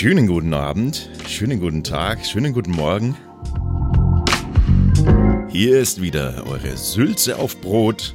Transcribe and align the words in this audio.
Schönen 0.00 0.26
guten 0.26 0.54
Abend, 0.54 1.10
schönen 1.28 1.60
guten 1.60 1.84
Tag, 1.84 2.24
schönen 2.24 2.54
guten 2.54 2.70
Morgen. 2.70 3.14
Hier 5.50 5.78
ist 5.78 6.00
wieder 6.00 6.46
eure 6.46 6.74
Sülze 6.78 7.36
auf 7.36 7.60
Brot 7.60 8.14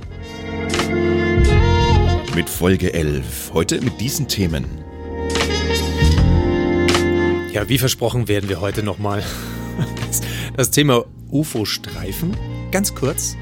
mit 2.35 2.49
Folge 2.49 2.91
11. 2.91 3.51
Heute 3.53 3.81
mit 3.81 4.01
diesen 4.01 4.27
Themen. 4.27 4.65
Ja, 7.51 7.69
wie 7.69 7.77
versprochen 7.77 8.27
werden 8.27 8.49
wir 8.49 8.61
heute 8.61 8.81
nochmal 8.81 9.23
das, 10.07 10.21
das 10.57 10.71
Thema 10.71 11.05
UFO-Streifen 11.29 12.35
ganz 12.71 12.95
kurz. 12.95 13.37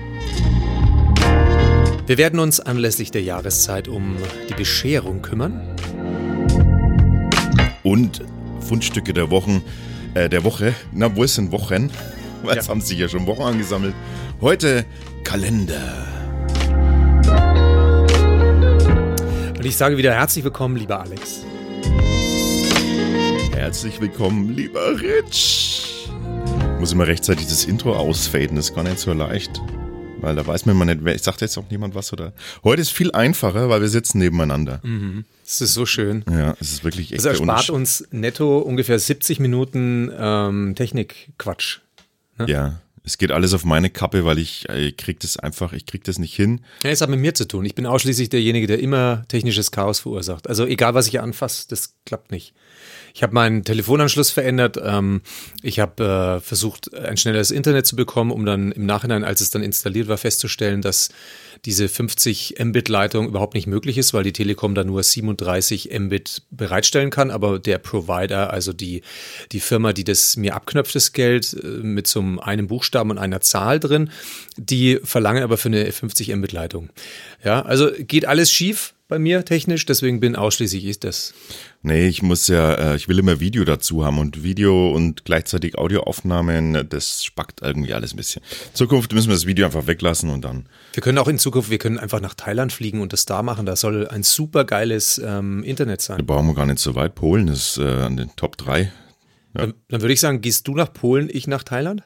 Wir 2.08 2.18
werden 2.18 2.42
uns 2.42 2.60
anlässlich 2.60 3.10
der 3.10 3.22
Jahreszeit 3.22 3.88
um 3.88 4.18
die 4.50 4.54
Bescherung 4.54 5.22
kümmern. 5.22 5.73
Und 7.94 8.22
Fundstücke 8.60 9.14
der 9.14 9.30
Wochen, 9.30 9.62
äh, 10.16 10.28
der 10.28 10.44
Woche. 10.44 10.74
Na, 10.94 11.16
wo 11.16 11.24
ist 11.24 11.38
denn 11.38 11.52
Wochen? 11.52 11.92
Weil 12.44 12.58
es 12.58 12.66
Ja. 12.66 12.72
haben 12.72 12.82
sich 12.82 12.98
ja 12.98 13.08
schon 13.08 13.28
Wochen 13.28 13.44
angesammelt. 13.44 13.94
Heute 14.42 14.84
Kalender. 15.24 16.08
Und 19.56 19.64
ich 19.64 19.78
sage 19.78 19.96
wieder 19.96 20.12
herzlich 20.12 20.44
willkommen, 20.44 20.76
lieber 20.78 21.02
Alex. 21.02 21.44
Herzlich 23.54 24.02
willkommen, 24.02 24.50
lieber 24.56 25.00
Rich. 25.00 26.10
Muss 26.80 26.94
immer 26.94 27.06
rechtzeitig 27.06 27.46
das 27.46 27.64
Intro 27.66 27.94
ausfaden, 27.96 28.56
das 28.56 28.70
ist 28.70 28.76
gar 28.76 28.84
nicht 28.86 28.98
so 28.98 29.14
leicht. 29.14 29.62
Weil 30.24 30.36
da 30.36 30.48
weiß 30.48 30.66
man 30.66 30.76
immer 30.76 30.86
nicht, 30.86 31.04
wer, 31.04 31.20
sagt 31.20 31.42
jetzt 31.42 31.58
auch 31.58 31.70
niemand 31.70 31.96
was 31.96 32.14
oder. 32.14 32.32
Heute 32.64 32.82
ist 32.82 32.92
viel 32.92 33.12
einfacher, 33.12 33.68
weil 33.68 33.82
wir 33.82 33.90
sitzen 33.90 34.20
nebeneinander. 34.20 34.82
Es 35.46 35.60
ist 35.60 35.74
so 35.74 35.86
schön. 35.86 36.24
Ja, 36.30 36.56
es 36.62 36.72
ist 36.72 36.84
wirklich 36.86 37.12
echt 37.12 37.20
Es 37.20 37.24
der 37.24 37.34
erspart 37.34 37.70
uns 37.70 38.08
netto 38.12 38.60
ungefähr 38.60 38.98
70 38.98 39.40
Minuten 39.42 40.10
ähm, 40.18 40.76
Technikquatsch. 40.76 41.80
Ja, 42.48 42.80
es 43.04 43.18
geht 43.18 43.32
alles 43.32 43.54
auf 43.54 43.66
meine 43.66 43.90
Kappe, 43.90 44.24
weil 44.24 44.40
ich, 44.40 44.70
äh, 44.70 44.88
ich 44.88 44.98
krieg 44.98 45.20
das 45.20 45.36
einfach, 45.38 45.74
ich 45.74 45.86
krieg 45.86 46.04
das 46.06 46.20
nicht 46.20 46.34
hin. 46.34 46.62
Ja, 46.84 46.90
es 46.90 47.02
hat 47.02 47.10
mit 47.10 47.20
mir 47.20 47.34
zu 47.34 47.46
tun. 47.46 47.66
Ich 47.66 47.76
bin 47.76 47.86
ausschließlich 47.86 48.30
derjenige, 48.30 48.66
der 48.66 48.80
immer 48.80 49.26
technisches 49.28 49.72
Chaos 49.72 50.00
verursacht. 50.00 50.48
Also 50.48 50.66
egal, 50.66 50.94
was 50.94 51.08
ich 51.08 51.20
anfasse, 51.20 51.68
das 51.68 51.96
klappt 52.06 52.32
nicht. 52.32 52.54
Ich 53.16 53.22
habe 53.22 53.34
meinen 53.36 53.64
Telefonanschluss 53.64 54.32
verändert. 54.32 54.80
Ähm, 54.84 55.22
ich 55.62 55.80
habe 55.80 56.04
äh, 56.04 56.40
versucht, 56.42 56.94
ein 56.96 57.16
schnelleres 57.16 57.52
Internet 57.52 57.86
zu 57.86 57.96
bekommen, 57.96 58.32
um 58.32 58.44
dann 58.44 58.72
im 58.72 58.88
Nachhinein, 58.88 59.24
als 59.24 59.40
es 59.40 59.52
dann 59.52 59.62
installiert 59.62 60.08
war, 60.08 60.18
festzustellen, 60.18 60.82
dass 60.82 61.10
diese 61.66 61.88
50 61.88 62.56
Mbit-Leitung 62.60 63.28
überhaupt 63.28 63.54
nicht 63.54 63.68
möglich 63.68 64.00
ist, 64.00 64.16
weil 64.16 64.24
die 64.24 64.34
Telekom 64.34 64.74
da 64.74 64.84
nur 64.84 65.04
37 65.04 65.92
Mbit 65.98 66.42
bereitstellen 66.50 67.12
kann. 67.12 67.30
Aber 67.30 67.60
der 67.60 67.78
Provider, 67.78 68.52
also 68.52 68.74
die, 68.74 69.04
die 69.52 69.60
Firma, 69.60 69.94
die 69.94 70.04
das 70.04 70.36
mir 70.36 70.56
abknöpft, 70.56 70.96
das 70.96 71.14
Geld 71.14 71.54
äh, 71.54 71.68
mit 71.68 72.08
so 72.08 72.20
einem 72.42 72.66
Buchstaben 72.66 73.12
und 73.12 73.20
einer 73.20 73.42
Zahl 73.42 73.80
drin, 73.80 74.10
die 74.58 75.00
verlangen 75.04 75.44
aber 75.44 75.58
für 75.58 75.70
eine 75.70 75.92
50 75.92 76.36
Mbit-Leitung. 76.36 76.90
Ja, 77.44 77.62
also 77.62 77.92
geht 77.96 78.26
alles 78.26 78.52
schief 78.52 78.96
bei 79.14 79.20
mir 79.20 79.46
technisch, 79.46 79.86
deswegen 79.86 80.20
bin 80.20 80.36
ausschließlich 80.36 80.86
ich 80.86 81.00
das. 81.00 81.36
Nee, 81.84 82.08
ich 82.08 82.24
muss 82.24 82.48
ja, 82.48 82.74
äh, 82.74 82.96
ich 82.96 83.08
will 83.08 83.20
immer 83.20 83.40
Video 83.40 83.64
dazu 83.64 84.04
haben 84.04 84.18
und 84.18 84.42
Video 84.42 84.92
und 84.92 85.24
gleichzeitig 85.24 85.78
Audioaufnahmen, 85.78 86.90
das 86.90 87.24
spackt 87.24 87.62
irgendwie 87.62 87.94
alles 87.94 88.16
ein 88.16 88.18
bisschen. 88.18 88.42
In 88.70 88.74
Zukunft 88.76 89.14
müssen 89.14 89.28
wir 89.28 89.36
das 89.36 89.46
Video 89.46 89.68
einfach 89.68 89.86
weglassen 89.86 90.32
und 90.32 90.44
dann. 90.44 90.66
Wir 90.94 91.04
können 91.04 91.20
auch 91.20 91.28
in 91.28 91.38
Zukunft, 91.38 91.70
wir 91.70 91.78
können 91.78 92.00
einfach 92.00 92.22
nach 92.22 92.34
Thailand 92.34 92.74
fliegen 92.74 93.02
und 93.02 93.14
das 93.14 93.26
da 93.26 93.44
machen. 93.44 93.68
Da 93.68 93.76
soll 93.76 94.08
ein 94.08 94.24
super 94.24 94.66
geiles 94.66 95.22
ähm, 95.24 95.62
Internet 95.64 96.00
Da 96.00 96.16
sein. 96.16 96.26
brauchen 96.26 96.48
wir 96.48 96.56
gar 96.56 96.66
nicht 96.66 96.80
so 96.80 96.96
weit. 96.96 97.14
Polen 97.14 97.50
ist 97.50 97.78
äh, 97.78 97.84
an 97.84 98.18
den 98.18 98.36
Top 98.36 98.58
3. 98.58 98.92
Dann, 99.54 99.76
dann 99.90 100.02
würde 100.02 100.14
ich 100.14 100.22
sagen, 100.22 100.42
gehst 100.42 100.68
du 100.68 100.74
nach 100.74 100.92
Polen, 100.92 101.30
ich 101.32 101.46
nach 101.46 101.62
Thailand? 101.62 102.02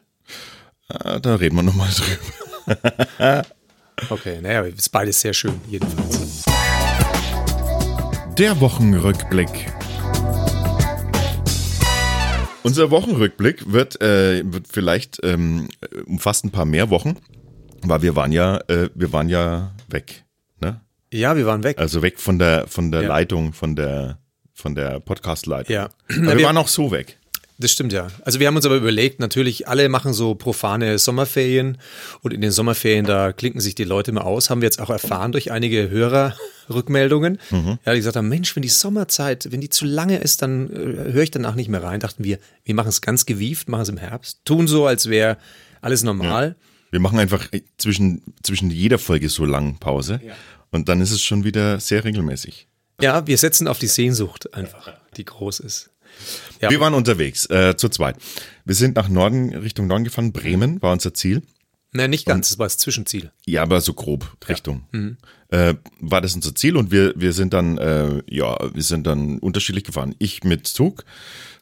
Äh, 0.90 1.22
da 1.22 1.36
reden 1.36 1.56
wir 1.56 1.64
nochmal 1.64 1.88
drüber. 3.18 3.46
Okay, 4.10 4.42
naja, 4.42 4.64
ist 4.64 4.90
beides 4.90 5.22
sehr 5.22 5.34
schön, 5.34 5.54
jedenfalls. 5.70 6.47
Der 8.38 8.60
Wochenrückblick. 8.60 9.72
Unser 12.64 12.92
Wochenrückblick 12.92 13.72
wird, 13.72 14.02
äh, 14.02 14.44
wird 14.46 14.68
vielleicht 14.68 15.20
ähm, 15.24 15.70
umfasst 16.06 16.44
ein 16.46 16.52
paar 16.52 16.66
mehr 16.66 16.90
Wochen, 16.90 17.16
weil 17.84 18.02
wir 18.02 18.16
waren 18.16 18.32
ja, 18.32 18.58
äh, 18.68 18.90
wir 18.94 19.12
waren 19.14 19.30
ja 19.30 19.72
weg. 19.90 20.26
Ne? 20.60 20.82
Ja, 21.12 21.36
wir 21.36 21.46
waren 21.46 21.64
weg. 21.64 21.78
Also 21.80 22.02
weg 22.02 22.20
von 22.20 22.38
der 22.40 22.68
von 22.68 22.92
der 22.92 23.04
Ja. 23.04 23.08
Leitung, 23.08 23.54
von 23.54 23.76
der 23.76 24.20
von 24.54 24.76
der 24.76 25.00
Podcast-Leitung. 25.00 25.74
Ja. 25.74 25.90
Aber 26.10 26.22
wir 26.28 26.38
wir- 26.38 26.46
waren 26.46 26.58
auch 26.58 26.68
so 26.68 26.92
weg. 26.92 27.18
Das 27.60 27.72
stimmt 27.72 27.92
ja. 27.92 28.08
Also 28.24 28.40
wir 28.40 28.46
haben 28.46 28.56
uns 28.56 28.68
aber 28.68 28.76
überlegt, 28.76 29.20
natürlich, 29.20 29.68
alle 29.68 29.90
machen 29.90 30.14
so 30.14 30.36
profane 30.36 31.00
Sommerferien 31.00 31.80
und 32.22 32.32
in 32.32 32.42
den 32.42 32.52
Sommerferien, 32.52 33.06
da 33.06 33.34
klinken 33.34 33.62
sich 33.62 33.74
die 33.74 33.84
Leute 33.84 34.12
mal 34.12 34.22
aus. 34.22 34.52
Haben 34.52 34.62
wir 34.62 34.68
jetzt 34.68 34.80
auch 34.80 34.92
erfahren 34.92 35.32
durch 35.32 35.52
einige 35.52 35.90
Hörerrückmeldungen. 35.90 37.40
Ja, 37.84 37.94
die 37.94 38.00
gesagt 38.00 38.16
haben, 38.16 38.30
Mensch, 38.30 38.56
wenn 38.56 38.62
die 38.62 38.70
Sommerzeit, 38.70 39.52
wenn 39.52 39.62
die 39.62 39.70
zu 39.70 39.86
lange 39.86 40.18
ist, 40.18 40.44
dann 40.44 40.70
äh, 40.70 41.14
höre 41.14 41.24
ich 41.24 41.32
danach 41.32 41.56
nicht 41.56 41.70
mehr 41.70 41.82
rein. 41.82 42.00
Dachten 42.00 42.24
wir, 42.24 42.38
wir 42.64 42.76
machen 42.76 42.90
es 42.90 43.02
ganz 43.02 43.26
gewieft, 43.26 43.70
machen 43.70 43.82
es 43.82 43.90
im 43.90 43.98
Herbst, 43.98 44.42
tun 44.46 44.68
so, 44.68 44.86
als 44.86 45.10
wäre 45.10 45.38
alles 45.82 46.04
normal. 46.04 46.56
Wir 46.92 47.00
machen 47.00 47.18
einfach 47.18 47.52
äh, 47.54 47.62
zwischen 47.78 48.22
zwischen 48.44 48.70
jeder 48.70 49.00
Folge 49.00 49.30
so 49.30 49.46
lang 49.46 49.78
Pause 49.80 50.22
und 50.70 50.90
dann 50.90 51.02
ist 51.02 51.12
es 51.12 51.24
schon 51.24 51.44
wieder 51.44 51.80
sehr 51.80 52.04
regelmäßig. 52.04 52.68
Ja, 53.02 53.26
wir 53.28 53.38
setzen 53.38 53.68
auf 53.68 53.80
die 53.80 53.88
Sehnsucht 53.88 54.54
einfach, 54.54 54.92
die 55.18 55.26
groß 55.26 55.60
ist. 55.60 55.92
Ja, 56.62 56.70
Wir 56.70 56.80
waren 56.80 56.94
unterwegs, 56.94 57.46
äh, 57.50 57.76
zu 57.78 57.90
zweit. 57.90 58.16
Wir 58.66 58.76
sind 58.76 58.96
nach 58.96 59.10
Norden, 59.10 59.54
Richtung 59.56 59.88
Norden 59.88 60.04
gefahren. 60.04 60.32
Bremen 60.32 60.82
war 60.82 60.92
unser 60.92 61.14
Ziel. 61.14 61.44
na, 61.92 62.08
nicht 62.08 62.26
ganz, 62.26 62.50
das 62.50 62.60
war 62.60 62.66
das 62.66 62.78
Zwischenziel. 62.78 63.32
Ja, 63.46 63.62
aber 63.64 63.82
so 63.82 63.94
grob 63.94 64.36
Richtung. 64.48 64.86
Äh, 65.50 65.76
war 66.00 66.22
das 66.22 66.36
unser 66.36 66.54
Ziel 66.56 66.76
und 66.76 66.92
wir, 66.92 67.14
wir 67.16 67.32
sind 67.32 67.54
dann, 67.54 67.78
äh, 67.78 68.22
ja, 68.28 68.58
wir 68.74 68.84
sind 68.84 69.08
dann 69.08 69.40
unterschiedlich 69.40 69.84
gefahren. 69.86 70.16
Ich 70.20 70.44
mit 70.44 70.68
Zug, 70.68 71.06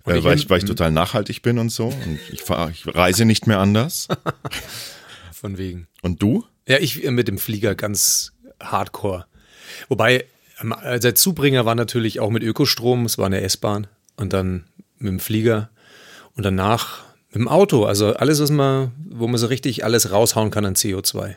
äh, 0.05 0.17
ich 0.17 0.23
weil, 0.23 0.37
ich, 0.37 0.49
weil 0.49 0.59
ich 0.59 0.65
total 0.65 0.91
nachhaltig 0.91 1.41
bin 1.41 1.59
und 1.59 1.69
so. 1.69 1.87
Und 1.87 2.19
ich, 2.31 2.41
fahr, 2.41 2.69
ich 2.71 2.83
reise 2.87 3.25
nicht 3.25 3.47
mehr 3.47 3.59
anders. 3.59 4.07
Von 5.31 5.57
wegen. 5.57 5.87
Und 6.01 6.21
du? 6.21 6.45
Ja, 6.67 6.79
ich 6.79 7.03
äh, 7.03 7.11
mit 7.11 7.27
dem 7.27 7.37
Flieger 7.37 7.75
ganz 7.75 8.31
hardcore. 8.59 9.25
Wobei, 9.89 10.25
ähm, 10.61 10.73
äh, 10.83 10.99
der 10.99 11.13
Zubringer 11.13 11.65
war 11.65 11.75
natürlich 11.75 12.19
auch 12.19 12.31
mit 12.31 12.41
Ökostrom, 12.41 13.05
es 13.05 13.17
war 13.17 13.27
eine 13.27 13.41
S-Bahn 13.41 13.87
und 14.15 14.33
dann 14.33 14.65
mit 14.97 15.11
dem 15.11 15.19
Flieger 15.19 15.69
und 16.35 16.43
danach 16.43 17.03
mit 17.29 17.35
dem 17.35 17.47
Auto. 17.47 17.85
Also 17.85 18.13
alles, 18.13 18.39
was 18.39 18.51
man, 18.51 18.91
wo 19.09 19.27
man 19.27 19.37
so 19.37 19.47
richtig 19.47 19.83
alles 19.83 20.11
raushauen 20.11 20.51
kann 20.51 20.65
an 20.65 20.75
CO2. 20.75 21.35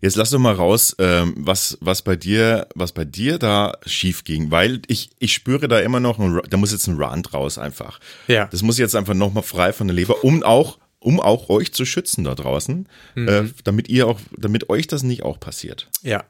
Jetzt 0.00 0.16
lass 0.16 0.30
doch 0.30 0.40
mal 0.40 0.54
raus, 0.54 0.96
ähm, 0.98 1.34
was, 1.36 1.78
was 1.80 2.02
bei 2.02 2.16
dir, 2.16 2.66
was 2.74 2.92
bei 2.92 3.04
dir 3.04 3.38
da 3.38 3.74
schief 3.86 4.24
ging, 4.24 4.50
weil 4.50 4.82
ich, 4.88 5.10
ich 5.20 5.32
spüre 5.32 5.68
da 5.68 5.78
immer 5.78 6.00
noch, 6.00 6.18
da 6.48 6.56
muss 6.56 6.72
jetzt 6.72 6.88
ein 6.88 6.96
Rand 6.96 7.32
raus 7.32 7.58
einfach. 7.58 8.00
Ja. 8.26 8.46
Das 8.46 8.62
muss 8.62 8.78
jetzt 8.78 8.96
einfach 8.96 9.14
nochmal 9.14 9.44
frei 9.44 9.72
von 9.72 9.86
der 9.86 9.94
Leber, 9.94 10.24
um 10.24 10.42
auch, 10.42 10.78
um 10.98 11.20
auch 11.20 11.48
euch 11.48 11.72
zu 11.72 11.84
schützen 11.84 12.24
da 12.24 12.34
draußen, 12.34 12.88
äh, 13.14 13.44
damit 13.62 13.88
ihr 13.88 14.08
auch, 14.08 14.18
damit 14.36 14.70
euch 14.70 14.88
das 14.88 15.04
nicht 15.04 15.22
auch 15.22 15.38
passiert. 15.38 15.88
Ja. 16.02 16.24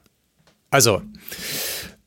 Also, 0.69 1.01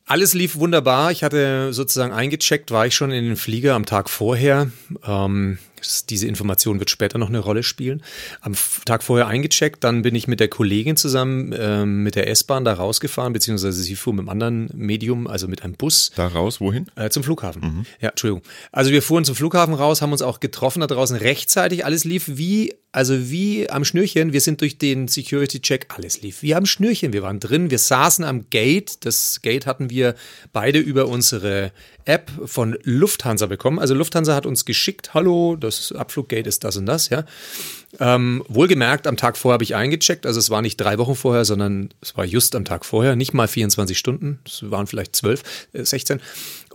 alles 0.07 0.33
lief 0.33 0.55
wunderbar. 0.55 1.11
Ich 1.11 1.23
hatte 1.23 1.73
sozusagen 1.73 2.13
eingecheckt, 2.13 2.71
war 2.71 2.87
ich 2.87 2.95
schon 2.95 3.11
in 3.11 3.25
den 3.25 3.35
Flieger 3.35 3.75
am 3.75 3.85
Tag 3.85 4.09
vorher. 4.09 4.71
Ähm, 5.05 5.59
das- 5.87 6.05
diese 6.05 6.27
Information 6.27 6.79
wird 6.79 6.89
später 6.89 7.17
noch 7.17 7.29
eine 7.29 7.39
Rolle 7.39 7.63
spielen. 7.63 8.03
Am 8.41 8.53
Tag 8.85 9.03
vorher 9.03 9.27
eingecheckt, 9.27 9.83
dann 9.83 10.01
bin 10.01 10.15
ich 10.15 10.27
mit 10.27 10.39
der 10.39 10.47
Kollegin 10.47 10.97
zusammen 10.97 11.53
ähm, 11.57 12.03
mit 12.03 12.15
der 12.15 12.29
S-Bahn 12.29 12.65
da 12.65 12.73
rausgefahren, 12.73 13.33
beziehungsweise 13.33 13.81
sie 13.81 13.95
fuhr 13.95 14.13
mit 14.13 14.21
einem 14.21 14.29
anderen 14.29 14.69
Medium, 14.73 15.27
also 15.27 15.47
mit 15.47 15.63
einem 15.63 15.73
Bus. 15.73 16.11
Da 16.15 16.27
raus, 16.27 16.59
wohin? 16.61 16.87
Äh, 16.95 17.09
zum 17.09 17.23
Flughafen. 17.23 17.85
Ja, 18.01 18.09
Entschuldigung. 18.09 18.43
Also 18.71 18.91
wir 18.91 19.01
fuhren 19.01 19.25
zum 19.25 19.35
Flughafen 19.35 19.73
raus, 19.73 20.01
haben 20.01 20.11
uns 20.11 20.21
auch 20.21 20.39
getroffen 20.39 20.81
da 20.81 20.87
draußen 20.87 21.15
rechtzeitig. 21.17 21.85
Alles 21.85 22.03
lief 22.03 22.25
wie, 22.27 22.73
also 22.91 23.29
wie 23.29 23.69
am 23.69 23.85
Schnürchen. 23.85 24.33
Wir 24.33 24.41
sind 24.41 24.61
durch 24.61 24.77
den 24.77 25.07
Security-Check, 25.07 25.87
alles 25.95 26.21
lief 26.21 26.41
wie 26.41 26.53
am 26.55 26.65
Schnürchen. 26.65 27.13
Wir 27.13 27.21
waren 27.23 27.39
drin, 27.39 27.69
wir 27.71 27.79
saßen 27.79 28.25
am 28.25 28.49
Gate. 28.49 29.05
Das 29.05 29.41
Gate 29.41 29.65
hatten 29.65 29.89
wir 29.89 30.15
beide 30.53 30.79
über 30.79 31.07
unsere 31.07 31.71
App 32.07 32.31
von 32.45 32.77
Lufthansa 32.83 33.45
bekommen. 33.45 33.79
Also 33.79 33.93
Lufthansa 33.93 34.33
hat 34.33 34.45
uns 34.45 34.65
geschickt, 34.65 35.13
hallo, 35.13 35.55
das 35.55 35.91
Abfluggate 35.91 36.47
ist 36.47 36.63
das 36.63 36.77
und 36.77 36.85
das, 36.85 37.09
ja. 37.09 37.25
Ähm, 37.99 38.43
wohlgemerkt, 38.47 39.07
am 39.07 39.17
Tag 39.17 39.37
vorher 39.37 39.53
habe 39.53 39.63
ich 39.63 39.75
eingecheckt. 39.75 40.25
Also 40.25 40.39
es 40.39 40.49
war 40.49 40.61
nicht 40.61 40.77
drei 40.77 40.97
Wochen 40.97 41.15
vorher, 41.15 41.45
sondern 41.45 41.89
es 42.01 42.17
war 42.17 42.25
just 42.25 42.55
am 42.55 42.65
Tag 42.65 42.85
vorher. 42.85 43.15
Nicht 43.15 43.33
mal 43.33 43.47
24 43.47 43.97
Stunden. 43.97 44.39
Es 44.45 44.69
waren 44.69 44.87
vielleicht 44.87 45.15
12, 45.15 45.43
äh, 45.73 45.83
16. 45.83 46.21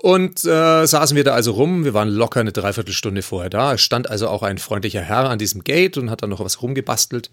Und 0.01 0.45
äh, 0.45 0.87
saßen 0.87 1.17
wir 1.17 1.25
da 1.25 1.35
also 1.35 1.53
rum. 1.53 1.85
Wir 1.85 1.95
waren 1.95 2.09
locker 2.09 2.41
eine 2.41 2.53
Dreiviertelstunde 2.53 3.23
vorher 3.23 3.51
da. 3.51 3.75
Es 3.75 3.83
stand 3.83 4.11
also 4.11 4.29
auch 4.29 4.43
ein 4.43 4.59
freundlicher 4.59 5.03
Herr 5.03 5.29
an 5.29 5.39
diesem 5.39 5.65
Gate 5.65 5.99
und 5.99 6.11
hat 6.11 6.23
dann 6.23 6.31
noch 6.31 6.41
was 6.41 6.63
rumgebastelt. 6.63 7.31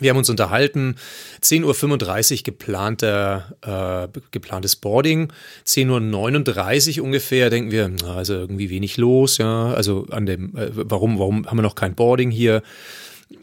Wir 0.00 0.10
haben 0.10 0.16
uns 0.16 0.30
unterhalten, 0.30 0.96
10.35 1.42 2.38
Uhr 2.38 2.42
geplanter, 2.44 4.10
äh, 4.12 4.20
geplantes 4.30 4.76
Boarding, 4.76 5.32
10.39 5.66 6.98
Uhr 6.98 7.04
ungefähr 7.04 7.50
denken 7.50 7.70
wir, 7.70 7.88
na, 7.88 8.16
also 8.16 8.34
irgendwie 8.34 8.70
wenig 8.70 8.96
los, 8.96 9.38
ja, 9.38 9.72
also 9.72 10.06
an 10.10 10.26
dem, 10.26 10.56
äh, 10.56 10.70
warum, 10.72 11.18
warum 11.18 11.46
haben 11.46 11.58
wir 11.58 11.62
noch 11.62 11.74
kein 11.74 11.94
Boarding 11.94 12.30
hier? 12.30 12.62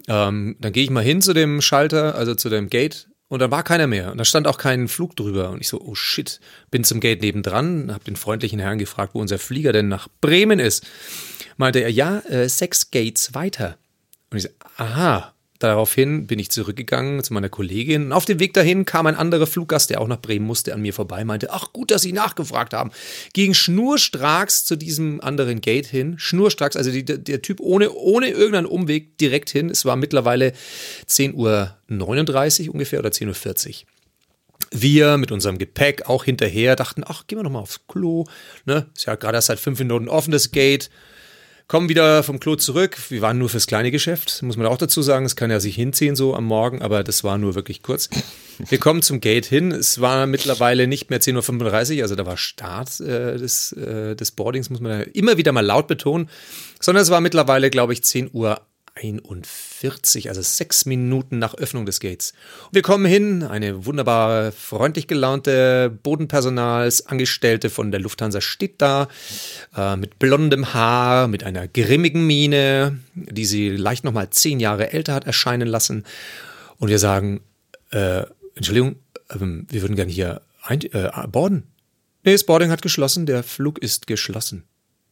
Ähm, 0.07 0.57
dann 0.59 0.73
gehe 0.73 0.83
ich 0.83 0.89
mal 0.89 1.03
hin 1.03 1.21
zu 1.21 1.33
dem 1.33 1.61
Schalter, 1.61 2.15
also 2.15 2.35
zu 2.35 2.49
dem 2.49 2.69
Gate 2.69 3.07
und 3.29 3.41
dann 3.41 3.51
war 3.51 3.63
keiner 3.63 3.87
mehr. 3.87 4.11
Und 4.11 4.17
da 4.17 4.25
stand 4.25 4.47
auch 4.47 4.57
kein 4.57 4.87
Flug 4.87 5.15
drüber. 5.15 5.49
Und 5.49 5.59
ich 5.59 5.67
so, 5.67 5.81
oh 5.81 5.95
shit, 5.95 6.39
bin 6.71 6.83
zum 6.83 6.99
Gate 6.99 7.21
nebendran, 7.21 7.91
habe 7.91 8.03
den 8.05 8.15
freundlichen 8.15 8.59
Herrn 8.59 8.77
gefragt, 8.77 9.13
wo 9.13 9.19
unser 9.19 9.37
Flieger 9.37 9.73
denn 9.73 9.89
nach 9.89 10.07
Bremen 10.21 10.59
ist. 10.59 10.85
Meinte 11.57 11.79
er, 11.79 11.91
ja, 11.91 12.19
äh, 12.19 12.47
sechs 12.47 12.89
Gates 12.91 13.33
weiter. 13.33 13.77
Und 14.29 14.37
ich 14.37 14.43
so, 14.43 14.49
aha, 14.77 15.33
Daraufhin 15.59 16.27
bin 16.27 16.37
ich 16.37 16.51
zurückgegangen 16.51 17.23
zu 17.23 17.33
meiner 17.33 17.49
Kollegin. 17.49 18.11
Auf 18.11 18.25
dem 18.25 18.39
Weg 18.39 18.53
dahin 18.53 18.85
kam 18.85 19.07
ein 19.07 19.15
anderer 19.15 19.47
Fluggast, 19.47 19.89
der 19.89 20.01
auch 20.01 20.07
nach 20.07 20.21
Bremen 20.21 20.45
musste, 20.45 20.73
an 20.73 20.81
mir 20.81 20.93
vorbei, 20.93 21.25
meinte, 21.25 21.51
ach 21.51 21.73
gut, 21.73 21.89
dass 21.89 22.03
Sie 22.03 22.13
nachgefragt 22.13 22.73
haben. 22.73 22.91
Ging 23.33 23.55
schnurstracks 23.55 24.65
zu 24.65 24.75
diesem 24.75 25.19
anderen 25.21 25.61
Gate 25.61 25.87
hin, 25.87 26.19
schnurstracks, 26.19 26.75
also 26.75 26.91
die, 26.91 27.03
der 27.03 27.41
Typ 27.41 27.59
ohne, 27.59 27.91
ohne 27.91 28.29
irgendeinen 28.29 28.67
Umweg 28.67 29.17
direkt 29.17 29.49
hin. 29.49 29.71
Es 29.71 29.83
war 29.83 29.95
mittlerweile 29.95 30.53
10.39 31.07 32.67
Uhr 32.67 32.73
ungefähr 32.73 32.99
oder 32.99 33.09
10.40 33.09 33.67
Uhr. 33.69 33.87
Wir 34.71 35.17
mit 35.17 35.31
unserem 35.31 35.57
Gepäck 35.57 36.07
auch 36.07 36.23
hinterher 36.23 36.75
dachten, 36.75 37.03
ach, 37.05 37.25
gehen 37.25 37.39
wir 37.39 37.43
noch 37.43 37.51
mal 37.51 37.59
aufs 37.59 37.87
Klo. 37.87 38.25
Ne? 38.65 38.87
Ist 38.95 39.05
ja 39.05 39.15
gerade 39.15 39.37
erst 39.37 39.47
seit 39.47 39.59
fünf 39.59 39.79
Minuten 39.79 40.09
offen, 40.09 40.31
das 40.31 40.51
Gate. 40.51 40.89
Kommen 41.67 41.89
wieder 41.89 42.23
vom 42.23 42.39
Klo 42.39 42.55
zurück. 42.55 42.97
Wir 43.09 43.21
waren 43.21 43.37
nur 43.37 43.49
fürs 43.49 43.67
kleine 43.67 43.91
Geschäft, 43.91 44.41
muss 44.41 44.55
man 44.55 44.67
auch 44.67 44.77
dazu 44.77 45.01
sagen. 45.01 45.25
Es 45.25 45.35
kann 45.35 45.51
ja 45.51 45.59
sich 45.59 45.75
hinziehen 45.75 46.15
so 46.15 46.33
am 46.33 46.45
Morgen, 46.45 46.81
aber 46.81 47.03
das 47.03 47.25
war 47.25 47.37
nur 47.37 47.55
wirklich 47.55 47.83
kurz. 47.83 48.09
Wir 48.57 48.77
kommen 48.77 49.01
zum 49.01 49.19
Gate 49.19 49.45
hin. 49.45 49.73
Es 49.73 49.99
war 49.99 50.27
mittlerweile 50.27 50.87
nicht 50.87 51.09
mehr 51.09 51.19
10.35 51.19 51.97
Uhr, 51.97 52.03
also 52.03 52.15
da 52.15 52.25
war 52.25 52.37
Start 52.37 53.01
äh, 53.01 53.37
des, 53.37 53.73
äh, 53.73 54.15
des 54.15 54.31
Boardings, 54.31 54.69
muss 54.69 54.79
man 54.79 55.01
ja 55.01 55.05
immer 55.13 55.35
wieder 55.35 55.51
mal 55.51 55.65
laut 55.65 55.87
betonen, 55.87 56.29
sondern 56.79 57.03
es 57.03 57.09
war 57.09 57.19
mittlerweile, 57.19 57.69
glaube 57.69 57.91
ich, 57.91 58.01
10 58.01 58.29
Uhr 58.31 58.61
41, 59.01 60.29
also 60.29 60.41
sechs 60.41 60.85
Minuten 60.85 61.39
nach 61.39 61.55
Öffnung 61.55 61.85
des 61.85 61.99
Gates. 61.99 62.33
Und 62.65 62.75
wir 62.75 62.81
kommen 62.81 63.05
hin, 63.05 63.43
eine 63.43 63.85
wunderbar 63.85 64.51
freundlich 64.51 65.07
gelaunte 65.07 65.89
Bodenpersonalsangestellte 66.03 67.69
von 67.69 67.91
der 67.91 67.99
Lufthansa 67.99 68.41
steht 68.41 68.81
da, 68.81 69.07
äh, 69.75 69.95
mit 69.95 70.19
blondem 70.19 70.73
Haar, 70.73 71.27
mit 71.27 71.43
einer 71.43 71.67
grimmigen 71.67 72.25
Miene, 72.25 72.99
die 73.13 73.45
sie 73.45 73.69
leicht 73.69 74.03
nochmal 74.03 74.29
zehn 74.29 74.59
Jahre 74.59 74.91
älter 74.91 75.13
hat 75.13 75.25
erscheinen 75.25 75.67
lassen. 75.67 76.03
Und 76.77 76.89
wir 76.89 76.99
sagen, 76.99 77.41
äh, 77.91 78.23
Entschuldigung, 78.55 78.95
äh, 79.29 79.35
wir 79.39 79.81
würden 79.81 79.95
gerne 79.95 80.11
hier 80.11 80.41
ein, 80.63 80.81
äh, 80.81 81.09
boarden. 81.31 81.63
Nee, 82.23 82.33
das 82.33 82.43
Boarding 82.43 82.71
hat 82.71 82.81
geschlossen, 82.81 83.25
der 83.25 83.43
Flug 83.43 83.79
ist 83.79 84.07
geschlossen. 84.07 84.63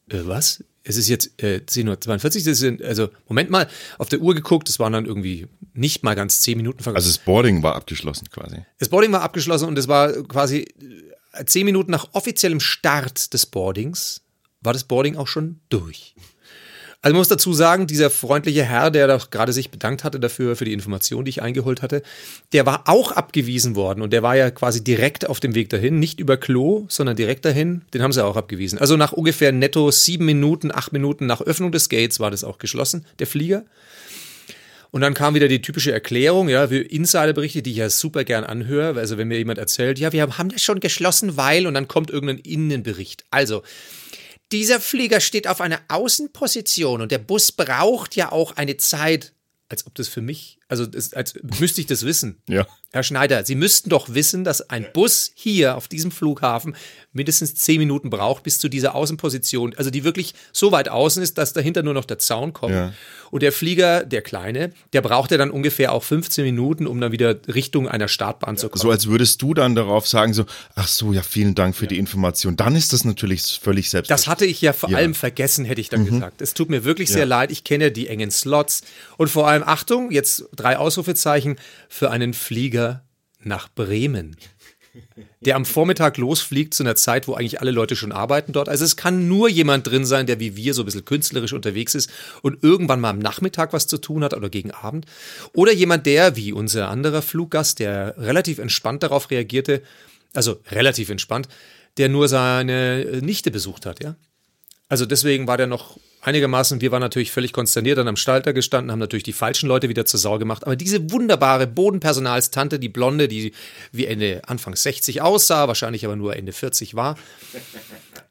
Äh, 0.10 0.22
was? 0.26 0.64
es 0.86 0.98
ist 0.98 1.10
jetzt 1.10 1.42
äh, 1.42 1.62
10.42 1.66 2.80
Uhr, 2.80 2.88
also 2.88 3.10
Moment 3.28 3.50
mal, 3.50 3.68
auf 3.98 4.08
der 4.08 4.22
Uhr 4.22 4.36
geguckt, 4.36 4.70
es 4.70 4.80
waren 4.80 4.94
dann 4.94 5.06
irgendwie 5.06 5.48
nicht 5.74 6.04
mal 6.04 6.16
ganz 6.16 6.42
zehn 6.42 6.58
Minuten 6.58 6.82
vergangen. 6.82 6.98
Also 6.98 7.10
das 7.10 7.18
Boarding 7.18 7.64
war 7.64 7.76
abgeschlossen 7.76 8.30
quasi. 8.30 8.58
Das 8.78 8.90
Boarding 8.90 9.12
war 9.12 9.22
abgeschlossen 9.22 9.68
und 9.68 9.78
es 9.78 9.88
war 9.88 10.14
quasi 10.24 10.68
äh, 11.34 11.46
zehn 11.46 11.66
Minuten 11.66 11.92
nach 11.92 12.10
offiziellem 12.14 12.60
Start 12.60 13.34
des 13.34 13.48
Boardings, 13.48 14.22
war 14.62 14.74
das 14.74 14.84
Boarding 14.84 15.18
auch 15.18 15.28
schon 15.28 15.60
durch. 15.70 16.16
Also 17.06 17.14
man 17.14 17.20
muss 17.20 17.28
dazu 17.28 17.54
sagen, 17.54 17.86
dieser 17.86 18.10
freundliche 18.10 18.64
Herr, 18.64 18.90
der 18.90 19.08
doch 19.08 19.30
gerade 19.30 19.54
sich 19.54 19.70
bedankt 19.70 20.04
hatte 20.04 20.20
dafür, 20.20 20.56
für 20.56 20.66
die 20.66 20.74
Information, 20.74 21.24
die 21.24 21.30
ich 21.30 21.44
eingeholt 21.44 21.84
hatte, 21.84 22.02
der 22.52 22.66
war 22.66 22.90
auch 22.90 23.12
abgewiesen 23.12 23.76
worden 23.76 24.02
und 24.02 24.12
der 24.12 24.24
war 24.24 24.36
ja 24.36 24.50
quasi 24.50 24.84
direkt 24.84 25.30
auf 25.30 25.40
dem 25.40 25.54
Weg 25.54 25.70
dahin, 25.70 26.00
nicht 26.00 26.20
über 26.20 26.36
Klo, 26.36 26.88
sondern 26.90 27.16
direkt 27.16 27.46
dahin, 27.46 27.84
den 27.94 28.02
haben 28.02 28.12
sie 28.12 28.26
auch 28.26 28.36
abgewiesen. 28.36 28.80
Also 28.80 28.98
nach 28.98 29.14
ungefähr 29.14 29.52
netto 29.52 29.92
sieben 29.92 30.26
Minuten, 30.26 30.72
acht 30.74 30.94
Minuten 30.94 31.28
nach 31.28 31.42
Öffnung 31.42 31.72
des 31.72 31.90
Gates 31.90 32.20
war 32.20 32.32
das 32.32 32.44
auch 32.44 32.58
geschlossen, 32.58 33.06
der 33.20 33.28
Flieger. 33.28 33.66
Und 34.90 35.02
dann 35.02 35.14
kam 35.14 35.36
wieder 35.36 35.48
die 35.48 35.62
typische 35.62 35.92
Erklärung, 35.92 36.50
ja, 36.50 36.72
wie 36.72 36.80
Insiderberichte, 36.80 37.62
die 37.62 37.70
ich 37.70 37.78
ja 37.78 37.92
super 37.92 38.24
gern 38.24 38.44
anhöre. 38.44 39.00
Also 39.00 39.20
wenn 39.20 39.28
mir 39.28 39.38
jemand 39.38 39.60
erzählt, 39.60 40.00
ja, 40.00 40.12
wir 40.12 40.40
haben 40.40 40.50
das 40.50 40.64
schon 40.64 40.80
geschlossen, 40.80 41.38
weil, 41.38 41.68
und 41.68 41.76
dann 41.76 41.88
kommt 41.88 42.10
irgendein 42.10 42.40
Innenbericht. 42.40 43.26
Also, 43.30 43.62
dieser 44.56 44.80
Flieger 44.80 45.20
steht 45.20 45.48
auf 45.48 45.62
einer 45.62 45.82
Außenposition 45.88 47.02
und 47.02 47.12
der 47.12 47.20
Bus 47.20 47.52
braucht 47.52 48.16
ja 48.16 48.32
auch 48.32 48.54
eine 48.54 48.78
Zeit, 48.78 49.34
als 49.70 49.86
ob 49.86 49.96
das 49.96 50.08
für 50.08 50.22
mich, 50.22 50.60
also 50.68 50.86
das, 50.86 51.14
als 51.14 51.36
müsste 51.60 51.82
ich 51.82 51.88
das 51.88 52.06
wissen. 52.06 52.38
Ja. 52.50 52.66
Herr 52.92 53.04
Schneider, 53.04 53.46
Sie 53.46 53.56
müssten 53.56 53.90
doch 53.90 54.14
wissen, 54.14 54.44
dass 54.44 54.70
ein 54.70 54.88
Bus 54.94 55.32
hier 55.36 55.76
auf 55.76 55.88
diesem 55.88 56.12
Flughafen 56.12 56.76
mindestens 57.12 57.54
zehn 57.56 57.78
Minuten 57.78 58.10
braucht 58.10 58.44
bis 58.44 58.58
zu 58.58 58.70
dieser 58.70 58.96
Außenposition, 58.96 59.74
also 59.76 59.90
die 59.90 60.04
wirklich 60.04 60.34
so 60.54 60.72
weit 60.72 60.90
außen 60.90 61.22
ist, 61.22 61.38
dass 61.38 61.54
dahinter 61.54 61.84
nur 61.84 61.94
noch 61.94 62.06
der 62.06 62.20
Zaun 62.20 62.54
kommt. 62.54 62.74
Ja. 62.74 62.94
Und 63.32 63.44
der 63.44 63.52
Flieger, 63.52 64.06
der 64.06 64.22
kleine, 64.22 64.72
der 64.94 65.02
braucht 65.02 65.32
ja 65.32 65.38
dann 65.38 65.52
ungefähr 65.52 65.92
auch 65.92 66.04
15 66.04 66.46
Minuten, 66.46 66.88
um 66.88 67.02
dann 67.02 67.12
wieder 67.12 67.36
Richtung 67.48 67.88
einer 67.88 68.08
Startbahn 68.08 68.56
zu 68.56 68.70
kommen. 68.70 68.82
So 68.82 68.92
als 68.92 69.08
würdest 69.08 69.42
du 69.42 69.54
dann 69.54 69.76
darauf 69.76 70.08
sagen, 70.08 70.34
so, 70.34 70.46
ach 70.76 70.88
so, 70.88 71.12
ja, 71.12 71.22
vielen 71.22 71.54
Dank 71.54 71.76
für 71.76 71.86
ja. 71.86 71.90
die 71.90 71.98
Information. 71.98 72.56
Dann 72.56 72.76
ist 72.76 72.94
das 72.94 73.04
natürlich 73.04 73.60
völlig 73.62 73.90
selbst. 73.90 74.10
Das 74.10 74.28
hatte 74.28 74.46
ich 74.46 74.62
ja 74.62 74.72
vor 74.72 74.90
ja. 74.90 74.98
allem 74.98 75.16
vergessen, 75.16 75.66
hätte 75.66 75.82
ich 75.82 75.90
dann 75.90 76.02
mhm. 76.02 76.12
gesagt. 76.12 76.42
Es 76.42 76.54
tut 76.54 76.70
mir 76.70 76.86
wirklich 76.86 77.10
sehr 77.10 77.26
leid. 77.26 77.52
Ich 77.52 77.66
kenne 77.66 77.92
die 77.92 78.08
engen 78.08 78.32
Slots. 78.32 78.84
Und 79.18 79.30
vor 79.30 79.48
allem, 79.50 79.64
Achtung, 79.64 80.12
jetzt 80.12 80.46
drei 80.56 80.78
Ausrufezeichen 80.78 81.58
für 81.90 82.12
einen 82.12 82.34
Flieger 82.34 83.04
nach 83.40 83.70
Bremen 83.70 84.36
der 85.42 85.56
am 85.56 85.66
Vormittag 85.66 86.18
losfliegt 86.18 86.74
zu 86.74 86.84
einer 86.84 86.96
Zeit, 86.96 87.28
wo 87.28 87.34
eigentlich 87.34 87.62
alle 87.62 87.72
Leute 87.72 87.96
schon 87.96 88.12
arbeiten 88.12 88.54
dort. 88.54 88.70
Also 88.70 88.86
es 88.86 88.96
kann 88.96 89.28
nur 89.28 89.50
jemand 89.50 89.88
drin 89.88 90.06
sein, 90.06 90.26
der 90.26 90.40
wie 90.40 90.56
wir 90.56 90.74
so 90.74 90.82
ein 90.82 90.86
bisschen 90.86 91.06
künstlerisch 91.06 91.54
unterwegs 91.54 91.96
ist 91.96 92.10
und 92.42 92.64
irgendwann 92.64 93.00
mal 93.00 93.10
am 93.10 93.20
Nachmittag 93.20 93.74
was 93.74 93.88
zu 93.88 93.98
tun 93.98 94.24
hat 94.24 94.34
oder 94.34 94.50
gegen 94.50 94.72
Abend. 94.72 95.06
Oder 95.54 95.74
jemand, 95.74 96.06
der, 96.06 96.36
wie 96.36 96.52
unser 96.52 96.90
anderer 96.90 97.22
Fluggast, 97.22 97.80
der 97.80 98.16
relativ 98.18 98.60
entspannt 98.60 99.04
darauf 99.04 99.30
reagierte, 99.30 99.82
also 100.34 100.60
relativ 100.72 101.10
entspannt, 101.10 101.48
der 101.98 102.10
nur 102.10 102.28
seine 102.28 103.22
Nichte 103.22 103.52
besucht 103.52 103.86
hat, 103.86 104.04
ja. 104.04 104.16
Also 104.88 105.06
deswegen 105.06 105.48
war 105.48 105.58
der 105.58 105.68
noch 105.68 105.98
einigermaßen, 106.26 106.82
wir 106.82 106.92
waren 106.92 107.02
natürlich 107.02 107.32
völlig 107.32 107.54
konsterniert 107.54 107.98
dann 107.98 108.08
am 108.08 108.16
Stalter 108.16 108.54
gestanden, 108.54 108.92
haben 108.92 109.00
natürlich 109.00 109.24
die 109.24 109.34
falschen 109.34 109.68
Leute 109.68 109.90
wieder 109.90 110.06
zur 110.06 110.20
Sau 110.20 110.38
gemacht. 110.38 110.66
Aber 110.66 110.76
diese 110.76 111.12
wunderbare 111.12 111.68
Bodenpersonalstante, 111.68 112.80
die 112.80 112.90
Blonde, 112.90 113.28
die 113.28 113.54
wie 113.92 114.06
Ende, 114.06 114.42
Anfang 114.48 114.76
60 114.76 115.22
aussah, 115.22 115.68
wahrscheinlich 115.68 116.06
aber 116.06 116.16
nur 116.16 116.36
Ende 116.36 116.52
40 116.52 116.96
war, 116.96 117.18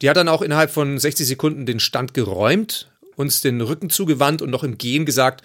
die 0.01 0.09
hat 0.09 0.17
dann 0.17 0.27
auch 0.27 0.41
innerhalb 0.41 0.71
von 0.71 0.99
60 0.99 1.25
Sekunden 1.25 1.65
den 1.65 1.79
Stand 1.79 2.13
geräumt, 2.13 2.89
uns 3.15 3.41
den 3.41 3.61
Rücken 3.61 3.89
zugewandt 3.89 4.41
und 4.41 4.49
noch 4.49 4.63
im 4.63 4.77
Gehen 4.77 5.05
gesagt, 5.05 5.43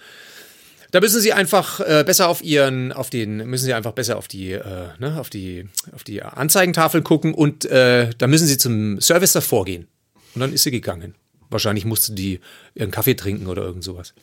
da 0.91 0.99
müssen 0.99 1.21
Sie 1.21 1.31
einfach 1.31 1.79
äh, 1.79 2.03
besser 2.05 2.27
auf 2.27 2.43
Ihren, 2.43 2.91
auf 2.91 3.09
den, 3.09 3.37
müssen 3.49 3.63
Sie 3.63 3.73
einfach 3.73 3.93
besser 3.93 4.17
auf 4.17 4.27
die, 4.27 4.51
äh, 4.51 4.89
ne, 4.99 5.17
auf 5.17 5.29
die, 5.29 5.69
auf 5.93 6.03
die 6.03 6.21
Anzeigentafel 6.21 7.01
gucken 7.01 7.33
und 7.33 7.63
äh, 7.63 8.09
da 8.17 8.27
müssen 8.27 8.45
Sie 8.45 8.57
zum 8.57 8.99
Service 8.99 9.31
davor 9.31 9.63
gehen. 9.63 9.87
Und 10.33 10.41
dann 10.41 10.53
ist 10.53 10.63
sie 10.63 10.71
gegangen. 10.71 11.15
Wahrscheinlich 11.51 11.85
musste 11.85 12.13
die 12.13 12.39
ihren 12.73 12.91
Kaffee 12.91 13.15
trinken 13.15 13.47
oder 13.47 13.63
irgend 13.63 13.83
sowas. 13.83 14.13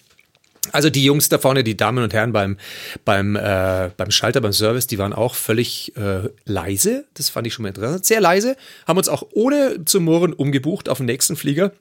Also 0.73 0.91
die 0.91 1.05
Jungs 1.05 1.29
da 1.29 1.39
vorne, 1.39 1.65
die 1.65 1.77
Damen 1.77 2.03
und 2.03 2.13
Herren 2.13 2.33
beim, 2.33 2.59
beim, 3.05 3.37
äh, 3.37 3.91
beim 3.97 4.11
Schalter, 4.11 4.41
beim 4.41 4.53
Service, 4.53 4.87
die 4.87 4.99
waren 4.99 5.13
auch 5.13 5.35
völlig 5.35 5.97
äh, 5.97 6.29
leise. 6.45 7.07
Das 7.15 7.29
fand 7.29 7.47
ich 7.47 7.55
schon 7.55 7.63
mal 7.63 7.69
interessant. 7.69 8.05
Sehr 8.05 8.21
leise. 8.21 8.57
Haben 8.87 8.99
uns 8.99 9.09
auch 9.09 9.27
ohne 9.33 9.85
zu 9.85 10.01
murren 10.01 10.33
umgebucht 10.33 10.89
auf 10.89 10.99
den 10.99 11.07
nächsten 11.07 11.37
Flieger, 11.37 11.73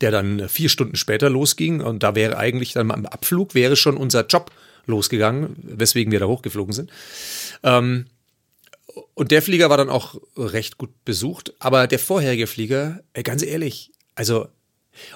der 0.00 0.10
dann 0.10 0.48
vier 0.48 0.68
Stunden 0.68 0.96
später 0.96 1.28
losging. 1.28 1.80
Und 1.80 2.02
da 2.02 2.14
wäre 2.14 2.38
eigentlich 2.38 2.72
dann 2.72 2.90
am 2.90 3.06
Abflug 3.06 3.54
wäre 3.54 3.76
schon 3.76 3.96
unser 3.96 4.26
Job 4.26 4.50
losgegangen, 4.86 5.56
weswegen 5.62 6.12
wir 6.12 6.20
da 6.20 6.26
hochgeflogen 6.26 6.72
sind. 6.72 6.90
Ähm, 7.62 8.06
und 9.14 9.30
der 9.30 9.42
Flieger 9.42 9.70
war 9.70 9.76
dann 9.76 9.90
auch 9.90 10.16
recht 10.36 10.78
gut 10.78 10.90
besucht. 11.04 11.52
Aber 11.58 11.86
der 11.86 11.98
vorherige 11.98 12.46
Flieger, 12.46 13.00
ganz 13.22 13.42
ehrlich, 13.42 13.92
also 14.14 14.48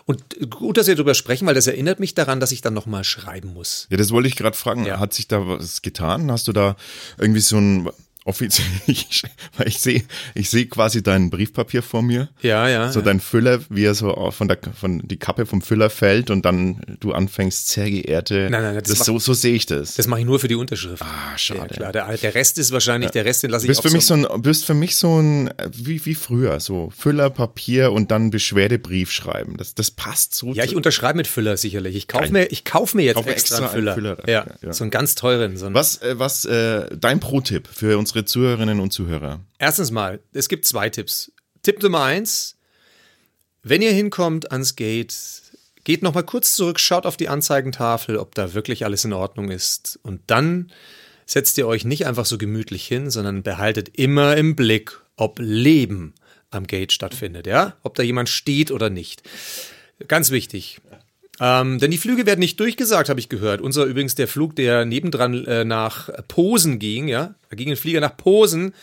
und 0.05 0.23
gut, 0.51 0.77
dass 0.77 0.87
wir 0.87 0.95
darüber 0.95 1.15
sprechen, 1.15 1.47
weil 1.47 1.55
das 1.55 1.67
erinnert 1.67 2.01
mich 2.01 2.15
daran, 2.15 2.41
dass 2.41 2.53
ich 2.53 2.61
dann 2.61 2.75
nochmal 2.75 3.05
schreiben 3.05 3.53
muss. 3.55 3.87
Ja, 3.91 3.97
das 3.97 4.11
wollte 4.11 4.29
ich 4.29 4.37
gerade 4.37 4.57
fragen. 4.57 4.85
Ja. 4.85 4.99
Hat 4.99 5.13
sich 5.13 5.29
da 5.29 5.47
was 5.47 5.83
getan? 5.83 6.31
Hast 6.31 6.49
du 6.49 6.53
da 6.53 6.77
irgendwie 7.19 7.41
so 7.41 7.57
ein 7.57 7.91
offiziell, 8.25 8.67
ich, 8.87 9.23
weil 9.57 9.69
ich 9.69 9.79
sehe, 9.81 10.03
ich 10.35 10.51
sehe 10.51 10.67
quasi 10.67 11.03
dein 11.03 11.31
Briefpapier 11.31 11.83
vor 11.83 12.03
mir. 12.03 12.29
Ja, 12.41 12.69
ja. 12.69 12.91
So 12.93 13.01
ja. 13.01 13.05
dein 13.07 13.21
Füller, 13.21 13.61
wie 13.69 13.85
er 13.85 13.95
so 13.95 14.31
von 14.31 14.49
der, 14.49 14.59
von 14.79 15.01
die 15.07 15.17
Kappe 15.19 15.47
vom 15.47 15.63
Füller 15.63 15.91
fällt 15.91 16.31
und 16.31 16.45
dann 16.45 16.81
du 17.01 17.13
anfängst, 17.13 17.69
sehr 17.69 17.91
geehrte. 17.91 18.49
Nein, 18.51 18.63
nein, 18.63 18.75
das 18.77 18.85
das 18.89 18.99
macht- 18.99 19.07
so, 19.07 19.19
so 19.19 19.35
sehe 19.35 19.55
ich 19.55 19.67
das. 19.67 19.95
Das 19.95 20.07
mache 20.07 20.21
ich 20.21 20.27
nur 20.27 20.39
für 20.39 20.49
die 20.49 20.55
Unterschrift. 20.55 21.03
ah, 21.03 21.37
schade. 21.37 21.61
Ja, 21.61 21.67
klar. 21.67 21.93
Der, 21.93 22.17
der 22.17 22.35
Rest 22.35 22.59
ist 22.59 22.71
wahrscheinlich, 22.73 23.11
der 23.11 23.25
Rest, 23.25 23.43
den 23.43 23.51
lasse 23.51 23.65
ich 23.67 23.69
bist 23.69 23.83
für 23.83 23.91
mich 23.91 24.07
so 24.07 24.15
ein, 24.15 24.27
bist 24.43 24.65
für 24.65 24.75
mich 24.75 24.97
so 24.97 25.21
ein, 25.21 25.53
wie, 25.73 26.05
wie 26.07 26.15
früher, 26.15 26.61
so 26.61 26.91
Füller, 26.97 27.31
Papier 27.31 27.93
und 27.93 28.11
dann 28.11 28.31
Beschwerdebrief 28.31 29.11
schreiben. 29.11 29.57
Das, 29.57 29.75
das 29.75 29.91
passt 29.91 30.35
so. 30.35 30.53
Ja, 30.53 30.65
ich 30.65 30.77
unterschreibe 30.77 31.17
mit 31.17 31.27
Füller 31.27 31.57
sicherlich. 31.57 31.97
Ich 31.97 32.09
kaufe 32.09 32.33
mir, 32.33 32.47
ich 32.53 32.65
kauf 32.65 32.95
mir 32.95 33.03
jetzt 33.03 33.17
Kaufe 33.17 33.31
extra, 33.31 33.57
extra 33.57 33.67
einen 33.73 33.95
Füller. 33.95 33.95
Füller 33.95 34.29
ja, 34.29 34.47
Ja. 34.63 34.73
so 34.73 34.85
einen 34.85 34.91
ganz 34.91 35.15
teuren. 35.15 35.57
So 35.57 35.67
einen 35.67 35.75
was, 35.75 36.01
äh, 36.03 36.19
was, 36.19 36.45
äh, 36.45 36.87
dein 36.97 37.21
Pro-Tipp 37.21 37.69
für 37.73 37.99
unsere 38.13 38.25
Zuhörerinnen 38.27 38.79
und 38.79 38.93
Zuhörer? 38.93 39.41
Erstens 39.59 39.91
mal, 39.91 40.21
es 40.33 40.49
gibt 40.49 40.67
zwei 40.67 40.91
Tipps. 40.91 41.33
Tipp 41.63 41.83
Nummer 41.83 42.03
eins, 42.03 42.59
wenn 43.63 43.81
ihr 43.81 43.93
hinkommt 43.93 44.53
ans 44.53 44.77
Gate, 44.77 45.15
geht 45.85 46.03
nochmal 46.03 46.25
kurz 46.25 46.55
zurück, 46.55 46.79
schaut 46.79 47.07
auf 47.07 47.17
die 47.17 47.31
Anzeigentafel, 47.31 48.19
ob 48.19 48.35
da 48.35 48.53
wirklich 48.53 48.85
alles 48.85 49.05
in 49.07 49.15
Ordnung 49.15 49.51
ist. 49.51 49.99
Und 50.03 50.21
dann 50.27 50.71
setzt 51.25 51.57
ihr 51.57 51.67
euch 51.67 51.87
nicht 51.87 52.07
einfach 52.07 52.27
so 52.27 52.37
gemütlich 52.37 52.87
hin, 52.87 53.11
sondern 53.11 53.43
behaltet 53.43 53.97
immer 53.97 54.37
im 54.37 54.57
Blick, 54.57 55.01
ob 55.17 55.39
Leben 55.39 56.15
am 56.51 56.67
Gate 56.67 56.93
stattfindet, 56.93 57.47
ja? 57.47 57.77
Ob 57.83 57.95
da 57.95 58.03
jemand 58.03 58.29
steht 58.29 58.71
oder 58.71 58.91
nicht. 58.91 59.23
Ganz 60.07 60.31
wichtig. 60.31 60.81
Ähm, 61.41 61.79
denn 61.79 61.91
die 61.91 61.99
Flüge 61.99 62.27
werden 62.27 62.41
nicht 62.41 62.61
durchgesagt, 62.61 63.09
habe 63.09 63.19
ich 63.19 63.29
gehört. 63.29 63.61
Unser 63.61 63.85
übrigens 63.85 64.15
der 64.15 64.29
Flug, 64.29 64.55
der 64.57 64.85
nebendran 64.85 65.45
äh, 65.47 65.65
nach 65.65 66.11
Posen 66.29 66.79
ging, 66.79 67.09
ja, 67.09 67.35
da 67.49 67.57
ging 67.57 67.71
ein 67.71 67.77
Flieger 67.77 68.01
nach 68.01 68.17
Posen. 68.17 68.75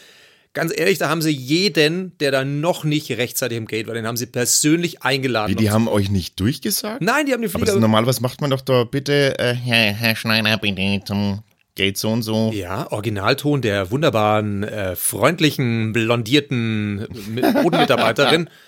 Ganz 0.53 0.74
ehrlich, 0.75 0.98
da 0.98 1.10
haben 1.10 1.22
sie 1.22 1.29
jeden, 1.29 2.18
der 2.18 2.32
da 2.32 2.44
noch 2.44 2.84
nicht 2.84 3.12
rechtzeitig 3.12 3.56
im 3.56 3.68
Gate 3.68 3.86
war, 3.86 3.94
den 3.94 4.08
haben 4.08 4.18
sie 4.18 4.25
persönlich 4.25 5.03
eingeladen. 5.03 5.51
Wie, 5.51 5.56
die 5.56 5.70
haben 5.70 5.88
euch 5.88 6.10
nicht 6.10 6.39
durchgesagt? 6.39 7.01
Nein, 7.03 7.27
die 7.27 7.34
haben 7.34 7.41
den 7.41 7.50
Aber 7.50 7.60
Flieger. 7.60 7.65
das 7.68 7.75
ist 7.75 7.82
normal, 7.82 8.08
was 8.08 8.20
macht 8.20 8.41
man 8.41 8.50
doch 8.50 8.62
da? 8.62 8.84
Bitte, 8.84 9.38
äh, 9.38 9.53
Herr, 9.53 9.94
Herr 9.94 10.15
Schneider, 10.15 10.58
bitte 10.58 11.01
zum 11.06 11.44
Gate 11.75 11.98
so 11.98 12.10
und 12.10 12.24
so. 12.24 12.51
ja, 12.51 12.91
Originalton 12.91 13.62
der 13.62 13.91
wunderbaren, 13.91 14.63
äh, 14.63 14.96
freundlichen, 14.96 15.94
blondierten 15.94 17.06
Mi- 17.32 17.63
Bodenmitarbeiterin. 17.63 18.50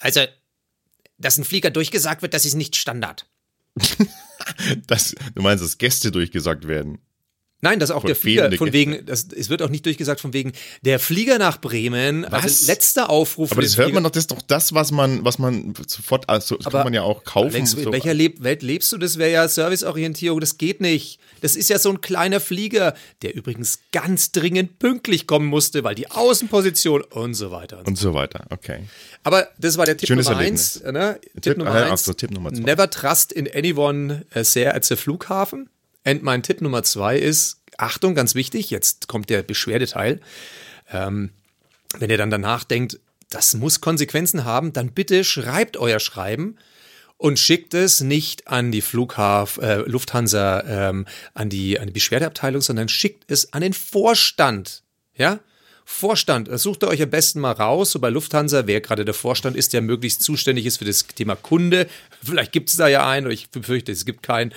Also, 0.00 0.20
dass 1.18 1.38
ein 1.38 1.44
Flieger 1.44 1.70
durchgesagt 1.70 2.22
wird, 2.22 2.34
das 2.34 2.44
ist 2.44 2.54
nicht 2.54 2.76
Standard. 2.76 3.28
Das, 4.86 5.14
du 5.34 5.42
meinst, 5.42 5.64
dass 5.64 5.78
Gäste 5.78 6.10
durchgesagt 6.12 6.68
werden? 6.68 6.98
Nein, 7.64 7.78
dass 7.80 7.90
auch 7.90 8.02
Von 8.02 8.08
der 8.08 8.16
Flieger, 8.16 8.52
von 8.52 8.72
wegen, 8.74 9.06
das, 9.06 9.26
es 9.34 9.48
wird 9.48 9.62
auch 9.62 9.70
nicht 9.70 9.86
durchgesagt 9.86 10.20
von 10.20 10.34
wegen, 10.34 10.52
der 10.82 10.98
Flieger 11.00 11.38
nach 11.38 11.58
Bremen, 11.60 12.26
Was? 12.28 12.42
also 12.44 12.66
letzter 12.70 13.08
Aufruf. 13.08 13.52
Aber 13.52 13.62
das 13.62 13.78
hört 13.78 13.86
Flieger- 13.86 13.94
man 13.94 14.04
doch, 14.04 14.10
das 14.10 14.24
ist 14.24 14.30
doch 14.32 14.42
das, 14.42 14.74
was 14.74 14.92
man, 14.92 15.24
was 15.24 15.38
man 15.38 15.72
sofort, 15.86 16.28
also 16.28 16.56
das 16.56 16.66
Aber 16.66 16.78
kann 16.80 16.86
man 16.88 16.92
ja 16.94 17.00
auch 17.02 17.24
kaufen. 17.24 17.54
Alex, 17.54 17.70
so. 17.70 17.78
in 17.78 17.90
welcher 17.92 18.12
Leb 18.12 18.42
Welt 18.44 18.62
lebst 18.62 18.92
du? 18.92 18.98
Das 18.98 19.16
wäre 19.16 19.32
ja 19.32 19.48
Serviceorientierung, 19.48 20.40
das 20.40 20.58
geht 20.58 20.82
nicht. 20.82 21.18
Das 21.40 21.56
ist 21.56 21.70
ja 21.70 21.78
so 21.78 21.88
ein 21.90 22.00
kleiner 22.02 22.38
Flieger, 22.40 22.94
der 23.22 23.34
übrigens 23.34 23.78
ganz 23.92 24.30
dringend 24.32 24.78
pünktlich 24.78 25.26
kommen 25.26 25.46
musste, 25.46 25.84
weil 25.84 25.94
die 25.94 26.10
Außenposition 26.10 27.02
und 27.02 27.32
so 27.34 27.50
weiter. 27.50 27.82
und 27.86 27.96
so 27.96 28.12
weiter, 28.14 28.44
okay. 28.50 28.80
Aber 29.22 29.48
das 29.58 29.78
war 29.78 29.86
der 29.86 29.96
Tipp 29.96 30.08
Schönes 30.08 30.26
Nummer 30.26 30.38
Erlebnis. 30.40 30.82
eins. 30.84 30.92
Ne? 30.92 31.18
Tipp, 31.34 31.42
Tipp- 31.42 31.58
Nummer 31.58 31.70
ah, 31.70 31.84
ach 31.86 31.90
eins. 31.92 32.04
Tipp 32.04 32.30
Nummer 32.30 32.52
zwei. 32.52 32.60
Never 32.62 32.90
trust 32.90 33.32
in 33.32 33.48
anyone 33.54 34.26
äh, 34.34 34.44
sehr 34.44 34.74
als 34.74 34.88
der 34.88 34.96
Flughafen. 34.98 35.70
Und 36.04 36.22
mein 36.22 36.42
Tipp 36.42 36.60
Nummer 36.60 36.82
zwei 36.82 37.18
ist, 37.18 37.62
Achtung, 37.78 38.14
ganz 38.14 38.34
wichtig, 38.34 38.70
jetzt 38.70 39.08
kommt 39.08 39.30
der 39.30 39.42
Beschwerdeteil. 39.42 40.20
Ähm, 40.92 41.30
wenn 41.98 42.10
ihr 42.10 42.18
dann 42.18 42.30
danach 42.30 42.64
denkt, 42.64 43.00
das 43.30 43.54
muss 43.54 43.80
Konsequenzen 43.80 44.44
haben, 44.44 44.72
dann 44.72 44.92
bitte 44.92 45.24
schreibt 45.24 45.76
euer 45.76 45.98
Schreiben 45.98 46.56
und 47.16 47.38
schickt 47.38 47.74
es 47.74 48.00
nicht 48.00 48.48
an 48.48 48.70
die 48.70 48.82
Flughaf, 48.82 49.58
äh, 49.58 49.76
Lufthansa, 49.86 50.62
ähm, 50.66 51.06
an, 51.32 51.48
die, 51.48 51.80
an 51.80 51.86
die 51.86 51.92
Beschwerdeabteilung, 51.92 52.60
sondern 52.60 52.88
schickt 52.88 53.30
es 53.30 53.52
an 53.52 53.62
den 53.62 53.72
Vorstand. 53.72 54.82
Ja? 55.16 55.40
Vorstand, 55.86 56.48
das 56.48 56.62
sucht 56.62 56.82
ihr 56.82 56.88
euch 56.88 57.02
am 57.02 57.10
besten 57.10 57.40
mal 57.40 57.52
raus, 57.52 57.90
so 57.90 57.98
bei 57.98 58.08
Lufthansa, 58.08 58.66
wer 58.66 58.80
gerade 58.80 59.04
der 59.04 59.12
Vorstand 59.12 59.54
ist, 59.54 59.74
der 59.74 59.82
möglichst 59.82 60.22
zuständig 60.22 60.64
ist 60.64 60.78
für 60.78 60.86
das 60.86 61.06
Thema 61.06 61.36
Kunde. 61.36 61.88
Vielleicht 62.22 62.52
gibt 62.52 62.70
es 62.70 62.76
da 62.76 62.88
ja 62.88 63.06
einen, 63.06 63.30
ich 63.30 63.50
befürchte, 63.50 63.92
es 63.92 64.06
gibt 64.06 64.22
keinen. 64.22 64.54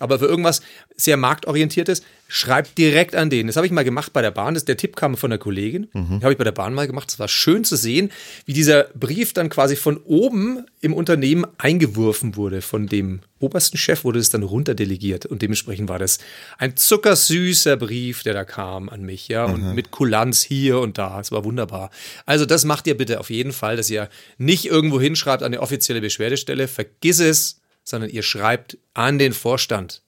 Aber 0.00 0.18
für 0.18 0.26
irgendwas 0.26 0.60
sehr 0.96 1.16
marktorientiertes, 1.16 2.02
schreibt 2.28 2.78
direkt 2.78 3.14
an 3.14 3.30
den. 3.30 3.46
Das 3.46 3.56
habe 3.56 3.66
ich 3.66 3.72
mal 3.72 3.84
gemacht 3.84 4.12
bei 4.12 4.22
der 4.22 4.30
Bahn. 4.30 4.54
Das, 4.54 4.64
der 4.64 4.76
Tipp 4.76 4.96
kam 4.96 5.16
von 5.16 5.30
der 5.30 5.38
Kollegin. 5.38 5.88
Habe 6.22 6.32
ich 6.32 6.38
bei 6.38 6.44
der 6.44 6.52
Bahn 6.52 6.74
mal 6.74 6.86
gemacht. 6.86 7.10
Es 7.10 7.18
war 7.18 7.28
schön 7.28 7.64
zu 7.64 7.76
sehen, 7.76 8.10
wie 8.44 8.52
dieser 8.52 8.84
Brief 8.94 9.32
dann 9.32 9.48
quasi 9.50 9.76
von 9.76 9.98
oben 9.98 10.64
im 10.80 10.94
Unternehmen 10.94 11.46
eingeworfen 11.58 12.36
wurde. 12.36 12.60
Von 12.60 12.86
dem 12.86 13.20
obersten 13.38 13.76
Chef 13.76 14.04
wurde 14.04 14.18
es 14.18 14.30
dann 14.30 14.42
runterdelegiert. 14.42 15.26
Und 15.26 15.42
dementsprechend 15.42 15.88
war 15.88 15.98
das 15.98 16.18
ein 16.58 16.76
zuckersüßer 16.76 17.76
Brief, 17.76 18.22
der 18.22 18.34
da 18.34 18.44
kam 18.44 18.88
an 18.88 19.02
mich. 19.02 19.28
Ja, 19.28 19.44
und 19.44 19.74
mit 19.74 19.90
Kulanz 19.90 20.42
hier 20.42 20.78
und 20.80 20.98
da. 20.98 21.20
Es 21.20 21.30
war 21.30 21.44
wunderbar. 21.44 21.90
Also 22.26 22.46
das 22.46 22.64
macht 22.64 22.86
ihr 22.86 22.96
bitte 22.96 23.20
auf 23.20 23.30
jeden 23.30 23.52
Fall, 23.52 23.76
dass 23.76 23.90
ihr 23.90 24.08
nicht 24.38 24.66
irgendwo 24.66 25.00
hinschreibt 25.00 25.42
an 25.42 25.52
die 25.52 25.58
offizielle 25.58 26.00
Beschwerdestelle. 26.00 26.68
Vergiss 26.68 27.20
es, 27.20 27.60
sondern 27.84 28.10
ihr 28.10 28.22
schreibt 28.22 28.78
an 28.94 29.18
den 29.18 29.32
Vorstand. 29.32 30.02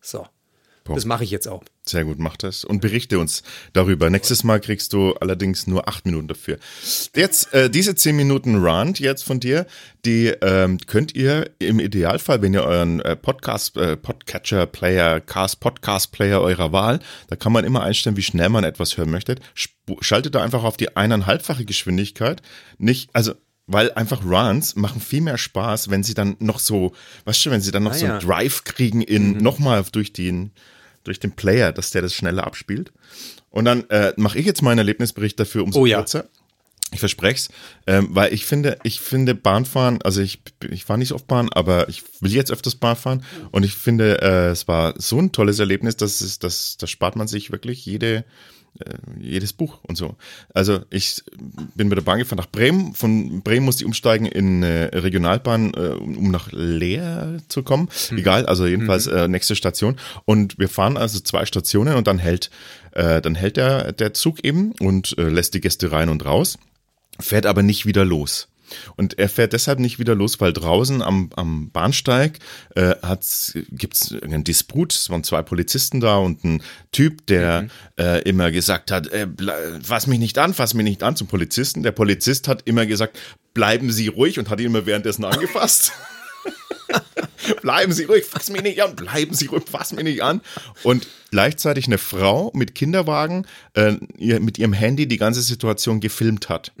So. 0.00 0.26
Das 0.84 1.04
mache 1.04 1.24
ich 1.24 1.30
jetzt 1.30 1.46
auch. 1.46 1.62
Sehr 1.84 2.04
gut, 2.04 2.18
mach 2.18 2.36
das 2.36 2.64
und 2.64 2.80
berichte 2.80 3.18
uns 3.18 3.42
darüber. 3.72 4.10
Nächstes 4.10 4.44
Mal 4.44 4.60
kriegst 4.60 4.92
du 4.92 5.14
allerdings 5.14 5.66
nur 5.66 5.88
acht 5.88 6.06
Minuten 6.06 6.28
dafür. 6.28 6.58
Jetzt, 7.14 7.52
äh, 7.54 7.70
diese 7.70 7.94
zehn 7.94 8.16
Minuten 8.16 8.56
Rant 8.56 9.00
jetzt 9.00 9.22
von 9.22 9.40
dir, 9.40 9.66
die 10.04 10.28
ähm, 10.42 10.78
könnt 10.86 11.14
ihr 11.14 11.50
im 11.58 11.80
Idealfall, 11.80 12.42
wenn 12.42 12.54
ihr 12.54 12.64
euren 12.64 13.00
äh, 13.00 13.16
Podcast, 13.16 13.76
äh, 13.76 13.96
Podcatcher 13.96 14.66
Player, 14.66 15.20
Cast 15.20 15.60
Podcast 15.60 16.12
Player 16.12 16.40
eurer 16.40 16.72
Wahl, 16.72 17.00
da 17.28 17.36
kann 17.36 17.52
man 17.52 17.64
immer 17.64 17.82
einstellen, 17.82 18.16
wie 18.16 18.22
schnell 18.22 18.48
man 18.48 18.64
etwas 18.64 18.96
hören 18.96 19.10
möchte. 19.10 19.36
Schaltet 20.00 20.34
da 20.34 20.42
einfach 20.42 20.62
auf 20.64 20.76
die 20.76 20.96
eineinhalbfache 20.96 21.64
Geschwindigkeit. 21.64 22.42
Nicht, 22.78 23.10
also 23.12 23.34
weil 23.66 23.92
einfach 23.92 24.24
Runs 24.24 24.76
machen 24.76 25.00
viel 25.00 25.20
mehr 25.20 25.38
Spaß, 25.38 25.90
wenn 25.90 26.02
sie 26.02 26.14
dann 26.14 26.36
noch 26.40 26.58
so, 26.58 26.92
weißt 27.24 27.46
du, 27.46 27.50
wenn 27.50 27.60
sie 27.60 27.70
dann 27.70 27.84
noch 27.84 27.92
Ah, 27.92 27.98
so 27.98 28.06
ja. 28.06 28.12
einen 28.18 28.26
Drive 28.26 28.64
kriegen 28.64 29.00
in 29.02 29.38
nochmal 29.38 29.84
durch 29.92 30.12
den 30.12 30.50
durch 31.04 31.18
den 31.18 31.32
Player, 31.32 31.72
dass 31.72 31.90
der 31.90 32.02
das 32.02 32.14
schneller 32.14 32.46
abspielt. 32.46 32.92
Und 33.50 33.64
dann 33.64 33.88
äh, 33.90 34.12
mache 34.16 34.38
ich 34.38 34.46
jetzt 34.46 34.62
meinen 34.62 34.78
Erlebnisbericht 34.78 35.38
dafür 35.40 35.64
umso 35.64 35.80
Oh 35.80 35.86
ja. 35.86 35.98
kürzer. 35.98 36.28
Ich 36.92 37.00
verspreche 37.00 37.34
es, 37.36 37.48
ähm, 37.86 38.08
weil 38.10 38.32
ich 38.34 38.44
finde, 38.44 38.78
ich 38.84 39.00
finde 39.00 39.34
Bahnfahren, 39.34 40.00
also 40.02 40.20
ich, 40.20 40.42
ich 40.70 40.84
fahre 40.84 40.98
nicht 40.98 41.08
so 41.08 41.14
oft 41.14 41.26
Bahn, 41.26 41.48
aber 41.50 41.88
ich 41.88 42.02
will 42.20 42.32
jetzt 42.32 42.52
öfters 42.52 42.74
Bahn 42.76 42.96
fahren 42.96 43.24
und 43.50 43.64
ich 43.64 43.74
finde, 43.74 44.20
äh, 44.22 44.50
es 44.50 44.68
war 44.68 44.94
so 44.98 45.18
ein 45.18 45.32
tolles 45.32 45.58
Erlebnis, 45.58 45.96
dass 45.96 46.20
es, 46.20 46.38
dass, 46.38 46.76
das 46.76 46.90
spart 46.90 47.16
man 47.16 47.26
sich 47.28 47.50
wirklich 47.50 47.84
jede, 47.86 48.24
jedes 49.20 49.52
Buch 49.52 49.78
und 49.82 49.96
so. 49.96 50.16
Also 50.54 50.80
ich 50.90 51.22
bin 51.74 51.88
mit 51.88 51.96
der 51.96 52.02
Bahn 52.02 52.18
gefahren 52.18 52.38
nach 52.38 52.50
Bremen. 52.50 52.94
Von 52.94 53.42
Bremen 53.42 53.64
musste 53.64 53.82
ich 53.82 53.86
umsteigen 53.86 54.26
in 54.26 54.62
äh, 54.62 54.96
Regionalbahn, 54.96 55.74
äh, 55.74 55.78
um 55.78 56.30
nach 56.30 56.50
Leer 56.52 57.38
zu 57.48 57.62
kommen. 57.62 57.88
Egal, 58.10 58.46
also 58.46 58.66
jedenfalls 58.66 59.06
äh, 59.06 59.28
nächste 59.28 59.56
Station. 59.56 59.96
Und 60.24 60.58
wir 60.58 60.68
fahren 60.68 60.96
also 60.96 61.20
zwei 61.20 61.46
Stationen 61.46 61.96
und 61.96 62.06
dann 62.06 62.18
hält, 62.18 62.50
äh, 62.92 63.20
dann 63.20 63.34
hält 63.34 63.56
der, 63.56 63.92
der 63.92 64.14
Zug 64.14 64.44
eben 64.44 64.72
und 64.80 65.16
äh, 65.18 65.28
lässt 65.28 65.54
die 65.54 65.60
Gäste 65.60 65.92
rein 65.92 66.08
und 66.08 66.24
raus, 66.24 66.58
fährt 67.18 67.46
aber 67.46 67.62
nicht 67.62 67.86
wieder 67.86 68.04
los. 68.04 68.48
Und 68.96 69.18
er 69.18 69.28
fährt 69.28 69.52
deshalb 69.52 69.78
nicht 69.78 69.98
wieder 69.98 70.14
los, 70.14 70.40
weil 70.40 70.52
draußen 70.52 71.02
am, 71.02 71.30
am 71.36 71.70
Bahnsteig 71.70 72.38
äh, 72.74 72.94
gibt 73.70 73.94
es 73.94 74.14
einen 74.22 74.44
Disput. 74.44 74.92
Es 74.92 75.10
waren 75.10 75.24
zwei 75.24 75.42
Polizisten 75.42 76.00
da 76.00 76.16
und 76.16 76.44
ein 76.44 76.62
Typ, 76.92 77.26
der 77.26 77.68
äh, 77.98 78.22
immer 78.22 78.50
gesagt 78.50 78.90
hat, 78.90 79.08
äh, 79.08 79.26
fass 79.82 80.06
mich 80.06 80.18
nicht 80.18 80.38
an, 80.38 80.54
fass 80.54 80.74
mich 80.74 80.84
nicht 80.84 81.02
an 81.02 81.16
zum 81.16 81.26
Polizisten. 81.26 81.82
Der 81.82 81.92
Polizist 81.92 82.48
hat 82.48 82.62
immer 82.66 82.86
gesagt, 82.86 83.18
bleiben 83.54 83.90
Sie 83.90 84.08
ruhig 84.08 84.38
und 84.38 84.50
hat 84.50 84.60
ihn 84.60 84.66
immer 84.66 84.86
währenddessen 84.86 85.24
angefasst. 85.24 85.92
bleiben 87.62 87.92
Sie 87.92 88.04
ruhig, 88.04 88.24
fass 88.24 88.50
mich 88.50 88.62
nicht 88.62 88.82
an, 88.82 88.94
bleiben 88.96 89.34
Sie 89.34 89.46
ruhig, 89.46 89.64
fass 89.70 89.92
mich 89.92 90.04
nicht 90.04 90.22
an. 90.22 90.40
Und 90.82 91.06
gleichzeitig 91.30 91.86
eine 91.86 91.98
Frau 91.98 92.50
mit 92.54 92.74
Kinderwagen 92.74 93.46
äh, 93.74 93.92
mit 94.18 94.58
ihrem 94.58 94.72
Handy 94.72 95.06
die 95.06 95.16
ganze 95.16 95.42
Situation 95.42 96.00
gefilmt 96.00 96.48
hat. 96.48 96.72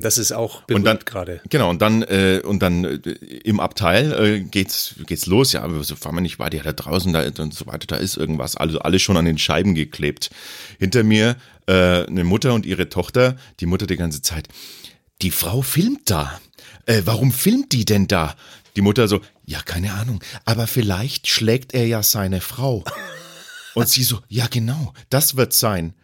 Das 0.00 0.18
ist 0.18 0.32
auch 0.32 0.62
Und 0.62 0.74
dann 0.74 0.82
berühmt 0.82 1.06
gerade. 1.06 1.40
Genau, 1.48 1.70
und 1.70 1.80
dann, 1.80 2.02
äh, 2.02 2.40
und 2.44 2.62
dann 2.62 2.84
äh, 2.84 2.98
im 3.44 3.60
Abteil 3.60 4.12
äh, 4.12 4.40
geht's, 4.40 4.96
geht's 5.06 5.26
los, 5.26 5.52
ja, 5.52 5.62
aber 5.62 5.82
so 5.84 5.96
fahren 5.96 6.16
wir 6.16 6.20
nicht 6.20 6.38
weiter, 6.38 6.58
ja, 6.58 6.62
da 6.62 6.72
draußen, 6.72 7.12
da 7.12 7.24
und 7.38 7.54
so 7.54 7.66
weiter, 7.66 7.86
da 7.86 7.96
ist 7.96 8.16
irgendwas, 8.16 8.56
also 8.56 8.80
alles 8.80 9.02
schon 9.02 9.16
an 9.16 9.24
den 9.24 9.38
Scheiben 9.38 9.74
geklebt. 9.74 10.30
Hinter 10.78 11.04
mir 11.04 11.36
äh, 11.66 12.06
eine 12.06 12.24
Mutter 12.24 12.54
und 12.54 12.66
ihre 12.66 12.88
Tochter, 12.88 13.36
die 13.60 13.66
Mutter 13.66 13.86
die 13.86 13.96
ganze 13.96 14.22
Zeit, 14.22 14.48
die 15.22 15.30
Frau 15.30 15.62
filmt 15.62 16.10
da. 16.10 16.40
Äh, 16.86 17.02
warum 17.04 17.32
filmt 17.32 17.72
die 17.72 17.84
denn 17.84 18.06
da? 18.06 18.36
Die 18.76 18.82
Mutter 18.82 19.08
so, 19.08 19.20
ja, 19.44 19.62
keine 19.62 19.94
Ahnung, 19.94 20.22
aber 20.44 20.66
vielleicht 20.66 21.26
schlägt 21.28 21.74
er 21.74 21.86
ja 21.86 22.02
seine 22.02 22.40
Frau. 22.40 22.84
Und 23.74 23.88
sie 23.88 24.02
so, 24.02 24.20
ja 24.28 24.46
genau, 24.46 24.92
das 25.10 25.36
wird 25.36 25.52
sein. 25.52 25.94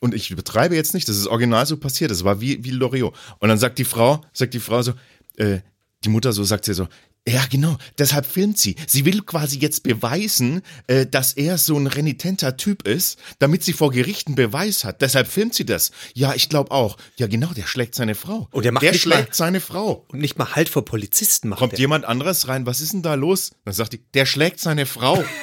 und 0.00 0.14
ich 0.14 0.34
betreibe 0.36 0.74
jetzt 0.74 0.92
nicht, 0.92 1.08
das 1.08 1.16
ist 1.16 1.26
original 1.26 1.64
so 1.64 1.78
passiert, 1.78 2.10
das 2.10 2.24
war 2.24 2.40
wie, 2.40 2.62
wie 2.62 2.70
Loriot. 2.70 3.14
Und 3.38 3.48
dann 3.48 3.58
sagt 3.58 3.78
die 3.78 3.84
Frau, 3.86 4.20
sagt 4.34 4.52
die 4.52 4.60
Frau 4.60 4.82
so, 4.82 4.92
äh, 5.36 5.60
die 6.04 6.10
Mutter 6.10 6.32
so, 6.32 6.44
sagt 6.44 6.66
sie 6.66 6.74
so, 6.74 6.88
ja, 7.26 7.44
genau. 7.50 7.78
Deshalb 7.98 8.26
filmt 8.26 8.58
sie. 8.58 8.76
Sie 8.86 9.04
will 9.06 9.22
quasi 9.22 9.58
jetzt 9.58 9.82
beweisen, 9.82 10.60
äh, 10.88 11.06
dass 11.06 11.32
er 11.32 11.56
so 11.58 11.76
ein 11.78 11.86
renitenter 11.86 12.56
Typ 12.58 12.86
ist, 12.86 13.18
damit 13.38 13.62
sie 13.64 13.72
vor 13.72 13.90
Gerichten 13.90 14.34
Beweis 14.34 14.84
hat. 14.84 15.00
Deshalb 15.00 15.26
filmt 15.28 15.54
sie 15.54 15.64
das. 15.64 15.90
Ja, 16.14 16.34
ich 16.34 16.48
glaube 16.50 16.70
auch. 16.70 16.96
Ja, 17.16 17.26
genau, 17.26 17.52
der 17.54 17.66
schlägt 17.66 17.94
seine 17.94 18.14
Frau. 18.14 18.48
Und 18.50 18.64
der 18.64 18.72
macht 18.72 18.82
der 18.82 18.92
nicht 18.92 19.00
schlägt 19.02 19.28
mal- 19.30 19.34
seine 19.34 19.60
Frau. 19.60 20.04
Und 20.08 20.18
nicht 20.20 20.36
mal 20.38 20.54
halt 20.54 20.68
vor 20.68 20.84
Polizisten 20.84 21.48
macht 21.48 21.60
Kommt 21.60 21.72
der. 21.72 21.80
jemand 21.80 22.04
anderes 22.04 22.46
rein, 22.48 22.66
was 22.66 22.80
ist 22.82 22.92
denn 22.92 23.02
da 23.02 23.14
los? 23.14 23.52
Dann 23.64 23.72
sagt 23.74 23.94
die, 23.94 24.00
der 24.12 24.26
schlägt 24.26 24.60
seine 24.60 24.84
Frau. 24.86 25.24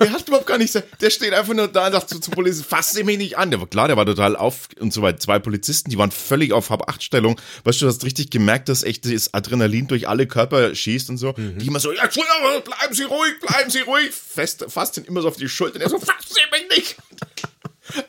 der 0.00 0.12
hat 0.12 0.26
überhaupt 0.28 0.46
gar 0.46 0.58
nichts, 0.58 0.78
der 1.00 1.10
steht 1.10 1.32
einfach 1.32 1.54
nur 1.54 1.68
da 1.68 1.86
und 1.86 1.92
sagt 1.92 2.08
zu, 2.08 2.20
zu 2.20 2.30
Polizisten, 2.30 2.68
fass 2.68 2.92
sie 2.92 3.04
mich 3.04 3.18
nicht 3.18 3.38
an. 3.38 3.50
Der 3.50 3.60
war 3.60 3.66
klar, 3.66 3.88
der 3.88 3.96
war 3.96 4.06
total 4.06 4.36
auf 4.36 4.68
und 4.78 4.92
so 4.92 5.02
weiter. 5.02 5.18
Zwei 5.18 5.38
Polizisten, 5.38 5.90
die 5.90 5.98
waren 5.98 6.10
völlig 6.10 6.52
auf 6.52 6.70
Hab-Acht-Stellung. 6.70 7.40
Weißt 7.64 7.80
du, 7.80 7.86
du 7.86 7.90
hast 7.90 8.04
richtig 8.04 8.30
gemerkt, 8.30 8.68
dass 8.68 8.82
echt 8.82 9.04
das 9.06 9.34
Adrenalin 9.34 9.86
durch 9.86 10.08
alle 10.08 10.26
Körper 10.26 10.74
schießt 10.74 11.10
und 11.10 11.18
so. 11.18 11.32
Die 11.32 11.66
immer 11.66 11.80
so, 11.80 11.92
ja, 11.92 12.06
bleiben 12.06 12.94
Sie 12.94 13.04
ruhig, 13.04 13.40
bleiben 13.40 13.70
Sie 13.70 13.80
ruhig. 13.80 14.10
Fest, 14.10 14.64
fasst 14.68 14.96
ihn 14.96 15.04
immer 15.04 15.22
so 15.22 15.28
auf 15.28 15.36
die 15.36 15.48
Schulter. 15.48 15.78
Der 15.78 15.88
so, 15.88 15.98
fass 15.98 16.24
sie 16.28 16.40
mich 16.50 16.76
nicht. 16.76 16.96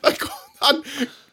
Dann 0.02 0.18
kommt 0.18 0.32
an, 0.60 0.82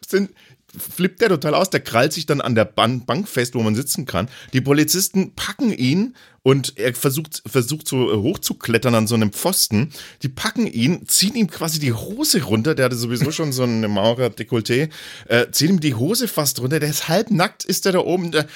sind, 0.07 0.31
flippt 0.77 1.21
der 1.21 1.29
total 1.29 1.55
aus, 1.55 1.69
der 1.69 1.79
krallt 1.79 2.13
sich 2.13 2.25
dann 2.25 2.41
an 2.41 2.55
der 2.55 2.65
Ban 2.65 3.05
Bank 3.05 3.27
fest, 3.27 3.55
wo 3.55 3.61
man 3.61 3.75
sitzen 3.75 4.05
kann. 4.05 4.29
Die 4.53 4.61
Polizisten 4.61 5.33
packen 5.35 5.71
ihn 5.71 6.15
und 6.43 6.77
er 6.77 6.93
versucht, 6.93 7.41
versucht 7.45 7.87
so 7.87 8.11
äh, 8.11 8.15
hochzuklettern 8.15 8.95
an 8.95 9.07
so 9.07 9.15
einem 9.15 9.31
Pfosten. 9.31 9.91
Die 10.21 10.29
packen 10.29 10.67
ihn, 10.67 11.07
ziehen 11.07 11.35
ihm 11.35 11.49
quasi 11.49 11.79
die 11.79 11.93
Hose 11.93 12.43
runter, 12.43 12.75
der 12.75 12.85
hatte 12.85 12.95
sowieso 12.95 13.31
schon 13.31 13.51
so 13.51 13.63
eine 13.63 13.87
Maurer-Dekolleté, 13.87 14.89
äh, 15.27 15.51
ziehen 15.51 15.69
ihm 15.69 15.79
die 15.79 15.95
Hose 15.95 16.27
fast 16.27 16.59
runter, 16.59 16.79
der 16.79 16.89
ist 16.89 17.07
halb 17.07 17.31
nackt, 17.31 17.65
ist 17.65 17.85
der 17.85 17.93
da 17.93 17.99
oben, 17.99 18.31
der, 18.31 18.47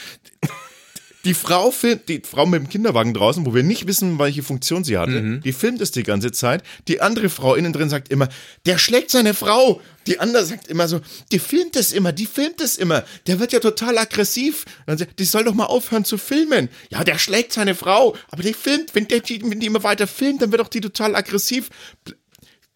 die 1.26 1.34
Frau 1.34 1.72
filmt, 1.72 2.10
die 2.10 2.22
Frau 2.26 2.46
mit 2.46 2.62
dem 2.62 2.68
Kinderwagen 2.70 3.14
draußen, 3.14 3.46
wo 3.46 3.54
wir 3.56 3.64
nicht 3.64 3.88
wissen, 3.88 4.20
welche 4.20 4.44
Funktion 4.44 4.84
sie 4.84 4.98
hatte, 4.98 5.40
die 5.40 5.54
filmt 5.54 5.80
es 5.82 5.92
die 5.92 6.04
ganze 6.04 6.32
Zeit. 6.32 6.64
Die 6.90 7.00
andere 7.00 7.30
Frau 7.30 7.56
innen 7.56 7.72
drin 7.72 7.90
sagt 7.90 8.10
immer, 8.10 8.28
der 8.66 8.78
schlägt 8.78 9.10
seine 9.12 9.34
Frau. 9.34 9.80
Die 10.06 10.20
andere 10.20 10.46
sagt 10.46 10.68
immer 10.68 10.88
so, 10.90 11.00
die 11.32 11.40
filmt 11.40 11.78
es 11.78 11.94
immer, 11.94 12.12
die 12.12 12.26
filmt 12.26 12.60
es 12.60 12.78
immer. 12.78 13.06
Der 13.28 13.40
wird 13.40 13.54
ja 13.54 13.60
total 13.60 13.98
aggressiv. 13.98 14.66
Dann 14.86 14.98
sagt, 14.98 15.18
die 15.18 15.24
soll 15.24 15.46
doch 15.46 15.54
mal 15.54 15.66
aufhören 15.68 16.04
zu 16.04 16.18
filmen. 16.18 16.68
Ja, 16.90 17.06
der 17.06 17.18
schlägt 17.18 17.54
seine 17.54 17.74
Frau, 17.74 18.18
aber 18.30 18.44
die 18.44 18.54
filmt, 18.54 18.94
wenn, 18.94 19.08
der, 19.08 19.22
die, 19.22 19.42
wenn 19.50 19.62
die 19.62 19.68
immer 19.68 19.84
weiter 19.84 20.08
filmt, 20.08 20.42
dann 20.42 20.52
wird 20.52 20.60
doch 20.60 20.68
die 20.68 20.82
total 20.82 21.16
aggressiv. 21.16 21.70
Pl- 22.06 22.16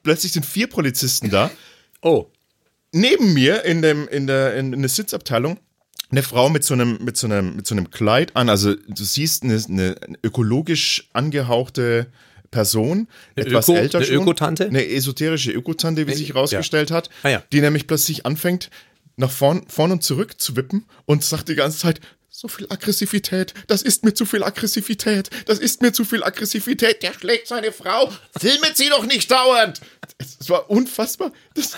Plötzlich 0.03 0.31
sind 0.31 0.45
vier 0.45 0.67
Polizisten 0.67 1.29
da 1.29 1.51
Oh. 2.01 2.27
neben 2.93 3.33
mir 3.33 3.65
in, 3.65 3.81
dem, 3.81 4.07
in, 4.07 4.25
der, 4.27 4.55
in, 4.55 4.71
in 4.71 4.79
der 4.81 4.89
Sitzabteilung 4.89 5.59
eine 6.09 6.23
Frau 6.23 6.49
mit 6.49 6.63
so 6.63 6.73
einem, 6.73 6.97
mit 7.03 7.17
so 7.17 7.27
einem, 7.27 7.55
mit 7.55 7.67
so 7.67 7.75
einem 7.75 7.89
Kleid 7.91 8.35
an. 8.35 8.49
Also 8.49 8.75
du 8.75 9.03
siehst 9.03 9.43
eine, 9.43 9.61
eine 9.69 9.95
ökologisch 10.23 11.09
angehauchte 11.13 12.07
Person, 12.51 13.07
Eine 13.35 13.45
etwas 13.47 13.67
Öko- 13.67 13.75
älter 13.77 13.97
eine 13.97 14.07
schon. 14.07 14.15
Ökotante? 14.23 14.65
Eine 14.67 14.87
esoterische 14.87 15.51
Ökotante, 15.51 16.07
wie 16.07 16.13
sich 16.13 16.29
herausgestellt 16.29 16.91
hat, 16.91 17.09
Ah, 17.23 17.29
ja. 17.29 17.43
die 17.51 17.59
nämlich 17.59 17.87
plötzlich 17.87 18.25
anfängt, 18.25 18.69
nach 19.17 19.31
vorn, 19.31 19.63
vorn 19.67 19.91
und 19.91 20.01
zurück 20.03 20.39
zu 20.39 20.55
wippen 20.55 20.85
und 21.05 21.23
sagt 21.25 21.49
die 21.49 21.55
ganze 21.55 21.79
Zeit, 21.79 21.99
so 22.39 22.47
viel 22.47 22.67
Aggressivität, 22.69 23.55
das 23.65 23.81
ist 23.81 24.03
mir 24.03 24.13
zu 24.13 24.23
viel 24.23 24.43
Aggressivität, 24.43 25.31
das 25.47 25.57
ist 25.57 25.81
mir 25.81 25.91
zu 25.91 26.05
viel 26.05 26.23
Aggressivität, 26.23 27.01
der 27.01 27.11
schlägt 27.13 27.47
seine 27.47 27.71
Frau, 27.71 28.13
filmet 28.39 28.77
sie 28.77 28.89
doch 28.89 29.07
nicht 29.07 29.31
dauernd. 29.31 29.81
Es, 30.19 30.47
war 30.47 30.69
unfassbar. 30.69 31.31
Das, 31.55 31.75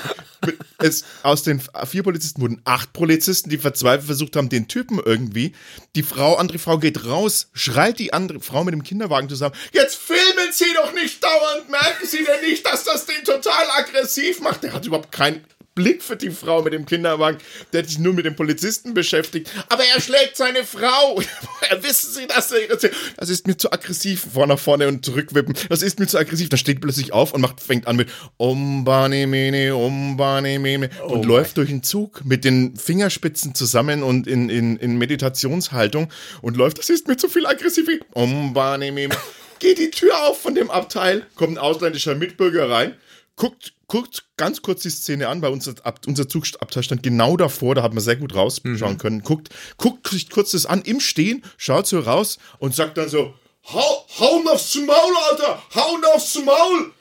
es, 0.79 1.05
aus 1.23 1.43
den 1.43 1.61
vier 1.87 2.03
Polizisten 2.03 2.41
wurden 2.41 2.61
acht 2.65 2.91
Polizisten, 2.91 3.49
die 3.49 3.57
verzweifelt 3.57 4.07
versucht 4.07 4.35
haben, 4.35 4.49
den 4.49 4.67
Typen 4.67 4.99
irgendwie. 5.03 5.53
Die 5.95 6.03
Frau, 6.03 6.35
andere 6.35 6.59
Frau 6.59 6.77
geht 6.77 7.05
raus, 7.05 7.47
schreit 7.53 7.97
die 7.97 8.11
andere 8.11 8.41
Frau 8.41 8.65
mit 8.65 8.73
dem 8.73 8.83
Kinderwagen 8.83 9.29
zusammen. 9.29 9.55
Jetzt 9.71 9.95
filmen 9.95 10.51
Sie 10.51 10.73
doch 10.75 10.93
nicht 10.93 11.23
dauernd, 11.23 11.69
merken 11.69 12.05
Sie 12.05 12.25
denn 12.25 12.41
nicht, 12.41 12.65
dass 12.65 12.83
das 12.83 13.05
den 13.05 13.23
total 13.23 13.65
aggressiv 13.77 14.41
macht? 14.41 14.63
Der 14.63 14.73
hat 14.73 14.85
überhaupt 14.85 15.13
keinen 15.13 15.41
Blick 15.79 16.03
für 16.03 16.17
die 16.17 16.29
Frau 16.29 16.61
mit 16.61 16.73
dem 16.73 16.85
Kinderwagen. 16.85 17.37
Der 17.71 17.85
sich 17.85 17.99
nur 17.99 18.13
mit 18.13 18.25
dem 18.25 18.35
Polizisten 18.35 18.93
beschäftigt. 18.93 19.49
Aber 19.69 19.81
er 19.83 20.01
schlägt 20.01 20.35
seine 20.35 20.65
Frau. 20.65 21.15
Woher 21.61 21.83
wissen 21.83 22.11
Sie 22.13 22.27
das? 22.27 22.53
Das 23.15 23.29
ist 23.29 23.47
mir 23.47 23.55
zu 23.55 23.71
aggressiv. 23.71 24.27
Vor 24.33 24.45
nach 24.45 24.59
vorne 24.59 24.89
und 24.89 25.05
zurückwippen. 25.05 25.55
Das 25.69 25.81
ist 25.81 25.97
mir 25.97 26.07
zu 26.07 26.17
aggressiv. 26.17 26.49
Dann 26.49 26.59
steht 26.59 26.77
er 26.77 26.81
plötzlich 26.81 27.13
auf 27.13 27.33
und 27.33 27.39
macht, 27.39 27.61
fängt 27.61 27.87
an 27.87 27.95
mit 27.95 28.09
Om 28.35 28.83
Bane 28.83 29.25
Mene, 29.25 29.73
Om 29.73 30.17
Bane 30.17 30.59
Mene 30.59 30.89
und 31.07 31.25
läuft 31.25 31.55
durch 31.55 31.69
den 31.69 31.81
Zug 31.81 32.25
mit 32.25 32.43
den 32.43 32.75
Fingerspitzen 32.75 33.55
zusammen 33.55 34.03
und 34.03 34.27
in, 34.27 34.49
in, 34.49 34.75
in 34.75 34.97
Meditationshaltung 34.97 36.11
und 36.41 36.57
läuft. 36.57 36.79
Das 36.79 36.89
ist 36.89 37.07
mir 37.07 37.15
zu 37.15 37.29
viel 37.29 37.45
aggressiv. 37.45 37.87
Om 38.11 38.53
Bane 38.53 38.91
Mene. 38.91 39.15
Geht 39.59 39.77
die 39.77 39.91
Tür 39.91 40.27
auf 40.27 40.41
von 40.41 40.55
dem 40.55 40.69
Abteil, 40.69 41.25
kommt 41.35 41.53
ein 41.53 41.57
ausländischer 41.57 42.15
Mitbürger 42.15 42.69
rein, 42.69 42.95
guckt, 43.35 43.73
guckt 43.89 44.23
ganz 44.37 44.61
kurz 44.61 44.83
die 44.83 44.89
Szene 44.89 45.27
an, 45.27 45.41
bei 45.41 45.49
uns 45.49 45.67
ab, 45.83 45.99
unser 46.07 46.29
Zugabteil 46.29 46.83
stand 46.83 47.03
genau 47.03 47.35
davor, 47.35 47.75
da 47.75 47.83
hat 47.83 47.93
man 47.93 48.03
sehr 48.03 48.15
gut 48.15 48.33
rausschauen 48.33 48.97
können, 48.97 49.23
guckt, 49.23 49.49
guckt 49.77 50.07
sich 50.07 50.29
kurz 50.29 50.51
das 50.51 50.65
an, 50.65 50.81
im 50.83 51.01
Stehen, 51.01 51.43
schaut 51.57 51.87
so 51.87 51.99
raus 51.99 52.37
und 52.59 52.73
sagt 52.73 52.97
dann 52.97 53.09
so, 53.09 53.33
hau, 53.65 54.07
hauen 54.19 54.47
aufs 54.47 54.75
Maul, 54.75 55.13
Alter, 55.29 55.61
hauen 55.75 56.05
aufs 56.15 56.39
Maul! 56.41 56.93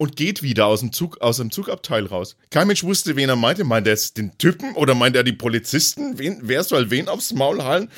Und 0.00 0.16
geht 0.16 0.42
wieder 0.42 0.64
aus 0.64 0.80
dem 0.80 0.94
Zug, 0.94 1.20
aus 1.20 1.36
dem 1.36 1.50
Zugabteil 1.50 2.06
raus. 2.06 2.34
Kein 2.48 2.66
Mensch 2.68 2.82
wusste, 2.84 3.16
wen 3.16 3.28
er 3.28 3.36
meinte. 3.36 3.64
Meint 3.64 3.86
er 3.86 3.92
jetzt 3.92 4.16
den 4.16 4.32
Typen 4.38 4.74
oder 4.74 4.94
meint 4.94 5.14
er 5.14 5.24
die 5.24 5.34
Polizisten? 5.34 6.18
Wen, 6.18 6.38
wer 6.40 6.64
soll 6.64 6.90
wen 6.90 7.06
aufs 7.06 7.34
Maul 7.34 7.62
halten? 7.62 7.90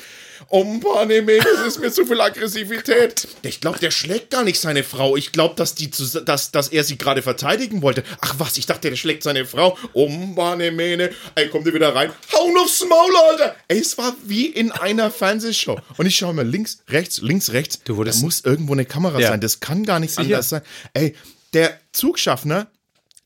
Oh, 0.49 0.65
Paneme, 0.79 1.37
das 1.37 1.65
ist 1.65 1.79
mir 1.79 1.93
zu 1.93 2.05
viel 2.05 2.19
Aggressivität. 2.19 3.29
Ich 3.43 3.61
glaube, 3.61 3.79
der 3.79 3.91
schlägt 3.91 4.31
gar 4.31 4.43
nicht 4.43 4.59
seine 4.59 4.83
Frau. 4.83 5.15
Ich 5.15 5.31
glaube, 5.31 5.55
dass, 5.55 5.75
die 5.75 5.89
dass, 5.89 6.51
dass 6.51 6.67
er 6.67 6.83
sie 6.83 6.97
gerade 6.97 7.21
verteidigen 7.21 7.81
wollte. 7.81 8.03
Ach 8.19 8.35
was, 8.37 8.57
ich 8.57 8.65
dachte, 8.65 8.89
der 8.89 8.97
schlägt 8.97 9.23
seine 9.23 9.45
Frau. 9.45 9.77
Oh, 9.93 10.09
Paneme. 10.35 11.09
Ey, 11.35 11.47
kommt 11.47 11.65
ihr 11.67 11.73
wieder 11.73 11.95
rein? 11.95 12.11
Hauen 12.33 12.57
aufs 12.57 12.83
Maul, 12.85 13.11
Alter. 13.31 13.55
Ey, 13.69 13.79
es 13.79 13.97
war 13.97 14.13
wie 14.25 14.47
in 14.47 14.73
einer 14.73 15.09
Fernsehshow. 15.09 15.79
Und 15.95 16.05
ich 16.05 16.17
schaue 16.17 16.33
mir 16.33 16.43
links, 16.43 16.79
rechts, 16.89 17.21
links, 17.21 17.53
rechts. 17.53 17.79
Du 17.85 17.95
wurdest- 17.95 18.19
da 18.19 18.25
muss 18.25 18.41
irgendwo 18.43 18.73
eine 18.73 18.83
Kamera 18.83 19.19
Ja. 19.21 19.29
sein. 19.29 19.39
Das 19.39 19.61
kann 19.61 19.85
gar 19.85 20.01
nicht 20.01 20.11
Sicher. 20.11 20.23
anders 20.23 20.49
sein. 20.49 20.61
Ey, 20.93 21.15
der 21.53 21.79
Zugschaffner, 21.91 22.67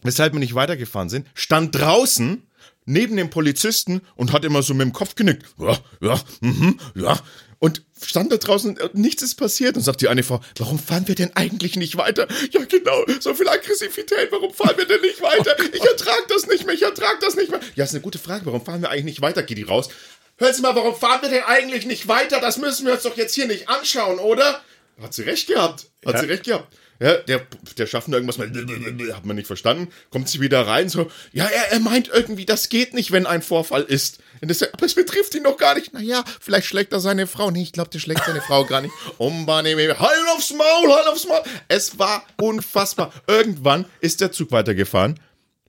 weshalb 0.04 0.34
wir 0.34 0.40
nicht 0.40 0.56
weitergefahren 0.56 1.10
sind, 1.10 1.28
stand 1.34 1.76
draußen 1.76 2.44
neben 2.86 3.18
dem 3.18 3.30
Polizisten 3.30 4.02
und 4.16 4.32
hat 4.32 4.46
immer 4.46 4.63
so 4.63 4.74
mit 4.74 4.86
dem 4.86 4.94
Kopf 4.94 5.16
genickt. 5.16 5.46
Ja, 5.60 5.78
ja, 6.02 6.22
mhm, 6.42 6.80
ja. 6.96 7.20
Und 7.60 7.82
stand 8.00 8.32
da 8.32 8.38
draußen 8.38 8.80
und 8.80 8.94
nichts 8.96 9.24
ist 9.24 9.34
passiert. 9.36 9.76
Und 9.76 9.82
sagt 9.82 10.02
die 10.02 10.08
eine 10.10 10.22
Frau, 10.22 10.42
warum 10.60 10.78
fahren 10.78 11.08
wir 11.08 11.16
denn 11.16 11.36
eigentlich 11.36 11.76
nicht 11.76 11.98
weiter? 11.98 12.28
Ja, 12.52 12.63
genau, 12.66 13.04
so 13.20 13.34
viel 13.34 13.50
Aggressivität, 13.50 14.32
warum 14.32 14.54
fahren 14.54 14.78
wir 14.78 14.86
denn 14.86 15.02
nicht 15.02 15.22
weiter? 15.22 15.56
Ich 15.74 15.82
ertrag 15.84 16.28
das 16.30 16.46
nicht 16.46 16.66
mehr, 16.68 16.76
ich 16.76 16.84
ertrag 16.84 17.20
das 17.20 17.36
nicht 17.36 17.50
mehr. 17.50 17.60
Ja, 17.76 17.84
ist 17.84 17.94
eine 17.94 18.02
gute 18.02 18.20
Frage, 18.20 18.46
warum 18.46 18.63
fahren 18.63 18.82
wir 18.82 18.90
eigentlich 18.92 19.06
nicht 19.06 19.22
weiter? 19.22 19.42
Geht 19.42 19.58
die 19.58 19.63
raus. 19.63 19.90
Hören 20.38 20.54
Sie 20.54 20.62
mal, 20.62 20.76
warum 20.76 20.96
fahren 20.96 21.24
wir 21.24 21.30
denn 21.30 21.44
eigentlich 21.44 21.88
nicht 21.88 22.08
weiter? 22.08 22.40
Das 22.40 22.58
müssen 22.58 22.86
wir 22.86 22.94
uns 22.94 23.02
doch 23.02 23.18
jetzt 23.18 23.34
hier 23.34 23.48
nicht 23.48 23.68
anschauen, 23.70 24.20
oder? 24.20 24.62
Hat 25.02 25.16
sie 25.16 25.24
recht 25.24 25.48
gehabt. 25.48 25.88
Hat 26.06 26.13
Ja. 26.13 26.20
sie 26.22 26.26
recht 26.28 26.44
gehabt. 26.44 26.72
Ja, 27.00 27.16
der, 27.16 27.42
der 27.78 27.86
Schaffner 27.86 28.16
irgendwas 28.16 28.38
mal, 28.38 28.50
hat 29.14 29.26
man 29.26 29.36
nicht 29.36 29.48
verstanden, 29.48 29.90
kommt 30.10 30.30
sie 30.30 30.42
wieder 30.42 30.66
rein, 30.66 30.90
so, 30.90 31.12
ja, 31.32 31.46
er, 31.46 31.72
er 31.72 31.80
meint 31.80 32.10
irgendwie, 32.10 32.46
das 32.46 32.70
geht 32.70 32.94
nicht, 32.94 33.12
wenn 33.12 33.28
ein 33.28 33.42
Vorfall 33.42 33.84
ist. 33.84 34.20
Und 34.42 34.50
das, 34.50 34.62
aber 34.62 34.86
es 34.86 34.96
betrifft 34.96 35.36
ihn 35.36 35.44
doch 35.44 35.58
gar 35.58 35.76
nicht. 35.76 35.94
Naja, 35.94 36.24
vielleicht 36.40 36.68
schlägt 36.68 36.94
er 36.94 37.00
seine 37.00 37.28
Frau. 37.28 37.50
Nee, 37.52 37.64
ich 37.64 37.72
glaube, 37.72 37.90
der 37.90 38.00
schlägt 38.00 38.24
seine 38.26 38.42
Frau 38.42 38.66
gar 38.66 38.82
nicht. 38.82 38.94
Umbaneme, 39.18 40.00
halt 40.00 40.28
aufs 40.36 40.54
Maul, 40.54 40.94
halt 40.94 41.08
aufs 41.08 41.28
Maul. 41.28 41.42
Es 41.68 41.98
war 41.98 42.24
unfassbar. 42.40 43.12
Irgendwann 43.28 43.86
ist 44.00 44.22
der 44.22 44.32
Zug 44.32 44.52
weitergefahren. 44.52 45.20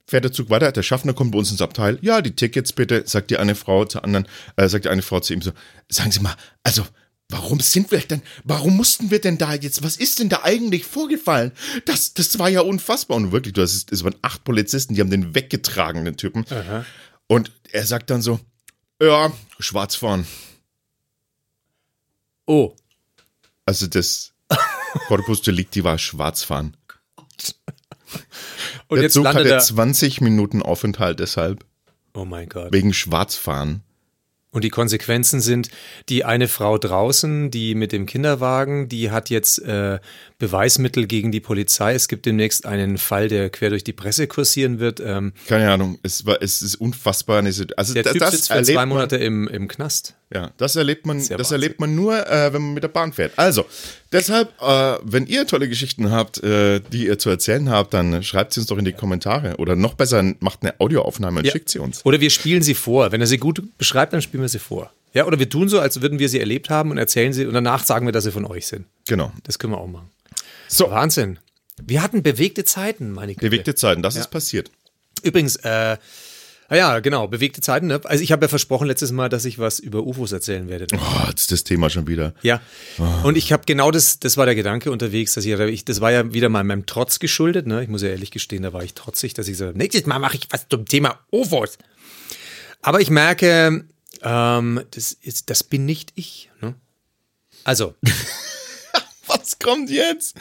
Fährt 0.07 0.25
der 0.25 0.33
Zug 0.33 0.49
weiter, 0.49 0.73
der 0.73 0.83
Schaffner 0.83 1.13
kommt 1.13 1.33
bei 1.33 1.39
uns 1.39 1.51
ins 1.51 1.61
Abteil. 1.61 1.99
Ja, 2.01 2.23
die 2.23 2.35
Tickets 2.35 2.73
bitte, 2.73 3.03
sagt 3.07 3.31
die 3.31 3.37
eine 3.37 3.55
Frau 3.55 3.85
zur 3.85 4.05
anderen, 4.05 4.27
äh, 4.57 4.67
sagt 4.67 4.87
die 4.87 4.89
eine 4.89 5.03
Frau 5.03 5.21
zu 5.21 5.35
ihm 5.35 5.43
so, 5.43 5.53
sagen 5.91 6.13
Sie 6.13 6.21
mal, 6.21 6.35
also, 6.63 6.87
Warum 7.31 7.61
sind 7.61 7.91
wir 7.91 8.01
denn, 8.01 8.23
warum 8.45 8.77
mussten 8.77 9.11
wir 9.11 9.21
denn 9.21 9.37
da 9.37 9.53
jetzt, 9.55 9.83
was 9.83 9.97
ist 9.97 10.19
denn 10.19 10.31
da 10.31 10.45
eigentlich 10.45 10.87
vorgefallen? 10.87 11.53
Das, 11.85 12.15
das 12.15 12.39
war 12.39 12.49
ja 12.49 12.63
unfassbar. 12.63 13.19
Und 13.19 13.33
wirklich, 13.33 13.53
das 13.53 13.75
ist, 13.75 13.93
es 13.93 14.03
waren 14.03 14.17
acht 14.23 14.45
Polizisten, 14.45 14.95
die 14.95 15.01
haben 15.03 15.11
den 15.11 15.35
weggetragen, 15.35 16.07
den 16.07 16.17
Typen. 16.17 16.47
Und 17.27 17.53
er 17.71 17.85
sagt 17.85 18.09
dann 18.09 18.23
so, 18.23 18.41
ja, 19.01 19.31
schwarz 19.59 19.95
fahren. 19.95 20.27
Oh. 22.47 22.75
Also 23.67 23.87
das 23.87 24.33
Corpus 25.09 25.43
Delicti 25.43 25.85
war 25.85 25.99
schwarz 25.99 26.43
fahren. 26.43 26.75
Und 28.89 28.97
der 28.97 29.03
jetzt 29.05 29.13
Zug 29.15 29.27
hatte 29.27 29.51
er. 29.51 29.59
20 29.59 30.23
Minuten 30.23 30.63
Aufenthalt 30.63 31.21
deshalb, 31.21 31.67
Oh 32.15 32.25
mein 32.25 32.49
Gott. 32.49 32.73
wegen 32.73 32.95
Schwarzfahren. 32.95 33.83
Und 34.59 34.65
die 34.65 34.71
Konsequenzen 34.71 35.41
sind, 35.41 35.69
die 36.09 36.25
eine 36.25 36.49
Frau 36.49 36.79
draußen, 36.79 37.53
die 37.53 37.77
mit 37.77 37.93
dem 37.93 38.07
Kinderwagen, 38.07 38.89
die 38.89 39.13
hat 39.13 39.31
jetzt 39.31 39.63
äh, 39.63 40.01
Beweismittel 40.39 41.07
gegen 41.09 41.33
die 41.33 41.41
Polizei. 41.41 41.95
Es 41.95 42.07
gibt 42.07 42.25
demnächst 42.25 42.65
einen 42.65 42.97
Fall, 42.97 43.27
der 43.29 43.51
quer 43.51 43.71
durch 43.71 43.83
die 43.83 43.93
Presse 43.93 44.29
kursieren 44.29 44.79
wird. 44.79 45.01
Ähm, 45.05 45.33
Keine 45.49 45.71
Ahnung, 45.71 45.99
es, 46.05 46.27
war, 46.27 46.41
es 46.41 46.63
ist 46.63 46.77
unfassbar. 46.77 47.43
Also 47.45 47.65
der 47.65 48.05
das, 48.05 48.13
Typ 48.13 48.25
sitzt 48.27 48.53
für 48.53 48.63
zwei 48.63 48.75
man- 48.75 48.89
Monate 48.91 49.17
im, 49.17 49.49
im 49.49 49.67
Knast. 49.67 50.15
Ja, 50.33 50.51
das 50.59 50.77
erlebt 50.77 51.07
man, 51.07 51.21
Sehr 51.21 51.39
das 51.39 51.47
Wahnsinn. 51.51 51.63
erlebt 51.63 51.81
man 51.81 51.95
nur, 51.95 52.15
äh, 52.31 52.53
wenn 52.53 52.63
man 52.63 52.75
mit 52.75 52.83
der 52.85 52.89
Bahn 52.89 53.13
fährt. 53.15 53.33
Also, 53.37 53.65
deshalb, 54.13 54.51
äh, 54.61 54.99
wenn 55.03 55.27
ihr 55.27 55.47
tolle 55.47 55.69
Geschichten 55.69 56.11
habt, 56.11 56.43
äh, 56.45 56.81
die 56.93 57.07
ihr 57.07 57.19
zu 57.19 57.31
erzählen 57.31 57.71
habt, 57.71 57.95
dann 57.95 58.23
schreibt 58.23 58.53
sie 58.53 58.61
uns 58.61 58.69
doch 58.69 58.77
in 58.79 58.85
die 58.85 58.93
Kommentare. 58.93 59.57
Oder 59.57 59.75
noch 59.75 59.95
besser, 59.95 60.23
macht 60.41 60.63
eine 60.63 60.79
Audioaufnahme 60.81 61.39
und 61.41 61.47
Ja. 61.47 61.53
schickt 61.53 61.71
sie 61.71 61.79
uns. 61.79 62.05
Oder 62.05 62.21
wir 62.21 62.31
spielen 62.31 62.63
sie 62.63 62.75
vor. 62.75 63.11
Wenn 63.11 63.21
er 63.23 63.27
sie 63.27 63.39
gut 63.39 63.63
beschreibt, 63.79 64.13
dann 64.13 64.21
spielen 64.23 64.43
wir 64.43 64.49
sie 64.49 64.59
vor. 64.59 64.93
Ja, 65.15 65.25
oder 65.27 65.39
wir 65.39 65.49
tun 65.49 65.71
so, 65.71 65.81
als 65.81 66.03
würden 66.03 66.19
wir 66.19 66.29
sie 66.29 66.39
erlebt 66.39 66.69
haben 66.69 66.91
und 66.91 66.99
erzählen 66.99 67.33
sie 67.33 67.47
und 67.47 67.55
danach 67.55 67.83
sagen 67.87 68.05
wir, 68.07 68.13
dass 68.13 68.25
sie 68.25 68.31
von 68.31 68.45
euch 68.45 68.67
sind. 68.67 68.85
Genau. 69.09 69.33
Das 69.45 69.59
können 69.59 69.73
wir 69.73 69.79
auch 69.79 69.87
machen. 69.87 70.11
So, 70.69 70.91
Wahnsinn. 70.91 71.39
Wir 71.83 72.03
hatten 72.03 72.23
bewegte 72.23 72.65
Zeiten, 72.65 73.11
meine 73.13 73.35
Güte. 73.35 73.47
bewegte 73.47 73.75
Zeiten, 73.75 74.03
das 74.03 74.17
ist 74.17 74.31
passiert. 74.31 74.71
Übrigens, 75.23 75.57
äh, 75.57 75.97
ah 76.69 76.77
ja, 76.77 76.99
genau, 77.01 77.29
bewegte 77.29 77.61
Zeiten. 77.61 77.87
Ne? 77.87 78.01
Also 78.05 78.23
ich 78.23 78.33
habe 78.33 78.45
ja 78.45 78.49
versprochen 78.49 78.87
letztes 78.87 79.13
Mal, 79.13 79.29
dass 79.29 79.45
ich 79.45 79.59
was 79.59 79.79
über 79.79 80.05
UFOs 80.05 80.33
erzählen 80.33 80.69
werde. 80.69 80.87
Oh, 80.95 81.27
jetzt 81.29 81.43
ist 81.43 81.53
das 81.53 81.65
Thema 81.65 81.89
schon 81.91 82.07
wieder. 82.07 82.35
Ja. 82.43 82.61
Und 83.23 83.37
ich 83.37 83.53
habe 83.53 83.63
genau 83.67 83.91
das, 83.91 84.19
das 84.19 84.37
war 84.37 84.47
der 84.47 84.55
Gedanke 84.55 84.91
unterwegs, 84.91 85.35
dass 85.35 85.45
ich, 85.45 85.85
das 85.85 86.01
war 86.01 86.13
ja 86.13 86.33
wieder 86.33 86.49
mal 86.49 86.65
meinem 86.65 86.87
Trotz 86.87 87.19
geschuldet. 87.19 87.67
Ne? 87.67 87.83
Ich 87.83 87.89
muss 87.89 88.03
ja 88.03 88.09
ehrlich 88.09 88.31
gestehen, 88.31 88.63
da 88.63 88.73
war 88.73 88.83
ich 88.83 88.95
trotzig, 88.95 89.35
dass 89.35 89.49
ich 89.49 89.57
so, 89.57 89.71
nächstes 89.73 90.07
Mal 90.07 90.19
mache 90.19 90.37
ich 90.37 90.49
was 90.51 90.69
zum 90.69 90.85
Thema 90.87 91.19
UFOs. 91.31 91.79
Aber 92.83 93.01
ich 93.01 93.11
merke, 93.11 93.85
ähm, 94.23 94.81
das, 94.91 95.13
ist, 95.13 95.51
das 95.51 95.65
bin 95.65 95.85
nicht 95.85 96.13
ich. 96.15 96.51
Ne? 96.61 96.75
Also, 97.65 97.95
Was 99.49 99.59
kommt 99.59 99.89
jetzt? 99.89 100.37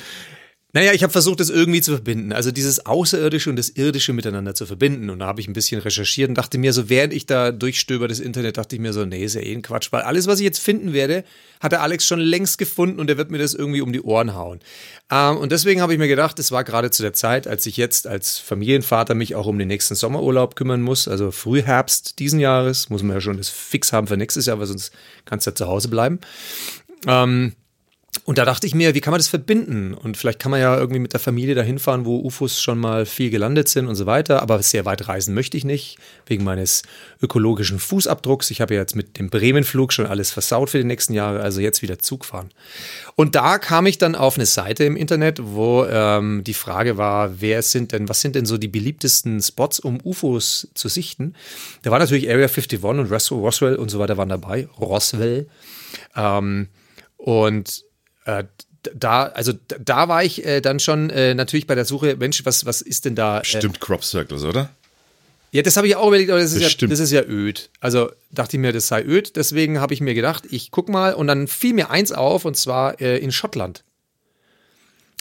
Naja, 0.74 0.91
ich 0.91 1.02
habe 1.02 1.13
versucht, 1.13 1.39
das 1.39 1.50
irgendwie 1.50 1.80
zu 1.80 1.93
verbinden. 1.93 2.34
Also 2.34 2.52
dieses 2.52 2.86
Außerirdische 2.86 3.50
und 3.50 3.56
das 3.56 3.70
Irdische 3.70 4.12
miteinander 4.12 4.54
zu 4.54 4.65
verbinden. 4.65 5.10
Und 5.10 5.20
da 5.20 5.28
habe 5.28 5.39
ich 5.39 5.48
ein 5.48 5.54
bisschen 5.54 5.80
recherchiert 5.80 6.28
und 6.28 6.38
dachte 6.38 6.58
mir 6.58 6.74
so, 6.74 6.89
während 6.89 7.13
ich 7.13 7.26
da 7.26 7.54
durchstöber 7.54 8.10
das 8.10 8.20
Internet, 8.20 8.58
dachte 8.58 8.76
ich 8.76 8.82
mir 8.82 8.91
so, 8.91 9.06
nee, 9.06 9.24
ist 9.24 9.36
ja 9.36 9.41
eh 9.41 9.54
ein 9.54 9.62
Quatsch. 9.62 9.93
Weil 9.93 10.02
alles, 10.02 10.28
was 10.28 10.39
ich 10.39 10.43
jetzt 10.43 10.60
finden 10.60 10.91
werde, 10.91 11.24
hat 11.62 11.72
der 11.72 11.84
Alex 11.84 12.06
schon 12.06 12.20
längst 12.20 12.58
gefunden 12.58 13.00
und 13.00 13.10
er 13.10 13.17
wird 13.17 13.32
mir 13.32 13.38
das 13.38 13.54
irgendwie 13.54 13.80
um 13.80 13.93
die 13.93 14.02
Ohren 14.02 14.36
hauen. 14.36 14.60
Ähm, 15.10 15.38
und 15.38 15.54
deswegen 15.54 15.82
habe 15.82 15.93
ich 15.93 16.00
mir 16.00 16.10
gedacht, 16.10 16.38
es 16.38 16.52
war 16.52 16.65
gerade 16.65 16.91
zu 16.91 17.02
der 17.02 17.13
Zeit, 17.13 17.48
als 17.48 17.65
ich 17.65 17.78
jetzt 17.78 18.06
als 18.06 18.38
Familienvater 18.38 19.15
mich 19.15 19.36
auch 19.36 19.46
um 19.46 19.58
den 19.58 19.70
nächsten 19.70 19.96
Sommerurlaub 19.96 20.58
kümmern 20.58 20.82
muss. 20.82 21.08
Also 21.08 21.32
Frühherbst 21.32 22.20
diesen 22.20 22.41
Jahres. 22.41 22.89
Muss 22.89 23.04
man 23.04 23.15
ja 23.15 23.22
schon 23.22 23.38
das 23.38 23.48
fix 23.48 23.93
haben 23.93 24.08
für 24.08 24.17
nächstes 24.17 24.48
Jahr, 24.48 24.60
weil 24.60 24.67
sonst 24.67 24.91
kannst 25.24 25.48
du 25.48 25.52
ja 25.52 25.56
zu 25.56 25.67
Hause 25.67 25.88
bleiben. 25.88 26.20
Ähm, 27.08 27.54
und 28.25 28.38
da 28.38 28.45
dachte 28.45 28.67
ich 28.67 28.75
mir, 28.75 28.93
wie 28.93 29.01
kann 29.01 29.12
man 29.12 29.19
das 29.19 29.27
verbinden? 29.27 29.93
Und 29.93 30.17
vielleicht 30.17 30.39
kann 30.39 30.51
man 30.51 30.60
ja 30.60 30.77
irgendwie 30.77 30.99
mit 30.99 31.13
der 31.13 31.19
Familie 31.19 31.56
dahin 31.56 31.80
fahren, 31.80 32.06
wo 32.06 32.19
UFOs 32.19 32.62
schon 32.62 32.77
mal 32.77 33.06
viel 33.06 33.30
gelandet 33.30 33.67
sind 33.67 33.88
und 33.88 33.95
so 33.95 34.06
weiter. 34.06 34.41
Aber 34.41 34.62
sehr 34.63 34.86
weit 34.86 35.08
reisen 35.08 35.34
möchte 35.34 35.58
ich 35.58 35.65
nicht, 35.65 35.97
wegen 36.25 36.43
meines 36.43 36.84
ökologischen 37.21 37.80
Fußabdrucks. 37.80 38.51
Ich 38.51 38.62
habe 38.62 38.75
ja 38.75 38.82
jetzt 38.82 38.95
mit 38.95 39.17
dem 39.17 39.30
Bremenflug 39.30 39.93
schon 39.93 40.06
alles 40.06 40.32
versaut 40.32 40.69
für 40.69 40.77
die 40.77 40.84
nächsten 40.84 41.13
Jahre, 41.13 41.41
also 41.41 41.62
jetzt 41.62 41.82
wieder 41.82 41.99
Zug 41.99 42.25
fahren. 42.25 42.49
Und 43.15 43.36
da 43.36 43.58
kam 43.58 43.86
ich 43.86 43.97
dann 43.97 44.15
auf 44.15 44.36
eine 44.36 44.45
Seite 44.45 44.84
im 44.84 44.95
Internet, 44.95 45.39
wo 45.43 45.86
ähm, 45.86 46.43
die 46.43 46.53
Frage 46.53 46.97
war, 46.97 47.41
wer 47.41 47.62
sind 47.62 47.91
denn, 47.91 48.10
was 48.10 48.21
sind 48.21 48.36
denn 48.36 48.45
so 48.45 48.58
die 48.58 48.67
beliebtesten 48.67 49.41
Spots, 49.41 49.80
um 49.80 49.99
UFOs 50.03 50.69
zu 50.73 50.88
sichten? 50.88 51.34
Da 51.82 51.91
war 51.91 51.99
natürlich 51.99 52.30
Area 52.30 52.47
51 52.47 52.84
und 52.84 53.12
Roswell, 53.12 53.75
und 53.75 53.89
so 53.89 53.99
weiter 53.99 54.17
waren 54.17 54.30
dabei. 54.30 54.67
Roswell. 54.80 55.47
Ähm, 56.15 56.67
und 57.17 57.87
äh, 58.27 58.43
da, 58.93 59.23
also 59.23 59.53
da 59.79 60.07
war 60.07 60.23
ich 60.23 60.45
äh, 60.45 60.61
dann 60.61 60.79
schon 60.79 61.09
äh, 61.09 61.33
natürlich 61.33 61.67
bei 61.67 61.75
der 61.75 61.85
Suche, 61.85 62.15
Mensch, 62.15 62.45
was, 62.45 62.65
was 62.65 62.81
ist 62.81 63.05
denn 63.05 63.15
da? 63.15 63.39
Äh, 63.41 63.45
Stimmt 63.45 63.81
Crop 63.81 64.03
Circles, 64.03 64.43
oder? 64.43 64.69
ja, 65.51 65.61
das 65.61 65.77
habe 65.77 65.87
ich 65.87 65.95
auch 65.95 66.07
überlegt, 66.07 66.29
aber 66.29 66.39
das 66.39 66.51
ist, 66.53 66.63
Das 66.63 66.79
ja, 66.79 66.87
das 66.87 66.99
ist 66.99 67.11
ja 67.11 67.23
öd. 67.23 67.69
Also 67.79 68.11
dachte 68.31 68.57
ich 68.57 68.61
mir, 68.61 68.73
das 68.73 68.87
sei 68.87 69.03
öd. 69.03 69.35
Deswegen 69.35 69.79
habe 69.79 69.93
ich 69.93 70.01
mir 70.01 70.13
gedacht, 70.13 70.43
ich 70.49 70.71
guck 70.71 70.89
mal 70.89 71.13
und 71.13 71.27
dann 71.27 71.47
fiel 71.47 71.73
mir 71.73 71.89
eins 71.89 72.11
auf 72.11 72.45
und 72.45 72.55
zwar 72.55 73.01
äh, 73.01 73.17
in 73.17 73.31
Schottland. 73.31 73.83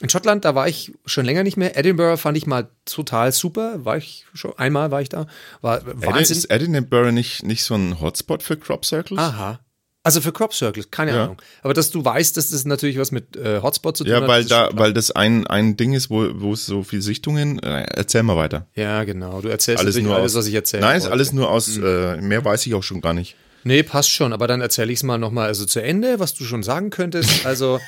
In 0.03 0.11
Schottland, 0.11 0.45
da 0.45 0.55
war 0.55 0.69
ich 0.69 0.93
schon 1.07 1.25
länger 1.25 1.43
nicht 1.43 1.57
mehr. 1.57 1.77
Edinburgh 1.79 2.19
fand 2.19 2.37
ich 2.37 2.47
mal 2.47 2.69
total 2.85 3.33
super. 3.33 3.85
War 3.85 3.97
ich 3.97 4.27
schon 4.35 4.53
einmal 4.59 4.91
war 4.91 5.01
ich 5.01 5.09
da. 5.09 5.27
War 5.63 5.81
Wahnsinn. 5.87 6.37
ist 6.37 6.51
Edinburgh 6.51 7.13
nicht, 7.13 7.45
nicht 7.45 7.65
so 7.65 7.75
ein 7.75 7.99
Hotspot 8.01 8.43
für 8.43 8.59
Crop 8.59 8.85
Circles? 8.85 9.19
Aha. 9.19 9.61
Also 10.07 10.21
für 10.21 10.31
Crop 10.31 10.55
Circles, 10.55 10.91
keine 10.93 11.11
Ja. 11.11 11.25
Ahnung. 11.25 11.43
Aber 11.63 11.75
dass 11.75 11.91
du 11.91 12.05
weißt, 12.05 12.37
dass 12.37 12.51
das 12.51 12.65
natürlich 12.65 12.97
was 12.97 13.11
mit 13.11 13.35
äh, 13.37 13.61
Hotspot 13.61 13.97
zu 13.97 14.05
tun 14.05 14.13
Ja, 14.13 14.21
hat. 14.21 14.29
weil 14.29 14.45
das 14.45 14.45
ist 14.45 14.51
da, 14.53 14.71
weil 14.79 14.93
das 14.93 15.11
ein, 15.11 15.47
ein 15.49 15.77
Ding 15.77 15.95
ist, 15.95 16.11
wo, 16.11 16.29
wo 16.35 16.53
es 16.53 16.65
so 16.65 16.85
viele 16.85 17.03
Sichtungen. 17.03 17.59
Äh, 17.61 17.87
erzähl 17.95 18.23
mal 18.23 18.37
weiter. 18.37 18.67
Ja, 18.77 19.03
genau. 19.03 19.41
Du 19.41 19.49
erzählst 19.49 19.83
Alles 19.83 19.97
nur 19.99 20.15
alles, 20.15 20.33
aus, 20.33 20.39
was 20.39 20.47
ich 20.47 20.55
erzähle. 20.55 20.83
Nein, 20.83 20.99
ist 20.99 21.09
alles 21.09 21.33
nur 21.33 21.51
aus. 21.51 21.77
Äh, 21.77 22.19
mehr 22.21 22.45
weiß 22.45 22.65
ich 22.67 22.75
auch 22.75 22.85
schon 22.85 23.01
gar 23.01 23.15
nicht. 23.15 23.35
Nee, 23.65 23.83
passt 23.83 24.11
schon, 24.13 24.33
aber 24.33 24.47
dann 24.47 24.61
erzähle 24.61 24.93
ich 24.93 25.01
es 25.01 25.03
mal 25.03 25.19
nochmal 25.19 25.49
also 25.49 25.65
zu 25.65 25.83
Ende, 25.83 26.21
was 26.21 26.35
du 26.35 26.45
schon 26.45 26.63
sagen 26.63 26.91
könntest. 26.91 27.29
Also 27.45 27.81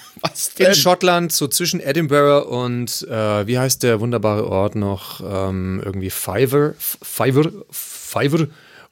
in 0.58 0.74
Schottland, 0.74 1.30
so 1.30 1.46
zwischen 1.46 1.78
Edinburgh 1.78 2.48
und 2.48 3.06
äh, 3.08 3.46
wie 3.46 3.60
heißt 3.60 3.84
der 3.84 4.00
wunderbare 4.00 4.44
Ort 4.48 4.74
noch? 4.74 5.20
Ähm, 5.20 5.80
irgendwie 5.84 6.10
Fiver, 6.10 6.74
Fiver, 6.78 7.52
Fiver. 7.70 8.48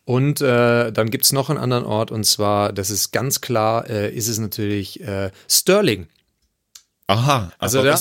Und 0.07 0.41
äh, 0.41 0.93
dann 0.93 1.11
gibt 1.11 1.25
es 1.25 1.33
noch 1.33 1.51
einen 1.51 1.59
anderen 1.59 1.85
Ort 1.85 2.13
und 2.13 2.25
zwar, 2.25 2.73
das 2.73 2.91
ist 2.91 3.11
ganz 3.11 3.41
klar, 3.41 3.91
äh, 3.91 4.15
ist 4.15 4.29
es 4.29 4.39
natürlich 4.39 5.01
äh, 5.01 5.33
Stirling. 5.51 6.07
Aha, 7.09 7.53
Also 7.59 7.83
da, 7.83 7.95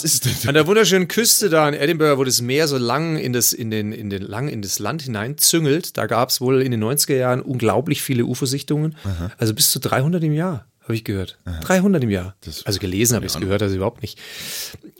an 0.47 0.53
der 0.53 0.67
wunderschönen 0.67 1.07
Küste 1.07 1.49
da 1.49 1.67
in 1.67 1.73
Edinburgh, 1.73 2.19
wo 2.19 2.23
das 2.23 2.41
Meer 2.41 2.67
so 2.67 2.77
lang 2.77 3.17
in 3.17 3.33
das, 3.33 3.53
in 3.53 3.71
den, 3.71 3.91
in 3.91 4.11
den, 4.11 4.21
lang 4.21 4.47
in 4.49 4.61
das 4.61 4.77
Land 4.77 5.01
hinein 5.01 5.39
züngelt, 5.39 5.97
da 5.97 6.05
gab 6.05 6.29
es 6.29 6.41
wohl 6.41 6.61
in 6.61 6.69
den 6.71 6.83
90er 6.83 7.15
Jahren 7.15 7.41
unglaublich 7.41 8.03
viele 8.03 8.25
UFO-Sichtungen. 8.25 8.95
Also 9.37 9.55
bis 9.55 9.71
zu 9.71 9.79
300 9.79 10.23
im 10.23 10.33
Jahr, 10.33 10.67
habe 10.85 10.93
ich 10.95 11.03
gehört. 11.03 11.37
300 11.61 12.03
im 12.03 12.11
Jahr. 12.11 12.35
also 12.63 12.79
gelesen 12.79 13.15
habe 13.15 13.25
ich 13.25 13.33
es 13.33 13.39
gehört, 13.39 13.61
also 13.63 13.75
überhaupt 13.75 14.03
nicht. 14.03 14.19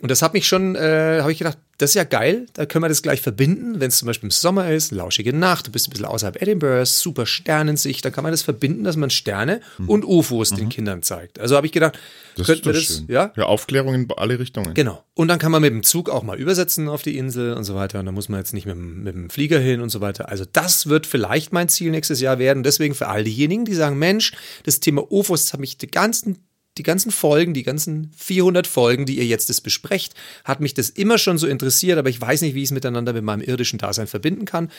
Und 0.02 0.10
das 0.10 0.24
hat 0.24 0.34
mich 0.34 0.48
schon, 0.48 0.76
äh, 0.76 1.19
habe 1.21 1.32
ich 1.32 1.38
gedacht, 1.38 1.60
das 1.78 1.91
ist 1.91 1.93
ja 1.95 2.04
geil, 2.06 2.48
da 2.54 2.65
können 2.65 2.84
wir 2.84 2.89
das 2.89 3.02
gleich 3.02 3.21
verbinden, 3.21 3.80
wenn 3.80 3.89
es 3.89 3.98
zum 3.98 4.08
Beispiel 4.08 4.28
im 4.28 4.32
Sommer 4.32 4.71
ist, 4.71 4.91
lauschige 4.91 5.32
Nacht, 5.32 5.67
du 5.67 5.71
bist 5.71 5.88
ein 5.88 5.91
bisschen 5.91 6.06
außerhalb 6.06 6.41
Edinburghs, 6.41 7.02
super 7.02 7.26
Sternensicht, 7.26 8.04
dann 8.04 8.12
kann 8.12 8.24
man 8.24 8.32
das 8.32 8.41
verbinden, 8.41 8.84
dass 8.84 8.95
man 8.95 9.10
Sterne 9.10 9.62
und 9.86 10.06
UFOs 10.06 10.52
den 10.52 10.69
Kindern 10.69 11.04
zeigt. 11.04 11.39
Also 11.39 11.56
habe 11.56 11.67
ich 11.67 11.74
gedacht, 11.74 12.00
das 12.38 12.48
könnten 12.48 12.63
doch 12.63 12.74
das, 12.74 12.84
schön. 12.84 13.06
ja, 13.08 13.32
ja, 13.36 13.43
Aufklärung 13.45 13.93
in 13.93 14.08
alle 14.17 14.39
Richtungen. 14.39 14.74
Genau. 14.74 15.04
Und 15.13 15.28
dann 15.28 15.39
kann 15.39 15.52
man 15.52 15.62
mit 15.62 15.71
dem 15.71 15.84
Zug 15.84 16.10
auch 16.10 16.24
mal 16.24 16.39
übersetzen 16.39 16.88
auf 16.89 17.02
die 17.02 17.17
Insel 17.17 17.54
und 17.54 17.63
so 17.63 17.76
weiter. 17.76 18.00
Und 18.00 18.06
da 18.06 18.12
muss 18.12 18.30
man 18.30 18.39
jetzt 18.39 18.54
nicht 18.54 18.65
mit, 18.65 18.76
dem- 18.76 19.04
mit 19.04 19.15
dem 19.15 19.30
Flieger 19.30 19.60
hin 19.60 19.82
und 19.82 19.89
so 19.89 20.02
weiter. 20.02 20.30
Also 20.30 20.45
das 20.52 20.88
wird 20.88 21.06
vielleicht 21.08 21.54
mein 21.54 21.69
Ziel 21.69 21.91
nächstes 21.91 22.19
Jahr 22.21 22.39
werden. 22.39 22.63
Deswegen 22.63 22.95
für 22.95 23.08
all 23.08 23.24
diejenigen, 23.24 23.65
die 23.65 23.74
sagen, 23.76 23.98
Mensch, 23.98 24.34
das 24.63 24.80
Thema 24.80 25.10
UFOs 25.12 25.54
hat 25.54 25.60
mich 25.60 25.78
die 25.78 25.88
ganzen 25.88 26.39
die 26.78 26.84
ganzen 26.84 27.10
Folgen, 27.10 27.54
die 27.54 27.63
ganzen 27.63 28.12
400 28.17 28.67
Folgen, 28.67 29.06
die 29.06 29.15
ihr 29.17 29.26
jetzt 29.26 29.48
das 29.50 29.62
besprecht, 29.62 30.13
hat 30.43 30.60
mich 30.60 30.74
das 30.74 30.89
immer 30.89 31.17
schon 31.17 31.38
so 31.38 31.48
interessiert, 31.48 31.98
aber 31.98 32.10
ich 32.10 32.19
weiß 32.19 32.41
nicht, 32.41 32.54
wie 32.54 32.60
ich 32.63 32.65
es 32.65 32.71
miteinander 32.74 33.13
mit 33.13 33.24
meinem 33.24 33.39
irdischen 33.39 33.80
Dasein 33.80 34.08
verbinden 34.08 34.43
kann. 34.43 34.69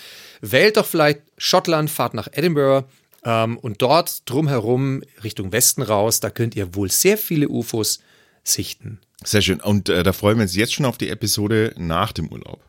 Wählt 0.42 0.76
doch 0.76 0.84
vielleicht 0.84 1.22
Schottland, 1.38 1.88
fahrt 1.90 2.12
nach 2.12 2.28
Edinburgh 2.30 2.86
ähm, 3.26 3.58
und 3.58 3.82
dort 3.82 4.22
drumherum 4.30 5.02
Richtung 5.24 5.50
Westen 5.50 5.82
raus, 5.82 6.20
da 6.20 6.30
könnt 6.30 6.54
ihr 6.54 6.76
wohl 6.76 6.90
sehr 6.90 7.18
viele 7.18 7.48
UFOs 7.48 7.98
sichten. 8.44 9.00
Sehr 9.24 9.42
schön. 9.42 9.60
Und 9.60 9.88
äh, 9.88 10.04
da 10.04 10.12
freuen 10.12 10.38
wir 10.38 10.42
uns 10.42 10.54
jetzt 10.54 10.72
schon 10.72 10.86
auf 10.86 10.96
die 10.96 11.08
Episode 11.08 11.74
nach 11.76 12.12
dem 12.12 12.28
Urlaub. 12.28 12.60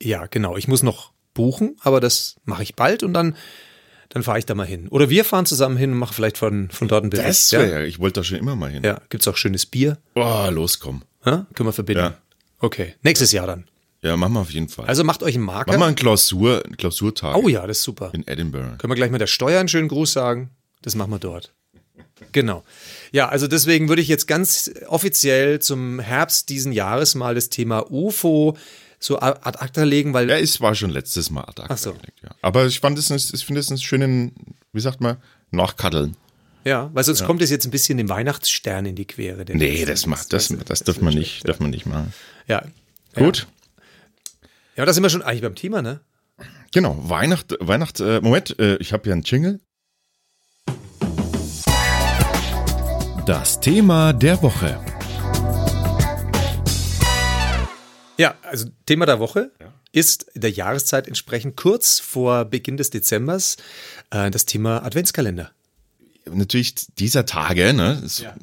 Ja, 0.00 0.26
genau. 0.26 0.56
Ich 0.56 0.68
muss 0.68 0.84
noch 0.84 1.12
buchen, 1.34 1.76
aber 1.80 1.98
das 1.98 2.36
mache 2.44 2.62
ich 2.62 2.76
bald 2.76 3.02
und 3.02 3.12
dann, 3.14 3.36
dann 4.10 4.22
fahre 4.22 4.38
ich 4.38 4.46
da 4.46 4.54
mal 4.54 4.66
hin. 4.66 4.86
Oder 4.88 5.10
wir 5.10 5.24
fahren 5.24 5.44
zusammen 5.46 5.76
hin 5.76 5.90
und 5.90 5.98
machen 5.98 6.14
vielleicht 6.14 6.38
von, 6.38 6.70
von 6.70 6.86
dort 6.86 7.02
ein 7.02 7.10
Bericht. 7.10 7.28
Das 7.28 7.50
ja? 7.50 7.58
wäre 7.58 7.80
ja. 7.80 7.86
Ich 7.86 7.98
wollte 7.98 8.20
da 8.20 8.24
schon 8.24 8.38
immer 8.38 8.54
mal 8.54 8.70
hin. 8.70 8.84
ja, 8.84 9.00
gibt's 9.08 9.26
auch 9.26 9.36
schönes 9.36 9.66
Bier? 9.66 9.98
Oh, 10.14 10.46
los, 10.50 10.78
komm. 10.78 11.02
Ja? 11.26 11.46
Können 11.54 11.68
wir 11.68 11.72
verbinden. 11.72 12.04
Ja. 12.04 12.18
Okay, 12.60 12.94
nächstes 13.02 13.32
Jahr 13.32 13.48
dann. 13.48 13.64
Ja, 14.04 14.18
machen 14.18 14.34
wir 14.34 14.40
auf 14.40 14.50
jeden 14.50 14.68
Fall. 14.68 14.84
Also 14.86 15.02
macht 15.02 15.22
euch 15.22 15.34
einen 15.34 15.44
Marker. 15.44 15.70
Machen 15.72 15.80
wir 15.80 15.86
einen 15.86 15.96
Klausur, 15.96 16.62
einen 16.64 16.76
Klausurtag 16.76 17.36
oh 17.36 17.48
ja, 17.48 17.66
das 17.66 17.78
ist 17.78 17.84
super. 17.84 18.10
in 18.12 18.26
Edinburgh. 18.28 18.76
Können 18.76 18.90
wir 18.90 18.96
gleich 18.96 19.10
mit 19.10 19.22
der 19.22 19.26
Steuer 19.26 19.58
einen 19.58 19.68
schönen 19.68 19.88
Gruß 19.88 20.12
sagen? 20.12 20.50
Das 20.82 20.94
machen 20.94 21.10
wir 21.10 21.18
dort. 21.18 21.54
Genau. 22.32 22.64
Ja, 23.12 23.28
also 23.28 23.46
deswegen 23.46 23.88
würde 23.88 24.02
ich 24.02 24.08
jetzt 24.08 24.26
ganz 24.26 24.70
offiziell 24.88 25.58
zum 25.60 26.00
Herbst 26.00 26.50
diesen 26.50 26.72
Jahres 26.72 27.14
mal 27.14 27.34
das 27.34 27.48
Thema 27.48 27.90
UFO 27.90 28.58
so 28.98 29.18
ad 29.20 29.40
acta 29.58 29.84
legen, 29.84 30.12
weil 30.12 30.28
Ja, 30.28 30.38
es 30.38 30.60
war 30.60 30.74
schon 30.74 30.90
letztes 30.90 31.30
Mal 31.30 31.42
ad 31.42 31.62
acta 31.62 31.74
Ach 31.74 31.78
so. 31.78 31.92
gelegt, 31.92 32.20
ja. 32.22 32.30
Aber 32.42 32.66
ich 32.66 32.80
fand 32.80 32.98
es, 32.98 33.10
ich 33.10 33.44
finde 33.44 33.60
es 33.60 33.70
einen 33.70 33.78
schönen, 33.78 34.32
wie 34.72 34.80
sagt 34.80 35.00
man, 35.00 35.16
Nachkaddeln. 35.50 36.16
Ja, 36.64 36.90
weil 36.92 37.04
sonst 37.04 37.24
kommt 37.24 37.42
es 37.42 37.50
jetzt 37.50 37.66
ein 37.66 37.70
bisschen 37.70 37.98
dem 37.98 38.08
Weihnachtsstern 38.08 38.86
in 38.86 38.96
die 38.96 39.04
Quere. 39.06 39.44
Nee, 39.48 39.84
das 39.84 40.06
macht, 40.06 40.32
das, 40.32 40.48
das 40.64 40.82
darf 40.82 41.00
man 41.00 41.14
nicht, 41.14 41.46
darf 41.48 41.60
man 41.60 41.70
nicht 41.70 41.86
machen. 41.86 42.12
Ja. 42.48 42.62
Gut. 43.14 43.40
Ja, 43.40 43.63
ja, 44.76 44.84
da 44.84 44.92
sind 44.92 45.04
wir 45.04 45.10
schon 45.10 45.22
eigentlich 45.22 45.42
beim 45.42 45.54
Thema, 45.54 45.82
ne? 45.82 46.00
Genau, 46.72 46.96
Weihnacht, 46.98 47.54
Weihnacht, 47.60 48.00
äh, 48.00 48.20
Moment, 48.20 48.58
äh, 48.58 48.74
ich 48.78 48.92
habe 48.92 49.04
hier 49.04 49.12
einen 49.12 49.22
Jingle. 49.22 49.60
Das 53.24 53.60
Thema 53.60 54.12
der 54.12 54.42
Woche. 54.42 54.80
Ja, 58.18 58.34
also 58.42 58.68
Thema 58.84 59.06
der 59.06 59.20
Woche 59.20 59.52
ist 59.92 60.26
der 60.34 60.50
Jahreszeit 60.50 61.06
entsprechend 61.06 61.56
kurz 61.56 62.00
vor 62.00 62.44
Beginn 62.44 62.76
des 62.76 62.90
Dezembers 62.90 63.56
äh, 64.10 64.28
das 64.32 64.44
Thema 64.44 64.82
Adventskalender. 64.84 65.52
Natürlich 66.30 66.74
dieser 66.98 67.26
Tage, 67.26 67.74
ne, 67.74 68.02
Ja. 68.18 68.34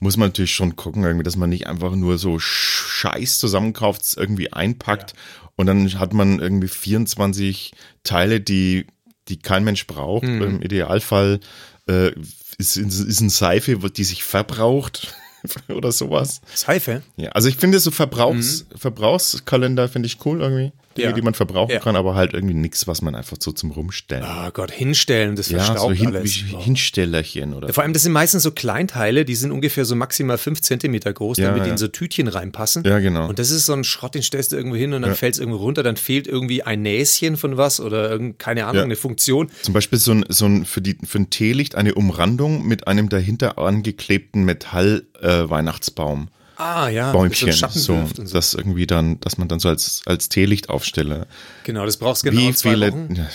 muss 0.00 0.16
man 0.16 0.28
natürlich 0.30 0.54
schon 0.54 0.76
gucken, 0.76 1.04
irgendwie, 1.04 1.24
dass 1.24 1.36
man 1.36 1.50
nicht 1.50 1.66
einfach 1.66 1.94
nur 1.94 2.16
so 2.18 2.38
Scheiß 2.38 3.36
zusammenkauft, 3.38 4.02
irgendwie 4.16 4.52
einpackt 4.52 5.14
und 5.56 5.66
dann 5.66 5.98
hat 5.98 6.14
man 6.14 6.38
irgendwie 6.38 6.68
24 6.68 7.72
Teile, 8.02 8.40
die, 8.40 8.86
die 9.28 9.38
kein 9.38 9.64
Mensch 9.64 9.86
braucht. 9.86 10.24
Im 10.24 10.62
Idealfall 10.62 11.40
äh, 11.86 12.12
ist, 12.58 12.76
ist 12.76 13.20
eine 13.20 13.30
Seife, 13.30 13.76
die 13.90 14.04
sich 14.04 14.24
verbraucht 14.24 15.14
oder 15.68 15.92
sowas. 15.92 16.40
Seife? 16.54 17.02
Ja, 17.16 17.30
also 17.30 17.48
ich 17.48 17.56
finde 17.56 17.78
so 17.78 17.90
Verbrauchs, 17.90 18.66
Verbrauchskalender 18.74 19.88
finde 19.88 20.06
ich 20.06 20.24
cool 20.24 20.40
irgendwie. 20.40 20.72
Dinge, 20.98 21.10
Ja. 21.10 21.14
die 21.14 21.22
man 21.22 21.34
verbrauchen 21.34 21.70
Ja. 21.72 21.78
kann, 21.80 21.96
aber 21.96 22.14
halt 22.14 22.34
irgendwie 22.34 22.54
nichts, 22.54 22.86
was 22.86 23.00
man 23.02 23.14
einfach 23.14 23.36
so 23.40 23.52
zum 23.52 23.70
Rumstellen. 23.70 24.22
Ah 24.24 24.50
Gott, 24.50 24.70
hinstellen, 24.70 25.34
das 25.36 25.48
ja, 25.48 25.60
so 25.60 25.64
verstaubt 25.64 25.94
hin, 25.96 26.06
alles. 26.08 26.44
Oh. 26.52 26.60
Hinstellerchen 26.60 27.54
oder 27.54 27.72
Vor 27.72 27.82
allem, 27.82 27.92
das 27.92 28.02
sind 28.02 28.12
meistens 28.12 28.42
so 28.42 28.50
Kleinteile, 28.50 29.24
die 29.24 29.34
sind 29.34 29.50
ungefähr 29.52 29.84
so 29.84 29.94
maximal 29.96 30.36
fünf 30.38 30.60
Zentimeter 30.60 31.12
groß, 31.12 31.38
Ja, 31.38 31.46
damit 31.48 31.62
die 31.62 31.66
ja. 31.68 31.72
in 31.72 31.78
so 31.78 31.88
Tütchen 31.88 32.28
reinpassen. 32.28 32.84
Ja, 32.84 32.98
genau. 32.98 33.28
Und 33.28 33.38
das 33.38 33.50
ist 33.50 33.66
so 33.66 33.72
ein 33.72 33.84
Schrott, 33.84 34.14
den 34.14 34.22
stellst 34.22 34.52
du 34.52 34.56
irgendwo 34.56 34.76
hin 34.76 34.92
und 34.92 35.02
dann 35.02 35.14
fällt 35.14 35.34
es 35.34 35.40
irgendwo 35.40 35.58
runter, 35.60 35.82
dann 35.82 35.96
fehlt 35.96 36.26
irgendwie 36.26 36.62
ein 36.62 36.82
Näschen 36.82 37.36
von 37.36 37.56
was 37.56 37.80
oder 37.80 38.10
irgend, 38.10 38.38
keine 38.38 38.66
Ahnung, 38.66 38.82
eine 38.84 38.96
Funktion. 38.96 39.50
Zum 39.62 39.74
Beispiel 39.74 39.98
so 39.98 40.12
ein, 40.12 40.24
so 40.28 40.46
ein 40.46 40.64
für, 40.64 40.80
die, 40.80 40.96
für 41.06 41.18
ein 41.18 41.30
Teelicht 41.30 41.74
eine 41.76 41.94
Umrandung 41.94 42.66
mit 42.66 42.86
einem 42.88 43.08
dahinter 43.08 43.58
angeklebten 43.58 44.44
Metall-Weihnachtsbaum. 44.44 46.28
Ah 46.60 46.88
ja, 46.88 47.12
Bäumchen, 47.12 47.52
so 47.52 47.68
so, 47.68 48.08
so. 48.16 48.22
das 48.34 48.52
irgendwie 48.54 48.86
dann, 48.86 49.20
dass 49.20 49.38
man 49.38 49.46
dann 49.46 49.60
so 49.60 49.68
als, 49.68 50.02
als 50.06 50.28
Teelicht 50.28 50.68
aufstelle. 50.68 51.28
Genau, 51.64 51.86
das 51.86 51.96
brauchst 51.98 52.24
du 52.26 52.30
genau 52.30 52.42
Wie 52.48 52.52
zwei 52.54 52.70
viele, 52.72 52.90
Wochen. 52.92 53.14
ja, 53.14 53.28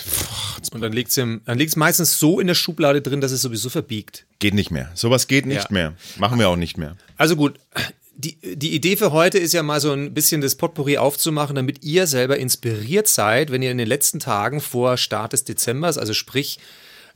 Und 0.72 0.80
dann 0.82 0.92
liegt 0.92 1.08
es 1.08 1.14
dann 1.14 1.40
liegt's 1.58 1.76
meistens 1.76 2.18
so 2.18 2.38
in 2.38 2.46
der 2.48 2.54
Schublade 2.54 3.00
drin, 3.00 3.22
dass 3.22 3.32
es 3.32 3.40
sowieso 3.40 3.70
verbiegt. 3.70 4.26
geht 4.40 4.52
nicht 4.52 4.70
mehr. 4.70 4.90
Sowas 4.94 5.26
geht 5.26 5.46
nicht 5.46 5.64
Ja. 5.64 5.66
mehr. 5.70 5.94
Machen 6.18 6.38
wir 6.38 6.48
auch 6.50 6.56
nicht 6.56 6.76
mehr. 6.76 6.96
Also 7.16 7.34
gut, 7.34 7.58
die, 8.16 8.36
die 8.56 8.74
Idee 8.74 8.96
für 8.96 9.10
heute 9.10 9.38
ist 9.38 9.54
ja 9.54 9.62
mal 9.62 9.80
so 9.80 9.92
ein 9.92 10.12
bisschen 10.12 10.40
das 10.42 10.54
Potpourri 10.54 10.98
aufzumachen, 10.98 11.56
damit 11.56 11.82
ihr 11.82 12.06
selber 12.06 12.38
inspiriert 12.38 13.08
seid, 13.08 13.50
wenn 13.50 13.62
ihr 13.62 13.70
in 13.70 13.78
den 13.78 13.88
letzten 13.88 14.20
Tagen 14.20 14.60
vor 14.60 14.98
Start 14.98 15.32
des 15.32 15.44
Dezembers, 15.44 15.96
also 15.98 16.12
sprich, 16.12 16.58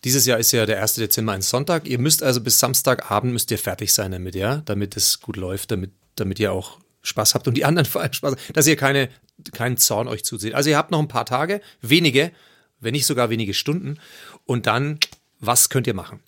dieses 0.05 0.27
Jahr 0.27 0.39
ist 0.39 0.53
ja 0.53 0.65
der 0.65 0.81
1. 0.81 0.95
Dezember 0.95 1.33
ein 1.33 1.43
Sonntag, 1.43 1.89
ihr 1.89 1.99
müsst 1.99 2.23
also 2.23 2.41
bis 2.41 2.59
Samstagabend 2.61 3.33
müsst 3.33 3.51
ihr 3.51 3.59
fertig 3.59 3.93
sein 3.93 4.13
damit, 4.13 4.35
ja, 4.37 4.63
damit 4.65 4.97
es 4.97 5.21
gut 5.21 5.37
läuft, 5.37 5.71
damit, 5.73 5.91
damit 6.21 6.39
ihr 6.39 6.53
auch 6.53 6.79
Spaß 7.03 7.35
habt 7.35 7.49
und 7.49 7.55
die 7.55 7.65
anderen 7.65 7.87
vor 7.91 8.03
allem 8.03 8.13
Spaß 8.13 8.37
dass 8.53 8.67
ihr 8.67 8.77
keine, 8.77 9.09
keinen 9.53 9.77
Zorn 9.77 10.09
euch 10.09 10.25
zuseht. 10.25 10.55
Also 10.55 10.71
ihr 10.71 10.77
habt 10.77 10.91
noch 10.91 10.99
ein 10.99 11.09
paar 11.09 11.27
Tage, 11.27 11.61
wenige, 11.81 12.33
wenn 12.81 12.93
nicht 12.93 13.07
sogar 13.07 13.31
wenige 13.31 13.55
Stunden 13.55 13.99
und 14.45 14.67
dann, 14.67 14.99
was 15.41 15.69
könnt 15.69 15.87
ihr 15.87 15.95
machen? 15.95 16.21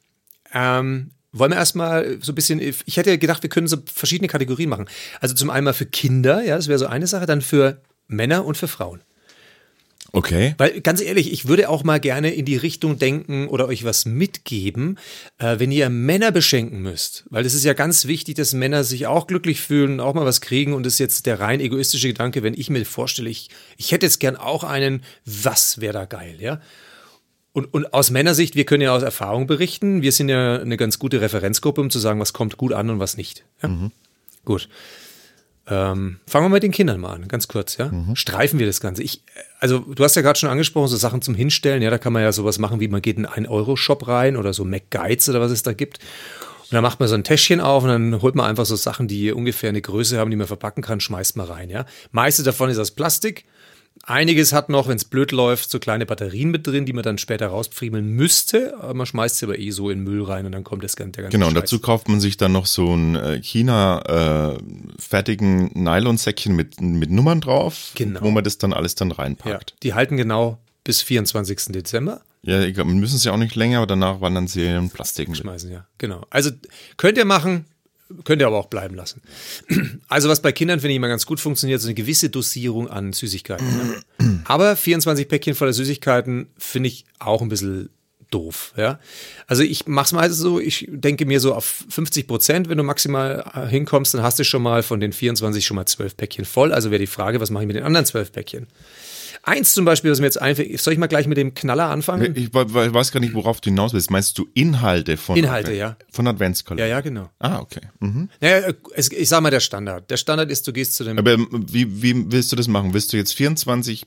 Ähm, 0.52 1.10
wollen 1.32 1.52
wir 1.52 1.58
erstmal 1.58 2.18
so 2.20 2.32
ein 2.32 2.34
bisschen, 2.34 2.60
ich 2.60 2.96
hätte 2.96 3.16
gedacht, 3.18 3.42
wir 3.42 3.50
können 3.50 3.68
so 3.68 3.76
verschiedene 3.92 4.28
Kategorien 4.28 4.68
machen. 4.68 4.88
Also 5.20 5.34
zum 5.34 5.50
einen 5.50 5.64
mal 5.64 5.74
für 5.74 5.86
Kinder, 5.86 6.42
ja, 6.42 6.56
das 6.56 6.66
wäre 6.66 6.78
so 6.78 6.86
eine 6.86 7.06
Sache, 7.06 7.26
dann 7.26 7.40
für 7.40 7.80
Männer 8.08 8.44
und 8.44 8.56
für 8.56 8.66
Frauen. 8.66 9.02
Okay. 10.12 10.54
Weil 10.58 10.80
ganz 10.80 11.00
ehrlich, 11.00 11.32
ich 11.32 11.46
würde 11.46 11.68
auch 11.68 11.84
mal 11.84 12.00
gerne 12.00 12.32
in 12.32 12.44
die 12.44 12.56
Richtung 12.56 12.98
denken 12.98 13.46
oder 13.46 13.68
euch 13.68 13.84
was 13.84 14.06
mitgeben, 14.06 14.98
äh, 15.38 15.58
wenn 15.58 15.70
ihr 15.70 15.88
Männer 15.88 16.32
beschenken 16.32 16.80
müsst. 16.80 17.24
Weil 17.30 17.46
es 17.46 17.54
ist 17.54 17.64
ja 17.64 17.74
ganz 17.74 18.06
wichtig, 18.06 18.34
dass 18.34 18.52
Männer 18.52 18.82
sich 18.82 19.06
auch 19.06 19.26
glücklich 19.26 19.60
fühlen, 19.60 20.00
auch 20.00 20.14
mal 20.14 20.24
was 20.24 20.40
kriegen. 20.40 20.72
Und 20.72 20.84
das 20.84 20.94
ist 20.94 20.98
jetzt 20.98 21.26
der 21.26 21.38
rein 21.38 21.60
egoistische 21.60 22.08
Gedanke, 22.08 22.42
wenn 22.42 22.54
ich 22.54 22.70
mir 22.70 22.84
vorstelle, 22.84 23.30
ich, 23.30 23.50
ich 23.76 23.92
hätte 23.92 24.06
jetzt 24.06 24.18
gern 24.18 24.36
auch 24.36 24.64
einen, 24.64 25.02
was 25.24 25.80
wäre 25.80 25.92
da 25.92 26.04
geil, 26.06 26.36
ja? 26.40 26.60
Und, 27.52 27.74
und 27.74 27.92
aus 27.92 28.10
Männersicht, 28.10 28.54
wir 28.54 28.64
können 28.64 28.82
ja 28.82 28.94
aus 28.94 29.02
Erfahrung 29.02 29.48
berichten. 29.48 30.02
Wir 30.02 30.12
sind 30.12 30.28
ja 30.28 30.60
eine 30.60 30.76
ganz 30.76 31.00
gute 31.00 31.20
Referenzgruppe, 31.20 31.80
um 31.80 31.90
zu 31.90 31.98
sagen, 31.98 32.20
was 32.20 32.32
kommt 32.32 32.56
gut 32.56 32.72
an 32.72 32.90
und 32.90 33.00
was 33.00 33.16
nicht. 33.16 33.44
Ja? 33.60 33.68
Gut. 34.44 34.68
Ähm, 35.70 36.18
fangen 36.26 36.46
wir 36.46 36.50
mit 36.50 36.62
den 36.64 36.72
Kindern 36.72 37.00
mal 37.00 37.12
an, 37.12 37.28
ganz 37.28 37.46
kurz, 37.46 37.76
ja. 37.76 37.90
Streifen 38.14 38.58
wir 38.58 38.66
das 38.66 38.80
Ganze. 38.80 39.02
Ich, 39.04 39.22
also, 39.60 39.78
du 39.78 40.02
hast 40.02 40.16
ja 40.16 40.22
gerade 40.22 40.38
schon 40.38 40.50
angesprochen, 40.50 40.88
so 40.88 40.96
Sachen 40.96 41.22
zum 41.22 41.34
Hinstellen, 41.36 41.80
ja, 41.80 41.90
da 41.90 41.98
kann 41.98 42.12
man 42.12 42.22
ja 42.22 42.32
sowas 42.32 42.58
machen, 42.58 42.80
wie 42.80 42.88
man 42.88 43.00
geht 43.00 43.16
in 43.16 43.26
einen 43.26 43.46
Euro-Shop 43.46 44.08
rein 44.08 44.36
oder 44.36 44.52
so 44.52 44.64
McGuides 44.64 45.28
oder 45.28 45.40
was 45.40 45.52
es 45.52 45.62
da 45.62 45.72
gibt. 45.72 45.98
Und 45.98 46.74
dann 46.74 46.82
macht 46.82 47.00
man 47.00 47.08
so 47.08 47.14
ein 47.14 47.24
Täschchen 47.24 47.60
auf 47.60 47.84
und 47.84 47.88
dann 47.88 48.22
holt 48.22 48.34
man 48.34 48.46
einfach 48.46 48.66
so 48.66 48.76
Sachen, 48.76 49.08
die 49.08 49.32
ungefähr 49.32 49.70
eine 49.70 49.80
Größe 49.80 50.18
haben, 50.18 50.30
die 50.30 50.36
man 50.36 50.46
verpacken 50.46 50.82
kann, 50.82 51.00
schmeißt 51.00 51.36
man 51.36 51.46
rein, 51.46 51.70
ja. 51.70 51.86
Meiste 52.10 52.42
davon 52.42 52.68
ist 52.68 52.78
aus 52.78 52.90
Plastik. 52.90 53.44
Einiges 54.02 54.52
hat 54.52 54.68
noch, 54.70 54.88
wenn 54.88 54.96
es 54.96 55.04
blöd 55.04 55.30
läuft, 55.30 55.70
so 55.70 55.78
kleine 55.78 56.06
Batterien 56.06 56.50
mit 56.50 56.66
drin, 56.66 56.86
die 56.86 56.92
man 56.92 57.02
dann 57.04 57.18
später 57.18 57.48
rauspfriemeln 57.48 58.06
müsste. 58.08 58.74
Aber 58.80 58.94
man 58.94 59.06
schmeißt 59.06 59.36
sie 59.38 59.46
aber 59.46 59.58
eh 59.58 59.70
so 59.70 59.90
in 59.90 59.98
den 59.98 60.04
Müll 60.04 60.24
rein 60.24 60.46
und 60.46 60.52
dann 60.52 60.64
kommt 60.64 60.82
das 60.82 60.96
ganze, 60.96 61.12
der 61.12 61.22
ganze 61.24 61.36
Genau, 61.36 61.46
und 61.48 61.52
Scheiß. 61.54 61.62
dazu 61.62 61.78
kauft 61.80 62.08
man 62.08 62.20
sich 62.20 62.36
dann 62.36 62.52
noch 62.52 62.66
so 62.66 62.94
ein 62.94 63.14
äh, 63.14 63.40
China 63.42 64.54
äh, 64.56 64.58
fertigen 64.98 65.70
Nylonsäckchen 65.74 66.56
mit, 66.56 66.80
mit 66.80 67.10
Nummern 67.10 67.40
drauf, 67.40 67.92
Genau. 67.94 68.22
wo 68.22 68.30
man 68.30 68.42
das 68.44 68.58
dann 68.58 68.72
alles 68.72 68.94
dann 68.94 69.10
Ja, 69.10 69.16
reinpackt. 69.16 69.74
die 69.82 69.94
halten 69.94 70.16
genau 70.16 70.58
bis 70.84 71.02
24. 71.02 71.66
Dezember. 71.72 72.22
Ja, 72.42 72.62
egal, 72.62 72.86
müssen 72.86 73.18
sie 73.18 73.30
auch 73.30 73.36
nicht 73.36 73.54
länger, 73.54 73.78
aber 73.78 73.86
danach 73.86 74.22
wandern 74.22 74.48
sie 74.48 74.64
in 74.64 74.88
Plastik 74.88 75.28
mit. 75.28 75.36
Schmeißen, 75.38 75.70
ja. 75.70 75.84
Genau. 75.98 76.24
Also 76.30 76.50
könnt 76.96 77.18
ihr 77.18 77.26
machen, 77.26 77.66
könnt 78.24 78.42
ihr 78.42 78.46
aber 78.46 78.58
auch 78.58 78.66
bleiben 78.66 78.94
lassen. 78.94 79.22
Also 80.08 80.28
was 80.28 80.42
bei 80.42 80.50
Kindern, 80.50 80.80
finde 80.80 80.90
ich, 80.90 80.96
immer 80.96 81.08
ganz 81.08 81.24
gut 81.24 81.38
funktioniert, 81.38 81.80
so 81.80 81.86
eine 81.86 81.94
gewisse 81.94 82.30
Dosierung 82.30 82.88
an 82.88 83.12
Süßigkeiten. 83.12 83.66
ja. 84.20 84.26
Aber 84.44 84.74
24 84.74 85.28
Päckchen 85.28 85.54
voller 85.54 85.72
Süßigkeiten 85.72 86.48
finde 86.58 86.88
ich 86.88 87.04
auch 87.20 87.42
ein 87.42 87.48
bisschen 87.48 87.90
doof, 88.30 88.72
ja. 88.76 88.98
Also 89.46 89.62
ich 89.62 89.86
mache 89.86 90.06
es 90.06 90.12
mal 90.12 90.30
so, 90.30 90.60
ich 90.60 90.86
denke 90.88 91.26
mir 91.26 91.40
so 91.40 91.54
auf 91.54 91.84
50 91.88 92.26
Prozent, 92.26 92.68
wenn 92.68 92.78
du 92.78 92.84
maximal 92.84 93.44
äh, 93.54 93.66
hinkommst, 93.66 94.14
dann 94.14 94.22
hast 94.22 94.38
du 94.38 94.44
schon 94.44 94.62
mal 94.62 94.82
von 94.82 95.00
den 95.00 95.12
24 95.12 95.64
schon 95.64 95.76
mal 95.76 95.86
12 95.86 96.16
Päckchen 96.16 96.44
voll. 96.44 96.72
Also 96.72 96.90
wäre 96.90 97.00
die 97.00 97.06
Frage, 97.06 97.40
was 97.40 97.50
mache 97.50 97.64
ich 97.64 97.68
mit 97.68 97.76
den 97.76 97.84
anderen 97.84 98.06
12 98.06 98.32
Päckchen? 98.32 98.66
Eins 99.42 99.72
zum 99.72 99.84
Beispiel, 99.86 100.10
was 100.10 100.20
mir 100.20 100.26
jetzt 100.26 100.40
einfällt, 100.40 100.78
soll 100.80 100.92
ich 100.92 100.98
mal 100.98 101.06
gleich 101.06 101.26
mit 101.26 101.38
dem 101.38 101.54
Knaller 101.54 101.86
anfangen? 101.88 102.36
Ich 102.36 102.52
we- 102.52 102.94
weiß 102.94 103.10
gar 103.10 103.20
nicht, 103.20 103.32
worauf 103.34 103.60
du 103.60 103.70
hinaus 103.70 103.92
willst. 103.94 104.10
Meinst 104.10 104.36
du 104.38 104.48
Inhalte 104.54 105.16
von 105.16 105.36
Inhalte, 105.36 105.70
Advent- 105.70 105.78
ja. 105.78 105.96
Von 106.10 106.26
Adventskalender? 106.26 106.84
Ja, 106.86 106.96
ja, 106.96 107.00
genau. 107.00 107.30
Ah, 107.38 107.58
okay. 107.60 107.80
Mhm. 108.00 108.28
Naja, 108.40 108.72
es, 108.94 109.10
ich 109.10 109.28
sag 109.28 109.40
mal 109.40 109.50
der 109.50 109.60
Standard. 109.60 110.10
Der 110.10 110.18
Standard 110.18 110.50
ist, 110.50 110.66
du 110.68 110.72
gehst 110.74 110.94
zu 110.94 111.04
dem 111.04 111.18
Aber 111.18 111.32
ähm, 111.32 111.48
wie, 111.70 112.02
wie 112.02 112.30
willst 112.30 112.52
du 112.52 112.56
das 112.56 112.68
machen? 112.68 112.92
Willst 112.92 113.12
du 113.12 113.16
jetzt 113.16 113.32
24 113.34 114.06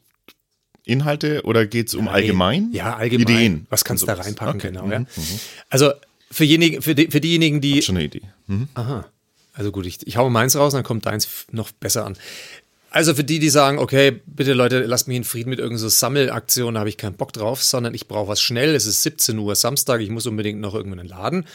Inhalte 0.86 1.42
oder 1.46 1.66
geht's 1.66 1.96
um 1.96 2.08
allgemein? 2.08 2.70
Ja, 2.74 2.96
allgemein. 2.96 3.22
Ideen. 3.36 3.68
Was 3.70 3.84
kannst 3.86 4.04
du 4.04 4.08
da 4.08 4.14
reinpacken, 4.14 4.60
Okay. 4.60 4.68
genau. 4.68 4.86
Mhm. 4.86 4.92
Ja. 4.92 5.06
Also 5.70 5.92
für, 6.30 6.44
diejenigen, 6.46 6.82
für, 6.82 6.94
die, 6.94 7.08
für 7.08 7.22
diejenigen, 7.22 7.62
die. 7.62 7.82
Schon 7.82 7.96
eine 7.96 8.06
Idee. 8.06 8.22
Mhm. 8.48 8.68
Aha. 8.74 9.06
Also 9.54 9.72
gut, 9.72 9.86
ich, 9.86 10.06
ich 10.06 10.18
hau 10.18 10.30
meins 10.30 10.56
raus, 10.56 10.74
dann 10.74 10.84
kommt 10.84 11.06
deins 11.06 11.46
noch 11.52 11.72
besser 11.72 12.06
an. 12.06 12.18
Also 12.94 13.16
für 13.16 13.24
die, 13.24 13.40
die 13.40 13.50
sagen, 13.50 13.80
okay, 13.80 14.22
bitte 14.28 14.54
Leute, 14.54 14.82
lasst 14.82 15.08
mich 15.08 15.18
in 15.18 15.24
Frieden 15.24 15.50
mit 15.50 15.58
irgendeiner 15.58 15.90
so 15.90 15.90
Sammelaktion, 15.90 16.76
da 16.76 16.82
habe 16.82 16.90
ich 16.90 16.98
keinen 16.98 17.16
Bock 17.16 17.34
drauf, 17.34 17.64
sondern 17.64 17.96
ich 17.96 18.08
brauche 18.08 18.28
was 18.28 18.40
schnell. 18.40 18.76
Es 18.76 18.86
ist 18.86 19.02
17 19.02 19.36
Uhr 19.40 19.56
Samstag, 19.56 20.00
ich 20.00 20.12
muss 20.12 20.28
unbedingt 20.28 20.62
noch 20.62 20.76
irgendwo 20.76 20.94
in 20.94 21.08
den 21.08 21.08
Laden. 21.08 21.46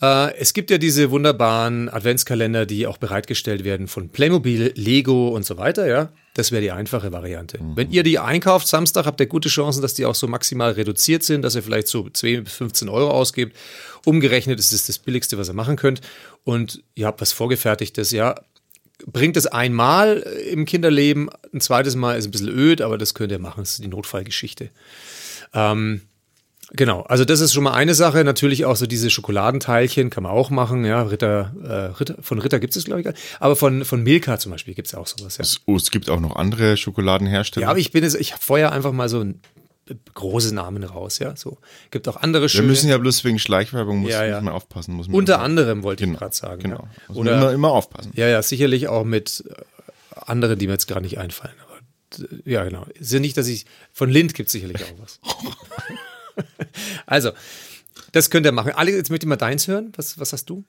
Äh, 0.00 0.34
es 0.36 0.54
gibt 0.54 0.70
ja 0.70 0.78
diese 0.78 1.10
wunderbaren 1.10 1.90
Adventskalender, 1.90 2.64
die 2.64 2.86
auch 2.86 2.96
bereitgestellt 2.96 3.64
werden 3.64 3.86
von 3.86 4.08
Playmobil, 4.08 4.72
Lego 4.74 5.28
und 5.28 5.44
so 5.44 5.58
weiter, 5.58 5.86
ja. 5.86 6.10
Das 6.32 6.52
wäre 6.52 6.62
die 6.62 6.70
einfache 6.70 7.12
Variante. 7.12 7.58
Wenn 7.74 7.90
ihr 7.90 8.02
die 8.02 8.18
einkauft 8.18 8.66
Samstag, 8.66 9.04
habt 9.04 9.20
ihr 9.20 9.26
gute 9.26 9.50
Chancen, 9.50 9.82
dass 9.82 9.92
die 9.92 10.06
auch 10.06 10.14
so 10.14 10.26
maximal 10.26 10.72
reduziert 10.72 11.22
sind, 11.22 11.42
dass 11.42 11.54
ihr 11.54 11.62
vielleicht 11.62 11.88
so 11.88 12.08
2 12.08 12.40
bis 12.40 12.54
15 12.54 12.88
Euro 12.88 13.10
ausgebt. 13.10 13.54
Umgerechnet 14.06 14.58
ist 14.58 14.72
es 14.72 14.86
das 14.86 14.98
Billigste, 14.98 15.36
was 15.36 15.50
ihr 15.50 15.54
machen 15.54 15.76
könnt. 15.76 16.00
Und 16.44 16.82
ihr 16.94 17.06
habt 17.06 17.20
was 17.20 17.32
Vorgefertigtes, 17.32 18.12
ja. 18.12 18.36
Bringt 19.06 19.36
es 19.36 19.46
einmal 19.46 20.18
im 20.50 20.64
Kinderleben, 20.64 21.28
ein 21.52 21.60
zweites 21.60 21.96
Mal 21.96 22.16
ist 22.18 22.26
ein 22.26 22.30
bisschen 22.30 22.48
öd, 22.48 22.80
aber 22.80 22.98
das 22.98 23.14
könnt 23.14 23.32
ihr 23.32 23.38
machen. 23.38 23.60
Das 23.62 23.72
ist 23.72 23.82
die 23.84 23.88
Notfallgeschichte. 23.88 24.70
Ähm, 25.54 26.02
Genau, 26.74 27.02
also 27.02 27.26
das 27.26 27.40
ist 27.40 27.52
schon 27.52 27.64
mal 27.64 27.74
eine 27.74 27.94
Sache. 27.94 28.24
Natürlich 28.24 28.64
auch 28.64 28.76
so 28.76 28.86
diese 28.86 29.10
Schokoladenteilchen 29.10 30.08
kann 30.08 30.22
man 30.22 30.32
auch 30.32 30.48
machen. 30.48 30.86
Ja, 30.86 31.02
Ritter, 31.02 31.52
äh, 31.62 31.72
Ritter 31.98 32.14
von 32.22 32.38
Ritter 32.38 32.60
gibt 32.60 32.74
es, 32.74 32.84
glaube 32.84 33.02
ich, 33.02 33.08
aber 33.40 33.56
von, 33.56 33.84
von 33.84 34.02
Milka 34.02 34.38
zum 34.38 34.52
Beispiel 34.52 34.72
gibt 34.72 34.88
es 34.88 34.94
auch 34.94 35.06
sowas. 35.06 35.36
Ja. 35.36 35.44
Oh, 35.66 35.76
es 35.76 35.90
gibt 35.90 36.08
auch 36.08 36.20
noch 36.20 36.36
andere 36.36 36.78
Schokoladenhersteller. 36.78 37.64
ja, 37.66 37.70
aber 37.70 37.78
ich 37.78 37.92
bin 37.92 38.02
jetzt, 38.02 38.14
ich 38.14 38.32
habe 38.32 38.42
vorher 38.42 38.72
einfach 38.72 38.92
mal 38.92 39.10
so 39.10 39.20
ein 39.20 39.40
große 40.14 40.54
Namen 40.54 40.84
raus, 40.84 41.18
ja. 41.18 41.34
So 41.36 41.58
gibt 41.90 42.06
auch 42.08 42.16
andere 42.16 42.44
Wir 42.44 42.48
schöne. 42.48 42.68
müssen 42.68 42.88
ja 42.88 42.98
bloß 42.98 43.24
wegen 43.24 43.38
Schleichwerbung 43.38 43.98
muss 43.98 44.10
Ja, 44.12 44.24
ja. 44.24 44.40
man 44.40 44.54
aufpassen. 44.54 44.94
Muss 44.94 45.08
unter 45.08 45.34
immer- 45.34 45.42
anderem 45.42 45.82
wollte 45.82 46.04
ich 46.04 46.08
Genau, 46.08 46.18
gerade 46.18 46.34
sagen. 46.34 46.62
Genau. 46.62 46.76
Ja. 47.08 47.14
Man 47.14 47.16
immer, 47.26 47.36
Oder 47.42 47.52
immer 47.52 47.70
aufpassen. 47.72 48.12
ja, 48.14 48.28
ja, 48.28 48.42
sicherlich 48.42 48.88
auch 48.88 49.04
mit 49.04 49.44
äh, 49.48 49.54
anderen, 50.20 50.58
die 50.58 50.66
mir 50.66 50.74
jetzt 50.74 50.86
gerade 50.86 51.02
nicht 51.02 51.18
einfallen. 51.18 51.54
Aber 51.64 52.28
ja, 52.44 52.62
genau. 52.64 52.86
Ist 52.94 53.12
ja 53.12 53.18
nicht, 53.20 53.36
dass 53.36 53.48
ich 53.48 53.66
von 53.92 54.08
Lind 54.10 54.34
gibt 54.34 54.48
es 54.48 54.52
sicherlich 54.52 54.82
auch 54.84 54.98
was. 54.98 55.18
also, 57.06 57.32
das 58.12 58.30
könnt 58.30 58.46
ihr 58.46 58.52
machen. 58.52 58.72
Alex, 58.72 58.96
jetzt 58.96 59.10
möchte 59.10 59.24
ich 59.26 59.28
mal 59.28 59.36
deins 59.36 59.66
hören. 59.68 59.92
Was, 59.96 60.18
was 60.18 60.32
hast 60.32 60.46
du? 60.46 60.64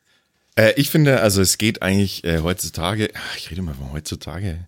Äh, 0.55 0.73
ich 0.75 0.89
finde, 0.89 1.19
also 1.21 1.41
es 1.41 1.57
geht 1.57 1.81
eigentlich 1.81 2.23
äh, 2.23 2.39
heutzutage, 2.39 3.09
ach, 3.15 3.37
ich 3.37 3.49
rede 3.51 3.61
immer 3.61 3.73
von 3.73 3.91
heutzutage, 3.91 4.67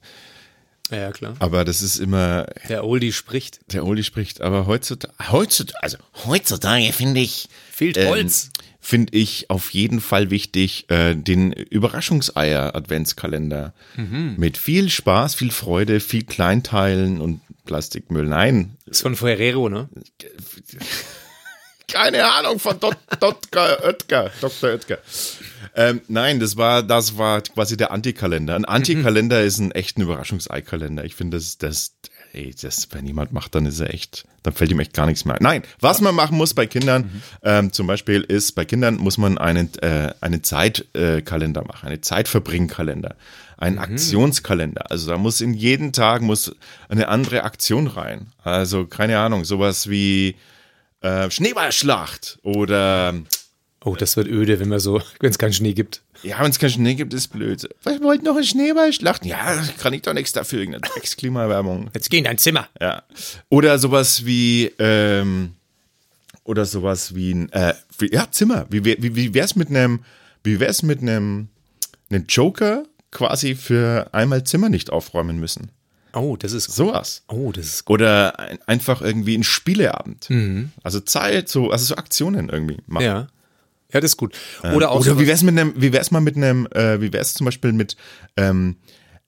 Ja, 0.92 0.98
ja, 0.98 1.12
klar. 1.12 1.34
aber 1.40 1.66
das 1.66 1.82
ist 1.82 1.98
immer, 1.98 2.46
Der 2.70 2.84
Oldie 2.86 3.12
spricht. 3.12 3.60
der 3.74 3.84
Oldie 3.86 4.04
spricht, 4.04 4.42
aber 4.42 4.68
heutzutage, 4.68 5.14
heutzutage 5.32 5.82
also 5.82 5.98
heutzutage 6.26 6.94
finde 6.94 7.22
ich, 7.22 7.50
Fehlt 7.72 7.98
ähm, 7.98 8.10
Holz. 8.10 8.52
finde 8.80 9.18
ich 9.18 9.50
auf 9.50 9.74
jeden 9.74 10.00
Fall 10.00 10.30
wichtig, 10.30 10.86
äh, 10.92 11.16
den 11.16 11.52
Überraschungseier-Adventskalender 11.54 13.74
mit 14.38 14.58
viel 14.58 14.90
Spaß, 14.90 15.34
viel 15.36 15.52
Freude, 15.52 16.00
viel 16.00 16.24
Kleinteilen 16.24 17.20
und 17.20 17.42
Plastikmüll. 17.66 18.28
Nein, 18.28 18.78
Ist 18.86 19.02
von 19.02 19.16
Ferrero, 19.16 19.70
ne? 19.70 19.90
keine 21.88 22.26
Ahnung 22.32 22.60
von 22.60 22.80
Dot, 22.80 22.98
Dotker, 23.20 23.84
Oetker, 23.84 24.32
Dr. 24.42 24.70
Oetker. 24.72 24.98
Ähm, 25.76 26.02
nein, 26.08 26.40
das 26.40 26.56
war, 26.56 26.84
das 26.84 27.18
war 27.18 27.42
quasi 27.42 27.76
der 27.76 27.92
Antikalender. 27.92 28.56
Ein 28.56 28.64
Antikalender 28.64 29.44
ist 29.44 29.60
ein 29.60 29.72
echter 29.72 30.04
Überraschungseikalender. 30.04 31.04
Ich 31.04 31.16
finde, 31.16 31.36
das, 31.36 31.58
das, 31.58 31.98
ey, 32.32 32.56
das, 32.60 32.88
wenn 32.92 33.06
jemand 33.06 33.34
macht, 33.34 33.56
dann 33.56 33.66
ist 33.66 33.82
er 33.82 33.94
echt, 33.94 34.26
dann 34.44 34.54
fällt 34.54 34.72
ihm 34.72 34.80
echt 34.80 34.94
gar 34.94 35.06
nichts 35.06 35.26
mehr. 35.26 35.36
ein. 35.36 35.44
Nein, 35.44 35.64
was 35.82 36.00
man 36.00 36.16
machen 36.16 36.38
muss 36.38 36.54
bei 36.54 36.66
Kindern, 36.66 37.22
ähm, 37.44 37.74
zum 37.74 37.88
Beispiel 37.88 38.22
ist, 38.22 38.54
bei 38.54 38.64
Kindern 38.64 38.96
muss 38.96 39.18
man 39.18 39.38
einen, 39.38 39.74
äh, 39.82 40.14
einen 40.22 40.44
Zeitkalender 40.44 41.62
äh, 41.62 41.68
machen, 41.68 41.90
einen 41.90 42.02
Zeitverbringkalender, 42.02 43.18
einen 43.58 43.78
Aktionskalender. 43.78 44.90
Also 44.90 45.10
da 45.10 45.18
muss 45.18 45.42
in 45.42 45.54
jeden 45.54 45.92
Tag 45.92 46.22
muss 46.22 46.56
eine 46.88 47.10
andere 47.10 47.44
Aktion 47.44 47.88
rein. 47.88 48.28
Also 48.44 48.86
keine 48.86 49.20
Ahnung, 49.20 49.44
sowas 49.44 49.90
wie 49.90 50.38
äh, 51.02 51.30
Schneeballschlacht 51.30 52.40
oder 52.44 53.14
Oh, 53.86 53.96
das 53.96 54.18
wird 54.18 54.28
öde, 54.28 54.60
wenn 54.60 54.68
man 54.68 54.80
so, 54.80 55.00
wenn 55.20 55.30
es 55.30 55.38
keinen 55.38 55.54
Schnee 55.54 55.74
gibt. 55.74 56.02
ja, 56.24 56.40
wenn 56.42 56.50
es 56.50 56.58
keinen 56.58 56.72
Schnee 56.72 56.96
gibt, 56.96 57.14
ist 57.14 57.28
blöd. 57.28 57.70
Wir 57.84 58.02
wollten 58.02 58.26
noch 58.26 58.36
eine 58.36 58.44
Schneeballschlacht. 58.44 59.26
Ja, 59.26 59.64
kann 59.80 59.94
ich 59.94 60.02
doch 60.02 60.14
nichts 60.14 60.34
dafür, 60.34 60.60
irgendeine 60.60 60.92
Drecksklimawerbung. 60.92 61.92
Jetzt 61.94 62.10
geh 62.10 62.18
in 62.18 62.24
dein 62.24 62.40
Zimmer. 62.40 62.68
Ja. 62.82 63.04
Oder 63.50 63.78
sowas 63.78 64.26
wie, 64.26 64.72
ähm, 64.80 65.54
oder 66.44 66.66
sowas 66.66 67.14
wie 67.14 67.32
ein, 67.36 67.52
äh, 67.52 67.76
wie, 68.00 68.12
ja, 68.12 68.28
Zimmer. 68.32 68.66
Wie, 68.72 68.84
wie, 68.84 69.16
wie 69.16 69.34
wär's 69.36 69.56
mit 69.56 69.70
einem, 69.70 70.04
wie 70.44 70.60
wär's 70.60 70.82
mit 70.82 71.02
einem, 71.02 71.50
einem 72.10 72.26
Joker 72.28 72.86
quasi 73.12 73.54
für 73.54 74.10
einmal 74.14 74.44
Zimmer 74.46 74.70
nicht 74.70 74.90
aufräumen 74.90 75.40
müssen? 75.40 75.70
Oh, 76.14 76.38
das 76.38 76.54
ist, 76.54 76.72
Sowas. 76.72 77.24
oh, 77.28 77.52
das 77.52 77.66
ist 77.66 77.86
gut. 77.86 78.00
Oder 78.02 78.40
ein, 78.40 78.58
einfach 78.66 79.02
irgendwie 79.02 79.38
ein 79.38 79.44
Spieleabend. 79.44 80.30
Also 80.82 81.02
Zeit, 81.02 81.50
so, 81.50 81.70
also 81.72 81.86
so 81.86 81.96
Aktionen 81.98 82.50
irgendwie 82.50 82.78
machen. 82.88 83.04
Ja. 83.04 83.28
Ja, 83.96 84.02
das 84.02 84.12
ist 84.12 84.18
gut. 84.18 84.36
Oder 84.76 84.92
auch 84.92 85.00
Oder 85.00 85.18
wie 85.20 85.26
wär's 85.26 85.42
mit 85.42 85.58
einem, 85.58 85.74
wie 85.78 85.94
wär's 85.94 86.12
mal 86.12 86.20
mit 86.20 86.36
einem, 86.36 86.68
äh, 86.72 87.00
wie 87.00 87.14
wär's 87.14 87.34
zum 87.34 87.46
Beispiel 87.46 87.72
mit 87.72 87.96
ähm, 88.36 88.76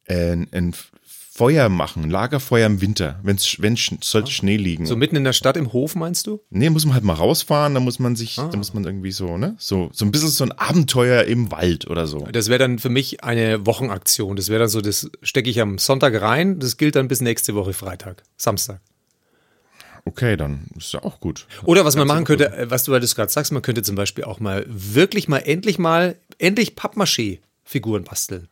äh, 0.05 0.33
ein 0.33 0.75
Feuer 1.05 1.69
machen, 1.69 2.09
Lagerfeuer 2.09 2.65
im 2.65 2.81
Winter, 2.81 3.19
wenn's, 3.23 3.61
wenn 3.61 3.77
sollte 3.77 4.31
Schnee 4.31 4.57
liegen. 4.57 4.85
so 4.87 4.95
mitten 4.95 5.15
in 5.15 5.23
der 5.23 5.33
Stadt 5.33 5.55
im 5.55 5.71
Hof, 5.71 5.93
meinst 5.95 6.25
du? 6.27 6.41
nee, 6.49 6.69
muss 6.69 6.83
man 6.85 6.95
halt 6.95 7.03
mal 7.03 7.13
rausfahren, 7.13 7.75
da 7.75 7.79
muss 7.79 7.99
man 7.99 8.15
sich, 8.15 8.39
Ah. 8.39 8.49
da 8.51 8.57
muss 8.57 8.73
man 8.73 8.83
irgendwie 8.83 9.11
so, 9.11 9.37
ne, 9.37 9.55
so, 9.59 9.89
so 9.93 10.03
ein 10.03 10.11
bisschen 10.11 10.29
so 10.29 10.43
ein 10.43 10.51
Abenteuer 10.51 11.25
im 11.25 11.51
Wald 11.51 11.87
oder 11.89 12.07
so. 12.07 12.27
Das 12.31 12.49
wäre 12.49 12.57
dann 12.59 12.79
für 12.79 12.89
mich 12.89 13.23
eine 13.23 13.65
Wochenaktion. 13.67 14.35
Das 14.35 14.49
wäre 14.49 14.59
dann 14.61 14.69
so, 14.69 14.81
das 14.81 15.09
stecke 15.21 15.49
ich 15.51 15.61
am 15.61 15.77
Sonntag 15.77 16.19
rein. 16.21 16.59
Das 16.59 16.75
gilt 16.75 16.95
dann 16.95 17.07
bis 17.07 17.21
nächste 17.21 17.53
Woche 17.55 17.71
Freitag, 17.73 18.23
Samstag. 18.35 18.81
Okay, 20.07 20.37
dann 20.37 20.67
ist 20.77 20.93
ja 20.93 21.03
auch 21.03 21.19
gut. 21.19 21.47
Oder 21.63 21.83
was 21.83 21.97
man 21.97 22.07
machen 22.07 22.23
könnte, 22.23 22.49
äh, 22.53 22.71
was 22.71 22.85
du, 22.85 22.93
es 22.93 23.13
gerade 23.13 23.29
sagst, 23.31 23.51
man 23.51 23.61
könnte 23.61 23.81
zum 23.83 23.95
Beispiel 23.97 24.23
auch 24.23 24.39
mal 24.39 24.65
wirklich 24.67 25.27
mal 25.27 25.39
endlich 25.39 25.77
mal, 25.79 26.15
endlich 26.37 26.75
Pappmaché-Figuren 26.77 28.05
basteln. 28.05 28.47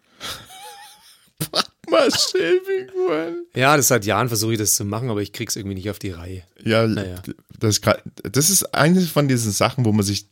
Maschinenfiguren. 1.89 3.45
Ja, 3.55 3.77
das 3.77 3.87
seit 3.87 4.05
Jahren 4.05 4.27
versuche 4.27 4.53
ich 4.53 4.59
das 4.59 4.73
zu 4.75 4.83
machen, 4.83 5.09
aber 5.09 5.21
ich 5.21 5.31
krieg's 5.31 5.55
irgendwie 5.55 5.75
nicht 5.75 5.89
auf 5.89 5.99
die 5.99 6.11
Reihe. 6.11 6.43
Ja, 6.61 6.85
Naja. 6.87 7.21
das, 7.57 7.79
das 8.23 8.49
ist 8.49 8.73
eine 8.73 8.99
von 9.01 9.29
diesen 9.29 9.51
Sachen, 9.53 9.85
wo 9.85 9.93
man 9.93 10.05
sich, 10.05 10.27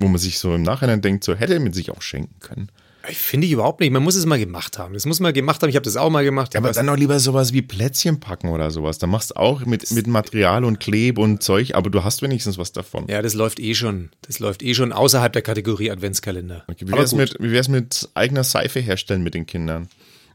wo 0.00 0.08
man 0.08 0.18
sich 0.18 0.38
so 0.40 0.54
im 0.54 0.62
Nachhinein 0.62 1.02
denkt, 1.02 1.22
so 1.22 1.34
hätte 1.36 1.58
man 1.60 1.72
sich 1.72 1.90
auch 1.90 2.02
schenken 2.02 2.40
können. 2.40 2.70
Ich 3.08 3.18
finde 3.18 3.46
ich 3.46 3.52
überhaupt 3.52 3.80
nicht. 3.80 3.90
Man 3.90 4.02
muss 4.02 4.14
es 4.14 4.26
mal 4.26 4.38
gemacht 4.38 4.78
haben. 4.78 4.94
Das 4.94 5.06
muss 5.06 5.20
man 5.20 5.32
gemacht 5.32 5.62
haben. 5.62 5.70
Ich 5.70 5.76
habe 5.76 5.84
das 5.84 5.96
auch 5.96 6.10
mal 6.10 6.24
gemacht. 6.24 6.54
Ja, 6.54 6.60
aber 6.60 6.72
dann 6.72 6.86
doch 6.86 6.96
lieber 6.96 7.18
sowas 7.18 7.52
wie 7.52 7.62
Plätzchen 7.62 8.20
packen 8.20 8.48
oder 8.48 8.70
sowas. 8.70 8.98
Da 8.98 9.06
machst 9.06 9.32
du 9.32 9.36
auch 9.36 9.64
mit, 9.66 9.90
mit 9.90 10.06
Material 10.06 10.64
und 10.64 10.80
Kleb 10.80 11.18
und 11.18 11.42
Zeug, 11.42 11.74
aber 11.74 11.90
du 11.90 12.04
hast 12.04 12.22
wenigstens 12.22 12.58
was 12.58 12.72
davon. 12.72 13.06
ja, 13.08 13.22
das 13.22 13.34
läuft 13.34 13.60
eh 13.60 13.74
schon. 13.74 14.10
Das 14.22 14.38
läuft 14.38 14.62
eh 14.62 14.74
schon 14.74 14.92
außerhalb 14.92 15.32
der 15.32 15.42
Kategorie 15.42 15.90
Adventskalender. 15.90 16.64
Okay, 16.68 16.86
wie 16.86 16.92
wär's, 16.92 17.10
gut. 17.10 17.18
mit, 17.18 17.36
wie 17.40 17.52
wär's 17.52 17.68
mit 17.68 18.08
eigener 18.14 18.44
Seife 18.44 18.80
herstellen 18.80 19.22
mit 19.22 19.34
den 19.34 19.46
Kindern? 19.46 19.88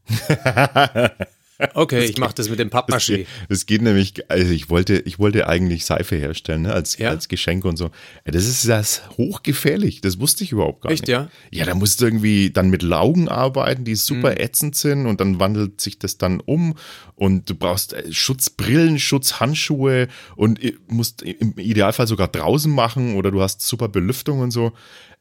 Okay, 1.74 2.06
ich 2.06 2.18
mache 2.18 2.34
das 2.36 2.50
mit 2.50 2.58
dem 2.60 2.70
Pappmaché. 2.70 3.26
Das 3.50 3.66
geht 3.66 3.82
nämlich, 3.82 4.30
also 4.32 4.52
ich 4.54 4.70
wollte, 4.70 5.00
ich 5.00 5.20
wollte 5.20 5.48
eigentlich 5.48 5.86
Seife 5.86 6.16
herstellen, 6.16 6.62
ne, 6.64 6.74
als, 6.74 6.98
Ja? 6.98 7.10
als 7.10 7.28
Geschenk 7.28 7.66
und 7.66 7.76
so. 7.78 7.86
Ja, 8.26 8.32
das 8.32 8.46
ist 8.46 8.68
das 8.68 9.02
hochgefährlich. 9.18 10.02
Das 10.02 10.20
wusste 10.20 10.44
ich 10.46 10.52
überhaupt 10.54 10.82
gar 10.82 10.92
Echt, 10.92 11.04
nicht. 11.04 11.10
ja? 11.10 11.30
Ja, 11.52 11.66
da 11.66 11.76
musst 11.76 12.00
du 12.00 12.06
irgendwie 12.06 12.50
dann 12.52 12.70
mit 12.70 12.82
Laugen 12.82 13.28
arbeiten, 13.28 13.84
die 13.84 13.96
super 13.96 14.32
Mhm. 14.32 14.38
ätzend 14.38 14.76
sind 14.76 15.06
und 15.06 15.20
dann 15.20 15.40
wandelt 15.40 15.82
sich 15.82 16.00
das 16.00 16.18
dann 16.18 16.40
um 16.40 16.76
und 17.16 17.50
du 17.50 17.56
brauchst 17.56 17.92
äh, 17.94 18.12
Schutzbrillen, 18.12 18.98
Schutzhandschuhe 19.00 20.08
und 20.36 20.64
i- 20.64 20.78
musst 20.88 21.22
im 21.24 21.58
Idealfall 21.58 22.08
sogar 22.08 22.28
draußen 22.30 22.72
machen 22.72 23.16
oder 23.16 23.32
du 23.32 23.42
hast 23.42 23.62
super 23.62 23.90
Belüftung 23.90 24.40
und 24.40 24.52
so. 24.52 24.72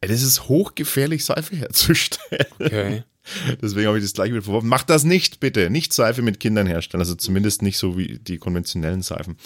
Das 0.01 0.23
ist 0.23 0.49
hochgefährlich, 0.49 1.25
Seife 1.25 1.57
herzustellen. 1.57 2.47
Okay. 2.61 3.03
Deswegen 3.63 3.87
habe 3.89 3.99
ich 3.99 4.05
das 4.05 4.13
gleich 4.13 4.31
wieder 4.31 4.43
verworfen. 4.43 4.69
Macht 4.69 4.91
das 4.91 5.05
nicht, 5.05 5.41
bitte. 5.41 5.71
Nicht 5.71 5.93
Seife 5.93 6.23
mit 6.23 6.41
Kindern 6.41 6.67
herstellen. 6.67 7.01
Also 7.01 7.15
zumindest 7.15 7.63
nicht 7.63 7.79
so 7.79 7.97
wie 7.99 8.19
die 8.19 8.39
konventionellen 8.39 9.03
Seifen. 9.03 9.37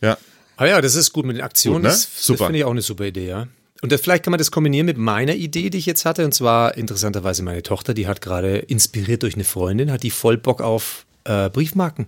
Ja. 0.00 0.18
Ah 0.56 0.66
ja, 0.66 0.80
das 0.80 0.94
ist 0.94 1.12
gut 1.12 1.26
mit 1.26 1.36
den 1.36 1.42
Aktionen. 1.42 1.76
Gut, 1.76 1.84
ne? 1.84 1.88
Das, 1.88 2.26
das 2.26 2.38
finde 2.38 2.58
ich 2.58 2.64
auch 2.64 2.70
eine 2.70 2.82
super 2.82 3.06
Idee, 3.06 3.28
ja. 3.28 3.48
Und 3.82 3.92
das, 3.92 4.00
vielleicht 4.00 4.24
kann 4.24 4.30
man 4.30 4.38
das 4.38 4.50
kombinieren 4.50 4.86
mit 4.86 4.96
meiner 4.96 5.34
Idee, 5.34 5.68
die 5.68 5.78
ich 5.78 5.86
jetzt 5.86 6.04
hatte. 6.04 6.24
Und 6.24 6.32
zwar 6.32 6.76
interessanterweise 6.76 7.42
meine 7.42 7.62
Tochter, 7.62 7.92
die 7.92 8.06
hat 8.06 8.20
gerade 8.20 8.56
inspiriert 8.56 9.22
durch 9.22 9.34
eine 9.34 9.44
Freundin, 9.44 9.90
hat 9.90 10.02
die 10.02 10.10
voll 10.10 10.38
Bock 10.38 10.62
auf 10.62 11.04
äh, 11.24 11.50
Briefmarken. 11.50 12.06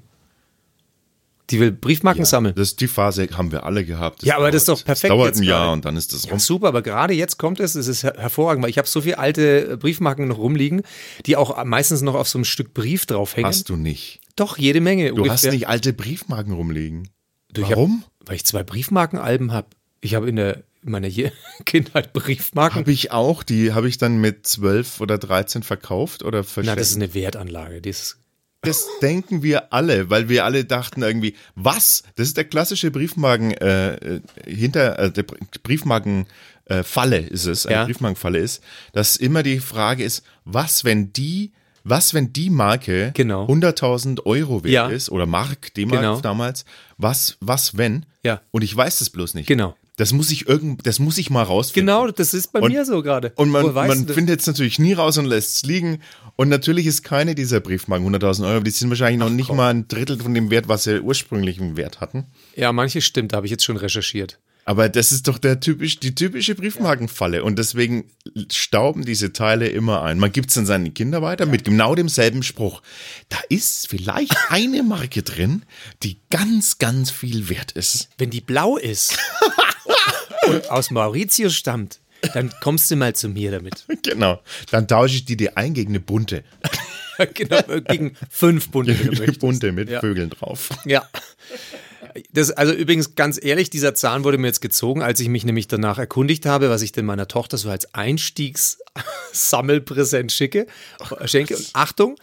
Die 1.51 1.61
will 1.61 1.71
Briefmarken 1.71 2.25
sammeln. 2.25 2.55
Das, 2.57 2.75
die 2.75 2.89
Phase 2.89 3.29
haben 3.37 3.53
wir 3.53 3.65
alle 3.65 3.85
gehabt. 3.85 4.23
Das 4.23 4.27
Ja, 4.29 4.37
aber 4.37 4.51
das 4.51 4.63
ist 4.63 4.69
dauert- 4.69 4.81
doch 4.81 4.85
perfekt 4.85 5.11
Das 5.13 5.17
dauert 5.17 5.27
jetzt 5.29 5.39
ein 5.41 5.43
Jahr 5.45 5.59
gerade. 5.61 5.73
und 5.75 5.85
dann 5.85 5.97
ist 5.97 6.13
das 6.13 6.25
rum. 6.25 6.33
Ja, 6.33 6.39
super, 6.41 6.69
aber 6.69 6.83
gerade 6.83 7.15
jetzt 7.15 7.39
kommt 7.39 7.61
es, 7.61 7.75
es 7.77 7.87
ist 7.87 8.03
her- 8.03 8.15
hervorragend, 8.19 8.65
weil 8.65 8.71
ich 8.71 8.79
habe 8.79 8.89
so 8.89 9.01
viele 9.01 9.19
alte 9.19 9.77
Briefmarken 9.77 10.27
noch 10.29 10.39
rumliegen, 10.39 10.83
die 11.25 11.37
auch 11.37 11.65
meistens 11.65 12.03
noch 12.03 12.15
auf 12.15 12.29
so 12.29 12.39
einem 12.39 12.45
Stück 12.45 12.75
Brief 12.75 13.07
draufhängen. 13.07 13.49
Hast 13.49 13.69
du 13.69 13.77
nicht. 13.77 14.21
Doch, 14.35 14.59
jede 14.59 14.81
Menge. 14.81 15.13
Du 15.15 15.29
hast 15.31 15.45
nicht 15.47 15.69
alte 15.69 15.93
Briefmarken 15.93 16.53
rumliegen. 16.53 17.09
Du, 17.53 17.61
ich 17.63 17.69
hab- 17.69 17.77
Warum? 17.77 18.03
weil 18.25 18.37
ich 18.37 18.45
zwei 18.45 18.65
Briefmarkenalben 18.65 19.53
habe. 19.53 19.69
Ich 20.01 20.15
habe 20.17 20.29
in 20.29 20.37
der 20.37 20.65
in 20.83 20.91
meiner 20.93 21.09
Kindheit 21.65 22.13
Briefmarken. 22.13 22.81
Habe 22.81 22.93
ich 22.93 23.13
auch. 23.13 23.43
Die 23.43 23.73
habe 23.73 23.89
ich 23.89 23.99
dann 23.99 24.19
mit 24.21 24.47
12 24.47 25.01
oder 25.01 25.17
13 25.19 25.63
verkauft 25.63 26.23
oder 26.23 26.39
Na, 26.39 26.43
verschenkt. 26.45 26.81
das 26.81 26.91
ist 26.91 26.97
eine 26.97 27.15
Wertanlage. 27.15 27.81
Die 27.81 27.89
ist, 27.91 28.19
Das 28.67 28.87
denken 29.01 29.43
wir 29.43 29.73
alle, 29.73 30.11
weil 30.11 30.29
wir 30.29 30.45
alle 30.45 30.65
dachten 30.65 31.03
irgendwie, 31.03 31.35
was? 31.55 32.03
Das 32.17 32.29
ist 32.29 32.37
der 32.37 32.45
klassische 32.45 32.91
Briefmarken 32.91 33.53
äh, 33.53 33.95
äh, 33.95 34.21
hinter 34.47 34.99
äh, 34.99 35.11
der 35.11 35.23
Br- 35.23 35.37
Briefmarken 35.63 36.27
äh, 36.67 36.83
Falle 36.83 37.19
ist 37.19 37.47
es, 37.47 37.67
eine 37.67 37.77
Ja. 37.77 37.85
Briefmarkenfalle 37.85 38.39
ist, 38.39 38.63
dass 38.93 39.17
immer 39.17 39.43
die 39.43 39.61
Frage 39.61 40.03
ist, 40.05 40.25
was 40.45 40.85
wenn 40.85 41.13
die 41.13 41.53
was, 41.89 42.15
wenn 42.15 42.33
die 42.33 42.51
Marke 42.51 43.13
Genau. 43.15 43.47
100.000 43.47 44.27
Euro 44.27 44.65
wert 44.65 44.73
Ja. 44.73 44.89
ist 44.89 45.09
oder 45.09 45.25
Mark, 45.25 45.73
D-Mark 45.75 46.01
Genau. 46.01 46.21
damals? 46.21 46.65
Was, 46.99 47.37
was, 47.41 47.77
wenn? 47.79 48.07
Ja. 48.25 48.41
Und 48.51 48.63
ich 48.63 48.77
weiß 48.77 48.99
das 48.99 49.11
bloß 49.11 49.35
nicht. 49.35 49.47
Genau. 49.47 49.77
Das 49.97 50.13
muss 50.13 50.31
ich 50.31 50.47
irgend, 50.47 50.87
das 50.87 50.99
muss 50.99 51.17
ich 51.17 51.31
mal 51.31 51.43
rausfinden. 51.43 51.87
genau, 51.87 52.09
das 52.11 52.35
ist 52.35 52.53
bei 52.53 52.61
Und- 52.61 52.71
mir 52.73 52.85
so 52.85 53.03
gerade. 53.03 53.33
Und 53.37 53.49
man, 53.51 53.73
man 53.73 54.07
findet 54.09 54.41
es 54.41 54.47
natürlich 54.47 54.79
nie 54.79 54.93
raus 54.93 55.17
und 55.17 55.25
lässt 55.25 55.57
es 55.57 55.63
liegen. 55.63 56.01
Und 56.37 56.51
natürlich 56.51 56.85
ist 56.87 57.03
keine 57.03 57.35
dieser 57.35 57.61
Briefmarken 57.61 58.07
100.000 58.15 58.47
Euro. 58.47 58.61
Die 58.61 58.71
sind 58.71 58.91
wahrscheinlich 58.91 59.19
noch 59.19 59.31
nicht 59.31 59.51
mal 59.53 59.71
ein 59.73 59.89
Drittel 59.89 60.19
von 60.21 60.35
dem 60.35 60.51
Wert, 60.51 60.69
was 60.69 60.85
sie 60.85 61.01
ursprünglich 61.01 61.57
im 61.59 61.79
Wert 61.79 62.01
hatten. 62.03 62.27
Ja, 62.57 62.73
manche 62.73 63.01
stimmt, 63.01 63.33
da 63.33 63.37
habe 63.39 63.47
ich 63.47 63.51
jetzt 63.51 63.65
schon 63.65 63.79
recherchiert. 63.79 64.39
Aber 64.69 64.89
das 64.89 65.13
ist 65.13 65.29
doch 65.29 65.39
der 65.39 65.61
typisch, 65.61 66.01
die 66.01 66.15
typische 66.15 66.57
Briefmarkenfalle. 66.57 67.43
Und 67.45 67.57
deswegen 67.59 68.11
stauben 68.53 69.05
diese 69.05 69.33
Teile 69.33 69.69
immer 69.69 70.03
ein. 70.03 70.19
Man 70.19 70.33
gibt 70.33 70.49
es 70.51 70.57
dann 70.57 70.67
seinen 70.67 70.93
Kinder 70.93 71.23
weiter 71.23 71.47
mit 71.47 71.65
genau 71.65 71.95
demselben 71.95 72.43
Spruch. 72.43 72.83
Da 73.29 73.39
ist 73.49 73.89
vielleicht 73.89 74.37
eine 74.51 74.83
Marke 74.83 75.23
drin, 75.23 75.63
die 76.03 76.19
ganz, 76.31 76.79
ganz 76.79 77.11
viel 77.13 77.49
wert 77.49 77.73
ist. 77.73 78.09
Wenn 78.19 78.29
die 78.31 78.41
blau 78.41 78.77
ist 78.77 79.17
aus 80.69 80.91
Mauritius 80.91 81.55
stammt, 81.55 82.01
dann 82.35 82.53
kommst 82.61 82.91
du 82.91 82.97
mal 82.97 83.15
zu 83.15 83.29
mir 83.29 83.51
damit. 83.51 83.85
Genau. 84.03 84.41
Dann 84.71 84.87
tausche 84.89 85.17
ich 85.17 85.25
die 85.25 85.37
dir 85.37 85.57
ein 85.59 85.75
gegen 85.75 85.91
eine 85.91 86.01
bunte. 86.01 86.45
genau, 87.35 87.61
gegen 87.89 88.17
fünf 88.31 88.71
Bunte. 88.71 88.93
Eine 88.93 89.11
möchtest. 89.11 89.41
bunte 89.41 89.73
mit 89.73 89.91
Ja. 89.91 90.01
Vögeln 90.01 90.31
drauf. 90.31 90.71
Ja. 90.85 91.09
das, 92.33 92.53
also 92.53 92.73
übrigens 92.73 93.17
ganz 93.17 93.39
ehrlich, 93.43 93.69
dieser 93.71 93.95
Zahn 93.95 94.23
wurde 94.25 94.39
mir 94.39 94.47
jetzt 94.47 94.61
gezogen, 94.61 95.03
als 95.03 95.19
ich 95.21 95.29
mich 95.29 95.45
nämlich 95.45 95.67
danach 95.69 95.99
erkundigt 95.99 96.47
habe, 96.47 96.71
was 96.71 96.83
ich 96.83 96.93
denn 96.93 97.05
meiner 97.05 97.27
Tochter 97.27 97.59
so 97.59 97.69
als 97.69 97.93
Einstiegssammelpräsent 97.95 100.31
schicke, 100.33 100.67
schenke. 101.25 101.57
Und 101.57 101.71
Achtung, 101.73 102.17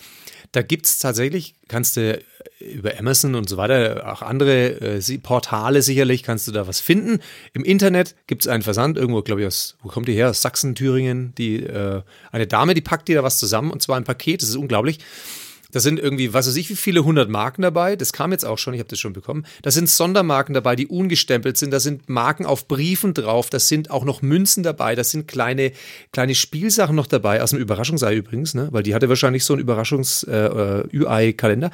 da 0.54 0.62
gibt 0.62 0.86
es 0.86 1.00
tatsächlich, 1.00 1.56
kannst 1.68 1.98
du 1.98 2.22
über 2.60 2.98
Amazon 2.98 3.36
und 3.36 3.50
so 3.50 3.58
weiter, 3.58 4.04
auch 4.12 4.22
andere 4.22 5.00
äh, 5.00 5.18
Portale 5.18 5.82
sicherlich, 5.82 6.24
kannst 6.24 6.48
du 6.48 6.52
da 6.52 6.68
was 6.68 6.80
finden. 6.80 7.20
Im 7.54 7.64
Internet 7.64 8.16
gibt 8.28 8.44
es 8.44 8.48
einen 8.48 8.64
Versand, 8.64 8.98
irgendwo, 8.98 9.24
glaube 9.24 9.42
ich, 9.42 9.48
aus, 9.48 9.76
wo 9.82 9.90
kommt 9.90 10.08
die 10.08 10.14
her? 10.14 10.30
Aus 10.30 10.42
Sachsen, 10.42 10.76
Thüringen. 10.76 11.34
Die, 11.38 11.64
äh, 11.64 12.04
eine 12.32 12.48
Dame, 12.48 12.76
die 12.76 12.82
packt 12.82 13.08
dir 13.08 13.16
da 13.16 13.24
was 13.24 13.40
zusammen 13.40 13.72
und 13.72 13.82
zwar 13.82 13.98
ein 13.98 14.04
Paket, 14.04 14.44
das 14.44 14.50
ist 14.50 14.56
unglaublich. 14.56 15.00
Da 15.74 15.80
sind 15.80 16.00
irgendwie, 16.00 16.34
was 16.34 16.48
weiß 16.48 16.56
ich, 16.56 16.70
wie 16.70 16.76
viele 16.76 17.04
hundert 17.04 17.30
Marken 17.30 17.64
dabei. 17.64 17.96
Das 17.96 18.14
kam 18.14 18.32
jetzt 18.32 18.46
auch 18.46 18.60
schon, 18.60 18.76
ich 18.76 18.80
habe 18.80 18.90
das 18.90 19.00
schon 19.00 19.14
bekommen. 19.14 19.46
Da 19.64 19.72
sind 19.72 19.90
Sondermarken 19.90 20.54
dabei, 20.54 20.76
die 20.76 20.86
ungestempelt 20.88 21.58
sind. 21.58 21.72
Da 21.72 21.80
sind 21.80 22.10
Marken 22.10 22.46
auf 22.46 22.68
Briefen 22.68 23.16
drauf. 23.16 23.50
Da 23.50 23.60
sind 23.60 23.90
auch 23.90 24.06
noch 24.06 24.22
Münzen 24.22 24.62
dabei. 24.62 24.94
Da 24.94 25.04
sind 25.04 25.28
kleine, 25.28 25.72
kleine 26.12 26.36
Spielsachen 26.36 26.96
noch 26.96 27.08
dabei. 27.08 27.42
Aus 27.42 27.50
dem 27.50 27.60
Überraschungsei 27.60 28.16
übrigens, 28.16 28.54
ne? 28.54 28.68
Weil 28.72 28.84
die 28.84 28.94
hatte 28.94 29.10
wahrscheinlich 29.10 29.44
so 29.44 29.54
einen 29.54 29.64
Überraschungs-UI-Kalender. 29.64 31.68
Äh, 31.68 31.72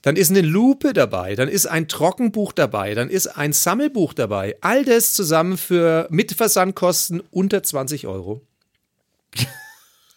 dann 0.00 0.16
ist 0.16 0.30
eine 0.30 0.40
Lupe 0.40 0.94
dabei. 0.94 1.34
Dann 1.34 1.48
ist 1.48 1.66
ein 1.66 1.88
Trockenbuch 1.88 2.52
dabei. 2.52 2.94
Dann 2.94 3.10
ist 3.10 3.26
ein 3.26 3.52
Sammelbuch 3.52 4.14
dabei. 4.14 4.56
All 4.62 4.84
das 4.84 5.12
zusammen 5.12 5.58
für 5.58 6.06
mit 6.10 6.32
Versandkosten 6.32 7.22
unter 7.30 7.62
20 7.62 8.06
Euro. 8.06 8.40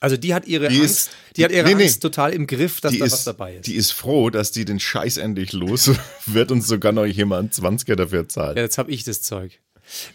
Also 0.02 0.16
die 0.16 0.34
hat 0.34 0.48
ihre 0.48 0.70
Die 0.70 0.80
Angst, 0.80 1.08
ist- 1.08 1.10
die 1.36 1.44
hat 1.44 1.52
ihre 1.52 1.68
nee, 1.68 1.76
nee. 1.76 1.84
Angst 1.84 2.02
total 2.02 2.32
im 2.34 2.48
Griff, 2.48 2.80
dass 2.82 2.92
Die 2.94 3.00
da 3.00 3.06
ist, 3.06 3.12
was 3.12 3.24
dabei 3.26 3.56
ist. 3.56 3.68
die 3.68 3.76
ist 3.76 3.92
froh, 3.92 4.30
dass 4.30 4.52
die 4.52 4.64
den 4.66 4.80
Scheiß 4.80 5.18
endlich 5.18 5.52
los 5.54 5.92
wird 6.26 6.52
und 6.52 6.62
sogar 6.62 6.92
noch 6.94 7.06
jemand 7.06 7.54
20er 7.54 7.96
dafür 7.96 8.28
zahlt. 8.30 8.56
Ja, 8.58 8.64
jetzt 8.64 8.78
habe 8.78 8.92
ich 8.92 9.04
das 9.04 9.22
Zeug. 9.22 9.60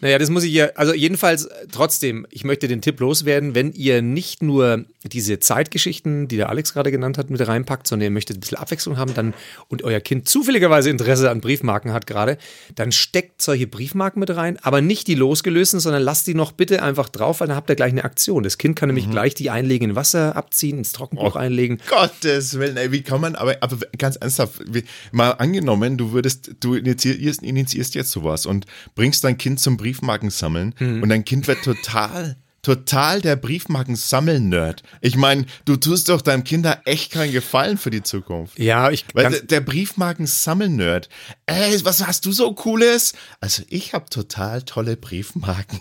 Naja, 0.01 0.19
das 0.19 0.31
muss 0.31 0.45
ich 0.45 0.53
ja, 0.53 0.67
also 0.75 0.95
jedenfalls 0.95 1.49
trotzdem, 1.73 2.27
ich 2.31 2.45
möchte 2.45 2.69
den 2.69 2.81
Tipp 2.81 3.01
loswerden, 3.01 3.55
wenn 3.55 3.73
ihr 3.73 4.03
nicht 4.03 4.43
nur 4.43 4.85
diese 5.05 5.39
Zeitgeschichten, 5.39 6.29
die 6.29 6.37
der 6.37 6.49
Alex 6.49 6.73
gerade 6.73 6.91
genannt 6.91 7.19
hat, 7.19 7.31
mit 7.31 7.47
reinpackt, 7.47 7.87
sondern 7.87 8.05
ihr 8.05 8.11
möchtet 8.11 8.39
ein 8.39 8.41
bisschen 8.41 8.59
Abwechslung 8.59 8.97
haben 8.97 9.15
dann 9.15 9.35
und 9.69 9.83
euer 9.83 10.01
Kind 10.01 10.29
zufälligerweise 10.29 10.91
Interesse 10.91 11.31
an 11.31 11.41
Briefmarken 11.41 11.93
hat 11.93 12.07
gerade, 12.07 12.39
dann 12.75 12.93
steckt 12.93 13.43
solche 13.43 13.67
Briefmarken 13.67 14.21
mit 14.21 14.35
rein, 14.35 14.59
aber 14.63 14.81
nicht 14.81 15.07
die 15.07 15.15
losgelösten, 15.15 15.81
sondern 15.81 16.03
lasst 16.03 16.27
die 16.27 16.35
noch 16.35 16.53
bitte 16.53 16.83
einfach 16.83 17.09
drauf, 17.09 17.41
weil 17.41 17.49
dann 17.49 17.57
habt 17.57 17.69
ihr 17.71 17.77
gleich 17.77 17.93
eine 17.93 18.05
Aktion. 18.05 18.43
Das 18.43 18.59
Kind 18.59 18.77
kann 18.77 18.89
nämlich 18.89 19.11
gleich 19.11 19.35
die 19.35 19.51
einlegen 19.51 19.91
in 19.91 19.97
Wasser 19.97 20.37
abziehen, 20.37 20.79
ins 20.79 20.93
Trockenbuch 20.93 21.37
einlegen. 21.37 21.81
Gottes 21.89 22.59
Willen, 22.59 22.77
ey, 22.77 22.93
wie 22.93 23.03
kann 23.03 23.21
man, 23.21 23.35
aber, 23.35 23.57
aber 23.61 23.77
ganz 23.99 24.17
ernsthaft, 24.17 24.61
wie, 24.67 24.85
mal 25.13 25.33
angenommen, 25.33 25.99
du 25.99 26.13
würdest, 26.13 26.53
du 26.61 26.75
initiierst, 26.75 27.43
initiierst 27.43 27.95
jetzt 27.95 28.11
sowas 28.11 28.47
und 28.47 28.67
bringst 28.95 29.25
dein 29.25 29.37
Kind 29.37 29.61
zum 29.65 29.77
Briefmarkensammeln 29.77 30.75
Mhm. 30.79 31.03
und 31.03 31.09
dein 31.09 31.25
Kind 31.25 31.49
wird 31.49 31.65
total, 31.65 32.37
total 32.63 33.21
der 33.21 33.37
Briefmarkensammeln-Nerd. 33.37 34.83
Ich 35.01 35.17
meine, 35.17 35.45
du 35.65 35.77
tust 35.77 36.09
doch 36.09 36.23
deinem 36.23 36.45
Kind 36.45 36.65
da 36.65 36.81
echt 36.85 37.13
keinen 37.13 37.33
Gefallen 37.33 37.77
für 37.77 37.91
die 37.91 38.03
Zukunft. 38.03 38.59
Ja, 38.59 38.91
ich 38.91 39.05
Weil 39.13 39.31
der, 39.31 39.41
der 39.43 39.61
Briefmarken-Sammeln-Nerd, 39.61 41.09
ey, 41.47 41.85
was 41.85 42.07
hast 42.07 42.25
du 42.27 42.33
so 42.33 42.53
Cooles? 42.55 43.13
Also 43.41 43.63
ich 43.69 43.93
habe 43.95 44.07
total 44.09 44.63
tolle 44.63 44.97
Briefmarken. 44.97 45.81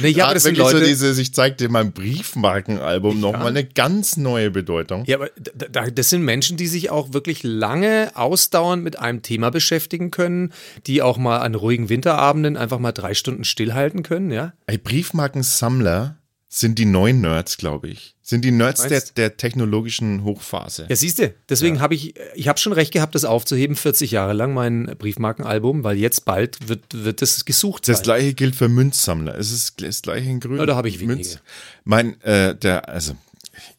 Nee, 0.00 0.08
ja, 0.08 0.24
aber 0.26 0.34
das 0.34 0.42
sind 0.44 0.56
Leute, 0.58 0.78
so 0.78 0.84
dieses, 0.84 1.18
ich 1.18 1.32
zeig 1.34 1.58
dir 1.58 1.68
mein 1.68 1.92
Briefmarkenalbum 1.92 3.20
nochmal 3.20 3.48
eine 3.48 3.64
ganz 3.64 4.16
neue 4.16 4.50
Bedeutung. 4.50 5.04
Ja, 5.06 5.16
aber 5.16 5.30
da- 5.54 5.66
da- 5.70 5.90
das 5.90 6.10
sind 6.10 6.22
Menschen, 6.22 6.56
die 6.56 6.66
sich 6.66 6.90
auch 6.90 7.12
wirklich 7.12 7.42
lange 7.42 8.10
ausdauernd 8.14 8.82
mit 8.82 8.98
einem 8.98 9.22
Thema 9.22 9.50
beschäftigen 9.50 10.10
können, 10.10 10.52
die 10.86 11.02
auch 11.02 11.18
mal 11.18 11.38
an 11.38 11.54
ruhigen 11.54 11.88
Winterabenden 11.88 12.56
einfach 12.56 12.78
mal 12.78 12.92
drei 12.92 13.14
Stunden 13.14 13.44
stillhalten 13.44 14.02
können, 14.02 14.30
ja? 14.30 14.52
Ey, 14.66 14.78
Briefmarkensammler 14.78 16.16
sind 16.52 16.80
die 16.80 16.84
neuen 16.84 17.20
Nerds, 17.20 17.56
glaube 17.58 17.88
ich. 17.88 18.16
Sind 18.22 18.44
die 18.44 18.50
Nerds 18.50 18.82
der, 18.88 19.00
der 19.16 19.36
technologischen 19.36 20.24
Hochphase. 20.24 20.86
Ja, 20.88 20.96
siehst 20.96 21.20
du, 21.20 21.32
deswegen 21.48 21.80
habe 21.80 21.94
ich, 21.94 22.14
ich 22.34 22.48
habe 22.48 22.58
schon 22.58 22.72
recht 22.72 22.92
gehabt, 22.92 23.14
das 23.14 23.24
aufzuheben, 23.24 23.76
40 23.76 24.10
Jahre 24.10 24.32
lang 24.32 24.52
mein 24.52 24.86
Briefmarkenalbum, 24.98 25.84
weil 25.84 25.96
jetzt 25.96 26.24
bald 26.24 26.68
wird, 26.68 26.82
wird 26.92 27.22
das 27.22 27.44
gesucht 27.44 27.86
Das 27.88 27.98
sein. 27.98 28.02
gleiche 28.04 28.34
gilt 28.34 28.56
für 28.56 28.68
Münzsammler. 28.68 29.38
Es 29.38 29.52
ist 29.52 29.80
das 29.80 30.02
gleiche 30.02 30.28
in 30.28 30.40
grün. 30.40 30.58
Ja, 30.58 30.66
da 30.66 30.74
habe 30.74 30.88
ich 30.88 30.98
wenige. 30.98 31.38
Mein, 31.84 32.20
äh, 32.22 32.56
der, 32.56 32.88
also, 32.88 33.14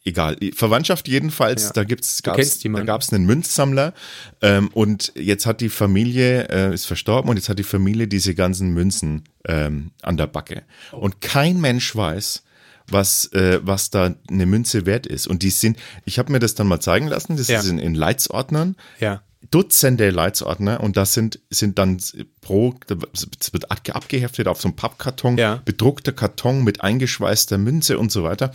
egal. 0.06 0.38
Verwandtschaft 0.54 1.08
jedenfalls, 1.08 1.64
Ja. 1.64 1.70
da 1.74 1.84
gibt's, 1.84 2.22
gab's, 2.22 2.58
da 2.58 2.68
gab's 2.84 3.12
einen 3.12 3.26
Münzsammler, 3.26 3.92
ähm, 4.40 4.68
und 4.68 5.12
jetzt 5.14 5.44
hat 5.44 5.60
die 5.60 5.68
Familie, 5.68 6.48
äh, 6.48 6.72
ist 6.74 6.86
verstorben 6.86 7.28
und 7.30 7.36
jetzt 7.36 7.50
hat 7.50 7.58
die 7.58 7.64
Familie 7.64 8.08
diese 8.08 8.34
ganzen 8.34 8.72
Münzen, 8.72 9.24
ähm, 9.46 9.90
an 10.00 10.16
der 10.16 10.26
Backe. 10.26 10.62
Und 10.92 11.20
kein 11.20 11.60
Mensch 11.60 11.94
weiß, 11.94 12.42
was, 12.88 13.26
äh, 13.32 13.60
was 13.62 13.90
da 13.90 14.14
eine 14.28 14.46
Münze 14.46 14.86
wert 14.86 15.06
ist. 15.06 15.26
Und 15.26 15.42
die 15.42 15.50
sind, 15.50 15.78
ich 16.04 16.18
habe 16.18 16.32
mir 16.32 16.38
das 16.38 16.54
dann 16.54 16.66
mal 16.66 16.80
zeigen 16.80 17.08
lassen, 17.08 17.36
das 17.36 17.48
Ja. 17.48 17.60
ist 17.60 17.66
in, 17.68 17.78
in 17.78 17.94
Leitsordnern. 17.94 18.76
Ja. 19.00 19.22
Dutzende 19.50 20.10
Leitsordner 20.10 20.80
und 20.80 20.96
das 20.96 21.14
sind, 21.14 21.40
sind 21.50 21.78
dann 21.78 21.98
pro, 22.40 22.74
es 23.12 23.52
wird 23.52 23.70
abge- 23.72 23.90
abgeheftet 23.92 24.46
auf 24.46 24.60
so 24.60 24.68
einem 24.68 24.76
Pappkarton, 24.76 25.36
Ja. 25.36 25.60
bedruckter 25.64 26.12
Karton 26.12 26.62
mit 26.62 26.80
eingeschweißter 26.80 27.58
Münze 27.58 27.98
und 27.98 28.12
so 28.12 28.22
weiter. 28.22 28.52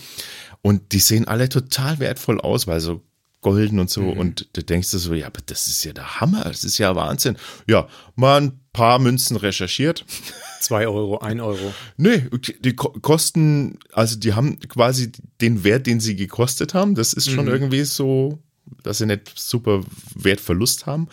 Und 0.62 0.94
die 0.94 1.00
sehen 1.00 1.28
alle 1.28 1.50
total 1.50 2.00
wertvoll 2.00 2.40
aus, 2.40 2.68
weil 2.68 2.80
so 2.80 3.02
golden 3.42 3.80
und 3.80 3.90
so. 3.90 4.02
Mhm. 4.02 4.18
Und 4.18 4.48
du 4.54 4.64
denkst 4.64 4.92
dir 4.92 4.98
so, 5.00 5.14
ja, 5.14 5.28
aber 5.28 5.42
das 5.46 5.68
ist 5.68 5.84
ja 5.84 5.94
der 5.94 6.20
Hammer, 6.20 6.44
das 6.44 6.64
ist 6.64 6.78
ja 6.78 6.96
Wahnsinn. 6.96 7.38
Ja, 7.68 7.88
mal 8.16 8.42
ein 8.42 8.60
paar 8.74 9.00
Münzen 9.00 9.38
recherchiert. 9.38 10.06
Zwei 10.62 10.88
Euro, 10.88 11.20
ein 11.20 11.40
Euro. 11.40 11.74
Nee, 11.98 12.24
die 12.60 12.76
ko- 12.76 12.90
kosten, 13.02 13.78
also 13.94 14.18
die 14.18 14.34
haben 14.34 14.60
quasi 14.60 15.12
den 15.40 15.64
Wert, 15.64 15.86
den 15.88 16.00
sie 16.00 16.16
gekostet 16.16 16.74
haben. 16.74 16.96
Das 16.96 17.14
ist 17.14 17.28
Mhm. 17.30 17.36
schon 17.36 17.48
irgendwie 17.48 17.84
so, 17.84 18.40
dass 18.84 18.98
sie 18.98 19.06
nicht 19.06 19.32
super 19.40 19.84
Wertverlust 20.16 20.86
haben. 20.88 21.08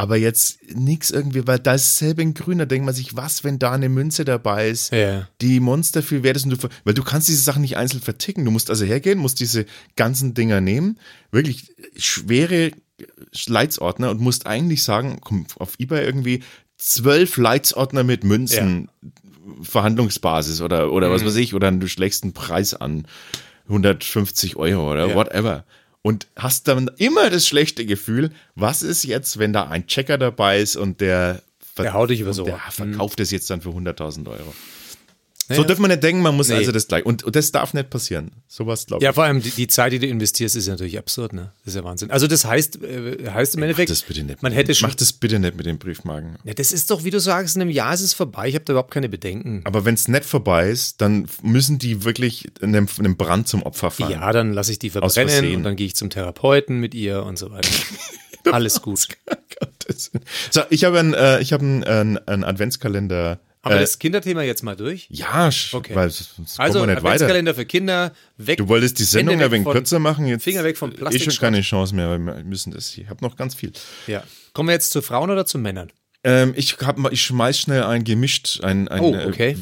Aber 0.00 0.16
jetzt 0.16 0.60
nichts 0.74 1.10
irgendwie, 1.10 1.46
weil 1.46 1.58
da 1.58 1.74
ist 1.74 1.84
dasselbe 2.00 2.22
in 2.22 2.32
grün, 2.32 2.56
da 2.56 2.64
denkt 2.64 2.86
man 2.86 2.94
sich, 2.94 3.16
was, 3.16 3.44
wenn 3.44 3.58
da 3.58 3.72
eine 3.72 3.90
Münze 3.90 4.24
dabei 4.24 4.70
ist, 4.70 4.92
Ja. 4.92 5.28
die 5.42 5.60
Monster 5.60 6.02
viel 6.02 6.22
wert 6.22 6.38
ist 6.38 6.44
und 6.46 6.62
du, 6.62 6.68
weil 6.84 6.94
du 6.94 7.02
kannst 7.02 7.28
diese 7.28 7.42
Sachen 7.42 7.60
nicht 7.60 7.76
einzeln 7.76 8.00
verticken. 8.00 8.46
Du 8.46 8.50
musst 8.50 8.70
also 8.70 8.86
hergehen, 8.86 9.18
musst 9.18 9.40
diese 9.40 9.66
ganzen 9.96 10.32
Dinger 10.32 10.62
nehmen, 10.62 10.98
wirklich 11.32 11.74
schwere 11.98 12.70
Leitsordner 13.46 14.10
und 14.10 14.22
musst 14.22 14.46
eigentlich 14.46 14.82
sagen, 14.84 15.18
komm, 15.20 15.44
auf 15.58 15.74
Ebay 15.78 16.02
irgendwie 16.02 16.42
zwölf 16.78 17.36
Leitsordner 17.36 18.02
mit 18.02 18.24
Münzen, 18.24 18.88
Verhandlungsbasis 19.62 20.62
oder, 20.62 20.92
oder 20.92 21.08
Mhm. 21.08 21.12
was 21.12 21.24
weiß 21.26 21.36
ich, 21.36 21.52
oder 21.52 21.70
du 21.72 21.88
schlägst 21.88 22.22
einen 22.22 22.32
Preis 22.32 22.72
an, 22.72 23.06
150 23.68 24.56
Euro 24.56 24.90
oder 24.90 25.08
Ja. 25.08 25.14
whatever. 25.14 25.64
Und 26.02 26.28
hast 26.36 26.66
dann 26.68 26.90
immer 26.96 27.28
das 27.28 27.46
schlechte 27.46 27.84
Gefühl, 27.84 28.30
was 28.54 28.82
ist 28.82 29.04
jetzt, 29.04 29.38
wenn 29.38 29.52
da 29.52 29.64
ein 29.64 29.86
Checker 29.86 30.16
dabei 30.16 30.60
ist 30.60 30.76
und 30.76 31.00
der, 31.00 31.42
Der 31.76 31.92
haut 31.92 32.10
dich 32.10 32.20
übers 32.20 32.38
und 32.38 32.46
Ohr. 32.48 32.60
Der 32.64 32.72
verkauft 32.72 33.20
es 33.20 33.30
jetzt 33.30 33.50
dann 33.50 33.60
für 33.60 33.70
100.000 33.70 34.26
Euro. 34.28 34.54
Ja. 35.50 35.56
So 35.56 35.64
dürfen 35.64 35.82
wir 35.82 35.88
nicht 35.88 36.02
denken, 36.02 36.22
man 36.22 36.34
muss 36.36 36.48
Nee. 36.48 36.54
also 36.54 36.72
das 36.72 36.86
gleich. 36.88 37.04
Und, 37.04 37.24
und 37.24 37.36
das 37.36 37.50
darf 37.52 37.74
nicht 37.74 37.90
passieren. 37.90 38.30
Sowas 38.48 38.86
glaube 38.86 39.02
ich. 39.02 39.04
Ja, 39.04 39.12
vor 39.12 39.24
allem 39.24 39.42
die, 39.42 39.50
die 39.50 39.66
Zeit, 39.66 39.92
die 39.92 39.98
du 39.98 40.06
investierst, 40.06 40.56
ist 40.56 40.68
natürlich 40.68 40.96
absurd, 40.98 41.32
ne? 41.32 41.52
Das 41.64 41.74
ist 41.74 41.76
ja 41.76 41.84
Wahnsinn. 41.84 42.10
Also 42.10 42.26
das 42.26 42.44
heißt, 42.44 42.82
äh, 42.82 43.30
heißt 43.30 43.54
im 43.54 43.60
Mach 43.60 43.64
Endeffekt, 43.64 43.90
das 43.90 44.02
bitte 44.02 44.22
nicht. 44.22 44.42
man 44.42 44.52
mit 44.52 44.58
hätte 44.58 44.74
schon, 44.74 44.88
Mach 44.88 44.94
das 44.94 45.12
bitte 45.12 45.38
nicht 45.38 45.56
mit 45.56 45.66
den 45.66 45.78
Briefmarken. 45.78 46.36
ja, 46.44 46.54
das 46.54 46.72
ist 46.72 46.90
doch, 46.90 47.04
wie 47.04 47.10
du 47.10 47.20
sagst, 47.20 47.56
in 47.56 47.62
einem 47.62 47.70
Jahr 47.70 47.92
ist 47.92 48.00
es 48.00 48.14
vorbei. 48.14 48.48
Ich 48.48 48.54
habe 48.54 48.64
da 48.64 48.72
überhaupt 48.74 48.92
keine 48.92 49.08
Bedenken. 49.08 49.62
Aber 49.64 49.84
wenn 49.84 49.94
es 49.94 50.08
nicht 50.08 50.24
vorbei 50.24 50.70
ist, 50.70 51.00
dann 51.00 51.26
müssen 51.42 51.78
die 51.78 52.04
wirklich 52.04 52.48
einem, 52.62 52.86
einem 52.98 53.16
Brand 53.16 53.48
zum 53.48 53.62
Opfer 53.62 53.90
fallen. 53.90 54.12
Ja, 54.12 54.32
dann 54.32 54.52
lasse 54.52 54.72
ich 54.72 54.78
die 54.78 54.90
verbrennen 54.90 55.56
und 55.56 55.62
dann 55.64 55.76
gehe 55.76 55.86
ich 55.86 55.96
zum 55.96 56.10
Therapeuten 56.10 56.78
mit 56.78 56.94
ihr 56.94 57.24
und 57.24 57.38
so 57.38 57.50
weiter. 57.50 57.68
Alles 58.52 58.80
gut. 58.82 59.08
So, 60.50 60.62
ich 60.70 60.84
habe 60.84 60.98
einen, 61.00 61.14
äh, 61.14 61.40
ich 61.40 61.52
habe 61.52 61.64
einen, 61.64 61.84
einen, 61.84 62.18
einen 62.18 62.44
Adventskalender. 62.44 63.40
Haben 63.62 63.72
wir 63.74 63.76
äh, 63.76 63.80
das 63.80 63.98
Kinderthema 63.98 64.42
jetzt 64.42 64.62
mal 64.62 64.74
durch? 64.76 65.06
ja, 65.10 65.50
Okay. 65.72 65.94
weil 65.94 66.08
sonst 66.10 66.58
Also 66.58 66.78
kommen 66.78 66.88
wir 66.88 66.94
nicht 66.94 67.02
weiter. 67.04 67.14
Adventskalender 67.14 67.54
für 67.54 67.66
Kinder, 67.66 68.12
weg. 68.38 68.56
Du 68.58 68.68
wolltest 68.68 68.98
die 68.98 69.04
Sendung 69.04 69.34
ein 69.36 69.40
weg 69.42 69.50
wenig 69.52 69.68
kürzer 69.68 69.98
machen. 69.98 70.26
Jetzt 70.26 70.44
Finger 70.44 70.64
weg 70.64 70.78
vom 70.78 70.90
Eh 70.92 70.94
Plastikschrott. 70.94 71.34
schon 71.34 71.40
keine 71.42 71.60
Chance 71.60 71.94
mehr, 71.94 72.08
weil 72.08 72.18
wir 72.20 72.44
müssen 72.44 72.72
das. 72.72 72.96
Ich 72.96 73.08
habe 73.10 73.22
noch 73.24 73.36
ganz 73.36 73.54
viel. 73.54 73.72
Ja. 74.06 74.22
Kommen 74.54 74.68
wir 74.68 74.72
jetzt 74.74 74.90
zu 74.92 75.02
Frauen 75.02 75.30
oder 75.30 75.44
zu 75.44 75.58
Männern? 75.58 75.92
Ähm, 76.24 76.52
ich 76.56 76.76
hab, 76.80 76.98
ich 77.12 77.22
schmeiß 77.22 77.58
schnell 77.58 77.82
ein 77.84 78.04
gemischt, 78.04 78.60
ein, 78.62 78.88
ein 78.88 79.00
Oh, 79.00 79.14
äh, 79.14 79.26
okay. 79.26 79.56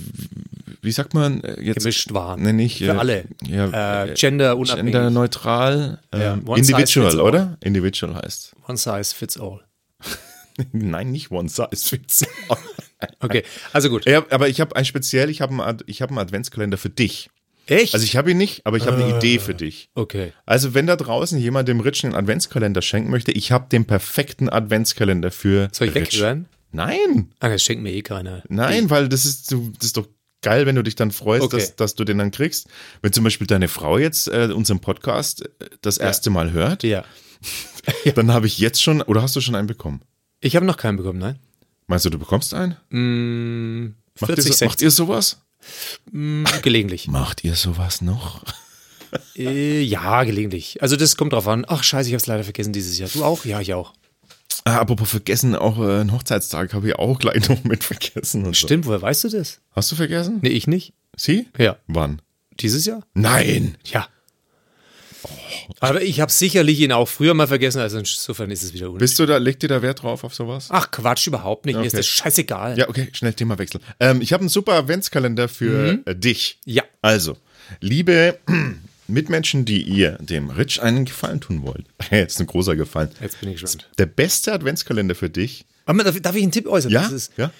wie 0.83 0.91
sagt 0.93 1.15
man 1.15 1.43
äh, 1.45 1.61
jetzt? 1.61 1.79
Gemischt 1.81 2.13
waren. 2.13 2.43
Nee, 2.43 2.53
nicht. 2.53 2.79
Für 2.79 2.87
äh, 2.87 2.91
alle. 2.99 3.25
Ja, 3.49 4.05
Äh, 4.05 4.15
gender 4.15 4.57
unabhängig. 4.57 4.93
genderneutral. 4.93 6.01
Ja, 6.15 6.35
Ähm, 6.35 6.43
individual, 6.57 7.21
oder? 7.21 7.57
Individual 7.61 8.15
heißt. 8.17 8.55
One 8.69 8.77
size 8.79 9.15
fits 9.15 9.39
all. 9.39 9.61
Nein, 10.73 11.11
nicht 11.13 11.31
one 11.31 11.49
size 11.49 11.69
fits 11.89 12.25
all. 12.49 12.59
Okay, 13.21 13.43
also 13.73 13.89
gut. 13.91 14.07
ja, 14.07 14.25
aber 14.31 14.49
ich 14.49 14.61
habe 14.61 14.75
ein 14.77 14.85
speziell, 14.85 15.31
ich 15.31 15.41
habe 15.41 15.53
einen, 15.53 15.61
Ad- 15.61 15.85
ich 15.87 16.03
hab 16.03 16.11
einen 16.11 16.19
Adventskalender 16.19 16.79
für 16.79 16.91
dich. 16.91 17.31
Echt? 17.67 17.93
Also 17.95 18.05
ich 18.05 18.17
habe 18.17 18.31
ihn 18.31 18.39
nicht, 18.39 18.65
aber 18.65 18.77
ich 18.79 18.87
habe 18.87 18.97
eine 19.03 19.13
Ah. 19.15 19.19
Idee 19.19 19.39
für 19.39 19.55
dich. 19.55 19.91
okay. 19.95 20.33
Also 20.47 20.73
wenn 20.75 20.87
da 20.87 20.97
draußen 20.97 21.39
jemand 21.39 21.69
dem 21.69 21.81
Ritschen 21.81 22.09
einen 22.09 22.17
Adventskalender 22.25 22.81
schenken 22.83 23.11
möchte, 23.11 23.31
ich 23.33 23.53
habe 23.53 23.69
den 23.71 23.85
perfekten 23.85 24.49
Adventskalender 24.49 25.31
für 25.31 25.69
Soll 25.73 25.89
ich 25.89 25.95
weghören? 25.95 26.47
Nein, 26.73 27.31
Ah, 27.41 27.49
das 27.51 27.63
schenkt 27.63 27.83
mir 27.83 27.93
eh 27.93 28.03
keiner. 28.03 28.43
nein, 28.49 28.89
weil 28.91 29.09
das 29.09 29.25
ist, 29.27 29.53
das 29.53 29.59
ist 29.87 29.97
doch 29.97 30.09
geil, 30.43 30.67
wenn 30.67 30.77
du 30.77 30.83
dich 30.83 30.95
dann 30.97 31.11
freust, 31.11 31.45
Okay. 31.45 31.57
dass, 31.59 31.77
dass 31.77 31.95
du 31.95 32.05
den 32.05 32.19
dann 32.19 32.31
kriegst. 32.31 32.69
Wenn 33.03 33.13
zum 33.13 33.25
Beispiel 33.25 33.47
deine 33.47 33.69
Frau 33.69 33.99
jetzt 33.99 34.29
äh, 34.29 34.49
unseren 34.55 34.81
Podcast 34.81 35.43
äh, 35.61 35.67
das 35.83 35.99
erste 35.99 36.31
Mal 36.31 36.53
hört, 36.53 36.83
Ja. 36.85 37.05
dann 38.15 38.33
habe 38.33 38.47
ich 38.47 38.59
jetzt 38.59 38.83
schon, 38.83 39.03
oder 39.03 39.23
hast 39.23 39.37
du 39.37 39.41
schon 39.41 39.55
einen 39.55 39.67
bekommen? 39.69 40.01
Ich 40.41 40.57
habe 40.57 40.65
noch 40.67 40.77
keinen 40.77 40.97
bekommen, 40.97 41.19
nein? 41.19 41.39
Meinst 41.89 42.05
du, 42.05 42.11
du 42.11 42.19
bekommst 42.19 42.55
einen? 42.55 42.77
Mm, 42.91 43.95
Macht, 44.21 44.35
40, 44.35 44.47
ihr, 44.47 44.53
so, 44.53 44.65
macht 44.67 44.83
ihr 44.83 44.91
sowas? 44.91 45.39
60, 46.13 46.63
gelegentlich. 46.63 47.09
Macht 47.09 47.43
ihr 47.45 47.55
sowas 47.55 48.03
noch? 48.03 48.45
Äh, 49.35 49.81
ja, 49.81 50.23
gelegentlich. 50.25 50.83
Also 50.83 50.97
das 50.97 51.17
kommt 51.17 51.33
drauf 51.33 51.49
an. 51.49 51.65
Ach 51.67 51.83
scheiße, 51.83 52.09
ich 52.09 52.13
habe 52.13 52.21
es 52.21 52.27
leider 52.27 52.45
vergessen 52.45 52.75
dieses 52.75 52.99
Jahr. 52.99 53.09
Du 53.09 53.25
auch? 53.25 53.47
Ja, 53.47 53.61
ich 53.61 53.73
auch. 53.73 53.95
Ah, 54.65 54.77
apropos 54.81 55.09
vergessen, 55.09 55.57
auch 55.57 55.79
äh, 55.79 56.01
einen 56.01 56.13
Hochzeitstag 56.13 56.75
habe 56.75 56.89
ich 56.89 56.97
auch 56.97 57.19
gleich 57.19 57.49
noch 57.49 57.65
mit 57.65 57.85
vergessen. 57.85 58.45
Und 58.45 58.55
so. 58.55 58.67
Stimmt, 58.67 58.85
woher 58.85 59.01
weißt 59.01 59.25
du 59.25 59.29
das? 59.31 59.61
Hast 59.73 59.91
du 59.91 59.97
vergessen? 59.97 60.41
Nee, 60.43 60.51
ich 60.51 60.67
nicht. 60.67 60.93
Sie? 61.17 61.49
Ja. 61.57 61.79
Wann? 61.87 62.21
Dieses 62.61 62.85
Jahr? 62.85 63.03
Nein! 63.15 63.79
Ja. 63.85 64.09
Aber 65.81 66.03
ich 66.03 66.21
habe 66.21 66.31
sicherlich 66.33 66.81
ihn 66.81 66.93
auch 66.93 67.09
früher 67.09 67.35
mal 67.35 67.47
vergessen, 67.47 67.81
also 67.81 67.99
insofern 67.99 68.51
ist 68.51 68.63
es 68.63 68.73
wieder 68.73 68.87
unnötig. 68.87 69.01
Bist 69.01 69.19
du 69.19 69.27
da, 69.27 69.37
legt 69.39 69.63
ihr 69.63 69.69
da 69.69 69.83
Wert 69.83 70.03
drauf 70.03 70.25
auf 70.25 70.35
sowas? 70.35 70.69
Ach 70.71 70.91
Quatsch, 70.91 71.27
überhaupt 71.27 71.67
nicht. 71.67 71.77
Mir 71.77 71.83
ist 71.85 71.93
Okay. 71.95 71.99
das 71.99 72.07
scheißegal. 72.07 72.79
Ja, 72.79 72.89
okay, 72.89 73.09
schnell 73.13 73.33
Themawechsel. 73.33 73.81
Ähm, 74.01 74.21
ich 74.21 74.33
habe 74.33 74.41
einen 74.43 74.49
super 74.49 74.75
Adventskalender 74.75 75.49
für 75.49 75.99
äh, 76.05 76.15
dich. 76.15 76.59
Ja. 76.65 76.83
Also, 77.03 77.37
liebe 77.81 78.39
Mitmenschen, 79.09 79.65
die 79.65 79.83
ihr 79.83 80.13
dem 80.21 80.51
Rich 80.51 80.83
einen 80.83 81.05
Gefallen 81.05 81.41
tun 81.41 81.63
wollt. 81.63 81.85
Jetzt 82.11 82.41
ein 82.41 82.47
großer 82.47 82.77
Gefallen. 82.77 83.11
Jetzt 83.21 83.41
bin 83.41 83.51
ich 83.51 83.61
gespannt. 83.61 83.89
Der 83.99 84.07
beste 84.07 84.53
Adventskalender 84.53 85.15
für 85.15 85.31
dich. 85.31 85.65
Aber 85.87 86.05
darf, 86.05 86.21
darf 86.21 86.37
ich 86.37 86.43
einen 86.43 86.53
Tipp 86.53 86.67
äußern? 86.67 86.93
Ja? 86.93 87.07
Ist, 87.09 87.33
ja? 87.39 87.51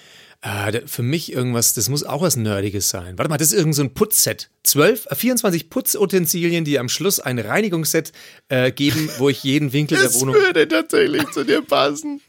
Äh, 0.41 0.81
für 0.85 1.03
mich 1.03 1.31
irgendwas, 1.33 1.73
das 1.73 1.89
muss 1.89 2.03
auch 2.03 2.21
was 2.21 2.35
Nerdiges 2.35 2.89
sein. 2.89 3.17
Warte 3.17 3.29
mal, 3.29 3.37
das 3.37 3.51
ist 3.51 3.57
irgend 3.57 3.75
so 3.75 3.81
ein 3.83 3.93
Putzset. 3.93 4.49
12, 4.63 5.07
äh, 5.07 5.15
24 5.15 5.69
Putzutensilien, 5.69 6.63
die 6.65 6.79
am 6.79 6.89
Schluss 6.89 7.19
ein 7.19 7.39
Reinigungsset 7.39 8.11
äh, 8.49 8.71
geben, 8.71 9.09
wo 9.17 9.29
ich 9.29 9.43
jeden 9.43 9.73
Winkel 9.73 9.97
der 9.97 10.07
Das 10.07 10.19
Wohnung. 10.19 10.35
würde 10.35 10.67
tatsächlich 10.67 11.29
zu 11.31 11.43
dir 11.43 11.61
passen. 11.61 12.21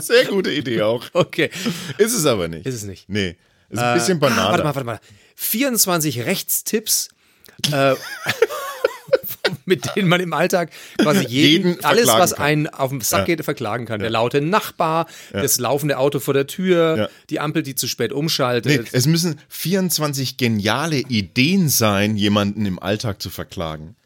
Sehr 0.00 0.24
gute 0.26 0.50
Idee 0.52 0.82
auch. 0.82 1.04
Okay. 1.12 1.50
Ist 1.98 2.14
es 2.14 2.26
aber 2.26 2.48
nicht. 2.48 2.66
Ist 2.66 2.74
es 2.74 2.84
nicht. 2.84 3.08
Nee. 3.08 3.36
Ist 3.70 3.78
ein 3.80 3.94
bisschen 3.98 4.20
banal. 4.20 4.46
Ah, 4.46 4.50
warte 4.50 4.64
mal, 4.64 4.74
warte 4.74 4.86
mal. 4.86 5.00
24 5.36 6.24
Rechtstipps, 6.26 7.08
äh, 7.72 7.94
mit 9.64 9.94
denen 9.96 10.08
man 10.08 10.20
im 10.20 10.32
Alltag 10.32 10.70
quasi 10.98 11.24
jeden, 11.26 11.68
Jeden 11.72 11.84
alles, 11.84 12.06
was 12.08 12.32
einen 12.32 12.66
auf 12.68 12.90
dem 12.90 13.00
Sack 13.00 13.26
geht, 13.26 13.44
verklagen 13.44 13.86
kann. 13.86 14.00
Der 14.00 14.10
laute 14.10 14.40
Nachbar, 14.40 15.06
das 15.32 15.58
laufende 15.58 15.98
Auto 15.98 16.20
vor 16.20 16.34
der 16.34 16.46
Tür, 16.46 17.10
die 17.30 17.40
Ampel, 17.40 17.62
die 17.62 17.74
zu 17.74 17.86
spät 17.88 18.10
Nee, 18.10 18.16
umschaltet. 18.16 18.88
es 18.92 19.06
müssen 19.06 19.38
24 19.48 20.36
geniale 20.36 20.98
Ideen 20.98 21.68
sein, 21.68 22.16
jemanden 22.16 22.66
im 22.66 22.78
Alltag 22.78 23.20
zu 23.22 23.30
verklagen. 23.30 23.96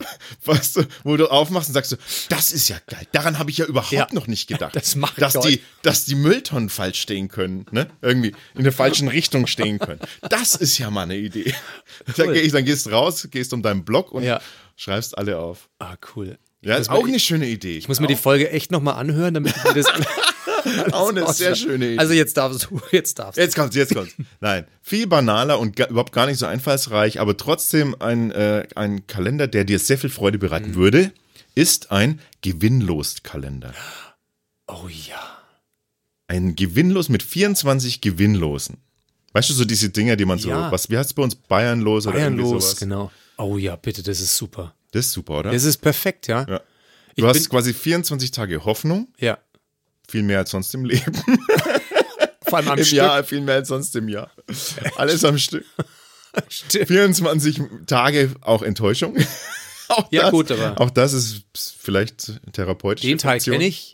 Weißt 0.44 0.76
du, 0.76 0.82
wo 1.02 1.16
du 1.16 1.26
aufmachst 1.26 1.70
und 1.70 1.74
sagst 1.74 1.92
du, 1.92 1.96
das 2.28 2.52
ist 2.52 2.68
ja 2.68 2.76
geil. 2.86 3.04
Daran 3.12 3.38
habe 3.38 3.50
ich 3.50 3.58
ja 3.58 3.66
überhaupt 3.66 3.90
Ja, 3.92 4.06
noch 4.12 4.28
nicht 4.28 4.46
gedacht. 4.46 4.76
das 4.76 4.94
mach 4.94 5.12
ich 5.12 5.18
dass 5.18 5.32
die, 5.40 5.60
dass 5.82 6.04
die 6.04 6.14
Mülltonnen 6.14 6.68
falsch 6.68 7.00
stehen 7.00 7.26
können, 7.28 7.66
ne? 7.72 7.88
Irgendwie 8.00 8.32
in 8.54 8.62
der 8.62 8.72
falschen 8.72 9.08
Richtung 9.08 9.48
stehen 9.48 9.80
können. 9.80 10.00
Das 10.28 10.54
ist 10.54 10.78
ja 10.78 10.90
mal 10.90 11.02
eine 11.02 11.16
Idee. 11.16 11.52
Dann, 12.16 12.32
ich, 12.34 12.52
dann 12.52 12.64
gehst 12.64 12.86
du 12.86 12.90
raus, 12.90 13.26
gehst 13.30 13.52
um 13.52 13.62
deinen 13.62 13.84
Blog 13.84 14.12
und 14.12 14.22
Ja. 14.22 14.40
Schreibst 14.78 15.18
alle 15.18 15.38
auf. 15.38 15.68
Ah, 15.78 15.96
cool. 16.16 16.38
Ja, 16.62 16.76
ist 16.76 16.90
auch 16.90 17.06
eine 17.06 17.20
schöne 17.20 17.46
Idee. 17.46 17.76
Ich 17.76 17.88
muss 17.88 18.00
mir 18.00 18.06
die 18.06 18.16
Folge 18.16 18.50
echt 18.50 18.72
nochmal 18.72 18.94
anhören, 18.94 19.34
damit 19.34 19.54
ich 19.54 19.64
mir 19.64 19.74
das. 19.74 19.86
auch 20.92 21.10
eine 21.10 21.32
sehr 21.32 21.54
schöne 21.54 21.86
Idee. 21.86 21.98
Also 21.98 22.14
jetzt 22.14 22.36
darfst 22.36 22.68
du, 22.70 22.80
jetzt 22.90 23.18
darfst 23.18 23.36
du. 23.36 23.42
Jetzt 23.42 23.54
kommt's, 23.54 23.76
jetzt 23.76 23.94
kommt's. 23.94 24.14
Nein, 24.40 24.66
viel 24.82 25.06
banaler 25.06 25.58
und 25.58 25.76
ga, 25.76 25.86
überhaupt 25.86 26.12
gar 26.12 26.26
nicht 26.26 26.38
so 26.38 26.46
einfallsreich, 26.46 27.20
aber 27.20 27.36
trotzdem 27.36 27.94
ein, 28.00 28.30
äh, 28.30 28.66
ein 28.74 29.06
Kalender, 29.06 29.46
der 29.46 29.64
dir 29.64 29.78
sehr 29.78 29.98
viel 29.98 30.10
Freude 30.10 30.38
bereiten 30.38 30.74
würde, 30.74 31.12
ist 31.54 31.90
ein 31.92 32.20
Gewinnlos-Kalender. 32.42 33.74
Oh 34.70 34.86
ja. 34.86 35.38
Ein 36.26 36.54
Gewinnlos 36.54 37.08
mit 37.08 37.22
24 37.22 38.02
Gewinnlosen. 38.02 38.76
Weißt 39.32 39.48
du, 39.48 39.54
so 39.54 39.64
diese 39.64 39.88
Dinger, 39.88 40.16
die 40.16 40.26
man 40.26 40.38
so, 40.38 40.50
Ja. 40.50 40.70
was, 40.70 40.90
wie 40.90 40.98
heißt 40.98 41.08
es 41.08 41.14
bei 41.14 41.22
uns? 41.22 41.36
Bayernlos 41.36 42.06
oder 42.06 42.18
irgendwie 42.18 42.42
Bayernlos, 42.42 42.64
sowas? 42.64 42.76
genau. 42.78 43.10
Oh 43.38 43.56
ja, 43.56 43.76
bitte, 43.76 44.02
das 44.02 44.20
ist 44.20 44.36
super. 44.36 44.74
Das 44.92 45.06
ist 45.06 45.12
super, 45.12 45.38
oder? 45.40 45.52
Das 45.52 45.64
ist 45.64 45.78
perfekt, 45.78 46.26
ja. 46.28 46.44
ja. 46.48 46.60
Ich 47.14 47.22
Du 47.22 47.26
hast 47.28 47.34
bin- 47.40 47.48
quasi 47.50 47.72
24 47.74 48.30
Tage 48.30 48.64
Hoffnung, 48.64 49.08
Ja. 49.18 49.38
viel 50.08 50.22
mehr 50.22 50.38
als 50.38 50.50
sonst 50.50 50.74
im 50.74 50.84
Leben. 50.84 51.12
Vor 52.48 52.58
allem 52.58 52.68
am 52.68 52.78
Im 52.78 52.84
Stück. 52.84 52.96
Jahr 52.98 53.24
viel 53.24 53.40
mehr 53.42 53.56
als 53.56 53.68
sonst 53.68 53.94
im 53.96 54.08
Jahr. 54.08 54.30
Alles 54.96 55.24
am 55.24 55.36
Stück. 55.38 55.64
Stimmt. 56.48 56.88
24 56.88 57.60
Tage 57.86 58.34
auch 58.40 58.62
Enttäuschung. 58.62 59.16
Auch 59.90 60.06
Ja, 60.12 60.24
das, 60.24 60.30
gut, 60.32 60.50
aber- 60.52 60.78
Auch 60.82 60.90
das 60.90 61.14
ist 61.14 61.44
vielleicht 61.54 62.30
therapeutisch. 62.52 63.00
Den 63.06 63.16
Teil 63.16 63.40
kenne 63.40 63.64
ich. 63.66 63.90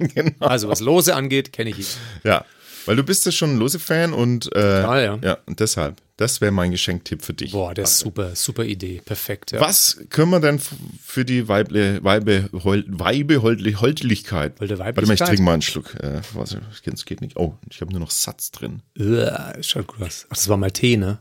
genau. 0.00 0.32
Also 0.40 0.68
was 0.68 0.80
Lose 0.80 1.14
angeht, 1.14 1.52
kenne 1.52 1.70
ich 1.70 1.78
ihn. 1.78 1.86
Ja, 2.24 2.44
weil 2.84 2.96
du 2.96 3.04
bist 3.04 3.24
ja 3.26 3.30
schon 3.30 3.54
ein 3.54 3.58
Lose-Fan 3.58 4.12
und, 4.12 4.46
äh, 4.46 4.50
Total, 4.82 5.04
ja. 5.04 5.18
ja, 5.22 5.38
und 5.46 5.60
deshalb, 5.60 6.02
das 6.20 6.40
wäre 6.42 6.52
mein 6.52 6.70
Geschenktipp 6.70 7.22
für 7.22 7.32
dich. 7.32 7.52
Boah, 7.52 7.72
das 7.72 7.92
ist 7.92 7.98
super, 8.00 8.36
super 8.36 8.64
Idee. 8.64 9.00
Perfekt. 9.04 9.52
Ja. 9.52 9.60
Was 9.60 9.98
können 10.10 10.30
wir 10.30 10.40
denn 10.40 10.60
für 11.02 11.24
die 11.24 11.48
Weible, 11.48 12.04
Weibe, 12.04 12.50
Hol- 12.52 12.84
Weibeholdlichkeit? 12.86 14.60
Wollte 14.60 14.78
Warte 14.78 15.06
mal, 15.06 15.14
ich 15.14 15.20
trinke 15.20 15.42
mal 15.42 15.54
einen 15.54 15.62
Schluck. 15.62 15.94
Äh, 15.94 16.20
was, 16.34 16.56
das 16.84 17.04
geht 17.06 17.20
nicht. 17.22 17.36
Oh, 17.36 17.54
ich 17.70 17.80
habe 17.80 17.90
nur 17.90 18.00
noch 18.00 18.10
Satz 18.10 18.50
drin. 18.50 18.82
Uah, 18.98 19.54
gut 19.86 20.02
aus. 20.02 20.26
Ach, 20.28 20.36
das 20.36 20.48
war 20.48 20.56
mal 20.58 20.70
Tee, 20.70 20.96
ne? 20.98 21.18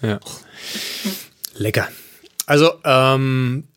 Ja. 0.00 0.20
Lecker. 1.56 1.88
Also, 2.46 2.74
ähm, 2.84 3.64
äh, 3.66 3.75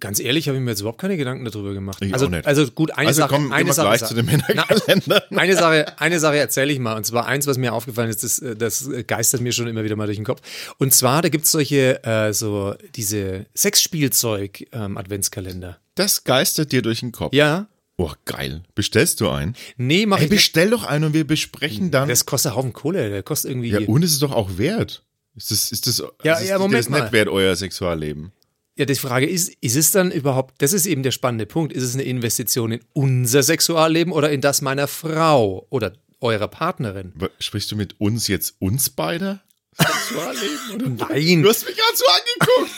ganz 0.00 0.20
ehrlich, 0.20 0.48
habe 0.48 0.58
ich 0.58 0.64
mir 0.64 0.70
jetzt 0.70 0.80
überhaupt 0.80 1.00
keine 1.00 1.16
Gedanken 1.16 1.44
darüber 1.44 1.72
gemacht. 1.74 2.02
Ich 2.02 2.12
also, 2.12 2.26
auch 2.26 2.30
nicht. 2.30 2.46
also 2.46 2.66
gut, 2.70 2.90
eine 2.92 3.08
Also 3.08 3.22
Sache. 3.22 3.34
komm, 3.34 3.52
eine 3.52 3.72
Sache, 3.72 3.86
gleich 3.88 4.00
Sache. 4.00 4.08
zu 4.10 4.14
dem 4.14 4.26
Männerkalender. 4.26 5.24
Na, 5.30 5.36
eine 5.40 5.56
Sache, 5.56 5.98
eine 6.00 6.20
Sache 6.20 6.36
erzähle 6.38 6.72
ich 6.72 6.78
mal. 6.78 6.96
Und 6.96 7.04
zwar 7.04 7.26
eins, 7.26 7.46
was 7.46 7.58
mir 7.58 7.72
aufgefallen 7.72 8.10
ist, 8.10 8.22
das, 8.24 8.38
äh, 8.38 8.56
das 8.56 8.88
geistert 9.06 9.40
mir 9.40 9.52
schon 9.52 9.66
immer 9.68 9.84
wieder 9.84 9.96
mal 9.96 10.06
durch 10.06 10.18
den 10.18 10.24
Kopf. 10.24 10.40
Und 10.78 10.92
zwar, 10.94 11.22
da 11.22 11.28
gibt 11.28 11.44
es 11.46 11.50
solche, 11.52 12.02
äh, 12.04 12.32
so 12.32 12.74
diese 12.96 13.46
Sexspielzeug-Adventskalender. 13.56 15.78
Das 15.94 16.24
geistert 16.24 16.72
dir 16.72 16.82
durch 16.82 17.00
den 17.00 17.12
Kopf. 17.12 17.32
ja. 17.34 17.66
Oh, 18.00 18.12
geil. 18.26 18.62
Bestellst 18.76 19.20
du 19.20 19.28
einen? 19.28 19.56
Nee, 19.76 20.06
mach 20.06 20.18
Hey, 20.18 20.26
ich 20.26 20.30
nicht. 20.30 20.38
bestell 20.38 20.70
doch 20.70 20.84
einen 20.84 21.02
und 21.06 21.14
wir 21.14 21.26
besprechen 21.26 21.90
dann. 21.90 22.08
Das 22.08 22.26
kostet 22.26 22.52
einen 22.52 22.56
Haufen 22.58 22.72
Kohle. 22.72 23.10
Der 23.10 23.24
kostet 23.24 23.50
irgendwie. 23.50 23.70
ja, 23.70 23.80
und 23.80 24.04
es 24.04 24.12
ist 24.12 24.22
doch 24.22 24.30
auch 24.30 24.56
wert. 24.56 25.02
Ist 25.34 25.50
das, 25.50 25.72
ist 25.72 25.88
das, 25.88 25.98
Ja, 26.22 26.34
ist 26.34 26.46
ja, 26.46 26.54
das, 26.54 26.60
Moment 26.60 26.78
das 26.84 26.88
mal. 26.90 27.00
nicht 27.02 27.12
wert, 27.12 27.26
euer 27.26 27.56
Sexualleben? 27.56 28.30
Ja, 28.78 28.84
die 28.84 28.94
Frage 28.94 29.26
ist, 29.28 29.52
ist 29.60 29.74
es 29.74 29.90
dann 29.90 30.12
überhaupt, 30.12 30.62
das 30.62 30.72
ist 30.72 30.86
eben 30.86 31.02
der 31.02 31.10
spannende 31.10 31.46
Punkt, 31.46 31.72
ist 31.72 31.82
es 31.82 31.94
eine 31.94 32.04
Investition 32.04 32.70
in 32.70 32.80
unser 32.92 33.42
Sexualleben 33.42 34.12
oder 34.12 34.30
in 34.30 34.40
das 34.40 34.62
meiner 34.62 34.86
Frau 34.86 35.66
oder 35.68 35.94
eurer 36.20 36.46
Partnerin? 36.46 37.12
Sprichst 37.40 37.72
du 37.72 37.76
mit 37.76 38.00
uns 38.00 38.28
jetzt 38.28 38.54
uns 38.60 38.88
beide? 38.88 39.40
Sexualleben? 39.76 40.96
Oder? 40.96 41.08
Nein, 41.08 41.42
Du 41.42 41.48
hast 41.48 41.66
mich 41.66 41.76
gerade 41.76 41.96
so 41.96 42.04
angeguckt. 42.06 42.70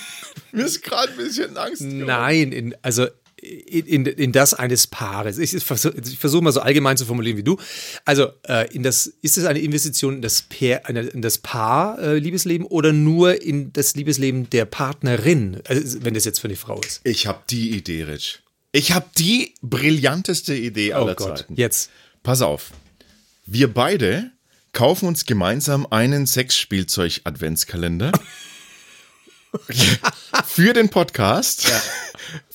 Mir 0.52 0.64
ist 0.64 0.82
gerade 0.82 1.12
ein 1.12 1.16
bisschen 1.18 1.56
Angst. 1.58 1.82
nein, 1.82 2.52
in, 2.52 2.74
also 2.80 3.06
in, 3.42 4.06
in, 4.06 4.32
das 4.32 4.54
eines 4.54 4.86
Paares. 4.86 5.38
Ich, 5.38 5.64
versuche 5.64 5.94
ich 5.98 6.18
versuche 6.18 6.42
mal 6.42 6.52
so 6.52 6.60
allgemein 6.60 6.96
zu 6.96 7.06
formulieren 7.06 7.36
wie 7.38 7.42
du. 7.42 7.56
Also 8.04 8.28
äh, 8.46 8.72
in 8.74 8.82
das, 8.82 9.06
ist 9.06 9.38
es 9.38 9.44
eine 9.44 9.60
Investition 9.60 10.16
in 10.16 10.22
das, 10.22 10.42
Pair, 10.42 10.88
in 10.88 11.22
das 11.22 11.38
Paar-Liebesleben 11.38 12.66
oder 12.66 12.92
nur 12.92 13.42
in 13.42 13.72
das 13.72 13.94
Liebesleben 13.94 14.50
der 14.50 14.66
Partnerin, 14.66 15.60
also, 15.66 16.04
wenn 16.04 16.14
das 16.14 16.24
jetzt 16.24 16.40
für 16.40 16.48
eine 16.48 16.56
Frau 16.56 16.80
ist? 16.80 17.00
Ich 17.04 17.26
habe 17.26 17.40
die 17.48 17.70
Idee, 17.70 18.04
Rich. 18.04 18.40
Ich 18.72 18.92
habe 18.92 19.06
die 19.18 19.54
brillanteste 19.62 20.54
Idee 20.54 20.92
aller 20.92 21.12
oh 21.12 21.14
Gott, 21.14 21.38
Zeiten. 21.38 21.54
jetzt. 21.56 21.90
Pass 22.22 22.42
auf. 22.42 22.70
Wir 23.46 23.72
beide 23.72 24.30
kaufen 24.72 25.08
uns 25.08 25.24
gemeinsam 25.24 25.86
einen 25.90 26.26
Sexspielzeug-Adventskalender. 26.26 28.12
für 30.46 30.72
den 30.72 30.88
Podcast. 30.90 31.68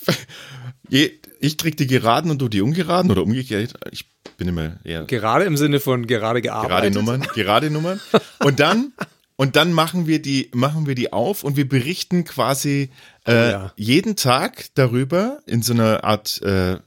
Je, 0.07 0.13
ich 0.89 1.57
krieg 1.57 1.77
die 1.77 1.87
geraden 1.87 2.31
und 2.31 2.41
du 2.41 2.47
die 2.47 2.61
ungeraden 2.61 3.11
oder 3.11 3.23
umgekehrt. 3.23 3.73
Ich 3.91 4.05
bin 4.37 4.47
immer 4.47 4.77
eher 4.83 5.05
Gerade 5.05 5.45
im 5.45 5.57
Sinne 5.57 5.79
von 5.79 6.07
gerade 6.07 6.41
gerade 6.41 6.41
gearbeitet. 6.41 6.93
Nummern, 6.93 7.21
gerade 7.33 7.69
Nummern. 7.69 7.99
Und 8.39 8.59
dann 8.59 8.93
und 9.37 9.55
dann 9.55 9.73
machen 9.73 10.07
wir 10.07 10.21
die 10.21 10.49
machen 10.53 10.87
wir 10.87 10.95
die 10.95 11.11
auf 11.13 11.43
und 11.43 11.57
wir 11.57 11.67
berichten 11.67 12.23
quasi 12.23 12.89
äh, 13.27 13.51
ja. 13.51 13.73
jeden 13.75 14.15
Tag 14.15 14.67
darüber 14.75 15.39
in 15.45 15.61
so 15.61 15.73
einer 15.73 16.03
Art 16.03 16.41
äh, 16.41 16.77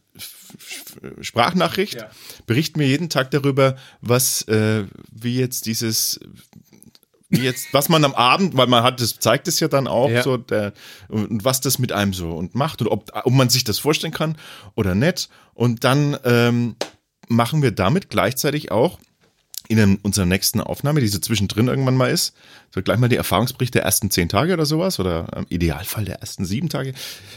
Sprachnachricht 1.20 1.94
Ja. 1.94 2.10
berichten 2.46 2.80
wir 2.80 2.86
jeden 2.86 3.08
Tag 3.10 3.30
darüber, 3.30 3.76
was 4.00 4.42
äh, 4.48 4.84
wie 5.12 5.38
jetzt 5.38 5.66
dieses 5.66 6.20
wie 7.30 7.40
jetzt 7.40 7.68
was 7.72 7.88
man 7.88 8.04
am 8.04 8.14
Abend, 8.14 8.56
weil 8.56 8.66
man 8.68 8.82
hat 8.82 9.00
das 9.00 9.18
zeigt 9.18 9.48
es 9.48 9.60
ja 9.60 9.68
dann 9.68 9.86
auch 9.86 10.08
Ja. 10.10 10.22
so 10.22 10.36
der, 10.38 10.72
und 11.08 11.44
was 11.44 11.60
das 11.60 11.78
mit 11.78 11.92
einem 11.92 12.12
so 12.14 12.30
und 12.32 12.54
macht 12.54 12.80
und 12.82 12.88
ob, 12.88 13.10
ob 13.12 13.32
man 13.32 13.48
sich 13.50 13.64
das 13.64 13.78
vorstellen 13.78 14.12
kann 14.14 14.36
oder 14.74 14.94
nicht 14.94 15.28
und 15.54 15.84
dann 15.84 16.16
ähm, 16.24 16.76
machen 17.28 17.60
wir 17.62 17.70
damit 17.72 18.08
gleichzeitig 18.10 18.70
auch 18.70 18.98
in 19.70 19.78
einem, 19.78 19.98
unserer 20.02 20.24
nächsten 20.24 20.62
Aufnahme, 20.62 21.00
die 21.02 21.08
so 21.08 21.18
zwischendrin 21.18 21.68
irgendwann 21.68 21.96
mal 21.96 22.10
ist, 22.10 22.34
so 22.74 22.80
gleich 22.80 22.96
mal 22.98 23.08
die 23.08 23.16
Erfahrungsberichte 23.16 23.78
der 23.80 23.84
ersten 23.84 24.10
zehn 24.10 24.30
Tage 24.30 24.54
oder 24.54 24.64
sowas 24.64 24.98
oder 24.98 25.26
im 25.36 25.44
Idealfall 25.50 26.06
der 26.06 26.20
ersten 26.20 26.46
sieben 26.46 26.70
Tage. 26.70 26.94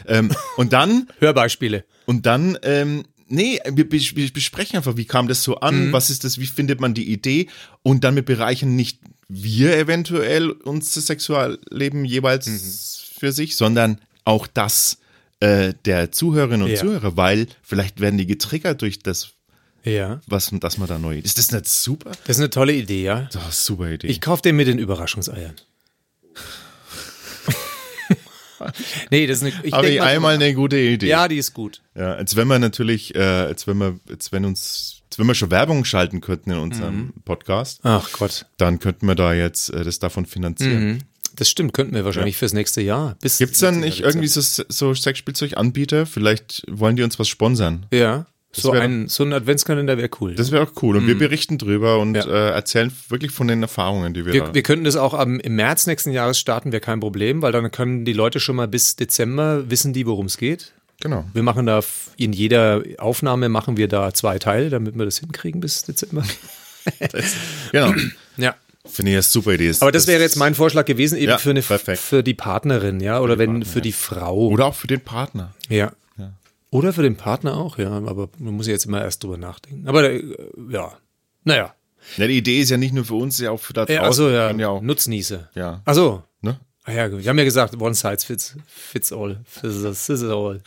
Ähm, 0.07 0.31
und 0.55 0.71
dann 0.71 1.09
Hörbeispiele. 1.19 1.83
und 2.05 2.25
dann, 2.25 2.57
ähm, 2.63 3.03
nee, 3.27 3.59
wir, 3.69 3.83
bes- 3.89 4.15
wir 4.15 4.31
besprechen 4.31 4.77
einfach, 4.77 4.95
wie 4.95 5.03
kam 5.03 5.27
das 5.27 5.43
so 5.43 5.57
an, 5.57 5.91
was 5.91 6.09
ist 6.09 6.23
das, 6.23 6.39
wie 6.39 6.45
findet 6.47 6.79
man 6.79 6.93
die 6.93 7.11
Idee 7.11 7.49
und 7.83 8.05
damit 8.05 8.27
bereichern 8.27 8.77
nicht 8.77 8.99
wir 9.33 9.77
eventuell 9.77 10.51
unser 10.51 10.99
Sexualleben 11.01 12.03
jeweils 12.05 13.11
für 13.17 13.31
sich, 13.31 13.55
sondern 13.55 13.99
auch 14.25 14.45
das 14.47 14.97
äh, 15.39 15.73
der 15.85 16.11
Zuhörerinnen 16.11 16.63
und 16.63 16.71
Ja. 16.71 16.77
Zuhörer, 16.77 17.15
weil 17.17 17.47
vielleicht 17.63 17.99
werden 18.01 18.17
die 18.17 18.27
getriggert 18.27 18.81
durch 18.81 18.99
das, 18.99 19.29
Ja. 19.83 20.21
was 20.27 20.51
dass 20.59 20.77
man 20.77 20.87
da 20.87 20.99
neu. 20.99 21.17
Ist 21.17 21.37
das 21.37 21.51
nicht 21.51 21.67
super? 21.67 22.11
Das 22.25 22.37
ist 22.37 22.41
eine 22.41 22.49
tolle 22.49 22.73
Idee, 22.73 23.03
ja. 23.03 23.21
Das 23.31 23.35
ist 23.35 23.41
eine 23.43 23.51
super 23.53 23.89
Idee. 23.91 24.07
Ich 24.07 24.21
kaufe 24.21 24.41
den 24.41 24.55
mit 24.57 24.67
den 24.67 24.77
Überraschungseiern. 24.79 25.55
nee, 29.09 29.25
das 29.27 29.37
ist 29.41 29.43
eine. 29.43 29.53
Ich 29.63 29.73
Habe 29.73 29.87
denk 29.87 30.01
einmal 30.01 30.35
eine 30.35 30.53
gute 30.53 30.77
Idee. 30.77 31.07
Ja, 31.07 31.27
die 31.27 31.37
ist 31.37 31.53
gut. 31.53 31.81
Ja, 31.95 32.19
jetzt 32.19 32.35
wenn 32.35 32.47
wir 32.47 32.59
natürlich, 32.59 33.15
äh, 33.15 33.47
jetzt 33.49 33.65
wenn 33.65 33.77
wir, 33.77 33.99
jetzt 34.09 34.31
wenn 34.31 34.45
uns, 34.45 35.00
wenn 35.19 35.27
wir 35.27 35.35
schon 35.35 35.51
Werbung 35.51 35.85
schalten 35.85 36.21
könnten 36.21 36.51
in 36.51 36.57
unserem 36.57 36.95
Mhm. 36.95 37.13
Podcast, 37.25 37.79
Ach 37.83 38.09
Gott. 38.13 38.45
dann 38.57 38.79
könnten 38.79 39.07
wir 39.07 39.15
da 39.15 39.33
jetzt 39.33 39.69
äh, 39.69 39.83
das 39.83 39.99
davon 39.99 40.25
finanzieren. 40.25 40.87
Mhm. 40.87 40.99
Das 41.37 41.49
stimmt, 41.49 41.73
könnten 41.73 41.95
wir 41.95 42.03
wahrscheinlich 42.03 42.35
fürs 42.37 42.53
nächste 42.53 42.81
Jahr. 42.81 43.15
Bis 43.21 43.37
Gibt's 43.37 43.59
dann 43.59 43.79
nicht 43.79 44.01
irgendwie 44.01 44.27
so, 44.27 44.41
so 44.67 44.93
Sexspielzeuganbieter? 44.93 46.05
Vielleicht 46.05 46.63
wollen 46.69 46.95
die 46.95 47.03
uns 47.03 47.19
was 47.19 47.27
sponsern. 47.29 47.85
Ja. 47.91 48.25
So 48.53 48.73
wär- 48.73 48.81
ein, 48.81 49.07
so 49.07 49.23
ein 49.23 49.31
Adventskalender 49.31 49.97
wäre 49.97 50.09
cool. 50.19 50.35
Das 50.35 50.51
wäre 50.51 50.63
auch 50.63 50.73
cool. 50.83 50.97
Und 50.97 51.07
wir 51.07 51.17
berichten 51.17 51.57
drüber 51.57 51.99
und 51.99 52.09
Mhm. 52.09 52.15
Ja. 52.15 52.25
äh, 52.25 52.49
erzählen 52.51 52.91
wirklich 53.07 53.31
von 53.31 53.47
den 53.47 53.61
Erfahrungen, 53.61 54.13
die 54.13 54.25
wir, 54.25 54.33
wir, 54.33 54.43
da. 54.43 54.53
wir 54.53 54.61
könnten 54.61 54.83
das 54.83 54.97
auch 54.97 55.13
am, 55.13 55.39
im 55.39 55.55
März 55.55 55.87
nächsten 55.87 56.11
Jahres 56.11 56.37
starten, 56.37 56.73
wäre 56.73 56.81
kein 56.81 56.99
Problem, 56.99 57.41
weil 57.41 57.53
dann 57.53 57.71
können 57.71 58.03
die 58.03 58.11
Leute 58.11 58.41
schon 58.41 58.57
mal 58.57 58.67
bis 58.67 58.97
Dezember 58.97 59.69
wissen 59.69 59.93
die, 59.93 60.05
worum 60.05 60.25
es 60.25 60.37
geht. 60.37 60.73
Genau. 61.01 61.25
Wir 61.33 61.43
machen 61.43 61.65
da 61.65 61.81
in 62.17 62.31
jeder 62.33 62.81
Aufnahme 62.97 63.49
machen 63.49 63.77
wir 63.77 63.87
da 63.87 64.13
zwei 64.13 64.39
Teile, 64.39 64.69
damit 64.69 64.97
wir 64.97 65.05
das 65.05 65.19
hinkriegen 65.19 65.61
bis 65.61 65.83
Dezember. 65.83 66.23
Genau. 67.71 67.93
ja. 68.37 68.55
Finde 68.85 69.11
ich 69.11 69.15
eine 69.17 69.21
super 69.21 69.51
Idee. 69.51 69.71
Aber 69.81 69.91
das 69.91 70.07
wäre 70.07 70.19
jetzt 70.19 70.35
mein 70.35 70.55
Vorschlag 70.55 70.85
gewesen, 70.85 71.15
eben 71.15 71.29
Ja, 71.29 71.37
für, 71.37 71.51
eine, 71.51 71.61
perfekt. 71.61 71.99
für 71.99 72.23
die 72.23 72.33
Partnerin, 72.33 72.99
ja, 72.99 73.19
oder 73.19 73.37
wenn 73.37 73.63
für 73.63 73.81
die 73.81 73.91
Frau. 73.91 74.47
Oder 74.47 74.65
auch 74.65 74.73
für 74.73 74.87
den 74.87 75.01
Partner. 75.01 75.53
Ja. 75.69 75.91
Oder 76.71 76.93
für 76.93 77.03
den 77.03 77.17
Partner 77.17 77.57
auch, 77.57 77.77
ja. 77.77 77.91
Aber 77.91 78.29
man 78.39 78.55
muss 78.55 78.65
jetzt 78.65 78.85
immer 78.85 79.01
erst 79.01 79.23
drüber 79.23 79.37
nachdenken. 79.37 79.87
Aber 79.87 80.09
äh, 80.09 80.23
ja. 80.69 80.93
Naja. 81.43 81.75
Ja, 82.17 82.27
die 82.27 82.37
Idee 82.37 82.61
ist 82.61 82.71
ja 82.71 82.77
nicht 82.77 82.93
nur 82.93 83.05
für 83.05 83.13
uns, 83.15 83.37
ja 83.39 83.51
auch 83.51 83.59
für 83.59 83.73
da 83.73 83.85
draußen. 83.85 83.95
Ja, 83.95 84.01
also 84.07 84.29
ja, 84.29 84.51
ja 84.51 84.69
auch, 84.69 84.81
Nutznießer. 84.81 85.49
Ja. 85.53 85.81
Also. 85.85 86.23
ne? 86.41 86.59
Ah 86.83 86.93
ja, 86.93 87.07
gut. 87.07 87.21
Wir 87.21 87.29
haben 87.29 87.37
ja 87.37 87.43
gesagt, 87.43 87.79
one 87.79 87.93
size 87.93 88.25
fits, 88.25 88.55
fits 88.67 89.13
all. 89.13 89.39
Fits, 89.45 90.23
all. 90.23 90.61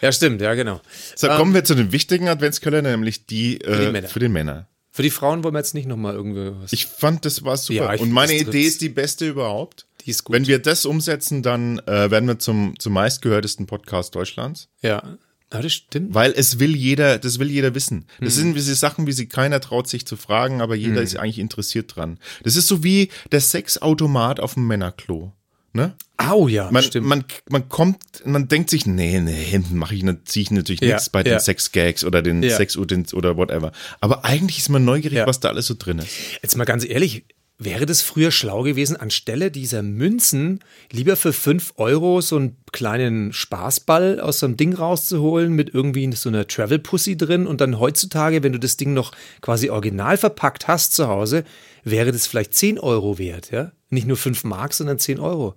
Ja, 0.00 0.10
stimmt, 0.10 0.40
ja, 0.40 0.54
genau. 0.54 0.80
So, 1.14 1.28
kommen 1.28 1.54
wir 1.54 1.62
zu 1.62 1.74
den 1.74 1.92
wichtigen 1.92 2.28
Adventskalender, 2.28 2.90
nämlich 2.90 3.26
die, 3.26 3.60
äh, 3.60 3.92
Männer. 3.92 4.08
für 4.08 4.18
den 4.18 4.32
Männer. 4.32 4.66
Für 4.90 5.02
die 5.02 5.10
Frauen 5.10 5.42
wollen 5.44 5.54
wir 5.54 5.60
jetzt 5.60 5.74
nicht 5.74 5.86
nochmal 5.86 6.14
irgendwie 6.14 6.52
was. 6.60 6.72
Ich 6.72 6.86
fand, 6.86 7.24
das 7.24 7.44
war 7.44 7.56
super. 7.56 7.94
Ja, 7.94 8.00
und 8.00 8.10
meine 8.10 8.36
Idee 8.36 8.62
ist 8.62 8.80
die 8.80 8.88
beste 8.88 9.26
überhaupt. 9.28 9.86
Die 10.04 10.10
ist 10.10 10.24
gut. 10.24 10.34
Wenn 10.34 10.46
wir 10.46 10.58
das 10.58 10.84
umsetzen, 10.84 11.42
dann 11.42 11.78
äh, 11.86 12.10
werden 12.10 12.26
wir 12.26 12.38
zum, 12.38 12.74
zum 12.78 12.92
meistgehörtesten 12.92 13.66
Podcast 13.66 14.14
Deutschlands. 14.14 14.68
ja. 14.82 15.02
Ja, 15.52 15.60
das 15.62 15.72
stimmt. 15.72 16.14
Weil 16.14 16.32
es 16.36 16.58
will 16.58 16.74
jeder, 16.76 17.18
das 17.18 17.38
will 17.38 17.50
jeder 17.50 17.74
wissen. 17.74 18.06
Das 18.20 18.36
Hm. 18.36 18.42
sind 18.42 18.54
diese 18.54 18.74
Sachen, 18.74 19.06
wie 19.06 19.12
sie 19.12 19.26
keiner 19.26 19.60
traut 19.60 19.88
sich 19.88 20.06
zu 20.06 20.16
fragen, 20.16 20.60
aber 20.60 20.74
jeder 20.74 21.02
ist 21.02 21.16
eigentlich 21.16 21.38
interessiert 21.38 21.94
dran. 21.96 22.18
Das 22.42 22.56
ist 22.56 22.68
so 22.68 22.82
wie 22.84 23.08
der 23.30 23.40
Sexautomat 23.40 24.40
auf 24.40 24.54
dem 24.54 24.66
Männerklo. 24.66 25.32
Ne? 25.74 25.94
Au, 26.18 26.48
ja, 26.48 26.70
Man, 26.70 26.82
stimmt. 26.82 27.06
man, 27.06 27.24
man 27.48 27.66
kommt, 27.70 27.96
man 28.26 28.46
denkt 28.46 28.68
sich, 28.68 28.84
nee, 28.84 29.18
nee, 29.20 29.32
hinten 29.32 29.76
mache 29.78 29.94
ich, 29.94 30.04
ziehe 30.26 30.42
ich 30.42 30.50
natürlich 30.50 30.82
Ja, 30.82 30.88
nichts 30.88 31.08
bei 31.08 31.22
den 31.22 31.32
ja. 31.32 31.40
Sexgags 31.40 32.04
oder 32.04 32.20
den 32.20 32.42
Ja. 32.42 32.54
Sexutens 32.56 33.14
oder 33.14 33.38
whatever. 33.38 33.72
Aber 34.02 34.24
eigentlich 34.26 34.58
ist 34.58 34.68
man 34.68 34.84
neugierig, 34.84 35.16
Ja. 35.16 35.26
was 35.26 35.40
da 35.40 35.48
alles 35.48 35.66
so 35.66 35.74
drin 35.78 35.98
ist. 35.98 36.10
Jetzt 36.42 36.56
mal 36.58 36.64
ganz 36.66 36.84
ehrlich, 36.84 37.24
wäre 37.58 37.86
das 37.86 38.02
früher 38.02 38.30
schlau 38.30 38.62
gewesen, 38.62 38.96
anstelle 38.96 39.50
dieser 39.50 39.82
Münzen 39.82 40.60
lieber 40.90 41.16
für 41.16 41.32
5 41.32 41.74
Euro 41.76 42.20
so 42.20 42.36
einen 42.36 42.56
kleinen 42.72 43.32
Spaßball 43.32 44.20
aus 44.20 44.40
so 44.40 44.46
einem 44.46 44.56
Ding 44.56 44.74
rauszuholen 44.74 45.52
mit 45.52 45.72
irgendwie 45.72 46.10
so 46.14 46.28
einer 46.28 46.46
Travel 46.46 46.78
Pussy 46.78 47.16
drin 47.16 47.46
und 47.46 47.60
dann 47.60 47.78
heutzutage, 47.78 48.42
wenn 48.42 48.52
du 48.52 48.58
das 48.58 48.76
Ding 48.76 48.94
noch 48.94 49.12
quasi 49.40 49.70
original 49.70 50.16
verpackt 50.16 50.68
hast 50.68 50.94
zu 50.94 51.08
Hause, 51.08 51.44
wäre 51.84 52.12
das 52.12 52.26
vielleicht 52.26 52.54
10 52.54 52.78
Euro 52.78 53.18
wert, 53.18 53.50
ja? 53.50 53.72
Nicht 53.90 54.06
nur 54.06 54.16
5 54.16 54.44
Mark, 54.44 54.74
sondern 54.74 54.98
10 54.98 55.20
Euro. 55.20 55.54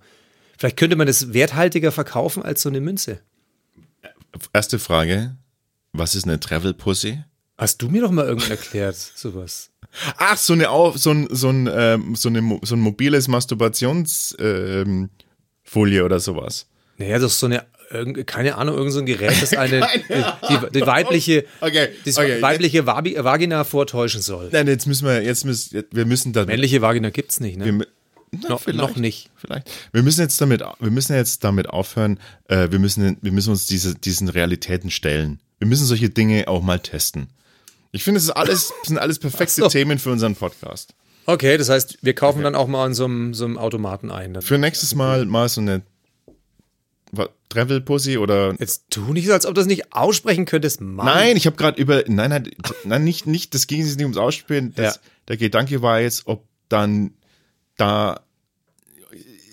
Vielleicht 0.57 0.77
könnte 0.77 0.95
man 0.95 1.07
das 1.07 1.33
werthaltiger 1.33 1.91
verkaufen 1.91 2.43
als 2.43 2.61
so 2.61 2.69
eine 2.69 2.81
Münze. 2.81 3.19
Erste 4.53 4.79
Frage, 4.79 5.35
was 5.93 6.15
ist 6.15 6.25
eine 6.25 6.39
Travel 6.39 6.73
Pussy? 6.73 7.23
Hast 7.57 7.81
du 7.81 7.87
mir 7.87 8.01
doch 8.01 8.11
mal 8.11 8.25
irgendwann 8.25 8.51
erklärt, 8.51 8.95
sowas? 8.95 9.71
Ach, 10.17 10.37
so 10.37 10.53
eine 10.53 10.67
so 10.95 11.11
ein 11.11 11.27
so 11.31 11.49
ein 11.49 11.69
ähm, 11.73 12.15
so 12.15 12.29
eine 12.29 12.59
so 12.63 12.75
ein 12.75 12.79
mobiles 12.81 13.27
Masturbationsfolie 13.27 15.09
ähm, 15.99 16.05
oder 16.05 16.19
sowas. 16.19 16.67
Naja, 16.97 17.19
das 17.19 17.33
ist 17.33 17.39
so 17.39 17.47
eine, 17.47 17.65
keine 18.25 18.55
Ahnung, 18.55 18.75
irgend 18.77 18.93
so 18.93 18.99
ein 18.99 19.05
Gerät, 19.05 19.41
das 19.41 19.53
eine, 19.53 19.81
die, 20.49 20.71
die 20.79 20.81
weibliche, 20.85 21.45
Okay, 21.59 21.89
okay. 22.05 22.41
weibliche 22.41 22.85
Vagina 22.85 23.63
vortäuschen 23.63 24.21
soll. 24.21 24.49
Nein, 24.51 24.67
jetzt 24.67 24.87
müssen 24.87 25.05
wir 25.05 25.21
jetzt 25.21 25.43
müssen 25.45 25.83
wir 25.91 26.05
müssen 26.05 26.31
da 26.33 26.45
Männliche 26.45 26.81
Vagina 26.81 27.09
gibt's 27.09 27.39
nicht, 27.39 27.59
wir, 27.59 27.71
ne? 27.73 27.83
mü- 27.83 27.87
na, 28.31 28.49
Noch, 28.49 28.61
vielleicht, 28.61 28.77
noch 28.79 28.95
nicht. 28.97 29.29
Vielleicht. 29.35 29.69
Wir 29.93 30.03
müssen 30.03 30.21
jetzt 30.21 30.41
damit 30.41 30.61
wir 30.79 30.91
müssen 30.91 31.15
jetzt 31.15 31.43
damit 31.43 31.69
aufhören. 31.69 32.19
Äh, 32.49 32.69
wir 32.71 32.79
müssen 32.79 33.17
wir 33.21 33.31
müssen 33.31 33.51
uns 33.51 33.65
diese 33.65 33.95
diesen 33.95 34.27
Realitäten 34.29 34.89
stellen. 34.89 35.39
Wir 35.59 35.67
müssen 35.67 35.85
solche 35.85 36.09
Dinge 36.09 36.47
auch 36.47 36.61
mal 36.61 36.79
testen. 36.79 37.27
Ich 37.91 38.03
finde, 38.03 38.17
es 38.19 38.25
ist 38.25 38.31
alles 38.31 38.69
das 38.69 38.73
sind 38.87 38.97
alles 38.97 39.19
perfekte 39.19 39.61
so. 39.61 39.67
Themen 39.67 39.99
für 39.99 40.11
unseren 40.11 40.35
Podcast. 40.35 40.93
Okay, 41.27 41.57
das 41.57 41.69
heißt, 41.69 41.99
wir 42.01 42.13
kaufen 42.13 42.43
dann 42.43 42.53
auch 42.55 42.67
mal 42.67 42.85
an 42.85 42.93
so 42.93 43.05
einem, 43.05 43.33
so 43.33 43.45
einem 43.45 43.57
Automaten 43.57 44.11
ein. 44.11 44.41
Für 44.41 44.57
nächstes 44.59 44.93
Mal 44.93 45.25
mal 45.25 45.49
so 45.49 45.59
eine 45.61 45.81
Travel 47.49 47.81
Pussy 47.81 48.17
oder 48.17 48.53
Jetzt 48.59 48.85
tu 48.89 49.13
nicht 49.13 49.27
so, 49.27 49.33
als 49.33 49.45
ob 49.45 49.55
du 49.55 49.61
das 49.61 49.67
nicht 49.67 49.93
aussprechen 49.93 50.45
könntest. 50.45 50.81
Mann. 50.81 51.05
Nein, 51.05 51.37
ich 51.37 51.45
habe 51.45 51.55
gerade 51.55 51.79
über 51.81 52.03
nein, 52.07 52.29
nein, 52.29 52.51
nein, 52.83 53.03
nicht 53.03 53.25
nicht, 53.27 53.53
das 53.53 53.67
ging 53.67 53.79
jetzt 53.79 53.95
nicht 53.95 54.03
ums 54.03 54.17
Ausspielen, 54.17 54.73
das, 54.75 54.95
Ja. 54.95 55.01
der 55.29 55.37
Gedanke 55.37 55.81
war 55.81 56.01
jetzt, 56.01 56.27
ob 56.27 56.45
dann 56.67 57.13
da 57.77 58.21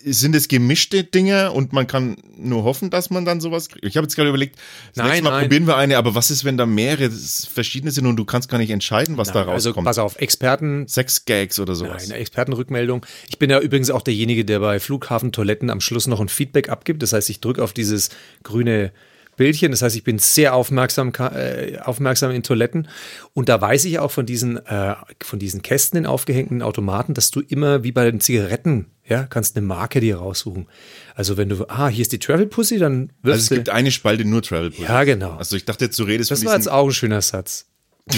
sind 0.05 0.35
es 0.35 0.47
gemischte 0.47 1.03
Dinge 1.03 1.51
und 1.51 1.73
man 1.73 1.87
kann 1.87 2.17
nur 2.37 2.63
hoffen, 2.63 2.89
dass 2.89 3.09
man 3.09 3.25
dann 3.25 3.41
sowas 3.41 3.69
kriegt. 3.69 3.85
Ich 3.85 3.95
habe 3.97 4.05
jetzt 4.05 4.15
gerade 4.15 4.29
überlegt, 4.29 4.57
das 4.89 4.97
Nein, 4.97 5.05
nächste 5.07 5.23
Mal 5.23 5.29
nein. 5.31 5.41
probieren 5.43 5.67
wir 5.67 5.77
eine, 5.77 5.97
aber 5.97 6.15
was 6.15 6.31
ist, 6.31 6.43
wenn 6.45 6.57
da 6.57 6.65
mehrere 6.65 7.09
verschiedene 7.09 7.91
sind 7.91 8.05
und 8.05 8.15
du 8.15 8.25
kannst 8.25 8.49
gar 8.49 8.57
nicht 8.57 8.69
entscheiden, 8.71 9.17
was 9.17 9.31
da 9.31 9.45
Also 9.45 9.69
rauskommt? 9.69 9.85
pass 9.85 9.97
auf, 9.97 10.17
Experten, 10.19 10.87
Sex-Gags 10.87 11.59
oder 11.59 11.75
sowas. 11.75 12.05
Eine 12.05 12.15
Expertenrückmeldung. 12.19 13.05
Ich 13.29 13.39
bin 13.39 13.49
ja 13.49 13.59
übrigens 13.59 13.89
auch 13.91 14.01
derjenige, 14.01 14.45
der 14.45 14.59
bei 14.59 14.79
Flughafentoiletten 14.79 15.69
am 15.69 15.79
Schluss 15.81 16.07
noch 16.07 16.19
ein 16.19 16.29
Feedback 16.29 16.69
abgibt. 16.69 17.01
Das 17.01 17.13
heißt, 17.13 17.29
ich 17.29 17.39
drücke 17.39 17.63
auf 17.63 17.73
dieses 17.73 18.09
grüne 18.43 18.91
Bildchen. 19.35 19.71
Das 19.71 19.81
heißt, 19.81 19.95
ich 19.95 20.03
bin 20.03 20.19
sehr 20.19 20.53
aufmerksam, 20.53 21.11
äh, 21.19 21.77
aufmerksam 21.79 22.31
in 22.31 22.43
Toiletten. 22.43 22.87
Und 23.33 23.49
da 23.49 23.59
weiß 23.59 23.85
ich 23.85 23.99
auch 23.99 24.11
von 24.11 24.25
diesen, 24.25 24.57
äh, 24.65 24.95
von 25.21 25.39
diesen 25.39 25.61
Kästen 25.61 25.97
in 25.97 26.05
aufgehängten 26.05 26.61
Automaten, 26.61 27.13
dass 27.13 27.31
du 27.31 27.41
immer 27.41 27.83
wie 27.83 27.91
bei 27.91 28.05
den 28.09 28.19
Zigaretten, 28.19 28.87
ja, 29.05 29.23
kannst 29.23 29.57
eine 29.57 29.65
Marke 29.65 29.99
dir 29.99 30.17
raussuchen. 30.17 30.67
Also 31.15 31.37
wenn 31.37 31.49
du, 31.49 31.65
ah, 31.67 31.87
hier 31.87 32.01
ist 32.03 32.11
die 32.11 32.19
Travel 32.19 32.45
Pussy, 32.47 32.77
dann 32.77 33.09
Also 33.09 33.13
wirfst 33.23 33.41
es 33.43 33.49
du. 33.49 33.55
gibt 33.55 33.69
eine 33.69 33.91
Spalte 33.91 34.25
nur 34.25 34.41
Travel 34.41 34.69
Pussy. 34.71 34.83
Ja, 34.83 35.03
genau. 35.03 35.35
Also 35.35 35.55
ich 35.55 35.65
dachte 35.65 35.85
jetzt, 35.85 35.97
du 35.99 36.03
redest 36.03 36.31
Das 36.31 36.39
von 36.39 36.47
war 36.49 36.55
jetzt 36.55 36.69
auch 36.69 36.85
ein 36.87 36.91
schöner 36.93 37.21
Satz. 37.21 37.65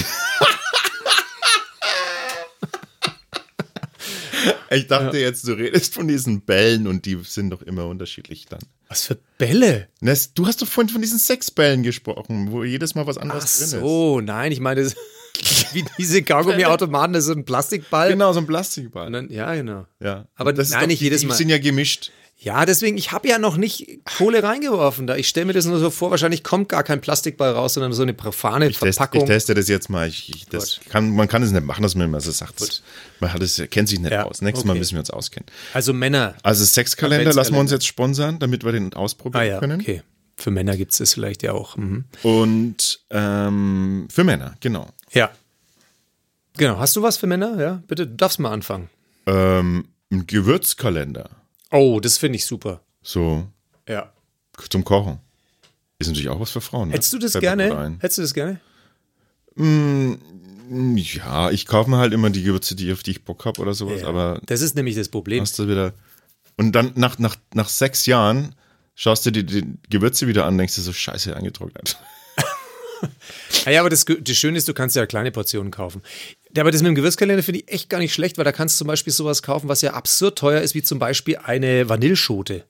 ich 4.70 4.88
dachte 4.88 5.18
jetzt, 5.18 5.48
du 5.48 5.54
redest 5.54 5.94
von 5.94 6.08
diesen 6.08 6.42
Bällen 6.42 6.88
und 6.88 7.06
die 7.06 7.18
sind 7.24 7.50
doch 7.50 7.62
immer 7.62 7.86
unterschiedlich 7.88 8.46
dann. 8.48 8.60
Was 8.88 9.06
für 9.06 9.18
Bälle? 9.38 9.88
Das, 10.02 10.34
du 10.34 10.46
hast 10.46 10.62
doch 10.62 10.68
vorhin 10.68 10.90
von 10.90 11.02
diesen 11.02 11.20
Sexbällen 11.20 11.84
gesprochen, 11.84 12.52
wo 12.52 12.64
jedes 12.64 12.96
Mal 12.96 13.08
was 13.08 13.18
Ach 13.18 13.24
anderes 13.24 13.58
drin 13.58 13.66
ist. 13.66 13.72
so, 13.72 14.22
nein, 14.22 14.52
ich 14.52 14.60
meine, 14.60 14.86
wie 15.74 15.86
diese 15.98 16.24
Kaugummi-Automaten, 16.24 17.14
das 17.14 17.24
ist 17.24 17.28
so 17.28 17.34
ein 17.34 17.46
Plastikball. 17.46 18.10
Genau, 18.10 18.32
so 18.34 18.40
ein 18.40 18.48
Plastikball. 18.48 19.12
Dann, 19.12 19.30
ja, 19.30 19.54
genau. 19.56 19.86
Ja. 20.00 20.28
Aber 20.36 20.54
das 20.54 20.68
ist 20.68 20.74
nein, 20.74 20.88
nicht 20.88 21.00
die, 21.02 21.06
jedes 21.06 21.22
die 21.22 21.28
Mal. 21.28 21.36
sind 21.36 21.50
ja 21.50 21.58
gemischt. 21.58 22.12
Ja, 22.38 22.66
deswegen, 22.66 22.98
ich 22.98 23.12
habe 23.12 23.28
ja 23.30 23.40
noch 23.40 23.56
nicht 23.58 24.00
Kohle 24.18 24.44
reingeworfen 24.44 25.08
da. 25.08 25.16
Ich 25.16 25.28
stelle 25.30 25.46
mir 25.46 25.54
das 25.54 25.66
nur 25.66 25.80
so 25.80 25.90
vor, 25.90 26.12
wahrscheinlich 26.12 26.44
kommt 26.44 26.70
gar 26.70 26.84
kein 26.84 27.00
Plastikball 27.02 27.52
raus, 27.54 27.76
sondern 27.76 27.94
so 27.94 28.04
eine 28.04 28.14
profane 28.14 28.68
Ich, 28.68 28.78
test, 28.78 28.90
ich 28.90 28.96
Verpackung. 28.98 29.26
teste 29.26 29.54
das 29.54 29.68
jetzt 29.70 29.90
mal. 29.90 30.08
Ich, 30.08 30.30
ich, 30.30 30.46
das 30.48 30.80
kann, 30.90 31.12
man 31.12 31.28
kann 31.30 31.42
es 31.44 31.52
nicht 31.52 31.66
machen, 31.66 31.82
dass 31.82 31.96
man 31.96 32.06
immer 32.08 32.20
so 32.22 32.32
sagt. 32.32 32.84
Man 33.22 33.32
hat 33.34 33.42
es, 33.42 33.62
kennt 33.72 33.88
sich 33.90 34.00
nicht 34.00 34.12
Ja, 34.12 34.24
aus. 34.26 34.42
Nächstes 34.42 34.66
Mal 34.66 34.74
okay. 34.74 34.80
müssen 34.80 34.94
wir 34.96 35.00
uns 35.00 35.10
auskennen. 35.10 35.48
also 35.74 35.94
Männer. 35.94 36.36
Also 36.44 36.66
Sexkalender 36.66 37.34
lassen 37.34 37.54
wir 37.54 37.60
uns 37.62 37.72
jetzt 37.72 37.88
sponsern, 37.88 38.38
damit 38.38 38.64
wir 38.66 38.74
den 38.74 38.94
ausprobieren 38.94 39.42
Ah 39.42 39.46
ja, 39.46 39.60
können. 39.60 39.80
okay. 39.82 40.04
Für 40.38 40.52
Männer 40.52 40.76
gibt 40.76 40.92
es 40.92 40.98
das 40.98 41.14
vielleicht 41.14 41.42
ja 41.42 41.54
auch. 41.54 41.78
Mhm. 41.78 42.04
Und 42.22 43.00
ähm, 43.12 44.08
für 44.12 44.26
Männer, 44.26 44.56
genau. 44.60 44.90
Ja. 45.14 45.32
Genau. 46.58 46.78
Hast 46.80 46.96
du 46.98 47.02
was 47.02 47.16
für 47.18 47.28
Männer? 47.28 47.58
Ja, 47.60 47.84
bitte, 47.88 48.06
du 48.08 48.16
darfst 48.16 48.40
mal 48.40 48.52
anfangen. 48.52 48.90
Ähm, 49.26 49.88
ein 50.12 50.28
Gewürzkalender. 50.28 51.30
Oh, 51.72 52.00
das 52.00 52.18
finde 52.18 52.38
ich 52.38 52.46
super. 52.46 52.82
So 53.02 53.48
Ja. 53.88 54.12
zum 54.70 54.84
Kochen. 54.84 55.20
Ist 56.00 56.08
natürlich 56.08 56.30
auch 56.30 56.40
was 56.40 56.52
für 56.52 56.62
Frauen. 56.62 56.90
ne? 56.90 56.96
Hättest 56.96 57.14
du 57.14 57.20
das 57.20 57.32
Fällt 57.34 57.42
gerne? 57.44 57.98
Hättest 58.00 58.18
du 58.18 58.22
das 58.22 58.34
gerne? 58.34 58.60
Ja, 59.58 61.52
ich 61.52 61.66
kaufe 61.66 61.90
mir 61.90 61.98
halt 61.98 62.14
immer 62.14 62.30
die 62.30 62.44
Gewürze, 62.44 62.76
die, 62.76 62.92
auf 62.92 63.04
die 63.04 63.12
ich 63.12 63.24
Bock 63.24 63.46
habe 63.46 63.62
oder 63.62 63.74
sowas, 63.74 64.02
Ja. 64.02 64.08
aber 64.08 64.42
das 64.46 64.62
ist 64.62 64.76
nämlich 64.76 64.96
das 64.96 65.10
Problem. 65.10 65.42
hast 65.42 65.58
du 65.60 65.68
wieder. 65.68 65.94
Und 66.58 66.74
dann 66.74 66.92
nach, 66.96 67.20
nach, 67.20 67.36
nach 67.54 67.70
sechs 67.70 68.06
Jahren 68.06 68.56
schaust 68.96 69.26
du 69.26 69.32
dir 69.32 69.44
die 69.44 69.66
Gewürze 69.90 70.28
wieder 70.28 70.46
an, 70.46 70.58
denkst 70.58 70.76
du 70.76 70.82
so, 70.82 70.94
scheiße, 70.94 71.36
angetrocknet. 71.36 71.98
Ja, 73.66 73.72
ja, 73.74 73.80
aber 73.82 73.90
das, 73.90 74.06
das 74.06 74.38
Schöne 74.38 74.58
ist, 74.58 74.68
du 74.68 74.74
kannst 74.74 74.96
ja 74.96 75.06
kleine 75.06 75.30
Portionen 75.32 75.70
kaufen. 75.70 76.02
Ja, 76.56 76.64
aber 76.64 76.72
das 76.72 76.82
mit 76.82 76.88
dem 76.88 76.96
Gewürzkalender 76.96 77.44
finde 77.44 77.62
ich 77.62 77.72
echt 77.72 77.90
gar 77.90 78.00
nicht 78.00 78.14
schlecht, 78.14 78.38
weil 78.38 78.46
da 78.46 78.52
kannst 78.52 78.76
du 78.76 78.80
zum 78.80 78.88
Beispiel 78.88 79.12
sowas 79.12 79.44
kaufen, 79.44 79.68
was 79.68 79.82
ja 79.82 79.94
absurd 79.94 80.38
teuer 80.38 80.62
ist, 80.62 80.74
wie 80.74 80.84
zum 80.84 81.00
Beispiel 81.00 81.38
eine 81.38 81.90
Vanilleschote. 81.90 82.64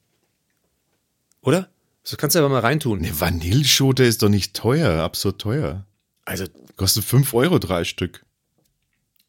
Oder? 1.41 1.69
Das 2.03 2.17
kannst 2.17 2.35
du 2.35 2.39
aber 2.39 2.49
mal 2.49 2.59
reintun. 2.59 2.99
Eine 2.99 3.19
Vanilleschote 3.19 4.03
ist 4.03 4.23
doch 4.23 4.29
nicht 4.29 4.55
teuer, 4.55 5.03
absurd 5.03 5.39
teuer. 5.39 5.85
Also, 6.25 6.45
Kostet 6.75 7.03
5 7.05 7.33
Euro 7.33 7.59
drei 7.59 7.83
Stück. 7.83 8.25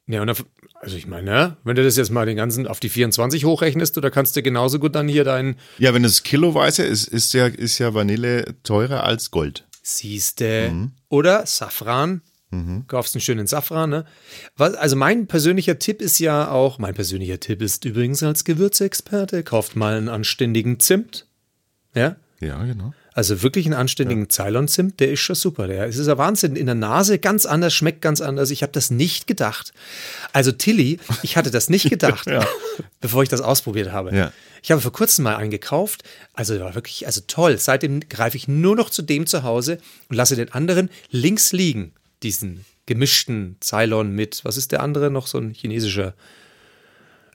ja, 0.07 0.20
und 0.20 0.26
dann, 0.26 0.36
also 0.80 0.96
ich 0.96 1.07
meine, 1.07 1.30
ja, 1.30 1.57
wenn 1.64 1.76
du 1.76 1.84
das 1.84 1.96
jetzt 1.96 2.11
mal 2.11 2.26
den 2.26 2.36
ganzen 2.36 2.66
auf 2.66 2.80
die 2.80 2.88
24 2.88 3.44
hochrechnest, 3.44 3.96
oder 3.98 4.11
kannst 4.11 4.36
du 4.36 4.42
genauso 4.42 4.78
gut 4.78 4.94
dann 4.94 5.07
hier 5.09 5.24
deinen 5.24 5.57
Ja, 5.78 5.92
wenn 5.94 6.04
es 6.04 6.22
kiloweise 6.22 6.82
ist, 6.82 7.09
ist 7.09 7.34
ja, 7.34 7.46
ist 7.46 7.78
ja 7.78 7.94
Vanille 7.94 8.54
teurer 8.62 9.04
als 9.04 9.30
Gold. 9.30 9.66
Siehste. 9.82 10.90
Oder 11.09 11.46
Safran. 11.46 12.22
Kaufst 12.86 13.14
einen 13.14 13.22
schönen 13.22 13.47
Safran, 13.47 13.90
ne? 13.90 14.05
Also 14.57 14.97
mein 14.97 15.26
persönlicher 15.26 15.78
Tipp 15.78 16.01
ist 16.01 16.20
ja 16.20 16.49
auch, 16.51 16.78
mein 16.78 16.94
persönlicher 16.94 17.40
Tipp 17.40 17.61
ist 17.61 17.84
übrigens 17.84 18.22
als 18.22 18.44
Gewürzexperte, 18.44 19.42
kauft 19.42 19.76
mal 19.76 19.97
einen 19.97 20.09
anständigen 20.09 20.78
Zimt. 20.78 21.26
Ja? 21.94 22.16
Ja, 22.40 22.62
genau. 22.64 22.94
Also 23.14 23.42
wirklich 23.42 23.64
einen 23.64 23.74
anständigen 23.74 24.28
Ceylon-Zimt, 24.28 25.01
der 25.01 25.11
ist 25.11 25.20
schon 25.20 25.34
super. 25.34 25.66
Der 25.66 25.86
es 25.86 25.97
ist 25.97 26.07
ja 26.07 26.18
Wahnsinn. 26.18 26.55
In 26.55 26.66
der 26.66 26.74
Nase 26.74 27.18
ganz 27.18 27.47
anders, 27.47 27.72
schmeckt 27.72 28.03
ganz 28.03 28.20
anders. 28.20 28.51
Ich 28.51 28.62
habe 28.62 28.72
das 28.72 28.90
nicht 28.90 29.26
gedacht. 29.26 29.72
Also 30.34 30.53
Tilly, 30.53 30.99
ich 31.22 31.38
hatte 31.38 31.51
das 31.51 31.70
nicht 31.70 31.88
gedacht, 31.88 32.28
bevor 33.01 33.22
ich 33.22 33.30
das 33.30 33.40
ausprobiert 33.40 33.90
habe. 33.90 34.14
Ja. 34.14 34.32
Ich 34.62 34.70
habe 34.70 34.82
vor 34.82 34.92
kurzem 34.92 35.22
mal 35.24 35.36
einen 35.36 35.51
gekauft. 35.51 36.03
Also 36.34 36.55
der 36.55 36.64
war 36.64 36.74
wirklich, 36.74 37.07
also 37.07 37.22
toll. 37.26 37.57
Seitdem 37.57 38.01
greife 38.01 38.36
ich 38.36 38.49
nur 38.49 38.76
noch 38.76 38.90
zu 38.90 39.01
dem 39.01 39.26
zu 39.26 39.42
Hause 39.42 39.78
und 40.11 40.16
lasse 40.16 40.36
den 40.36 40.53
anderen 40.53 40.90
links 41.11 41.53
liegen. 41.53 41.92
Diesen 42.23 42.64
gemischten 42.87 43.57
Ceylon 43.62 44.12
mit, 44.12 44.45
was 44.45 44.57
ist 44.57 44.73
der 44.73 44.83
andere 44.83 45.11
noch? 45.11 45.27
So 45.27 45.39
ein 45.39 45.53
chinesischer. 45.53 46.14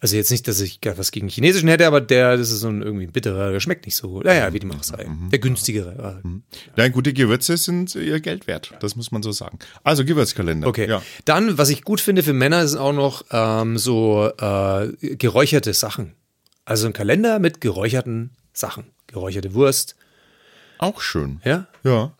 Also 0.04 0.16
jetzt 0.16 0.32
nicht, 0.32 0.48
dass 0.48 0.60
ich 0.62 0.80
was 0.84 1.12
gegen 1.12 1.28
Chinesischen 1.28 1.70
hätte, 1.70 1.86
aber 1.86 2.02
der, 2.02 2.36
das 2.36 2.50
ist 2.50 2.62
so 2.62 2.70
ein 2.70 2.82
irgendwie 2.82 3.06
ein 3.06 3.12
bitterer, 3.12 3.52
der 3.52 3.60
schmeckt 3.60 3.86
nicht 3.86 3.96
so 3.96 4.10
gut. 4.10 4.26
Naja, 4.26 4.52
wie 4.52 4.58
dem 4.60 4.72
auch 4.72 4.82
sei. 4.82 5.08
Der 5.32 5.38
günstigere. 5.38 6.20
Ja, 6.76 6.88
gute 6.88 7.14
Gewürze 7.14 7.56
sind 7.56 7.94
ihr 7.94 8.20
Geld 8.20 8.48
wert. 8.48 8.74
Das 8.80 8.96
muss 8.96 9.12
man 9.12 9.22
so 9.22 9.32
sagen. 9.32 9.60
Also 9.84 10.04
Gewürzkalender. 10.04 10.68
Okay. 10.68 10.90
Ja. 10.90 11.04
Dann, 11.26 11.60
was 11.60 11.70
ich 11.70 11.84
gut 11.84 12.02
finde 12.02 12.24
für 12.24 12.34
Männer, 12.34 12.68
sind 12.68 12.80
auch 12.80 12.94
noch 12.94 13.26
ähm, 13.30 13.78
so 13.78 14.32
äh, 14.40 14.88
geräucherte 15.18 15.72
Sachen. 15.76 16.14
Also 16.66 16.88
ein 16.88 16.94
Kalender 16.94 17.38
mit 17.38 17.62
geräucherten 17.62 18.32
Sachen. 18.54 18.86
Geräucherte 19.06 19.54
Wurst, 19.54 19.96
Auch 20.80 21.00
schön. 21.02 21.42
ja. 21.46 21.68
Ja. 21.84 22.12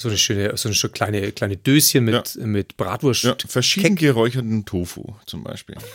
So 0.00 0.08
eine 0.08 0.16
schöne, 0.16 0.56
so 0.56 0.68
eine 0.68 0.74
schöne 0.74 0.92
kleine, 0.92 1.32
kleine 1.32 1.56
Döschen 1.58 2.04
mit, 2.04 2.36
mit 2.36 2.76
Bratwurst. 2.78 3.24
ja. 3.24 3.36
Verschieden 3.46 3.96
geräucherten 3.96 4.64
Tofu 4.64 5.04
zum 5.26 5.44
Beispiel. 5.44 5.76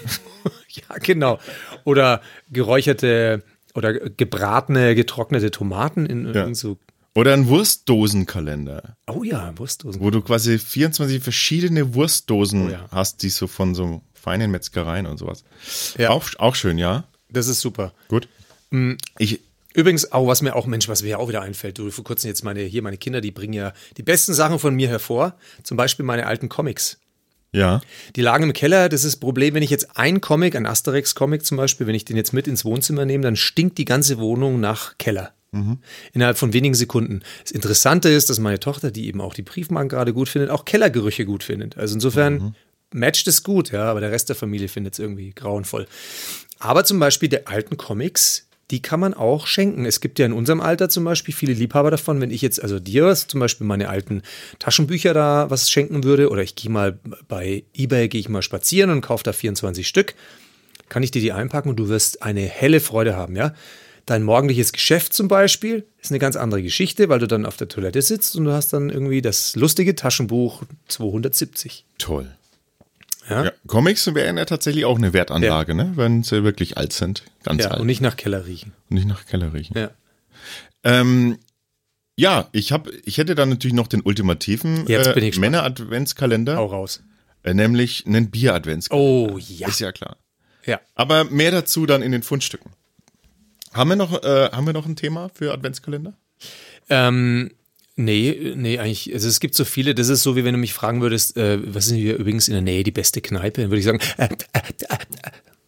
Ja, 0.89 0.97
genau. 1.01 1.39
Oder 1.85 2.21
geräucherte 2.51 3.43
oder 3.73 3.93
gebratene, 3.93 4.93
getrocknete 4.93 5.49
Tomaten 5.49 6.05
in 6.05 6.25
irgend 6.25 6.57
so. 6.57 6.77
Oder 7.15 7.33
ein 7.33 7.47
Wurstdosenkalender, 7.47 8.97
Oh 9.07 9.23
ja, 9.23 9.57
Wurstdosen. 9.57 10.01
wo 10.01 10.09
du 10.11 10.21
quasi 10.21 10.59
24 10.59 11.23
verschiedene 11.23 11.93
Wurstdosen 11.93 12.67
Oh 12.67 12.71
ja. 12.71 12.85
hast, 12.91 13.23
die 13.23 13.29
so 13.29 13.47
von 13.47 13.73
so 13.73 14.01
feinen 14.13 14.51
Metzgereien 14.51 15.05
und 15.05 15.17
sowas. 15.17 15.45
Ja. 15.97 16.09
Auch, 16.09 16.27
auch 16.39 16.55
schön, 16.55 16.77
ja. 16.77 17.05
Das 17.29 17.47
ist 17.47 17.61
super. 17.61 17.93
Gut. 18.09 18.27
Ich, 19.17 19.39
Übrigens, 19.75 20.11
auch 20.11 20.25
was 20.27 20.41
mir 20.41 20.55
auch, 20.55 20.65
Mensch, 20.65 20.87
was 20.87 21.03
mir 21.03 21.09
ja 21.09 21.17
auch 21.17 21.27
wieder 21.27 21.41
einfällt, 21.41 21.77
du, 21.77 21.91
vor 21.91 22.03
kurzem 22.03 22.29
jetzt 22.29 22.43
meine, 22.43 22.61
hier 22.61 22.81
meine 22.81 22.97
Kinder, 22.97 23.21
die 23.21 23.31
bringen 23.31 23.53
ja 23.53 23.73
die 23.97 24.03
besten 24.03 24.33
Sachen 24.33 24.57
von 24.57 24.73
mir 24.73 24.87
hervor. 24.87 25.35
Zum 25.63 25.77
Beispiel 25.77 26.05
meine 26.05 26.25
alten 26.25 26.49
Comics. 26.49 26.97
ja. 27.51 27.81
Die 28.15 28.21
lagen 28.21 28.45
im 28.45 28.53
Keller, 28.53 28.89
das 28.89 29.03
ist 29.03 29.15
das 29.15 29.19
Problem, 29.19 29.53
wenn 29.53 29.63
ich 29.63 29.69
jetzt 29.69 29.97
ein 29.97 30.21
Comic, 30.21 30.55
ein 30.55 30.65
Asterix-Comic 30.65 31.45
zum 31.45 31.57
Beispiel, 31.57 31.87
wenn 31.87 31.95
ich 31.95 32.05
den 32.05 32.17
jetzt 32.17 32.33
mit 32.33 32.47
ins 32.47 32.65
Wohnzimmer 32.65 33.05
nehme, 33.05 33.23
dann 33.23 33.35
stinkt 33.35 33.77
die 33.77 33.85
ganze 33.85 34.17
Wohnung 34.17 34.59
nach 34.59 34.97
Keller. 34.97 35.33
Innerhalb 36.11 36.37
von 36.37 36.51
wenigen 36.51 36.75
Sekunden. 36.75 37.21
Das 37.43 37.51
Interessante 37.51 38.09
ist, 38.09 38.29
dass 38.29 38.39
meine 38.39 38.59
Tochter, 38.59 38.91
die 38.91 39.07
eben 39.07 39.21
auch 39.21 39.33
die 39.33 39.41
Briefmarken 39.41 39.87
gerade 39.87 40.13
gut 40.13 40.27
findet, 40.27 40.49
auch 40.49 40.65
Kellergerüche 40.65 41.23
gut 41.25 41.43
findet. 41.43 41.77
Also 41.77 41.93
insofern 41.95 42.55
matcht 42.93 43.25
es 43.29 43.41
gut, 43.41 43.71
ja, 43.71 43.85
aber 43.85 44.01
der 44.01 44.11
Rest 44.11 44.27
der 44.27 44.35
Familie 44.35 44.67
findet 44.67 44.93
es 44.93 44.99
irgendwie 44.99 45.31
grauenvoll. 45.31 45.87
Aber 46.59 46.83
zum 46.83 46.99
Beispiel 46.99 47.29
der 47.29 47.47
alten 47.47 47.77
Comics, 47.77 48.49
die 48.71 48.81
kann 48.81 48.99
man 48.99 49.13
auch 49.13 49.45
schenken. 49.45 49.85
Es 49.85 50.01
gibt 50.01 50.17
ja 50.17 50.25
in 50.25 50.33
unserem 50.33 50.59
Alter 50.59 50.89
zum 50.89 51.03
Beispiel 51.03 51.33
viele 51.33 51.53
Liebhaber 51.53 51.91
davon. 51.91 52.19
Wenn 52.19 52.31
ich 52.31 52.41
jetzt, 52.41 52.61
also 52.61 52.79
dir 52.79 53.13
zum 53.13 53.39
Beispiel 53.39 53.67
meine 53.67 53.89
alten 53.89 54.23
Taschenbücher 54.59 55.13
da 55.13 55.49
was 55.49 55.69
schenken 55.69 56.03
würde, 56.03 56.29
oder 56.29 56.41
ich 56.41 56.55
gehe 56.55 56.71
mal 56.71 56.99
bei 57.27 57.63
Ebay, 57.73 58.07
gehe 58.07 58.19
ich 58.19 58.29
mal 58.29 58.41
spazieren 58.41 58.89
und 58.89 59.01
kaufe 59.01 59.23
da 59.23 59.33
24 59.33 59.87
Stück, 59.87 60.15
kann 60.89 61.03
ich 61.03 61.11
dir 61.11 61.21
die 61.21 61.31
einpacken 61.31 61.69
und 61.69 61.77
du 61.77 61.89
wirst 61.89 62.23
eine 62.23 62.41
helle 62.41 62.79
Freude 62.79 63.15
haben, 63.15 63.35
ja. 63.35 63.53
Dein 64.07 64.21
morgendliches 64.21 64.71
Geschäft 64.71 65.13
zum 65.13 65.27
Beispiel 65.27 65.83
ist 65.99 66.11
eine 66.11 66.19
ganz 66.19 66.35
andere 66.35 66.61
Geschichte, 66.61 67.09
weil 67.09 67.17
du 67.17 67.27
dann 67.27 67.43
auf 67.43 67.57
der 67.57 67.67
Toilette 67.67 68.03
sitzt 68.03 68.35
und 68.35 68.45
du 68.45 68.51
hast 68.51 68.71
dann 68.71 68.91
irgendwie 68.91 69.21
das 69.23 69.55
lustige 69.55 69.95
Taschenbuch 69.95 70.61
270. 70.89 71.85
Toll. 71.97 72.29
Ja, 73.27 73.45
Ja, 73.45 73.51
Comics 73.65 74.13
wären 74.13 74.37
ja 74.37 74.45
tatsächlich 74.45 74.85
auch 74.85 74.97
eine 74.97 75.13
Wertanlage, 75.13 75.73
ne? 75.73 75.93
wenn 75.95 76.21
sie 76.21 76.43
wirklich 76.43 76.77
alt 76.77 76.93
sind. 76.93 77.23
Ganz 77.45 77.63
ja 77.63 77.71
alt. 77.71 77.79
und 77.79 77.87
nicht 77.87 78.01
nach 78.01 78.17
Keller 78.17 78.45
riechen. 78.45 78.73
Und 78.89 78.95
nicht 78.95 79.07
nach 79.07 79.25
Keller 79.25 79.53
riechen. 79.53 79.77
Ja. 79.77 79.91
Ähm, 80.83 81.37
ja, 82.17 82.49
ich 82.51 82.71
hab, 82.71 82.89
ich 83.03 83.17
hätte 83.17 83.35
dann 83.35 83.49
natürlich 83.49 83.73
noch 83.73 83.87
den 83.87 84.01
ultimativen 84.01 84.87
äh. 84.87 85.31
Männer-Adventskalender, 85.37 86.57
Hau 86.57 86.65
raus. 86.65 87.03
äh, 87.43 87.53
nämlich 87.53 88.05
einen 88.05 88.31
Bier-Adventskalender. 88.31 89.33
Oh 89.33 89.37
ja. 89.37 89.67
Ist 89.67 89.79
ja 89.79 89.91
klar. 89.91 90.17
Ja. 90.65 90.79
Aber 90.95 91.25
mehr 91.25 91.51
dazu 91.51 91.85
dann 91.85 92.01
in 92.01 92.11
den 92.11 92.23
Fundstücken. 92.23 92.71
Haben 93.73 93.89
wir 93.89 93.95
noch, 93.97 94.23
äh, 94.23 94.49
haben 94.51 94.65
wir 94.65 94.73
noch 94.73 94.85
ein 94.85 94.95
Thema 94.95 95.29
für 95.33 95.51
Adventskalender? 95.51 96.13
Ähm, 96.89 97.51
nee, 97.95 98.53
nee, 98.55 98.79
eigentlich, 98.79 99.13
also 99.13 99.27
es 99.27 99.39
gibt 99.39 99.53
so 99.53 99.65
viele, 99.65 99.93
das 99.93 100.09
ist 100.09 100.23
so, 100.23 100.35
wie 100.35 100.45
wenn 100.45 100.53
du 100.53 100.59
mich 100.59 100.73
fragen 100.73 101.01
würdest, 101.01 101.35
äh, 101.35 101.59
was 101.73 101.85
ist 101.85 101.91
denn 101.91 101.99
hier 101.99 102.15
übrigens 102.15 102.47
in 102.47 102.53
der 102.53 102.61
Nähe 102.61 102.83
die 102.83 102.91
beste 102.91 103.21
Kneipe? 103.21 103.61
Dann 103.61 103.71
würde 103.71 103.79
ich 103.79 103.85
sagen, 103.85 103.99
äh, 104.17 104.25
äh, 104.25 104.29
äh, 104.53 104.93
äh. 104.93 104.97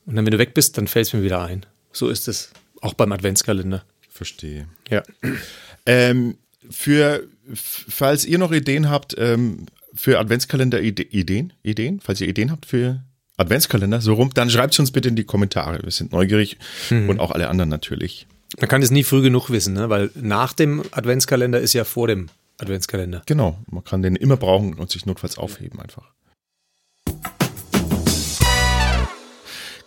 Und 0.08 0.16
dann, 0.16 0.26
wenn 0.26 0.32
du 0.32 0.40
weg 0.40 0.54
bist, 0.54 0.78
dann 0.78 0.88
fällt 0.88 1.08
es 1.08 1.14
mir 1.14 1.22
wieder 1.22 1.44
ein. 1.44 1.66
So 1.92 2.10
ist 2.10 2.28
es. 2.28 2.52
Auch 2.82 2.94
beim 2.94 3.12
Adventskalender. 3.12 3.84
Verstehe. 4.10 4.68
Ja. 4.90 5.04
Ähm, 5.86 6.38
für, 6.70 7.28
falls 7.54 8.26
ihr 8.26 8.38
noch 8.38 8.52
Ideen 8.52 8.90
habt, 8.90 9.16
ähm, 9.18 9.68
für 9.94 10.20
Adventskalender 10.20 10.80
-Ide 10.80 11.08
Ideen, 11.10 11.54
Ideen, 11.62 12.00
falls 12.00 12.22
ihr 12.22 12.28
Ideen 12.28 12.52
habt 12.52 12.66
für 12.66 13.04
Adventskalender, 13.36 14.02
so 14.02 14.14
rum, 14.14 14.32
dann 14.34 14.50
schreibt 14.50 14.80
uns 14.80 14.92
bitte 14.92 15.10
in 15.10 15.16
die 15.16 15.24
Kommentare. 15.24 15.84
Wir 15.84 15.92
sind 15.92 16.12
neugierig 16.12 16.58
und 16.90 17.20
auch 17.20 17.32
alle 17.32 17.50
anderen 17.50 17.70
natürlich. 17.70 18.28
Man 18.60 18.68
kann 18.70 18.82
es 18.82 18.92
nie 18.92 19.04
früh 19.04 19.22
genug 19.22 19.50
wissen, 19.50 19.74
ne? 19.74 19.90
weil 19.90 20.10
nach 20.16 20.54
dem 20.54 20.84
Adventskalender 20.92 21.60
ist 21.60 21.74
ja 21.74 21.84
vor 21.84 22.08
dem 22.08 22.28
Adventskalender. 22.58 23.24
Genau, 23.26 23.60
man 23.70 23.84
kann 23.84 24.02
den 24.02 24.16
immer 24.16 24.38
brauchen 24.38 24.74
und 24.76 24.90
sich 24.90 25.06
notfalls 25.06 25.38
aufheben 25.38 25.80
einfach. 25.80 26.14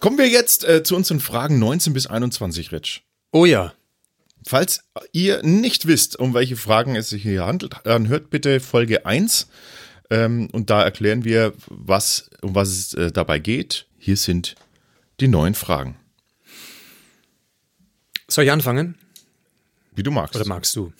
Kommen 0.00 0.16
wir 0.16 0.28
jetzt 0.28 0.64
äh, 0.64 0.82
zu 0.82 0.96
unseren 0.96 1.20
Fragen 1.20 1.58
19 1.58 1.92
bis 1.92 2.06
21, 2.06 2.72
Rich. 2.72 3.04
Oh 3.32 3.44
ja. 3.44 3.74
Falls 4.46 4.80
ihr 5.12 5.42
nicht 5.42 5.86
wisst, 5.86 6.18
um 6.18 6.32
welche 6.32 6.56
Fragen 6.56 6.96
es 6.96 7.10
sich 7.10 7.22
hier 7.22 7.44
handelt, 7.44 7.74
dann 7.84 8.08
hört 8.08 8.30
bitte 8.30 8.60
Folge 8.60 9.04
1. 9.04 9.48
Ähm, 10.08 10.48
und 10.52 10.70
da 10.70 10.82
erklären 10.82 11.24
wir, 11.24 11.52
was, 11.68 12.30
um 12.40 12.54
was 12.54 12.70
es 12.70 12.94
äh, 12.94 13.12
dabei 13.12 13.38
geht. 13.38 13.86
Hier 13.98 14.16
sind 14.16 14.54
die 15.20 15.28
neuen 15.28 15.54
Fragen. 15.54 15.96
Soll 18.26 18.44
ich 18.44 18.50
anfangen? 18.50 18.94
Wie 19.94 20.02
du 20.02 20.10
magst. 20.10 20.34
Oder 20.34 20.46
magst 20.46 20.74
du? 20.76 20.94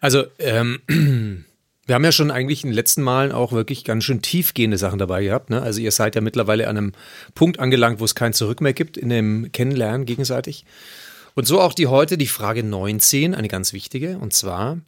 Also, 0.00 0.26
ähm, 0.38 0.80
wir 1.90 1.96
haben 1.96 2.04
ja 2.04 2.12
schon 2.12 2.30
eigentlich 2.30 2.62
in 2.62 2.70
den 2.70 2.76
letzten 2.76 3.02
Malen 3.02 3.32
auch 3.32 3.50
wirklich 3.50 3.82
ganz 3.82 4.04
schön 4.04 4.22
tiefgehende 4.22 4.78
Sachen 4.78 5.00
dabei 5.00 5.24
gehabt. 5.24 5.50
Ne? 5.50 5.60
Also 5.60 5.80
ihr 5.80 5.90
seid 5.90 6.14
ja 6.14 6.20
mittlerweile 6.20 6.68
an 6.68 6.76
einem 6.76 6.92
Punkt 7.34 7.58
angelangt, 7.58 7.98
wo 7.98 8.04
es 8.04 8.14
kein 8.14 8.32
Zurück 8.32 8.60
mehr 8.60 8.74
gibt 8.74 8.96
in 8.96 9.08
dem 9.08 9.50
Kennenlernen 9.50 10.06
gegenseitig. 10.06 10.64
Und 11.34 11.48
so 11.48 11.60
auch 11.60 11.74
die 11.74 11.88
heute, 11.88 12.16
die 12.16 12.28
Frage 12.28 12.62
19, 12.62 13.34
eine 13.34 13.48
ganz 13.48 13.72
wichtige, 13.72 14.18
und 14.18 14.32
zwar, 14.32 14.78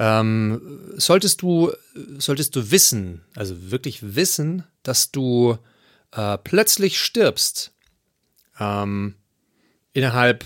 ähm, 0.00 0.80
solltest 0.96 1.42
du, 1.42 1.70
solltest 2.18 2.56
du 2.56 2.72
wissen, 2.72 3.20
also 3.36 3.70
wirklich 3.70 4.16
wissen, 4.16 4.64
dass 4.82 5.12
du 5.12 5.58
äh, 6.10 6.38
plötzlich 6.38 6.98
stirbst, 6.98 7.72
ähm, 8.58 9.14
innerhalb 9.92 10.44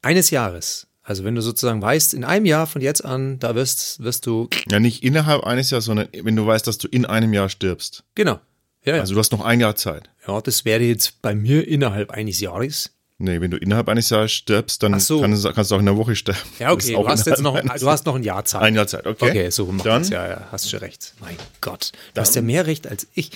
eines 0.00 0.30
Jahres. 0.30 0.85
Also 1.08 1.22
wenn 1.22 1.36
du 1.36 1.40
sozusagen 1.40 1.80
weißt, 1.80 2.14
in 2.14 2.24
einem 2.24 2.46
Jahr 2.46 2.66
von 2.66 2.82
jetzt 2.82 3.04
an, 3.04 3.38
da 3.38 3.54
wirst, 3.54 4.02
wirst 4.02 4.26
du. 4.26 4.48
Ja, 4.68 4.80
nicht 4.80 5.04
innerhalb 5.04 5.44
eines 5.44 5.70
Jahres, 5.70 5.84
sondern 5.84 6.08
wenn 6.22 6.34
du 6.34 6.44
weißt, 6.44 6.66
dass 6.66 6.78
du 6.78 6.88
in 6.88 7.06
einem 7.06 7.32
Jahr 7.32 7.48
stirbst. 7.48 8.02
Genau. 8.16 8.40
Ja, 8.84 8.96
ja. 8.96 9.00
Also 9.02 9.14
du 9.14 9.20
hast 9.20 9.30
noch 9.30 9.44
ein 9.44 9.60
Jahr 9.60 9.76
Zeit. 9.76 10.10
ja, 10.26 10.40
das 10.40 10.64
wäre 10.64 10.82
jetzt 10.82 11.22
bei 11.22 11.34
mir 11.36 11.66
innerhalb 11.66 12.10
eines 12.10 12.40
Jahres. 12.40 12.90
Nee, 13.18 13.40
wenn 13.40 13.50
du 13.52 13.56
innerhalb 13.56 13.88
eines 13.88 14.10
Jahres 14.10 14.32
stirbst, 14.32 14.82
dann 14.82 14.98
so. 15.00 15.20
kannst, 15.20 15.44
du- 15.44 15.52
kannst 15.52 15.70
du 15.70 15.76
auch 15.76 15.78
in 15.80 15.86
der 15.86 15.96
Woche 15.96 16.14
sterben. 16.16 16.38
Ja, 16.58 16.72
okay, 16.72 16.92
du 16.92 17.08
hast 17.08 17.24
jetzt 17.26 17.40
noch, 17.40 17.58
du 17.58 17.88
hast 17.88 18.04
noch 18.04 18.14
ein 18.16 18.22
Jahr 18.24 18.44
Zeit. 18.44 18.62
Ein 18.62 18.74
Jahr 18.74 18.86
Zeit, 18.88 19.06
okay. 19.06 19.30
Okay, 19.30 19.50
so 19.50 19.64
macht 19.66 19.86
Dann- 19.86 20.02
das. 20.02 20.10
Ja, 20.10 20.28
ja, 20.28 20.48
hast 20.52 20.68
schon 20.68 20.80
recht. 20.80 21.14
Mein 21.20 21.36
Gott, 21.60 21.92
du 22.14 22.20
hast 22.20 22.34
ja 22.34 22.42
mehr 22.42 22.66
Recht 22.66 22.86
als 22.86 23.06
ich. 23.14 23.30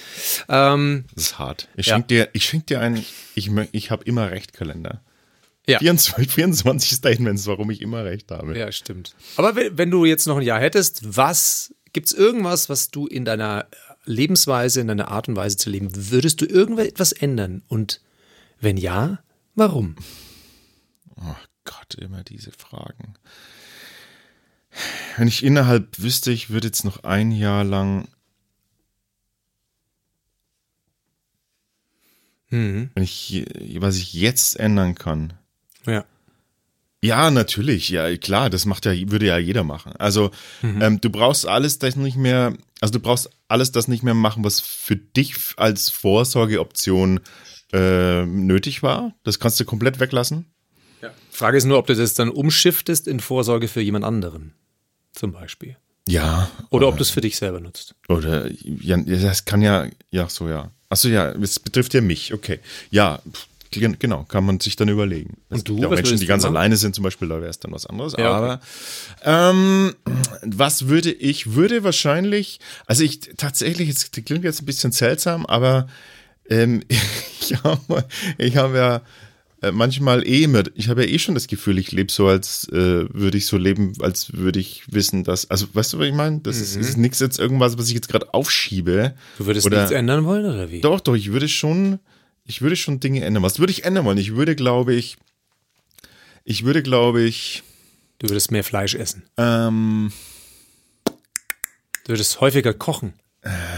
Ähm, 0.48 1.04
Das 1.14 1.24
ist 1.24 1.38
hart. 1.38 1.68
Ich 1.76 1.86
Ja. 1.86 1.94
schenk 1.94 2.08
dir, 2.08 2.28
ich 2.32 2.44
schenk 2.44 2.66
dir 2.66 2.80
einen, 2.80 2.96
ich, 3.34 3.50
ich 3.72 3.90
habe 3.90 4.04
immer 4.04 4.30
recht 4.30 4.52
Kalender. 4.52 5.00
Ja. 5.66 5.78
24, 5.78 6.30
24 6.30 6.90
Statements, 6.90 7.46
warum 7.46 7.70
ich 7.70 7.80
immer 7.82 8.04
recht 8.04 8.30
habe. 8.30 8.58
Ja, 8.58 8.72
stimmt. 8.72 9.14
Aber 9.36 9.56
wenn, 9.56 9.78
wenn 9.78 9.90
du 9.90 10.04
jetzt 10.04 10.26
noch 10.26 10.38
ein 10.38 10.42
Jahr 10.42 10.60
hättest, 10.60 11.16
was 11.16 11.74
gibt's 11.92 12.12
irgendwas, 12.12 12.68
was 12.68 12.90
du 12.90 13.06
in 13.06 13.24
deiner 13.24 13.66
Lebensweise, 14.04 14.80
in 14.80 14.88
deiner 14.88 15.08
Art 15.08 15.28
und 15.28 15.36
Weise 15.36 15.56
zu 15.56 15.70
leben, 15.70 15.90
würdest 15.92 16.40
du 16.40 16.46
irgendetwas 16.46 17.12
ändern? 17.12 17.62
Und 17.68 18.00
wenn 18.60 18.76
ja, 18.76 19.22
warum? 19.54 19.96
Oh 21.16 21.36
Gott, 21.64 21.94
immer 21.94 22.24
diese 22.24 22.52
Fragen. 22.52 23.14
Wenn 25.16 25.28
ich 25.28 25.42
innerhalb 25.42 26.00
wüsste, 26.00 26.30
ich 26.30 26.50
würde 26.50 26.68
jetzt 26.68 26.84
noch 26.84 27.04
ein 27.04 27.32
Jahr 27.32 27.64
lang. 27.64 28.08
Mhm. 32.50 32.90
Wenn 32.94 33.02
ich, 33.02 33.44
was 33.78 33.96
ich 33.96 34.12
jetzt 34.14 34.58
ändern 34.58 34.94
kann. 34.94 35.34
Ja. 35.90 36.04
Ja, 37.02 37.30
natürlich, 37.30 37.88
ja, 37.88 38.14
klar, 38.18 38.50
das 38.50 38.66
macht 38.66 38.84
ja, 38.84 38.92
würde 39.10 39.26
ja 39.26 39.38
jeder 39.38 39.64
machen. 39.64 39.92
Also, 39.96 40.30
ähm, 40.62 41.00
du 41.00 41.08
brauchst 41.08 41.46
alles 41.46 41.78
das 41.78 41.96
nicht 41.96 42.18
mehr, 42.18 42.52
also 42.82 42.92
du 42.92 43.00
brauchst 43.00 43.30
alles 43.48 43.72
das 43.72 43.88
nicht 43.88 44.02
mehr 44.02 44.12
machen, 44.12 44.44
was 44.44 44.60
für 44.60 44.96
dich 44.96 45.34
als 45.56 45.88
Vorsorgeoption 45.88 47.20
äh, 47.72 48.26
nötig 48.26 48.82
war. 48.82 49.14
Das 49.24 49.38
kannst 49.38 49.58
du 49.58 49.64
komplett 49.64 49.98
weglassen. 49.98 50.44
Frage 51.30 51.56
ist 51.56 51.64
nur, 51.64 51.78
ob 51.78 51.86
du 51.86 51.94
das 51.94 52.12
dann 52.12 52.28
umschiftest 52.28 53.08
in 53.08 53.20
Vorsorge 53.20 53.66
für 53.68 53.80
jemand 53.80 54.04
anderen. 54.04 54.52
Zum 55.12 55.32
Beispiel. 55.32 55.76
Ja. 56.06 56.50
Oder 56.68 56.88
ob 56.88 56.96
du 56.96 57.02
es 57.02 57.08
für 57.08 57.22
dich 57.22 57.36
selber 57.36 57.60
nutzt. 57.60 57.94
Oder 58.08 58.50
ja, 58.62 58.98
das 58.98 59.46
kann 59.46 59.62
ja, 59.62 59.86
ja, 60.10 60.28
so 60.28 60.48
ja. 60.48 60.70
Achso, 60.90 61.08
ja, 61.08 61.30
es 61.30 61.58
betrifft 61.58 61.94
ja 61.94 62.00
mich, 62.00 62.34
okay. 62.34 62.58
Ja, 62.90 63.22
pff, 63.32 63.46
genau, 63.70 64.24
kann 64.24 64.44
man 64.44 64.60
sich 64.60 64.76
dann 64.76 64.88
überlegen. 64.88 65.38
Und 65.48 65.68
du, 65.68 65.84
auch 65.84 65.90
Menschen, 65.90 66.18
die 66.18 66.26
ganz 66.26 66.42
machen? 66.42 66.56
alleine 66.56 66.76
sind, 66.76 66.94
zum 66.94 67.04
Beispiel, 67.04 67.28
da 67.28 67.36
wäre 67.40 67.50
es 67.50 67.58
dann 67.58 67.72
was 67.72 67.86
anderes. 67.86 68.14
Ja, 68.18 68.32
Aber 68.32 68.60
ähm, 69.24 69.94
was 70.42 70.88
würde 70.88 71.12
ich, 71.12 71.54
würde 71.54 71.84
wahrscheinlich, 71.84 72.60
also 72.86 73.04
ich 73.04 73.20
tatsächlich, 73.36 73.88
es 73.88 74.10
klingt 74.10 74.44
jetzt 74.44 74.62
ein 74.62 74.66
bisschen 74.66 74.92
seltsam, 74.92 75.46
aber 75.46 75.86
ähm, 76.48 76.82
ich 77.40 77.54
habe 77.62 78.04
ich 78.38 78.56
hab 78.56 78.74
ja 78.74 79.02
äh, 79.62 79.72
manchmal 79.72 80.26
eh 80.26 80.44
immer, 80.44 80.64
ich 80.74 80.88
habe 80.88 81.04
ja 81.04 81.10
eh 81.10 81.18
schon 81.18 81.34
das 81.34 81.46
Gefühl, 81.46 81.78
ich 81.78 81.92
lebe 81.92 82.10
so, 82.10 82.26
als 82.28 82.66
äh, 82.70 83.06
würde 83.12 83.36
ich 83.38 83.46
so 83.46 83.56
leben, 83.58 83.92
als 84.00 84.32
würde 84.32 84.58
ich 84.58 84.84
wissen, 84.90 85.22
dass, 85.22 85.50
also 85.50 85.66
weißt 85.72 85.92
du, 85.92 85.98
was 85.98 86.06
ich 86.06 86.14
meine? 86.14 86.40
Das 86.40 86.58
ist, 86.58 86.76
ist 86.76 86.96
nichts 86.96 87.18
jetzt 87.18 87.38
irgendwas, 87.38 87.76
was 87.78 87.88
ich 87.88 87.94
jetzt 87.94 88.08
gerade 88.08 88.32
aufschiebe. 88.32 89.14
Du 89.38 89.46
würdest 89.46 89.66
Oder- 89.66 89.78
nichts 89.78 89.92
ändern 89.92 90.24
wollen, 90.24 90.46
oder 90.46 90.70
wie? 90.70 90.80
Doch, 90.80 91.00
doch, 91.00 91.14
ich 91.14 91.32
würde 91.32 91.48
schon, 91.48 91.98
ich 92.50 92.60
würde 92.62 92.76
schon 92.76 93.00
Dinge 93.00 93.24
ändern. 93.24 93.42
Was 93.42 93.58
würde 93.58 93.70
ich 93.72 93.84
ändern 93.84 94.04
wollen? 94.04 94.18
Ich 94.18 94.34
würde, 94.34 94.54
glaube 94.56 94.94
ich, 94.94 95.16
ich 96.44 96.64
würde, 96.64 96.82
glaube 96.82 97.22
ich, 97.22 97.62
Du 98.18 98.28
würdest 98.28 98.50
mehr 98.50 98.64
Fleisch 98.64 98.94
essen. 98.94 99.22
ähm, 99.38 100.12
Du 102.04 102.08
würdest 102.14 102.40
häufiger 102.40 102.74
kochen. 102.74 103.14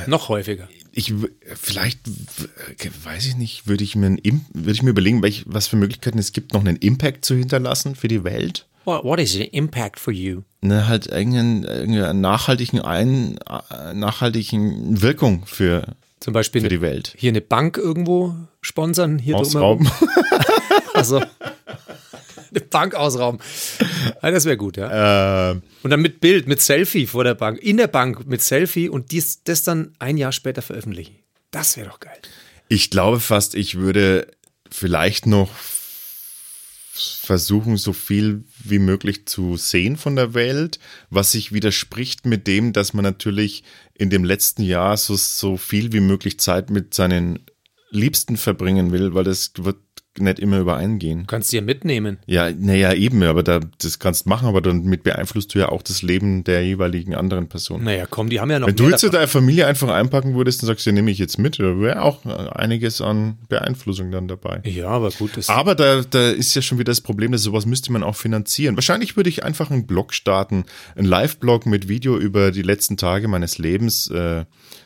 Noch 0.09 0.29
häufiger. 0.29 0.69
ich 0.91 1.15
vielleicht 1.55 2.01
w- 2.09 2.91
weiß 3.05 3.27
ich 3.27 3.37
nicht, 3.37 3.69
würde 3.69 3.85
ich 3.85 3.95
mir 3.95 4.07
einen, 4.07 4.45
würde 4.53 4.73
ich 4.73 4.83
mir 4.83 4.91
überlegen, 4.91 5.23
welch, 5.23 5.45
was 5.47 5.69
für 5.69 5.77
Möglichkeiten 5.77 6.19
es 6.19 6.33
gibt, 6.33 6.53
noch 6.53 6.61
einen 6.61 6.77
Impact 6.79 7.25
zu 7.25 7.37
hinterlassen 7.37 7.95
für 7.95 8.09
die 8.09 8.25
Welt. 8.25 8.67
What, 8.85 9.05
what 9.05 9.21
is 9.21 9.33
the 9.35 9.45
impact 9.45 10.01
for 10.01 10.13
you? 10.13 10.43
Ne, 10.63 10.89
halt 10.89 11.07
irgendeinen, 11.07 11.63
irgendeinen 11.63 12.21
nachhaltigen 12.21 12.81
ein, 12.81 13.39
äh, 13.71 13.95
nachhaltigen 13.95 15.01
Wirkung 15.01 15.47
für, 15.47 15.95
Zum 16.23 16.33
Beispiel 16.33 16.63
für 16.63 16.69
die 16.69 16.81
Welt. 16.81 17.15
hier 17.19 17.31
eine 17.31 17.41
Bank 17.41 17.77
irgendwo 17.77 18.35
sponsern, 18.61 19.19
hier. 19.19 19.37
Ausrauben. 19.37 19.91
Also 20.95 21.17
eine 21.17 22.61
Bank 22.71 22.95
ausrauben. 22.95 23.41
Das 24.21 24.45
wäre 24.45 24.57
gut, 24.59 24.77
ja. 24.77 25.53
äh, 25.53 25.61
Und 25.83 25.91
dann 25.91 26.01
mit 26.03 26.21
Bild, 26.21 26.47
mit 26.47 26.61
Selfie 26.61 27.07
vor 27.07 27.25
der 27.25 27.35
Bank, 27.35 27.59
in 27.63 27.79
der 27.79 27.87
Bank 27.87 28.27
mit 28.27 28.43
Selfie 28.43 28.89
und 28.91 29.11
dies, 29.11 29.43
das 29.43 29.63
dann 29.63 29.95
ein 29.99 30.19
Jahr 30.19 30.33
später 30.33 30.61
veröffentlichen. 30.61 31.17
Das 31.51 31.77
wäre 31.79 31.89
doch 31.89 31.99
geil. 31.99 32.19
Ich 32.69 32.91
glaube 32.91 33.21
fast, 33.21 33.55
ich 33.55 33.77
würde 33.79 34.27
vielleicht 34.71 35.27
noch 35.27 35.49
versuchen, 36.95 37.79
so 37.79 37.95
viel 37.95 38.45
wie 38.63 38.79
möglich 38.79 39.27
zu 39.27 39.57
sehen 39.57 39.97
von 39.97 40.15
der 40.15 40.35
Welt, 40.35 40.79
was 41.09 41.33
sich 41.33 41.53
widerspricht 41.53 42.27
mit 42.27 42.47
dem, 42.47 42.75
dass 42.75 42.93
man 42.93 43.03
natürlich 43.03 43.65
in 43.95 44.11
dem 44.11 44.25
letzten 44.25 44.63
Jahr 44.63 44.99
so, 44.99 45.17
so 45.17 45.57
viel 45.57 45.93
wie 45.93 46.01
möglich 46.01 46.39
Zeit 46.39 46.69
mit 46.69 46.93
seinen 46.93 47.39
Liebsten 47.91 48.37
verbringen 48.37 48.93
will, 48.93 49.15
weil 49.15 49.25
das 49.25 49.53
wird 49.57 49.79
nicht 50.19 50.39
immer 50.39 50.61
übereingehen. 50.61 51.21
Du 51.21 51.27
kannst 51.27 51.53
die 51.53 51.57
ja 51.57 51.63
mitnehmen. 51.63 52.19
Ja, 52.27 52.51
naja, 52.51 52.93
eben, 52.93 53.23
aber 53.23 53.43
da, 53.43 53.61
das 53.79 53.99
kannst 53.99 54.27
du 54.27 54.29
machen, 54.29 54.47
aber 54.49 54.61
damit 54.61 55.03
beeinflusst 55.03 55.55
du 55.55 55.59
ja 55.59 55.71
auch 55.71 55.83
das 55.83 56.03
Leben 56.03 56.45
der 56.45 56.65
jeweiligen 56.65 57.15
anderen 57.15 57.49
Person. 57.49 57.85
Naja, 57.85 58.07
komm, 58.09 58.29
die 58.29 58.41
haben 58.41 58.51
ja 58.51 58.59
noch 58.59 58.67
Wenn 58.67 58.77
du 58.77 58.89
jetzt 58.89 59.03
deine 59.03 59.29
Familie 59.29 59.67
einfach 59.67 59.89
einpacken 59.89 60.35
würdest 60.35 60.63
und 60.63 60.67
sagst, 60.67 60.85
ja, 60.87 60.93
nehme 60.93 61.11
ich 61.11 61.19
jetzt 61.19 61.39
mit, 61.39 61.59
da 61.59 61.81
wäre 61.81 62.03
auch 62.03 62.25
einiges 62.27 63.01
an 63.01 63.39
Beeinflussung 63.49 64.11
dann 64.11 64.29
dabei. 64.29 64.61
Ja, 64.65 64.89
aber 64.89 65.11
gut, 65.11 65.37
das 65.37 65.49
Aber 65.49 65.75
da, 65.75 66.03
da 66.03 66.31
ist 66.31 66.55
ja 66.55 66.63
schon 66.63 66.79
wieder 66.79 66.91
das 66.91 67.01
Problem, 67.01 67.33
dass 67.33 67.43
sowas 67.43 67.67
müsste 67.67 67.93
man 67.93 68.03
auch 68.03 68.17
finanzieren. 68.17 68.77
Wahrscheinlich 68.77 69.17
würde 69.17 69.31
ich 69.31 69.45
einfach 69.45 69.71
einen 69.71 69.87
Blog 69.87 70.13
starten, 70.15 70.65
einen 70.95 71.07
Live-Blog 71.07 71.67
mit 71.67 71.89
Video 71.89 72.19
über 72.19 72.51
die 72.51 72.63
letzten 72.63 72.97
Tage 72.97 73.29
meines 73.29 73.59
Lebens. 73.59 74.09
Äh, 74.09 74.45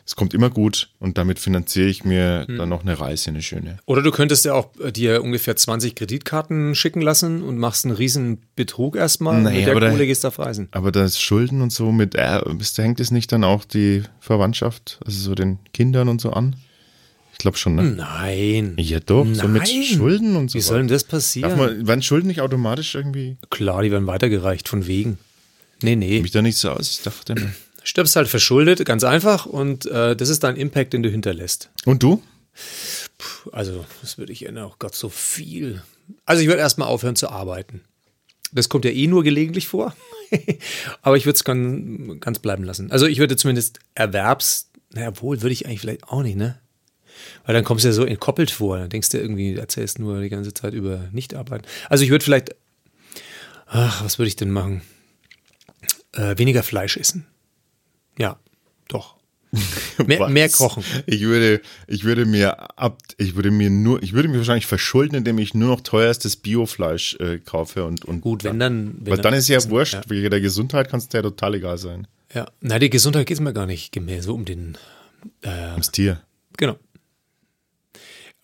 Es 0.08 0.14
kommt 0.14 0.34
immer 0.34 0.50
gut 0.50 0.90
und 1.00 1.18
damit 1.18 1.40
finanziere 1.40 1.88
ich 1.88 2.04
mir 2.04 2.44
Hm. 2.46 2.58
dann 2.58 2.68
noch 2.68 2.82
eine 2.82 3.00
Reise, 3.00 3.30
eine 3.30 3.42
schöne. 3.42 3.78
Oder 3.86 4.02
du 4.02 4.12
könntest 4.12 4.44
ja 4.44 4.54
auch 4.54 4.68
äh, 4.80 4.92
dir 4.92 5.20
ungefähr 5.24 5.56
20 5.56 5.96
Kreditkarten 5.96 6.76
schicken 6.76 7.00
lassen 7.00 7.42
und 7.42 7.58
machst 7.58 7.84
einen 7.84 7.94
riesen 7.94 8.38
Betrug 8.54 8.94
erstmal. 8.94 9.42
Naja, 9.42 9.56
mit 9.58 9.66
der 9.66 9.72
aber 9.72 9.80
da- 9.80 9.90
Kohle 9.90 10.06
gehst 10.06 10.22
du 10.22 10.28
auf 10.28 10.38
Reisen. 10.38 10.68
Aber 10.70 10.92
das 10.92 11.20
Schulden 11.20 11.60
und 11.60 11.72
so 11.72 11.90
mit, 11.90 12.14
äh, 12.14 12.40
hängt 12.76 13.00
es 13.00 13.10
nicht 13.10 13.32
dann 13.32 13.42
auch 13.42 13.64
die 13.64 14.02
Verwandtschaft, 14.20 15.00
also 15.04 15.18
so 15.18 15.34
den 15.34 15.58
Kindern 15.72 16.08
und 16.08 16.20
so 16.20 16.30
an? 16.30 16.54
Ich 17.32 17.38
glaube 17.38 17.56
schon, 17.58 17.74
ne? 17.74 17.82
Nein. 17.82 18.74
Ja 18.78 19.00
doch, 19.00 19.26
so 19.26 19.48
mit 19.48 19.64
Nein. 19.64 19.82
Schulden 19.82 20.36
und 20.36 20.50
so. 20.50 20.56
Wie 20.56 20.62
soll 20.62 20.78
denn 20.78 20.88
das 20.88 21.02
Darf 21.02 21.10
passieren? 21.10 21.58
man, 21.58 21.86
werden 21.86 22.02
Schulden 22.02 22.28
nicht 22.28 22.40
automatisch 22.40 22.94
irgendwie? 22.94 23.36
Klar, 23.50 23.82
die 23.82 23.90
werden 23.90 24.06
weitergereicht 24.06 24.68
von 24.68 24.86
wegen. 24.86 25.18
Nee, 25.82 25.96
nee. 25.96 26.20
Mich 26.22 26.30
da 26.30 26.40
nicht 26.40 26.56
so 26.56 26.70
aus. 26.70 26.90
Ich 26.92 27.02
dachte 27.02 27.34
immer. 27.34 27.50
Stirbst 27.86 28.16
halt 28.16 28.26
verschuldet, 28.26 28.84
ganz 28.84 29.04
einfach. 29.04 29.46
Und 29.46 29.86
äh, 29.86 30.16
das 30.16 30.28
ist 30.28 30.42
dein 30.42 30.56
Impact, 30.56 30.92
den 30.92 31.04
du 31.04 31.08
hinterlässt. 31.08 31.70
Und 31.84 32.02
du? 32.02 32.20
Also, 33.52 33.84
das 34.00 34.18
würde 34.18 34.32
ich 34.32 34.44
ändern. 34.44 34.70
Oh 34.72 34.74
Gott, 34.80 34.96
so 34.96 35.08
viel. 35.08 35.82
Also, 36.24 36.42
ich 36.42 36.48
würde 36.48 36.58
erstmal 36.58 36.88
aufhören 36.88 37.14
zu 37.14 37.28
arbeiten. 37.28 37.82
Das 38.50 38.68
kommt 38.68 38.84
ja 38.84 38.90
eh 38.90 39.06
nur 39.06 39.22
gelegentlich 39.22 39.68
vor. 39.68 39.94
Aber 41.02 41.16
ich 41.16 41.26
würde 41.26 41.36
es 41.36 41.44
ganz, 41.44 42.20
ganz 42.20 42.40
bleiben 42.40 42.64
lassen. 42.64 42.90
Also, 42.90 43.06
ich 43.06 43.18
würde 43.18 43.36
zumindest 43.36 43.78
Erwerbs, 43.94 44.68
naja, 44.92 45.12
wohl 45.20 45.42
würde 45.42 45.52
ich 45.52 45.66
eigentlich 45.66 45.80
vielleicht 45.80 46.08
auch 46.08 46.24
nicht, 46.24 46.36
ne? 46.36 46.58
Weil 47.44 47.54
dann 47.54 47.64
kommst 47.64 47.84
du 47.84 47.88
ja 47.88 47.94
so 47.94 48.04
entkoppelt 48.04 48.50
vor. 48.50 48.78
Dann 48.78 48.90
denkst 48.90 49.10
du 49.10 49.18
irgendwie, 49.18 49.54
erzählst 49.54 50.00
nur 50.00 50.22
die 50.22 50.28
ganze 50.28 50.52
Zeit 50.52 50.74
über 50.74 51.08
Nicht-Arbeiten. 51.12 51.64
Also, 51.88 52.02
ich 52.02 52.10
würde 52.10 52.24
vielleicht, 52.24 52.56
ach, 53.66 54.04
was 54.04 54.18
würde 54.18 54.26
ich 54.26 54.36
denn 54.36 54.50
machen? 54.50 54.82
Äh, 56.14 56.36
weniger 56.36 56.64
Fleisch 56.64 56.96
essen. 56.96 57.26
Ja, 58.18 58.38
doch. 58.88 59.16
Mehr, 60.06 60.28
mehr 60.28 60.48
kochen. 60.50 60.84
Ich 61.06 61.22
würde, 61.22 61.62
ich 61.86 62.04
würde 62.04 62.26
mir 62.26 62.78
ab, 62.78 62.98
ich 63.16 63.36
würde 63.36 63.50
mir 63.50 63.70
nur, 63.70 64.02
ich 64.02 64.12
würde 64.12 64.28
mir 64.28 64.38
wahrscheinlich 64.38 64.66
verschulden, 64.66 65.14
indem 65.14 65.38
ich 65.38 65.54
nur 65.54 65.68
noch 65.68 65.80
teuerstes 65.80 66.36
Biofleisch 66.36 67.16
äh, 67.20 67.38
kaufe 67.38 67.84
und, 67.86 68.04
und 68.04 68.20
Gut, 68.20 68.44
wenn 68.44 68.58
dann. 68.58 68.96
Wenn 69.00 69.12
Weil 69.12 69.22
dann 69.22 69.32
ist 69.34 69.48
ja 69.48 69.56
essen. 69.56 69.70
wurscht, 69.70 69.94
Ja. 69.94 70.02
wegen 70.08 70.28
der 70.30 70.40
Gesundheit 70.42 70.90
kann 70.90 70.98
es 70.98 71.08
dir 71.08 71.22
total 71.22 71.54
egal 71.54 71.78
sein. 71.78 72.06
Ja, 72.34 72.50
na, 72.60 72.78
die 72.78 72.90
Gesundheit 72.90 73.26
geht 73.26 73.36
es 73.36 73.40
mir 73.40 73.54
gar 73.54 73.66
nicht 73.66 73.98
mehr 73.98 74.22
so 74.22 74.34
um 74.34 74.44
den. 74.44 74.76
Ums 75.44 75.90
Tier. 75.92 76.20
Genau. 76.58 76.76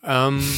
Ähm, 0.02 0.40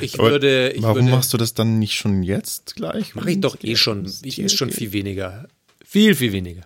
Ich 0.00 0.18
Aber 0.18 0.30
würde, 0.30 0.70
ich 0.72 0.82
warum 0.82 0.96
würde, 1.02 1.10
machst 1.10 1.34
du 1.34 1.36
das 1.36 1.52
dann 1.52 1.78
nicht 1.78 1.94
schon 1.96 2.22
jetzt 2.22 2.76
gleich? 2.76 3.14
mache 3.14 3.30
ich 3.30 3.40
doch 3.40 3.62
eh 3.62 3.76
schon. 3.76 4.10
Ich 4.22 4.42
esse 4.42 4.56
schon 4.56 4.70
viel 4.70 4.92
weniger. 4.94 5.46
Viel, 5.84 6.14
viel 6.14 6.32
weniger. 6.32 6.62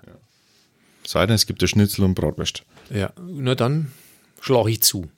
Sei 1.06 1.24
denn, 1.26 1.34
es 1.34 1.46
gibt 1.46 1.62
ja 1.62 1.68
Schnitzel 1.68 2.04
und 2.04 2.14
Bratwurst. 2.14 2.62
Ja, 2.90 3.12
na 3.26 3.54
dann 3.54 3.92
schlage 4.40 4.70
ich 4.70 4.82
zu. 4.82 5.08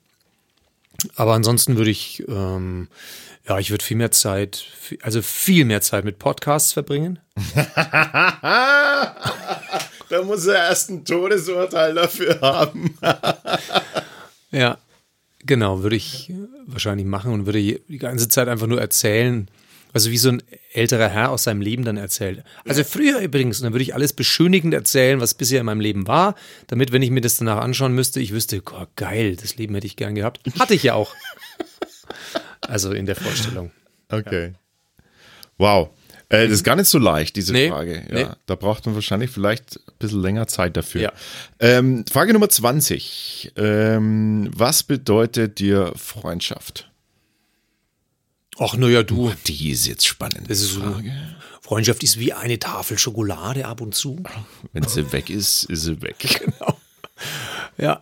Aber 1.15 1.33
ansonsten 1.33 1.77
würde 1.77 1.91
ich, 1.91 2.23
ähm, 2.27 2.87
ja, 3.47 3.57
ich 3.57 3.71
würde 3.71 3.83
viel 3.83 3.97
mehr 3.97 4.11
Zeit, 4.11 4.65
also 5.01 5.21
viel 5.21 5.65
mehr 5.65 5.81
Zeit 5.81 6.05
mit 6.05 6.19
Podcasts 6.19 6.73
verbringen. 6.73 7.19
Da 10.09 10.23
muss 10.23 10.47
er 10.47 10.55
erst 10.55 10.89
ein 10.89 11.05
Todesurteil 11.05 11.93
dafür 11.93 12.41
haben. 12.41 12.97
Ja, 14.51 14.79
genau, 15.45 15.83
würde 15.83 15.95
ich 15.95 16.33
wahrscheinlich 16.65 17.05
machen 17.05 17.31
und 17.33 17.45
würde 17.45 17.61
die 17.61 17.97
ganze 17.99 18.29
Zeit 18.29 18.47
einfach 18.47 18.65
nur 18.65 18.81
erzählen. 18.81 19.47
Also 19.91 20.11
wie 20.11 20.17
so 20.17 20.29
ein 20.29 20.43
älterer 20.73 21.09
Herr 21.09 21.31
aus 21.31 21.43
seinem 21.43 21.61
Leben 21.61 21.83
dann 21.83 21.97
erzählt. 21.97 22.43
Also 22.67 22.83
früher 22.83 23.19
übrigens, 23.19 23.59
und 23.59 23.63
dann 23.63 23.73
würde 23.73 23.83
ich 23.83 23.95
alles 23.95 24.13
beschönigend 24.13 24.73
erzählen, 24.73 25.19
was 25.19 25.33
bisher 25.33 25.59
in 25.61 25.65
meinem 25.65 25.81
Leben 25.81 26.07
war, 26.07 26.35
damit, 26.67 26.91
wenn 26.91 27.01
ich 27.01 27.09
mir 27.09 27.21
das 27.21 27.37
danach 27.37 27.57
anschauen 27.57 27.93
müsste, 27.93 28.19
ich 28.19 28.31
wüsste, 28.31 28.61
oh, 28.71 28.85
geil, 28.95 29.35
das 29.35 29.57
Leben 29.57 29.73
hätte 29.73 29.87
ich 29.87 29.95
gern 29.95 30.15
gehabt. 30.15 30.41
Hatte 30.59 30.73
ich 30.75 30.83
ja 30.83 30.93
auch. 30.93 31.15
Also 32.61 32.91
in 32.91 33.05
der 33.05 33.15
Vorstellung. 33.15 33.71
Okay. 34.09 34.53
Wow. 35.57 35.89
Äh, 36.29 36.43
das 36.43 36.55
ist 36.57 36.63
gar 36.63 36.75
nicht 36.75 36.87
so 36.87 36.99
leicht, 36.99 37.35
diese 37.35 37.53
Nee, 37.53 37.69
Frage. 37.69 38.03
Ja, 38.09 38.15
nee. 38.15 38.27
Da 38.45 38.55
braucht 38.55 38.85
man 38.85 38.93
wahrscheinlich 38.95 39.31
vielleicht 39.31 39.77
ein 39.77 39.93
bisschen 39.97 40.21
länger 40.21 40.47
Zeit 40.47 40.77
dafür. 40.77 41.01
Ja. 41.01 41.13
Ähm, 41.59 42.05
Frage 42.11 42.33
Nummer 42.33 42.49
20. 42.49 43.53
Ähm, 43.55 44.49
was 44.55 44.83
bedeutet 44.83 45.59
dir 45.59 45.93
Freundschaft? 45.95 46.88
Ach, 48.59 48.75
naja, 48.75 49.03
du. 49.03 49.31
Die 49.47 49.71
ist 49.71 49.87
jetzt 49.87 50.05
spannend. 50.05 50.49
Das 50.49 50.59
ist 50.61 50.73
so, 50.73 51.01
Freundschaft 51.61 52.03
ist 52.03 52.19
wie 52.19 52.33
eine 52.33 52.59
Tafel 52.59 52.97
Schokolade 52.97 53.65
ab 53.65 53.79
und 53.81 53.95
zu. 53.95 54.21
Wenn 54.73 54.83
sie 54.83 55.11
weg 55.13 55.29
ist, 55.29 55.63
ist 55.65 55.83
sie 55.83 56.01
weg. 56.01 56.51
Ja. 57.77 58.01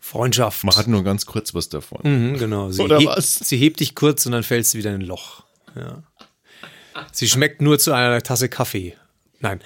Freundschaft. 0.00 0.64
Man 0.64 0.74
hat 0.76 0.86
nur 0.86 1.04
ganz 1.04 1.26
kurz 1.26 1.54
was 1.54 1.68
davon. 1.68 2.00
Mhm, 2.02 2.38
genau. 2.38 2.70
Sie, 2.70 2.80
Oder 2.82 2.98
heb- 2.98 3.08
was? 3.08 3.34
sie 3.34 3.56
hebt 3.58 3.80
dich 3.80 3.94
kurz 3.94 4.24
und 4.26 4.32
dann 4.32 4.42
fällst 4.42 4.72
du 4.74 4.78
wieder 4.78 4.90
in 4.94 5.02
ein 5.02 5.06
Loch. 5.06 5.44
Ja. 5.76 6.02
Sie 7.12 7.28
schmeckt 7.28 7.60
nur 7.60 7.78
zu 7.78 7.92
einer 7.92 8.22
Tasse 8.22 8.48
Kaffee. 8.48 8.96
Nein. 9.40 9.60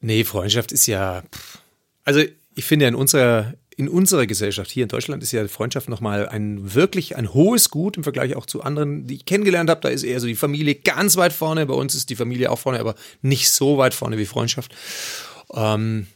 Nee, 0.00 0.24
Freundschaft 0.24 0.72
ist 0.72 0.86
ja. 0.86 1.22
pff. 1.32 1.58
Also, 2.04 2.22
ich 2.54 2.64
finde 2.64 2.84
ja 2.84 2.88
in 2.88 2.94
unserer, 2.94 3.54
in 3.78 3.88
unserer 3.88 4.26
Gesellschaft 4.26 4.72
hier 4.72 4.82
in 4.82 4.88
Deutschland 4.88 5.22
ist 5.22 5.30
ja 5.30 5.46
Freundschaft 5.46 5.88
nochmal 5.88 6.28
ein 6.28 6.74
wirklich 6.74 7.14
ein 7.14 7.32
hohes 7.32 7.70
Gut 7.70 7.96
im 7.96 8.02
Vergleich 8.02 8.34
auch 8.34 8.44
zu 8.44 8.60
anderen, 8.62 9.06
die 9.06 9.14
ich 9.14 9.24
kennengelernt 9.24 9.70
habe. 9.70 9.80
Da 9.80 9.88
ist 9.88 10.02
eher 10.02 10.18
so 10.18 10.26
die 10.26 10.34
Familie 10.34 10.74
ganz 10.74 11.16
weit 11.16 11.32
vorne. 11.32 11.64
Bei 11.64 11.74
uns 11.74 11.94
ist 11.94 12.10
die 12.10 12.16
Familie 12.16 12.50
auch 12.50 12.58
vorne, 12.58 12.80
aber 12.80 12.96
nicht 13.22 13.48
so 13.52 13.78
weit 13.78 13.94
vorne 13.94 14.18
wie 14.18 14.26
Freundschaft. 14.26 14.74
Ähm, 15.52 16.08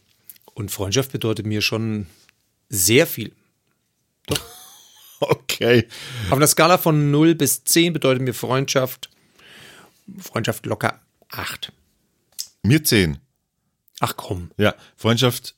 und 0.55 0.71
Freundschaft 0.71 1.13
bedeutet 1.13 1.45
mir 1.45 1.61
schon 1.61 2.07
sehr 2.69 3.07
viel. 3.07 3.31
Okay. 5.19 5.87
Auf 6.29 6.35
einer 6.35 6.47
Skala 6.47 6.77
von 6.77 7.09
0 7.09 7.35
bis 7.35 7.63
10 7.63 7.93
bedeutet 7.93 8.23
mir 8.23 8.33
Freundschaft, 8.33 9.09
Freundschaft 10.19 10.65
locker 10.65 10.99
8. 11.29 11.71
Mir 12.61 12.83
zehn. 12.83 13.19
Ach 14.01 14.17
komm. 14.17 14.51
Ja, 14.57 14.75
Freundschaft 14.97 15.55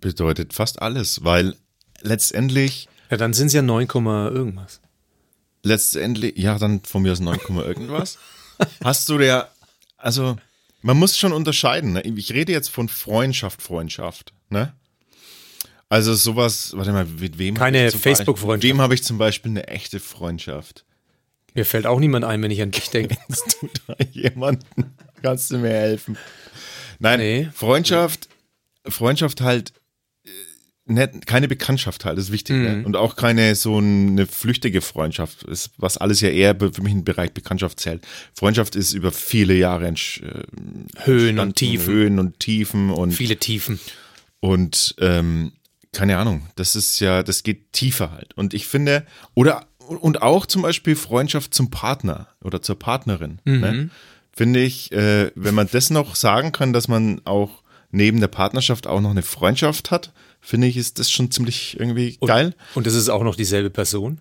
bedeutet 0.00 0.52
fast 0.52 0.80
alles, 0.82 1.24
weil 1.24 1.56
letztendlich, 2.00 2.88
Ja, 3.10 3.16
dann 3.16 3.32
sind 3.34 3.48
es 3.48 3.52
ja 3.52 3.62
9, 3.62 3.86
Komma 3.88 4.28
irgendwas. 4.28 4.80
letztendlich, 5.62 6.36
ja, 6.36 6.58
dann 6.58 6.80
von 6.84 7.02
mir 7.02 7.12
aus 7.12 7.20
9, 7.20 7.38
irgendwas. 7.58 8.18
Hast 8.84 9.08
du 9.08 9.18
der, 9.18 9.50
also, 9.96 10.36
man 10.82 10.96
muss 10.96 11.18
schon 11.18 11.32
unterscheiden. 11.32 11.92
Ne? 11.92 12.02
Ich 12.02 12.32
rede 12.32 12.52
jetzt 12.52 12.70
von 12.70 12.88
Freundschaft, 12.88 13.60
Freundschaft. 13.62 14.32
Ne? 14.48 14.72
Also 15.88 16.14
sowas, 16.14 16.72
warte 16.76 16.92
mal, 16.92 17.04
mit 17.04 17.38
wem? 17.38 17.54
Keine 17.56 17.90
Facebook-Freundschaft. 17.90 18.62
Mit 18.62 18.70
wem 18.70 18.80
habe 18.80 18.94
ich 18.94 19.02
zum 19.02 19.18
Beispiel 19.18 19.50
eine 19.50 19.66
echte 19.68 19.98
Freundschaft? 20.00 20.84
Mir 21.54 21.66
fällt 21.66 21.86
auch 21.86 21.98
niemand 21.98 22.24
ein, 22.24 22.40
wenn 22.42 22.50
ich 22.50 22.62
an 22.62 22.70
dich 22.70 22.90
denke. 22.90 23.16
Kennst 23.26 23.58
du 23.60 23.68
da 23.86 23.96
jemanden? 24.12 24.94
Kannst 25.22 25.50
du 25.50 25.58
mir 25.58 25.70
helfen? 25.70 26.16
Nein, 26.98 27.18
Nee. 27.18 27.48
Freundschaft, 27.52 28.28
Freundschaft 28.86 29.40
halt, 29.40 29.72
nicht, 30.90 31.26
keine 31.26 31.48
Bekanntschaft 31.48 32.04
halt, 32.04 32.18
ist 32.18 32.32
wichtig. 32.32 32.56
Mhm. 32.56 32.62
Ne? 32.62 32.82
Und 32.84 32.96
auch 32.96 33.16
keine 33.16 33.54
so 33.54 33.78
eine 33.78 34.26
flüchtige 34.26 34.80
Freundschaft, 34.80 35.44
ist, 35.44 35.70
was 35.78 35.96
alles 35.96 36.20
ja 36.20 36.28
eher 36.28 36.56
für 36.58 36.82
mich 36.82 36.92
im 36.92 37.04
Bereich 37.04 37.32
Bekanntschaft 37.32 37.80
zählt. 37.80 38.06
Freundschaft 38.34 38.76
ist 38.76 38.92
über 38.92 39.12
viele 39.12 39.54
Jahre 39.54 39.86
entsch- 39.86 40.22
äh, 40.24 40.42
Höhen 41.04 41.38
und 41.38 41.56
Tiefen. 41.56 41.86
Höhen 41.92 42.18
und 42.18 42.38
Tiefen 42.40 42.90
und, 42.90 43.12
Viele 43.12 43.36
Tiefen. 43.36 43.80
und 44.40 44.94
ähm, 44.98 45.52
keine 45.92 46.18
Ahnung, 46.18 46.46
das 46.56 46.76
ist 46.76 47.00
ja, 47.00 47.22
das 47.22 47.42
geht 47.42 47.72
tiefer 47.72 48.12
halt. 48.12 48.34
Und 48.36 48.54
ich 48.54 48.66
finde, 48.66 49.06
oder 49.34 49.66
und 49.78 50.22
auch 50.22 50.46
zum 50.46 50.62
Beispiel 50.62 50.94
Freundschaft 50.94 51.52
zum 51.52 51.70
Partner 51.70 52.28
oder 52.44 52.62
zur 52.62 52.78
Partnerin. 52.78 53.40
Ne? 53.44 53.90
Finde 54.32 54.60
ich, 54.60 54.92
äh, 54.92 55.32
wenn 55.34 55.54
man 55.56 55.68
das 55.70 55.90
noch 55.90 56.14
sagen 56.14 56.52
kann, 56.52 56.72
dass 56.72 56.86
man 56.86 57.20
auch 57.24 57.64
neben 57.90 58.20
der 58.20 58.28
Partnerschaft 58.28 58.86
auch 58.86 59.00
noch 59.00 59.10
eine 59.10 59.22
Freundschaft 59.22 59.90
hat, 59.90 60.12
finde 60.40 60.66
ich, 60.66 60.76
ist 60.76 60.98
das 60.98 61.10
schon 61.10 61.30
ziemlich 61.30 61.78
irgendwie 61.78 62.16
geil. 62.24 62.54
Und 62.74 62.86
das 62.86 62.94
ist 62.94 63.08
auch 63.08 63.22
noch 63.22 63.36
dieselbe 63.36 63.70
Person? 63.70 64.20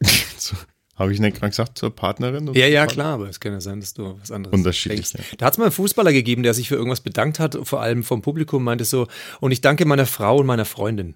So, 0.38 0.56
Habe 0.96 1.12
ich 1.12 1.20
nicht 1.20 1.36
gerade 1.36 1.50
gesagt 1.50 1.76
zur 1.76 1.94
Partnerin? 1.94 2.46
Ja, 2.54 2.66
ja, 2.66 2.80
Partner? 2.80 2.94
klar, 2.94 3.14
aber 3.14 3.28
es 3.28 3.40
kann 3.40 3.52
ja 3.52 3.60
sein, 3.60 3.80
dass 3.80 3.92
du 3.92 4.18
was 4.18 4.30
anderes 4.30 4.54
Unterschiedlich, 4.54 5.12
denkst. 5.12 5.36
Da 5.36 5.44
hat 5.46 5.52
es 5.52 5.58
mal 5.58 5.64
einen 5.64 5.72
Fußballer 5.72 6.14
gegeben, 6.14 6.42
der 6.42 6.54
sich 6.54 6.68
für 6.68 6.76
irgendwas 6.76 7.02
bedankt 7.02 7.38
hat, 7.38 7.58
vor 7.64 7.82
allem 7.82 8.04
vom 8.04 8.22
Publikum, 8.22 8.64
meinte 8.64 8.86
so, 8.86 9.06
und 9.40 9.52
ich 9.52 9.60
danke 9.60 9.84
meiner 9.84 10.06
Frau 10.06 10.38
und 10.38 10.46
meiner 10.46 10.64
Freundin. 10.64 11.14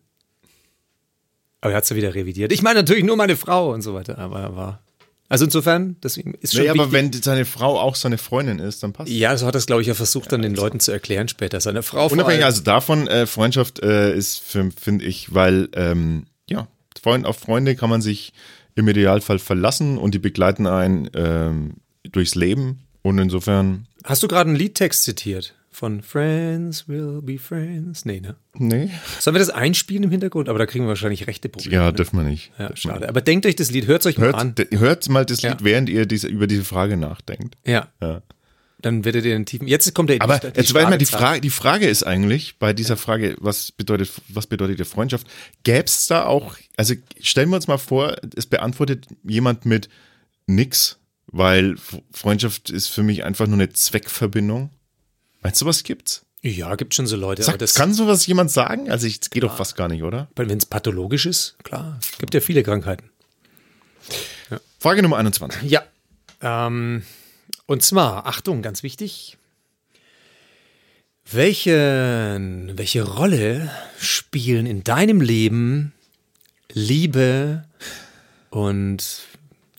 Aber 1.63 1.73
er 1.73 1.79
hat 1.79 1.85
es 1.85 1.91
ja 1.91 1.97
wieder 1.97 2.15
revidiert. 2.15 2.53
Ich 2.53 2.61
meine 2.61 2.81
natürlich 2.81 3.05
nur 3.05 3.17
meine 3.17 3.37
Frau 3.37 3.73
und 3.73 3.81
so 3.81 3.95
weiter, 3.95 4.19
aber 4.19 4.41
er 4.41 4.57
war. 4.57 4.84
Also 5.29 5.47
insofern, 5.47 5.97
deswegen 6.03 6.35
ist 6.35 6.53
schon 6.53 6.63
Nee, 6.63 6.69
aber 6.69 6.93
wichtig. 6.93 7.15
wenn 7.15 7.23
seine 7.23 7.45
Frau 7.47 7.81
auch 7.81 7.95
seine 7.95 8.19
Freundin 8.19 8.59
ist, 8.59 8.83
dann 8.83 8.93
passt 8.93 9.11
Ja, 9.11 9.37
so 9.37 9.47
hat 9.47 9.55
er 9.55 9.59
es, 9.59 9.67
glaube 9.67 9.81
ich, 9.83 9.89
ja 9.89 9.95
versucht, 9.95 10.31
dann 10.33 10.43
den 10.43 10.55
Leuten 10.55 10.81
zu 10.81 10.93
erklären 10.93 11.29
später. 11.29 11.61
Seine 11.61 11.83
Frau 11.83 12.09
vor 12.09 12.13
Unabhängig 12.13 12.43
allem. 12.45 12.53
also 12.53 12.63
davon, 12.63 13.09
äh, 13.09 13.27
Freundschaft 13.27 13.81
äh, 13.83 14.15
ist, 14.15 14.41
finde 14.41 15.05
ich, 15.05 15.33
weil, 15.35 15.69
ähm, 15.75 16.27
ja, 16.49 16.69
Freund 17.03 17.27
auf 17.27 17.39
Freunde 17.39 17.75
kann 17.75 17.91
man 17.91 18.03
sich 18.03 18.33
im 18.75 18.87
Idealfall 18.89 19.39
verlassen 19.39 19.99
und 19.99 20.15
die 20.15 20.19
begleiten 20.19 20.67
einen 20.67 21.09
ähm, 21.15 21.75
durchs 22.11 22.35
Leben. 22.35 22.81
Und 23.03 23.19
insofern, 23.19 23.87
Hast 24.05 24.23
du 24.23 24.29
gerade 24.29 24.49
einen 24.51 24.59
Liedtext 24.59 25.05
zitiert? 25.05 25.54
Von 25.75 26.03
Friends 26.03 26.87
will 26.87 27.21
be 27.21 27.37
friends? 27.37 28.05
Nee, 28.05 28.21
ne? 28.21 28.37
nee. 28.57 28.91
Sollen 29.19 29.35
wir 29.35 29.41
das 29.41 29.51
einspielen 29.51 30.05
im 30.05 30.11
Hintergrund? 30.13 30.49
Aber 30.49 30.61
da 30.61 30.67
kriegen 30.67 30.85
wir 30.85 30.91
wahrscheinlich 30.91 31.27
rechte 31.27 31.49
Probleme. 31.49 31.75
Ja, 31.75 31.87
ne? 31.87 31.93
dürfen 31.95 32.17
wir 32.17 32.23
nicht. 32.23 32.53
ja 32.61 32.71
schade. 32.77 33.09
Aber 33.09 33.21
denkt 33.21 33.45
euch 33.45 33.57
das 33.57 33.73
Lied, 33.73 33.89
hört 33.89 34.03
es 34.03 34.07
euch 34.07 34.17
mal 34.17 34.27
Hört, 34.27 34.37
an. 34.37 34.55
de- 34.55 34.79
hört 34.79 35.09
mal 35.09 35.27
das 35.27 35.43
Ja. 35.43 35.51
Lied, 35.51 35.65
während 35.65 35.89
ihr 35.89 36.07
diese, 36.07 36.29
über 36.29 36.47
diese 36.47 36.63
Frage 36.63 36.97
nachdenkt. 36.97 37.57
Ja. 37.67 37.89
Ja. 38.01 38.23
Dann 38.83 39.05
werdet 39.05 39.25
ihr 39.25 39.33
den 39.33 39.47
tiefen. 39.47 39.67
Jetzt 39.67 39.93
kommt 39.95 40.11
der 40.11 40.23
Aber 40.23 40.39
die 40.39 40.47
jetzt 40.47 40.73
weiß 40.75 40.85
mal, 40.91 40.97
die 40.97 41.07
Frage, 41.07 41.41
die 41.41 41.51
Frage 41.51 41.89
ist 41.89 42.05
eigentlich 42.05 42.61
bei 42.61 42.73
dieser 42.73 42.97
Frage, 42.97 43.35
was 43.41 43.73
bedeutet, 43.73 44.13
was 44.29 44.47
bedeutet 44.47 44.79
die 44.79 44.85
Freundschaft? 44.85 45.27
Gäbe 45.65 45.87
es 45.87 46.07
da 46.07 46.25
auch, 46.27 46.55
also 46.77 46.95
stellen 47.21 47.49
wir 47.51 47.57
uns 47.57 47.67
mal 47.67 47.79
vor, 47.79 48.15
es 48.37 48.47
beantwortet 48.47 49.09
jemand 49.25 49.67
mit 49.67 49.89
nix, 50.47 50.99
weil 51.27 51.75
Freundschaft 52.13 52.71
ist 52.71 52.87
für 52.87 53.03
mich 53.03 53.25
einfach 53.25 53.49
nur 53.49 53.57
eine 53.57 53.71
Zweckverbindung. 53.71 54.71
Meinst 55.45 55.61
du, 55.61 55.67
was 55.67 55.85
gibt's? 55.85 56.25
Ja, 56.43 56.75
gibt 56.75 56.95
schon 56.95 57.07
so 57.07 57.17
Leute. 57.17 57.43
Sag, 57.43 57.59
das, 57.59 57.75
kann 57.75 57.95
sowas 57.95 58.27
jemand 58.27 58.51
sagen? 58.51 58.91
Also 58.91 59.07
ich, 59.07 59.21
geht 59.21 59.43
doch 59.43 59.57
fast 59.57 59.77
gar 59.77 59.89
nicht, 59.89 60.03
oder? 60.03 60.29
wenn 60.35 60.51
es 60.51 60.67
pathologisch 60.67 61.27
ist, 61.27 61.57
klar. 61.63 61.99
Es 62.03 62.19
gibt 62.19 62.35
ja 62.35 62.41
viele 62.41 62.63
Krankheiten. 62.63 63.11
Frage 64.79 65.03
Nummer 65.03 65.19
21. 65.19 65.71
Ja. 65.71 65.83
Ähm, 66.41 67.03
und 67.67 67.83
zwar, 67.83 68.27
Achtung, 68.27 68.63
ganz 68.63 68.83
wichtig. 68.83 69.37
Welche, 71.31 72.39
welche 72.75 73.03
Rolle 73.03 73.71
spielen 73.99 74.67
in 74.67 74.83
deinem 74.83 75.21
Leben 75.21 75.93
Liebe 76.73 77.65
und 78.51 79.21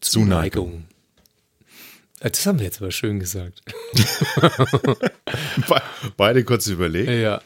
Zuneigung? 0.02 0.86
Äh, 0.90 0.95
Das 2.30 2.46
haben 2.48 2.60
wir 2.60 2.66
jetzt 2.66 2.82
aber 2.82 2.92
schön 2.92 3.20
gesagt. 3.20 3.62
Be 5.68 5.82
beide 6.18 6.44
kurz 6.44 6.66
überlegen. 6.68 7.22
Ja. 7.22 7.42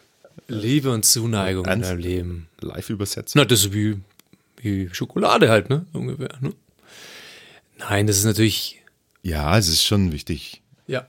Liebe 0.47 0.91
und 0.91 1.03
Zuneigung 1.05 1.65
in 1.65 1.71
Ernst? 1.71 1.89
deinem 1.89 1.99
Leben. 1.99 2.47
Live 2.61 2.89
übersetzt. 2.89 3.35
Na, 3.35 3.43
das 3.45 3.65
ist 3.65 3.73
wie, 3.73 3.97
wie 4.57 4.89
Schokolade 4.93 5.49
halt, 5.49 5.69
ne? 5.69 5.85
Ungefähr. 5.91 6.29
Ne? 6.39 6.53
Nein, 7.77 8.07
das 8.07 8.17
ist 8.17 8.23
natürlich. 8.23 8.81
Ja, 9.21 9.57
es 9.57 9.67
ist 9.67 9.83
schon 9.83 10.13
wichtig. 10.13 10.61
Ja. 10.87 11.07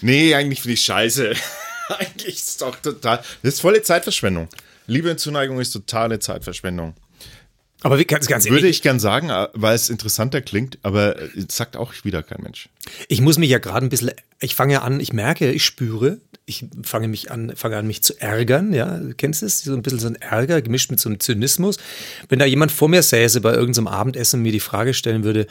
Nee, 0.00 0.34
eigentlich 0.34 0.62
finde 0.62 0.74
ich 0.74 0.82
scheiße. 0.82 1.34
eigentlich 1.98 2.36
ist 2.36 2.48
es 2.48 2.56
doch 2.56 2.76
total. 2.76 3.18
Das 3.42 3.54
ist 3.54 3.60
volle 3.60 3.82
Zeitverschwendung. 3.82 4.48
Liebe 4.86 5.10
und 5.10 5.20
Zuneigung 5.20 5.60
ist 5.60 5.72
totale 5.72 6.18
Zeitverschwendung. 6.18 6.94
Aber 7.84 7.98
wie, 7.98 8.04
ganz, 8.04 8.26
ganz 8.26 8.46
Würde 8.46 8.62
ehrlich, 8.62 8.78
ich 8.78 8.82
gern 8.82 8.98
sagen, 8.98 9.30
äh, 9.30 9.48
weil 9.52 9.74
es 9.74 9.90
interessanter 9.90 10.40
klingt, 10.40 10.78
aber 10.82 11.20
äh, 11.20 11.28
sagt 11.48 11.76
auch 11.76 11.92
wieder 12.02 12.22
kein 12.22 12.42
Mensch. 12.42 12.68
ich 13.08 13.20
muss 13.20 13.38
mich 13.38 13.50
ja 13.50 13.58
gerade 13.58 13.86
ein 13.86 13.90
bisschen, 13.90 14.10
ich 14.40 14.54
fange 14.54 14.72
ja 14.72 14.82
an, 14.82 15.00
ich 15.00 15.12
merke, 15.12 15.52
ich 15.52 15.64
spüre, 15.64 16.18
ich 16.46 16.66
fange 16.82 17.08
mich 17.08 17.30
an, 17.30 17.52
fange 17.56 17.76
an, 17.76 17.86
mich 17.86 18.02
zu 18.02 18.20
ärgern, 18.20 18.72
ja, 18.72 18.98
du 18.98 19.14
kennst 19.14 19.42
es? 19.42 19.62
So 19.62 19.74
ein 19.74 19.82
bisschen 19.82 19.98
so 20.00 20.08
ein 20.08 20.16
Ärger, 20.16 20.60
gemischt 20.62 20.90
mit 20.90 20.98
so 20.98 21.08
einem 21.08 21.20
Zynismus. 21.20 21.76
Wenn 22.28 22.38
da 22.38 22.44
jemand 22.46 22.72
vor 22.72 22.88
mir 22.88 23.02
säße 23.02 23.40
bei 23.40 23.54
irgendeinem 23.54 23.88
Abendessen 23.88 24.40
und 24.40 24.42
mir 24.42 24.52
die 24.52 24.60
Frage 24.60 24.94
stellen 24.94 25.22
würde, 25.24 25.46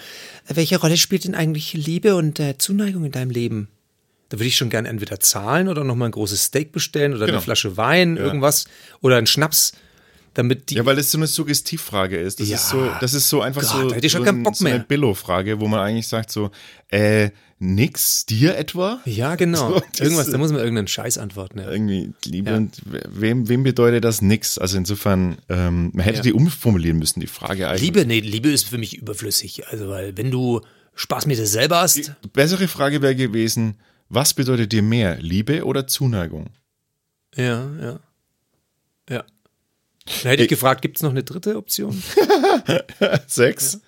welche 0.47 0.77
Rolle 0.79 0.97
spielt 0.97 1.25
denn 1.25 1.35
eigentlich 1.35 1.73
Liebe 1.73 2.15
und 2.15 2.39
äh, 2.39 2.57
Zuneigung 2.57 3.05
in 3.05 3.11
deinem 3.11 3.31
Leben? 3.31 3.69
Da 4.29 4.39
würde 4.39 4.47
ich 4.47 4.55
schon 4.55 4.71
gern 4.71 4.87
entweder 4.87 5.19
zahlen 5.19 5.67
oder 5.67 5.83
nochmal 5.83 6.09
ein 6.09 6.13
großes 6.13 6.45
Steak 6.45 6.71
bestellen 6.71 7.13
oder 7.13 7.27
Genau. 7.27 7.37
eine 7.37 7.43
Flasche 7.43 7.77
Wein, 7.77 8.17
irgendwas, 8.17 8.65
oder 9.01 9.17
einen 9.17 9.27
Schnaps, 9.27 9.73
damit 10.33 10.69
die 10.69 10.75
Ja, 10.75 10.85
weil 10.85 10.97
es 10.97 11.11
so 11.11 11.17
eine 11.17 11.27
Suggestivfrage 11.27 12.17
ist. 12.17 12.39
Das 12.39 12.47
Ja. 12.49 12.55
ist 12.57 12.69
so, 12.69 12.89
das 13.01 13.13
ist 13.13 13.29
so 13.29 13.41
einfach 13.41 13.61
Gott, 13.61 13.71
so, 13.71 13.89
da 13.89 13.95
hätte 13.95 14.05
ich 14.05 14.11
schon 14.11 14.21
so, 14.21 14.25
keinen 14.25 14.39
ein- 14.39 14.43
Bock 14.43 14.55
so 14.55 14.65
eine 14.65 14.75
mehr. 14.75 14.83
Billo-Frage, 14.85 15.59
wo 15.59 15.67
man 15.67 15.79
eigentlich 15.79 16.07
sagt 16.07 16.31
so, 16.31 16.51
äh, 16.89 17.29
nix, 17.59 18.25
dir 18.25 18.57
etwa? 18.57 18.99
Ja, 19.05 19.35
genau. 19.35 19.69
So, 19.73 19.79
das- 19.79 19.99
Irgendwas, 20.01 20.29
da 20.31 20.37
muss 20.37 20.51
man 20.51 20.59
irgendeinen 20.59 20.87
Scheiß 20.87 21.17
antworten. 21.17 21.59
Ja. 21.59 21.71
Irgendwie 21.71 22.13
Liebe 22.25 22.49
Ja. 22.51 22.57
und 22.57 22.81
wem, 22.85 23.47
wem 23.47 23.63
bedeutet 23.63 24.03
das 24.03 24.21
nix? 24.21 24.57
Also 24.57 24.77
insofern, 24.77 25.37
ähm, 25.49 25.91
man 25.93 26.03
hätte 26.03 26.21
die 26.21 26.33
umformulieren 26.33 26.97
müssen, 26.99 27.19
die 27.19 27.27
Frage 27.27 27.67
eigentlich. 27.69 27.81
Liebe, 27.81 28.05
nee, 28.05 28.19
Liebe 28.19 28.49
ist 28.49 28.65
für 28.67 28.77
mich 28.77 28.97
überflüssig. 28.97 29.67
Also, 29.67 29.87
weil 29.89 30.17
wenn 30.17 30.29
du 30.31 30.61
Spaß 30.95 31.25
mit 31.25 31.37
dir 31.37 31.47
selber 31.47 31.81
hast, 31.81 32.11
Bessere 32.33 32.67
Frage 32.67 33.01
wäre 33.01 33.15
gewesen, 33.15 33.75
was 34.09 34.33
bedeutet 34.33 34.71
dir 34.73 34.83
mehr, 34.83 35.17
Liebe 35.21 35.63
oder 35.65 35.87
Zuneigung? 35.87 36.49
ja, 37.35 37.67
ja. 37.81 37.99
Ja. 39.09 39.23
Dann 40.05 40.31
hätte 40.31 40.43
ich 40.43 40.49
gefragt, 40.49 40.81
gibt 40.81 40.97
es 40.97 41.03
noch 41.03 41.11
eine 41.11 41.23
dritte 41.23 41.55
Option? 41.57 42.01
Sex? 43.27 43.79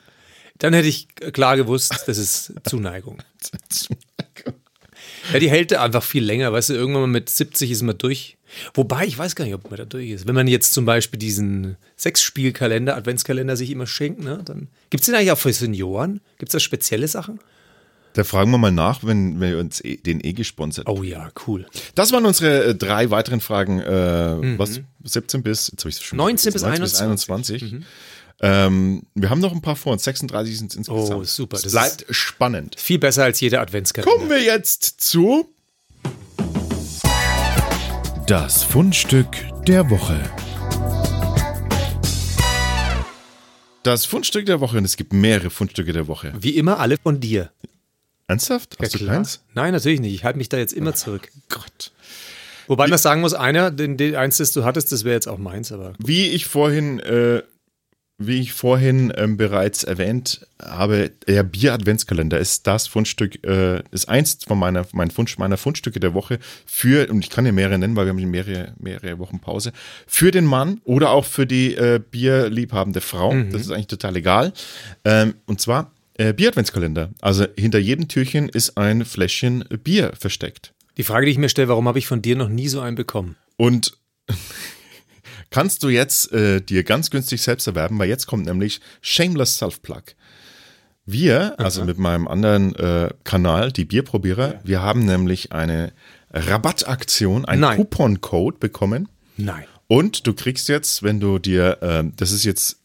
Dann 0.59 0.73
hätte 0.73 0.87
ich 0.87 1.07
klar 1.33 1.57
gewusst, 1.57 1.93
das 2.07 2.17
ist 2.17 2.53
Zuneigung. 2.63 3.21
Ja, 5.33 5.39
die 5.39 5.49
hält 5.49 5.73
einfach 5.73 6.03
viel 6.03 6.23
länger, 6.23 6.53
weißt 6.53 6.69
du, 6.69 6.73
irgendwann 6.73 7.03
mal 7.03 7.07
mit 7.07 7.29
70 7.29 7.71
ist 7.71 7.81
man 7.81 7.97
durch. 7.97 8.37
Wobei, 8.73 9.05
ich 9.05 9.17
weiß 9.17 9.35
gar 9.35 9.43
nicht, 9.43 9.55
ob 9.55 9.69
man 9.69 9.77
da 9.77 9.85
durch 9.85 10.09
ist. 10.11 10.27
Wenn 10.27 10.35
man 10.35 10.47
jetzt 10.47 10.73
zum 10.73 10.85
Beispiel 10.85 11.19
diesen 11.19 11.77
Sechsspielkalender, 11.97 12.95
Adventskalender 12.95 13.57
sich 13.57 13.71
immer 13.71 13.87
schenkt, 13.87 14.23
ne, 14.23 14.41
dann 14.45 14.69
gibt 14.89 15.01
es 15.01 15.07
den 15.07 15.15
eigentlich 15.15 15.31
auch 15.31 15.37
für 15.37 15.51
Senioren? 15.51 16.21
Gibt 16.37 16.49
es 16.49 16.53
da 16.53 16.59
spezielle 16.59 17.07
Sachen? 17.07 17.39
Da 18.15 18.23
fragen 18.23 18.49
wir 18.49 18.57
mal 18.57 18.71
nach, 18.71 19.03
wenn, 19.03 19.41
wir 19.41 19.59
uns 19.59 19.83
eh- 19.83 19.97
den 19.97 20.23
eh 20.23 20.31
gesponsert 20.31 20.87
Oh 20.87 21.03
ja, 21.03 21.29
cool. 21.45 21.65
Das 21.95 22.13
waren 22.13 22.25
unsere 22.25 22.63
äh, 22.63 22.75
drei 22.75 23.11
weiteren 23.11 23.41
Fragen. 23.41 23.81
Äh, 23.81 24.57
Was? 24.57 24.79
17 25.03 25.43
bis, 25.43 25.67
jetzt 25.67 25.83
hab 25.83 25.89
ich's 25.89 26.01
schon 26.01 26.17
19 26.17 26.53
bis 26.53 26.63
21. 26.63 27.75
Ähm, 28.41 29.03
wir 29.15 29.29
haben 29.29 29.41
noch 29.41 29.51
ein 29.51 29.61
paar 29.61 29.75
vor 29.75 29.91
uns. 29.91 30.05
36 30.05 30.57
sind 30.57 30.71
es 30.71 30.77
insgesamt. 30.77 31.11
Oh, 31.11 31.23
super. 31.25 31.57
Das 31.61 31.71
bleibt 31.73 32.05
spannend. 32.09 32.79
Viel 32.79 32.99
besser 32.99 33.25
als 33.25 33.41
jeder 33.41 33.59
Adventskalender. 33.59 34.09
Kommen 34.17 34.29
wir 34.29 34.41
jetzt 34.41 35.01
zu 35.01 35.49
das 38.27 38.63
Fundstück 38.63 39.27
der 39.67 39.89
Woche. 39.89 40.21
Das 43.83 44.05
Fundstück 44.05 44.47
der 44.47 44.61
Woche, 44.61 44.77
und 44.79 44.85
es 44.85 44.97
gibt 44.97 45.13
mehrere 45.13 45.49
Fundstücke 45.51 45.93
der 45.93 46.07
Woche. 46.07 46.33
Wie 46.39 46.57
immer 46.57 46.79
alle 46.79 46.97
von 46.97 47.19
dir. 47.19 47.51
Ernsthaft? 48.27 48.77
Hast 48.81 48.93
du 48.93 48.97
klar. 48.99 49.15
keins? 49.15 49.41
Nein, 49.53 49.73
natürlich 49.73 49.99
nicht. 49.99 50.13
Ich 50.13 50.23
halte 50.23 50.37
mich 50.37 50.49
da 50.49 50.57
jetzt 50.57 50.73
immer 50.73 50.93
zurück. 50.95 51.29
Gott. 51.49 51.91
Wobei 52.67 52.87
man 52.87 52.97
sagen 52.97 53.21
muss, 53.21 53.33
einer, 53.33 53.71
den, 53.71 53.97
den 53.97 54.15
eins, 54.15 54.37
das 54.37 54.51
du 54.51 54.63
hattest, 54.63 54.91
das 54.91 55.03
wäre 55.03 55.13
jetzt 55.13 55.27
auch 55.27 55.37
meins, 55.37 55.71
aber 55.71 55.93
Wie 55.99 56.29
ich 56.29 56.47
vorhin, 56.47 56.99
äh, 56.99 57.43
wie 58.17 58.39
ich 58.39 58.53
vorhin 58.53 59.13
ähm, 59.17 59.37
bereits 59.37 59.83
erwähnt 59.83 60.47
habe, 60.59 61.11
der 61.27 61.43
Bier-Adventskalender 61.43 62.39
ist 62.39 62.65
das 62.65 62.87
Fundstück, 62.87 63.45
äh, 63.45 63.83
ist 63.91 64.09
eins 64.09 64.39
von 64.47 64.57
meiner, 64.57 64.87
mein 64.93 65.11
Fundst, 65.11 65.37
meiner 65.37 65.57
Fundstücke 65.57 65.99
der 65.99 66.15
Woche 66.15 66.39
für, 66.65 67.07
und 67.11 67.23
ich 67.23 67.29
kann 67.29 67.45
ja 67.45 67.51
mehrere 67.51 67.77
nennen, 67.77 67.95
weil 67.95 68.05
wir 68.05 68.13
haben 68.13 68.31
mehrere, 68.31 68.73
mehrere 68.79 69.19
Wochen 69.19 69.39
Pause, 69.39 69.71
für 70.07 70.31
den 70.31 70.45
Mann 70.45 70.81
oder 70.85 71.11
auch 71.11 71.25
für 71.25 71.45
die 71.45 71.75
äh, 71.75 71.99
bierliebhabende 71.99 73.01
Frau. 73.01 73.35
Das 73.51 73.61
ist 73.61 73.69
eigentlich 73.69 73.87
total 73.87 74.15
egal. 74.15 74.53
Ähm, 75.03 75.35
und 75.45 75.61
zwar 75.61 75.91
äh, 76.17 76.33
Bier-Adventskalender. 76.33 77.11
Also 77.21 77.45
hinter 77.57 77.79
jedem 77.79 78.07
Türchen 78.07 78.49
ist 78.49 78.77
ein 78.77 79.05
Fläschchen 79.05 79.65
Bier 79.83 80.13
versteckt. 80.17 80.73
die 80.97 81.03
Frage, 81.03 81.25
die 81.25 81.31
ich 81.31 81.37
mir 81.37 81.49
stelle, 81.49 81.67
warum 81.67 81.87
habe 81.87 81.99
ich 81.99 82.07
von 82.07 82.21
dir 82.21 82.35
noch 82.35 82.49
nie 82.49 82.67
so 82.67 82.81
einen 82.81 82.95
bekommen? 82.95 83.35
Und 83.57 83.97
kannst 85.49 85.83
du 85.83 85.89
jetzt 85.89 86.31
äh, 86.31 86.61
dir 86.61 86.83
ganz 86.83 87.09
günstig 87.09 87.41
selbst 87.41 87.67
erwerben, 87.67 87.99
weil 87.99 88.09
jetzt 88.09 88.27
kommt 88.27 88.45
nämlich 88.45 88.81
Shameless 89.01 89.57
Self-Plug. 89.57 90.03
Wir, 91.05 91.59
also 91.59 91.85
mit 91.85 91.99
meinem 91.99 92.27
anderen 92.27 92.75
äh, 92.75 93.09
Kanal, 93.23 93.71
die 93.71 93.85
Bierprobierer, 93.85 94.59
wir 94.63 94.81
haben 94.81 95.05
nämlich 95.05 95.51
eine 95.51 95.93
Rabattaktion, 96.31 97.45
einen. 97.45 97.61
Couponcode 97.77 98.59
bekommen. 98.59 99.07
Nein. 99.37 99.65
Und 99.87 100.25
du 100.25 100.33
kriegst 100.33 100.67
jetzt, 100.67 101.03
wenn 101.03 101.19
du 101.19 101.37
dir, 101.37 101.77
ähm, 101.81 102.13
das 102.15 102.31
ist 102.31 102.43
jetzt, 102.43 102.79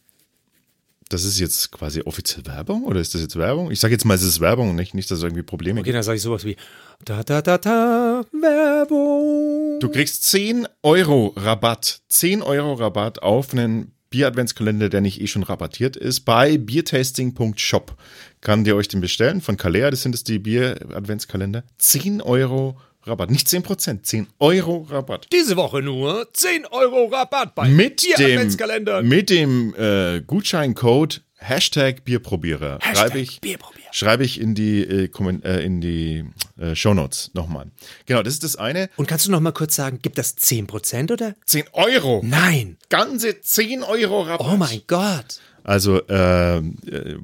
das 1.11 1.25
ist 1.25 1.41
jetzt 1.41 1.73
quasi 1.73 2.03
offiziell 2.03 2.47
Werbung 2.47 2.85
oder 2.85 3.01
ist 3.01 3.15
das 3.15 3.21
jetzt 3.21 3.37
Werbung? 3.37 3.71
Ich 3.71 3.81
sage 3.81 3.93
jetzt 3.93 4.05
mal, 4.05 4.15
es 4.15 4.23
ist 4.23 4.41
Werbung 4.41 4.71
und 4.71 4.77
nicht, 4.77 4.95
nicht 4.95 5.11
dass 5.11 5.19
es 5.19 5.25
irgendwie 5.25 5.43
Probleme 5.43 5.81
Okay, 5.81 5.93
dann 5.93 6.03
sage 6.03 6.17
ich 6.17 6.23
sowas 6.23 6.45
wie 6.45 6.57
da 7.05 7.23
da 7.23 7.43
da 7.43 7.59
da 7.59 8.25
Werbung. 8.33 9.81
Du 9.81 9.89
kriegst 9.89 10.23
10 10.25 10.69
Euro 10.83 11.35
Rabatt. 11.37 12.01
10 12.09 12.43
Euro 12.43 12.75
Rabatt 12.75 13.23
auf 13.23 13.53
einen 13.53 13.93
Bier-Adventskalender, 14.11 14.89
der 14.89 15.01
nicht 15.01 15.21
eh 15.21 15.27
schon 15.27 15.43
rabattiert 15.43 15.97
ist, 15.97 16.21
bei 16.21 16.59
biertasting.shop. 16.59 17.97
Kann 18.41 18.65
ihr 18.65 18.77
euch 18.77 18.89
den 18.89 19.01
bestellen 19.01 19.41
von 19.41 19.57
Kalea, 19.57 19.91
das 19.91 20.03
sind 20.03 20.15
es 20.15 20.25
die 20.25 20.39
Bier-Adventskalender. 20.39 21.65
10 21.79 22.21
Euro 22.21 22.71
Rabatt. 22.71 22.90
Nicht 23.29 23.49
10 23.49 23.63
Prozent, 23.63 24.07
10 24.07 24.27
Euro 24.39 24.87
Rabatt. 24.91 25.27
Diese 25.33 25.57
Woche 25.57 25.83
nur 25.83 26.29
10 26.33 26.67
Euro 26.67 27.07
Rabatt 27.07 27.55
bei 27.55 27.69
Mit 27.69 28.03
Bier 28.03 28.17
dem, 28.17 28.37
Adventskalender. 28.39 29.03
mit 29.03 29.31
dem 29.31 29.75
äh, 29.75 30.21
Gutscheincode 30.21 31.23
Hashtag 31.43 32.05
Bierprobierer 32.05 32.79
schreibe 32.95 33.19
ich, 33.19 33.41
Bierprobier. 33.41 33.85
schreibe 33.93 34.25
ich 34.25 34.39
in 34.39 34.55
die, 34.55 34.83
äh, 34.83 35.09
äh, 35.43 35.65
in 35.65 35.81
die 35.81 36.25
äh, 36.59 36.75
Shownotes 36.75 37.31
nochmal. 37.33 37.71
Genau, 38.05 38.23
das 38.23 38.35
ist 38.35 38.45
das 38.45 38.57
eine. 38.57 38.91
Und 38.97 39.09
kannst 39.09 39.27
du 39.27 39.31
noch 39.31 39.41
mal 39.41 39.53
kurz 39.53 39.75
sagen, 39.75 40.01
gibt 40.03 40.19
das 40.19 40.37
10% 40.37 41.11
oder? 41.11 41.35
10 41.47 41.65
Euro. 41.73 42.21
Nein. 42.23 42.77
Ganze 42.91 43.41
10 43.41 43.83
Euro 43.83 44.21
Rabatt. 44.21 44.47
Oh 44.53 44.57
mein 44.59 44.83
Gott. 44.87 45.41
Also 45.65 46.01
äh, 46.09 46.59
äh, 46.59 46.63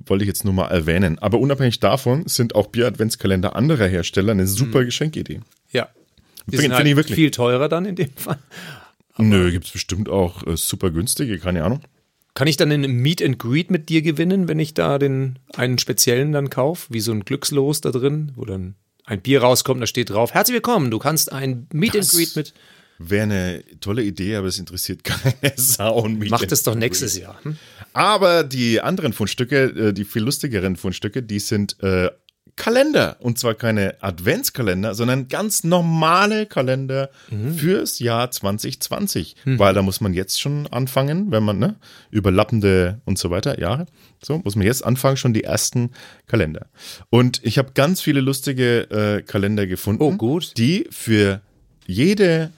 wollte 0.06 0.24
ich 0.24 0.28
jetzt 0.28 0.44
nur 0.44 0.52
mal 0.54 0.66
erwähnen. 0.68 1.18
Aber 1.18 1.38
unabhängig 1.38 1.80
davon 1.80 2.26
sind 2.26 2.54
auch 2.54 2.66
Bier-Adventskalender 2.68 3.56
anderer 3.56 3.86
Hersteller 3.88 4.32
eine 4.32 4.46
super 4.46 4.84
Geschenkidee. 4.84 5.40
Ja. 5.72 5.88
Die 6.46 6.56
sind 6.58 6.72
halt 6.74 6.86
ich 6.86 6.96
wirklich. 6.96 7.16
viel 7.16 7.30
teurer 7.30 7.68
dann 7.68 7.84
in 7.86 7.96
dem 7.96 8.12
Fall. 8.14 8.38
Nö, 9.18 9.50
gibt's 9.50 9.70
bestimmt 9.70 10.08
auch 10.08 10.46
äh, 10.46 10.56
super 10.56 10.90
günstige, 10.90 11.38
keine 11.38 11.64
Ahnung. 11.64 11.80
Kann 12.34 12.46
ich 12.48 12.56
dann 12.58 12.70
einen 12.70 12.92
Meet 13.00 13.22
and 13.22 13.38
Greet 13.38 13.70
mit 13.70 13.88
dir 13.88 14.02
gewinnen, 14.02 14.46
wenn 14.46 14.58
ich 14.60 14.74
da 14.74 14.98
den 14.98 15.38
einen 15.56 15.78
speziellen 15.78 16.32
dann 16.32 16.50
kaufe, 16.50 16.92
wie 16.92 17.00
so 17.00 17.10
ein 17.12 17.24
Glückslos 17.24 17.80
da 17.80 17.90
drin, 17.90 18.32
wo 18.36 18.44
dann 18.44 18.74
ein 19.06 19.22
Bier 19.22 19.40
rauskommt, 19.40 19.80
da 19.80 19.86
steht 19.86 20.10
drauf, 20.10 20.34
herzlich 20.34 20.54
willkommen, 20.56 20.90
du 20.90 20.98
kannst 20.98 21.32
ein 21.32 21.66
Meet 21.72 21.94
Das- 21.94 22.10
and 22.10 22.18
Greet 22.18 22.36
mit, 22.36 22.54
Wäre 22.98 23.22
eine 23.24 23.64
tolle 23.80 24.02
Idee, 24.02 24.36
aber 24.36 24.46
es 24.48 24.58
interessiert 24.58 25.04
keine 25.04 25.52
Sau. 25.56 26.00
und 26.02 26.18
mich. 26.18 26.30
mach 26.30 26.44
das 26.44 26.62
doch 26.62 26.74
nächstes 26.74 27.18
Jahr. 27.18 27.38
Hm? 27.42 27.56
Aber 27.96 28.44
die 28.44 28.82
anderen 28.82 29.14
Fundstücke, 29.14 29.88
äh, 29.88 29.92
die 29.94 30.04
viel 30.04 30.22
lustigeren 30.22 30.76
Fundstücke, 30.76 31.22
die 31.22 31.38
sind 31.38 31.82
äh, 31.82 32.10
Kalender. 32.54 33.16
Und 33.20 33.38
zwar 33.38 33.54
keine 33.54 34.02
Adventskalender, 34.02 34.94
sondern 34.94 35.28
ganz 35.28 35.64
normale 35.64 36.46
Kalender 36.46 37.10
fürs 37.56 37.98
Jahr 37.98 38.30
2020. 38.30 39.36
Weil 39.58 39.74
da 39.74 39.82
muss 39.82 40.00
man 40.00 40.14
jetzt 40.14 40.40
schon 40.40 40.66
anfangen, 40.66 41.30
wenn 41.30 41.42
man, 41.42 41.58
ne, 41.58 41.76
überlappende 42.10 43.00
und 43.04 43.18
so 43.18 43.30
weiter, 43.30 43.58
Jahre. 43.58 43.86
So, 44.22 44.38
muss 44.38 44.56
man 44.56 44.66
jetzt 44.66 44.84
anfangen, 44.84 45.16
schon 45.16 45.34
die 45.34 45.44
ersten 45.44 45.90
Kalender. 46.26 46.66
Und 47.10 47.40
ich 47.44 47.58
habe 47.58 47.72
ganz 47.74 48.00
viele 48.00 48.20
lustige 48.20 48.90
äh, 48.90 49.22
Kalender 49.22 49.66
gefunden. 49.66 50.02
Oh, 50.02 50.12
gut. 50.12 50.56
Die 50.56 50.86
für 50.90 51.42
jede 51.86 52.50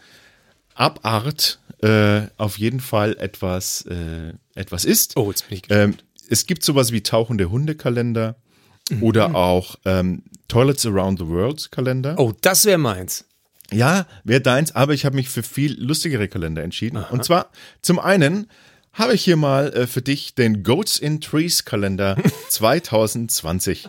Abart 0.74 1.58
äh, 1.82 2.22
auf 2.36 2.58
jeden 2.58 2.80
Fall 2.80 3.16
etwas, 3.18 3.82
äh, 3.86 4.32
etwas 4.54 4.84
ist. 4.84 5.16
Oh, 5.16 5.30
jetzt 5.30 5.48
bin 5.48 5.56
ich 5.56 5.62
gespannt. 5.62 5.98
Ähm, 6.00 6.06
es 6.30 6.46
gibt 6.46 6.62
sowas 6.62 6.92
wie 6.92 7.02
tauchende 7.02 7.50
Hundekalender 7.50 8.36
oder 9.00 9.34
auch 9.34 9.76
ähm, 9.84 10.22
Toilets 10.48 10.86
Around 10.86 11.18
the 11.20 11.26
World 11.26 11.70
Kalender. 11.70 12.18
Oh, 12.18 12.32
das 12.40 12.64
wäre 12.64 12.78
meins. 12.78 13.24
Ja, 13.70 14.06
wäre 14.24 14.40
deins, 14.40 14.74
aber 14.74 14.94
ich 14.94 15.04
habe 15.04 15.16
mich 15.16 15.28
für 15.28 15.42
viel 15.42 15.78
lustigere 15.78 16.28
Kalender 16.28 16.62
entschieden. 16.62 17.04
Und 17.10 17.24
zwar 17.24 17.50
zum 17.82 17.98
einen 17.98 18.48
habe 18.92 19.14
ich 19.14 19.22
hier 19.22 19.36
mal 19.36 19.72
äh, 19.74 19.86
für 19.86 20.02
dich 20.02 20.34
den 20.34 20.62
Goats 20.62 20.98
in 20.98 21.20
Trees 21.20 21.64
Kalender 21.64 22.16
2020. 22.48 23.88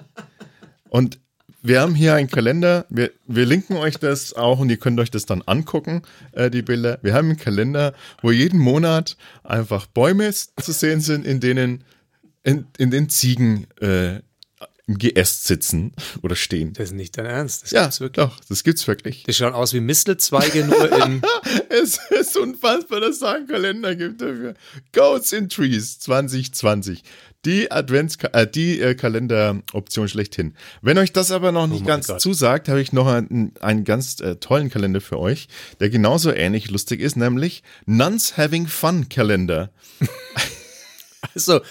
Und 0.89 1.19
wir 1.61 1.81
haben 1.81 1.95
hier 1.95 2.15
einen 2.15 2.29
Kalender. 2.29 2.85
Wir, 2.89 3.11
wir 3.27 3.45
linken 3.45 3.75
euch 3.75 3.97
das 3.97 4.33
auch 4.33 4.59
und 4.59 4.69
ihr 4.69 4.77
könnt 4.77 4.99
euch 4.99 5.11
das 5.11 5.25
dann 5.25 5.41
angucken, 5.41 6.03
äh, 6.31 6.49
die 6.49 6.61
Bilder. 6.61 6.99
Wir 7.01 7.13
haben 7.13 7.29
einen 7.29 7.37
Kalender, 7.37 7.93
wo 8.21 8.31
jeden 8.31 8.59
Monat 8.59 9.17
einfach 9.43 9.85
Bäume 9.87 10.31
zu 10.31 10.71
sehen 10.71 11.01
sind, 11.01 11.25
in 11.25 11.39
denen 11.39 11.83
in, 12.43 12.67
in 12.77 12.91
den 12.91 13.09
Ziegen 13.09 13.67
äh, 13.81 14.21
im 14.89 14.97
Geäst 14.97 15.45
sitzen 15.45 15.93
oder 16.23 16.35
stehen. 16.35 16.73
Das 16.73 16.85
ist 16.87 16.93
nicht 16.95 17.15
dein 17.17 17.27
Ernst. 17.27 17.63
Das 17.63 17.71
Ja, 17.71 17.83
gibt's 17.83 17.99
wirklich. 18.01 18.25
doch, 18.25 18.39
das 18.49 18.63
gibt's 18.63 18.87
wirklich. 18.87 19.23
Die 19.23 19.33
schauen 19.33 19.53
aus 19.53 19.71
wie 19.73 19.79
Mistelzweige, 19.81 20.65
nur 20.65 20.91
in. 21.05 21.21
Es 21.69 21.99
ist 22.09 22.35
unfassbar, 22.35 22.99
dass 22.99 23.11
es 23.11 23.19
da 23.19 23.33
einen 23.33 23.47
Kalender 23.47 23.95
gibt 23.95 24.19
dafür. 24.19 24.55
Goats 24.91 25.31
in 25.31 25.47
Trees 25.47 25.99
2020. 25.99 27.03
Die 27.45 27.71
Advents 27.71 28.17
äh, 28.33 28.47
die 28.47 28.81
äh, 28.81 28.95
Kalenderoption 28.95 30.09
schlechthin. 30.09 30.55
Wenn 30.81 30.97
euch 30.97 31.13
das 31.13 31.29
aber 31.31 31.51
noch 31.51 31.67
nicht 31.67 31.81
mein 31.81 31.87
ganz 31.87 32.07
Gott. 32.07 32.19
zusagt, 32.19 32.67
habe 32.67 32.81
ich 32.81 32.91
noch 32.91 33.07
einen, 33.07 33.53
einen 33.61 33.83
ganz 33.85 34.19
äh, 34.19 34.37
tollen 34.37 34.69
Kalender 34.71 34.99
für 35.01 35.19
euch, 35.19 35.47
der 35.79 35.89
genauso 35.89 36.33
ähnlich 36.33 36.69
lustig 36.71 36.99
ist, 36.99 37.15
nämlich 37.15 37.61
Nuns 37.85 38.37
Having 38.37 38.67
Fun 38.67 39.07
Kalender. 39.07 39.71
Also, 41.35 41.61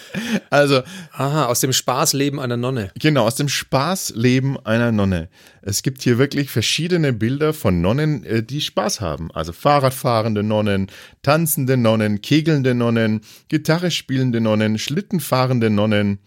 Also 0.50 0.82
aha, 1.12 1.46
aus 1.46 1.60
dem 1.60 1.72
Spaßleben 1.72 2.40
einer 2.40 2.56
Nonne. 2.56 2.90
Genau, 2.98 3.26
aus 3.26 3.36
dem 3.36 3.48
Spaßleben 3.48 4.58
einer 4.64 4.92
Nonne. 4.92 5.28
Es 5.62 5.82
gibt 5.82 6.02
hier 6.02 6.18
wirklich 6.18 6.50
verschiedene 6.50 7.12
Bilder 7.12 7.52
von 7.52 7.80
Nonnen, 7.80 8.24
äh, 8.24 8.42
die 8.42 8.60
Spaß 8.60 9.00
haben. 9.00 9.30
Also 9.32 9.52
Fahrradfahrende 9.52 10.42
Nonnen, 10.42 10.90
tanzende 11.22 11.76
Nonnen, 11.76 12.22
kegelnde 12.22 12.74
Nonnen, 12.74 13.20
Gitarre 13.48 13.90
spielende 13.90 14.40
Nonnen, 14.40 14.78
Schlittenfahrende 14.78 15.70
Nonnen. 15.70 16.18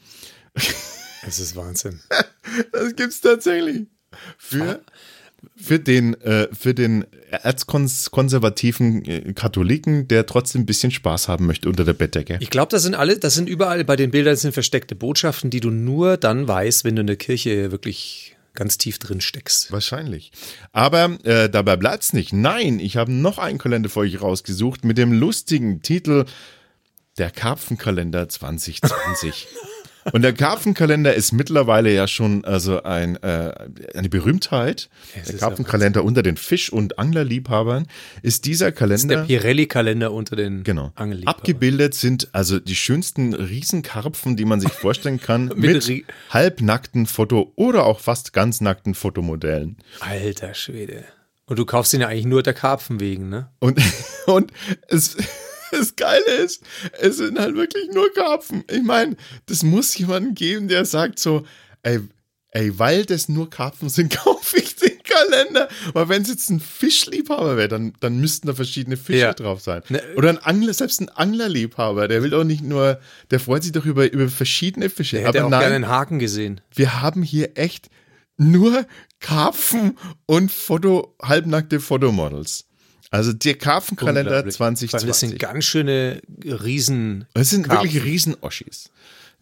Das 1.24 1.40
ist 1.40 1.56
Wahnsinn. 1.56 2.00
Das 2.74 2.96
gibt's 2.96 3.22
tatsächlich. 3.22 3.88
Für, 4.38 4.82
für 5.56 5.80
den, 5.80 6.20
äh, 6.22 6.48
für 6.54 6.74
den 6.74 7.06
erzkonservativen 7.32 9.06
äh, 9.06 9.34
Katholiken, 9.34 10.08
der 10.08 10.26
trotzdem 10.26 10.62
ein 10.62 10.66
bisschen 10.66 10.92
Spaß 10.92 11.28
haben 11.28 11.48
möchte 11.48 11.70
unter 11.70 11.84
der 11.84 11.94
Bettdecke. 11.94 12.38
Ich 12.42 12.50
glaube, 12.50 12.70
das 12.70 12.84
sind 12.84 12.96
alle, 12.96 13.18
das 13.18 13.36
sind 13.36 13.50
überall 13.50 13.84
bei 13.84 13.96
den 13.96 14.12
Bildern 14.12 14.36
sind 14.36 14.54
versteckte 14.54 14.96
Botschaften, 14.96 15.50
die 15.50 15.60
du 15.60 15.70
nur 15.70 16.18
dann 16.18 16.48
weißt, 16.48 16.84
wenn 16.84 16.96
du 16.96 17.02
in 17.02 17.08
der 17.08 17.16
Kirche 17.16 17.72
wirklich 17.72 18.36
ganz 18.54 18.78
tief 18.78 19.00
drin 19.00 19.22
steckst. 19.22 19.72
Wahrscheinlich. 19.72 20.32
Aber 20.74 21.18
äh, 21.24 21.50
dabei 21.50 21.78
bleibt's 21.78 22.14
nicht. 22.14 22.34
Nein, 22.34 22.80
ich 22.80 22.98
habe 22.98 23.12
noch 23.12 23.38
einen 23.38 23.58
Kalender 23.58 23.90
für 23.90 24.02
euch 24.02 24.22
rausgesucht 24.22 24.84
mit 24.84 24.98
dem 24.98 25.14
lustigen 25.14 25.82
Titel 25.82 26.26
Der 27.18 27.32
Karpfenkalender 27.32 28.28
2020. 28.30 29.48
Und 30.12 30.24
der 30.24 30.34
Karpfenkalender 30.34 31.14
ist 31.14 31.32
mittlerweile 31.32 31.94
ja 31.94 32.08
schon 32.08 32.44
also 32.46 32.84
ein, 32.84 33.16
äh, 33.24 33.54
eine 33.94 34.10
Berühmtheit. 34.10 34.90
Es 35.20 35.28
der 35.28 35.38
Karpfenkalender 35.38 36.04
unter 36.04 36.24
den 36.24 36.38
Fisch- 36.38 36.72
und 36.72 36.98
Anglerliebhabern 36.98 37.88
ist 38.22 38.46
dieser 38.46 38.72
Das 38.72 38.82
ist 38.82 39.10
der 39.10 39.18
Kalender. 39.18 39.28
Pirelli-Kalender 39.28 40.12
unter 40.12 40.36
den 40.36 40.64
Genau. 40.64 40.92
Angelliebhabern. 40.96 41.40
Abgebildet 41.40 41.94
sind 41.94 42.30
also 42.34 42.60
die 42.60 42.76
schönsten 42.76 43.34
Riesenkarpfen, 43.34 44.36
die 44.38 44.46
man 44.46 44.60
sich 44.60 44.72
vorstellen 44.72 45.20
kann, 45.20 45.48
Mit 45.56 45.88
mit 45.88 46.06
halbnackten 46.30 47.06
Foto- 47.06 47.52
oder 47.56 47.86
auch 47.86 48.00
fast 48.00 48.34
ganz 48.34 48.62
nackten 48.62 48.96
Fotomodellen. 48.96 49.78
Alter 50.00 50.54
Schwede. 50.54 51.04
Und 51.46 51.60
du 51.60 51.66
kaufst 51.66 51.94
ihn 51.94 52.02
ja 52.02 52.08
eigentlich 52.08 52.26
nur 52.26 52.44
der 52.44 52.54
Karpfen 52.54 53.00
wegen, 53.00 53.30
ne? 53.30 53.50
Und, 53.60 53.80
und 54.26 54.52
es, 54.88 55.18
das 55.72 55.96
Geile 55.96 56.24
ist, 56.44 56.64
es 57.00 57.18
sind 57.18 57.40
halt 57.40 57.56
wirklich 57.56 57.90
nur 57.94 58.12
Karpfen. 58.14 58.64
Ich 58.70 58.84
meine, 58.84 59.16
das 59.48 59.64
muss 59.64 59.98
jemanden 59.98 60.36
geben, 60.36 60.68
der 60.68 60.86
sagt 60.86 61.20
so, 61.20 61.44
ey, 61.84 62.00
ey, 62.52 62.78
weil 62.78 63.06
das 63.06 63.30
nur 63.30 63.50
Karpfen 63.50 63.90
sind, 63.90 64.14
kaufe 64.24 64.58
ich 64.58 64.76
den 64.76 65.02
Kalender. 65.04 65.68
Aber 65.90 66.10
wenn 66.10 66.22
es 66.22 66.30
jetzt 66.30 66.50
ein 66.50 66.60
Fischliebhaber 66.60 67.58
wäre, 67.58 67.68
dann, 67.68 67.94
dann 68.00 68.20
müssten 68.20 68.48
da 68.48 68.54
verschiedene 68.54 68.98
Fische 68.98 69.20
Ja. 69.20 69.34
drauf 69.34 69.62
sein. 69.62 69.82
Ne, 69.90 70.02
Oder 70.16 70.30
ein 70.30 70.38
Angler, 70.38 70.74
selbst 70.74 71.02
ein 71.02 71.10
Anglerliebhaber, 71.10 72.08
der 72.08 72.24
will 72.24 72.30
doch 72.30 72.44
nicht 72.44 72.64
nur, 72.64 73.00
der 73.32 73.40
freut 73.40 73.64
sich 73.64 73.72
doch 73.72 73.86
über, 73.86 74.12
über 74.12 74.28
verschiedene 74.30 74.90
Fische. 74.90 75.18
Der 75.18 75.28
hätte 75.28 75.40
Aber 75.44 75.48
auch 75.48 75.60
gerne 75.60 75.66
nein, 75.76 75.84
einen 75.84 75.88
Haken 75.94 76.20
gesehen. 76.20 76.62
wir 76.76 77.02
haben 77.02 77.24
hier 77.24 77.58
echt 77.58 77.90
nur 78.38 78.86
Karpfen 79.20 79.98
und 80.26 80.52
Foto, 80.52 81.16
halbnackte 81.22 81.80
Fotomodels. 81.80 82.66
Also 83.12 83.34
der 83.34 83.56
Karpfenkalender 83.56 84.22
Unglaublich. 84.32 84.56
Vor 84.58 84.66
allem, 84.66 84.76
Das 84.76 84.80
2020. 84.90 85.30
sind 85.32 85.40
ganz 85.40 85.66
schöne 85.66 86.22
Riesen. 86.44 87.26
Das 87.34 87.50
sind 87.50 87.70
wirklich 87.70 88.04
Riesenoschis. 88.04 88.90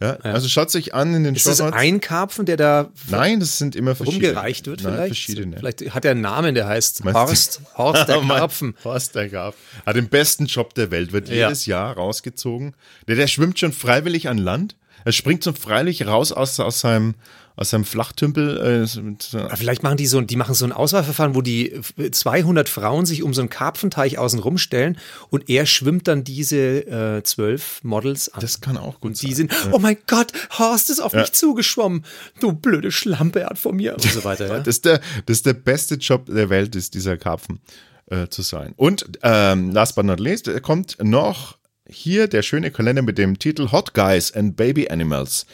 Ja, 0.02 0.14
also 0.24 0.48
schaut 0.48 0.72
sich 0.72 0.94
an 0.94 1.14
in 1.14 1.26
den 1.26 1.36
Ist 1.36 1.46
das 1.46 1.58
Shownotes. 1.58 1.78
ein 1.80 2.00
Karpfen, 2.00 2.46
der 2.46 2.56
da 2.56 2.90
Nein, 3.10 3.42
das 3.42 3.58
sind 3.58 3.76
immer 3.76 3.96
verschiedene. 3.96 4.28
rumgereicht 4.30 4.66
wird 4.66 4.82
Nein, 4.82 4.94
vielleicht? 4.94 5.08
verschiedene. 5.10 5.58
Vielleicht 5.58 5.94
hat 5.94 6.06
er 6.06 6.12
einen 6.12 6.22
Namen, 6.22 6.56
der 6.56 6.68
heißt 6.68 7.04
Meinst 7.04 7.16
du- 7.18 7.20
Horst, 7.20 7.62
Horst 7.78 8.08
der 8.08 8.22
Karpfen. 8.28 8.76
Horst 8.86 9.16
der 9.16 9.30
Karpfen. 9.30 9.60
Hat 9.86 9.96
den 9.98 10.08
besten 10.08 10.46
Job 10.46 10.74
der 10.74 10.90
Welt, 10.92 11.12
wird 11.12 11.28
Ja. 11.28 11.48
jedes 11.48 11.66
Jahr 11.66 11.94
rausgezogen. 11.96 12.76
Der, 13.10 13.18
der 13.18 13.28
schwimmt 13.28 13.60
schon 13.60 13.74
freiwillig 13.74 14.30
an 14.30 14.38
Land. 14.38 14.78
Er 15.04 15.12
springt 15.12 15.44
so 15.44 15.52
freiwillig 15.52 16.08
raus 16.08 16.32
aus, 16.32 16.60
aus 16.62 16.80
seinem, 16.80 17.16
aus 17.60 17.72
seinem 17.72 17.84
Flachtümpel. 17.84 18.88
Äh, 18.88 19.56
Vielleicht 19.58 19.84
machen 19.84 19.98
die 19.98 20.08
so, 20.08 20.22
die 20.22 20.38
machen 20.38 20.56
so 20.56 20.64
ein 20.64 20.72
Auswahlverfahren, 20.72 21.36
wo 21.36 21.42
die 21.42 21.82
200 22.10 22.70
Frauen 22.70 23.06
sich 23.06 23.22
um 23.22 23.34
so 23.34 23.42
einen 23.42 23.50
Karpfenteich 23.50 24.18
außen 24.18 24.40
rumstellen 24.40 24.98
und 25.30 25.50
er 25.50 25.66
schwimmt 25.66 26.08
dann 26.08 26.24
diese 26.24 26.88
äh, 27.18 27.24
zwölf 27.24 27.84
Models 27.84 28.30
an. 28.34 28.40
das 28.40 28.62
kann 28.62 28.78
auch 28.78 29.02
gut 29.02 29.10
und 29.12 29.22
die 29.22 29.28
sein. 29.28 29.50
sind, 29.50 29.54
oh 29.74 29.80
mein 29.80 29.98
Gott, 30.08 30.32
Horst 30.58 30.90
ist 30.90 31.02
auf 31.02 31.14
mich 31.14 31.34
zugeschwommen. 31.34 32.06
Du 32.40 32.54
blöde 32.54 32.92
Schlampe, 32.92 33.42
er 33.42 33.50
hat 33.50 33.60
vor 33.60 33.74
mir 33.74 33.94
und 33.94 34.04
so 34.04 34.24
weiter. 34.24 34.40
Ja? 34.50 34.60
Das 34.60 34.78
ist 34.78 34.86
der, 34.86 35.00
das 35.26 35.38
ist 35.38 35.46
der 35.46 35.54
beste 35.54 35.96
Job 35.96 36.26
der 36.26 36.50
Welt, 36.50 36.76
ist 36.76 36.94
dieser 36.94 37.18
Karpfen 37.18 37.60
äh, 38.08 38.28
zu 38.30 38.42
sein. 38.42 38.74
Und 38.78 39.06
ähm, 39.22 39.72
last 39.72 39.96
but 39.96 40.06
not 40.06 40.20
least 40.20 40.48
äh, 40.48 40.62
kommt 40.62 40.98
noch 41.04 41.59
hier 41.90 42.28
der 42.28 42.42
schöne 42.44 42.72
Kalender 42.72 43.02
mit 43.02 43.18
dem 43.18 43.40
Titel 43.40 43.72
Hot 43.72 43.94
Guys 43.94 44.32
and 44.32 44.56
Baby 44.56 44.90
Animals 44.90 45.46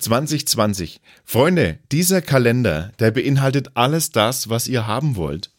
2020. 0.00 1.00
Freunde, 1.24 1.78
dieser 1.92 2.22
Kalender, 2.22 2.92
der 2.98 3.10
beinhaltet 3.10 3.70
alles 3.74 4.10
das, 4.10 4.48
was 4.48 4.68
ihr 4.68 4.86
haben 4.86 5.16
wollt. 5.16 5.50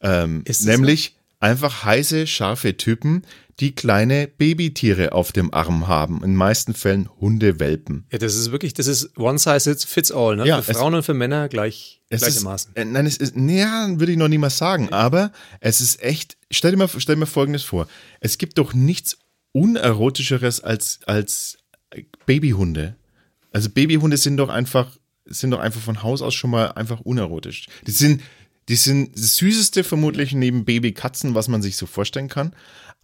Ähm, 0.00 0.42
Ist 0.44 0.64
nämlich 0.66 1.16
einfach 1.40 1.84
heiße, 1.84 2.26
scharfe 2.26 2.76
Typen, 2.76 3.22
die 3.60 3.74
kleine 3.74 4.26
Babytiere 4.28 5.12
auf 5.12 5.30
dem 5.32 5.52
Arm 5.52 5.86
haben. 5.86 6.16
In 6.16 6.30
den 6.32 6.36
meisten 6.36 6.74
Fällen 6.74 7.08
Hundewelpen. 7.20 8.06
ja, 8.10 8.18
das 8.18 8.34
ist 8.34 8.50
wirklich, 8.50 8.74
das 8.74 8.86
ist 8.86 9.16
one 9.18 9.38
size 9.38 9.76
fits 9.86 10.10
all, 10.10 10.36
ne? 10.36 10.46
Ja, 10.46 10.62
für 10.62 10.74
Frauen 10.74 10.94
und 10.94 11.02
für 11.02 11.14
Männer 11.14 11.48
gleich, 11.48 12.00
Es 12.08 12.22
ist, 12.22 12.28
gleichermaßen. 12.28 12.74
äh, 12.74 12.84
nein, 12.84 13.06
es 13.06 13.18
ist, 13.18 13.34
ja, 13.36 13.88
würde 14.00 14.12
ich 14.12 14.18
noch 14.18 14.28
nie 14.28 14.38
mal 14.38 14.50
sagen, 14.50 14.92
aber 14.92 15.30
es 15.60 15.80
ist 15.80 16.02
echt, 16.02 16.36
stell 16.50 16.72
dir 16.72 16.76
mal, 16.78 16.88
stell 16.96 17.14
dir 17.14 17.20
mal 17.20 17.26
Folgendes 17.26 17.62
vor. 17.62 17.86
Es 18.20 18.38
gibt 18.38 18.58
doch 18.58 18.72
nichts 18.74 19.18
unerotischeres 19.52 20.60
als, 20.60 21.00
als 21.06 21.58
Babyhunde. 22.26 22.96
Also 23.52 23.70
Babyhunde 23.70 24.16
sind 24.16 24.38
doch 24.38 24.48
einfach, 24.48 24.96
sind 25.26 25.50
doch 25.50 25.60
einfach 25.60 25.80
von 25.80 26.02
Haus 26.02 26.22
aus 26.22 26.34
schon 26.34 26.50
mal 26.50 26.72
einfach 26.72 27.00
unerotisch. 27.00 27.66
Die 27.86 27.90
sind, 27.90 28.22
die 28.68 28.76
sind 28.76 29.14
das 29.14 29.36
süßeste 29.36 29.84
vermutlich 29.84 30.32
neben 30.32 30.64
Babykatzen, 30.64 31.34
was 31.34 31.48
man 31.48 31.62
sich 31.62 31.76
so 31.76 31.86
vorstellen 31.86 32.28
kann. 32.28 32.54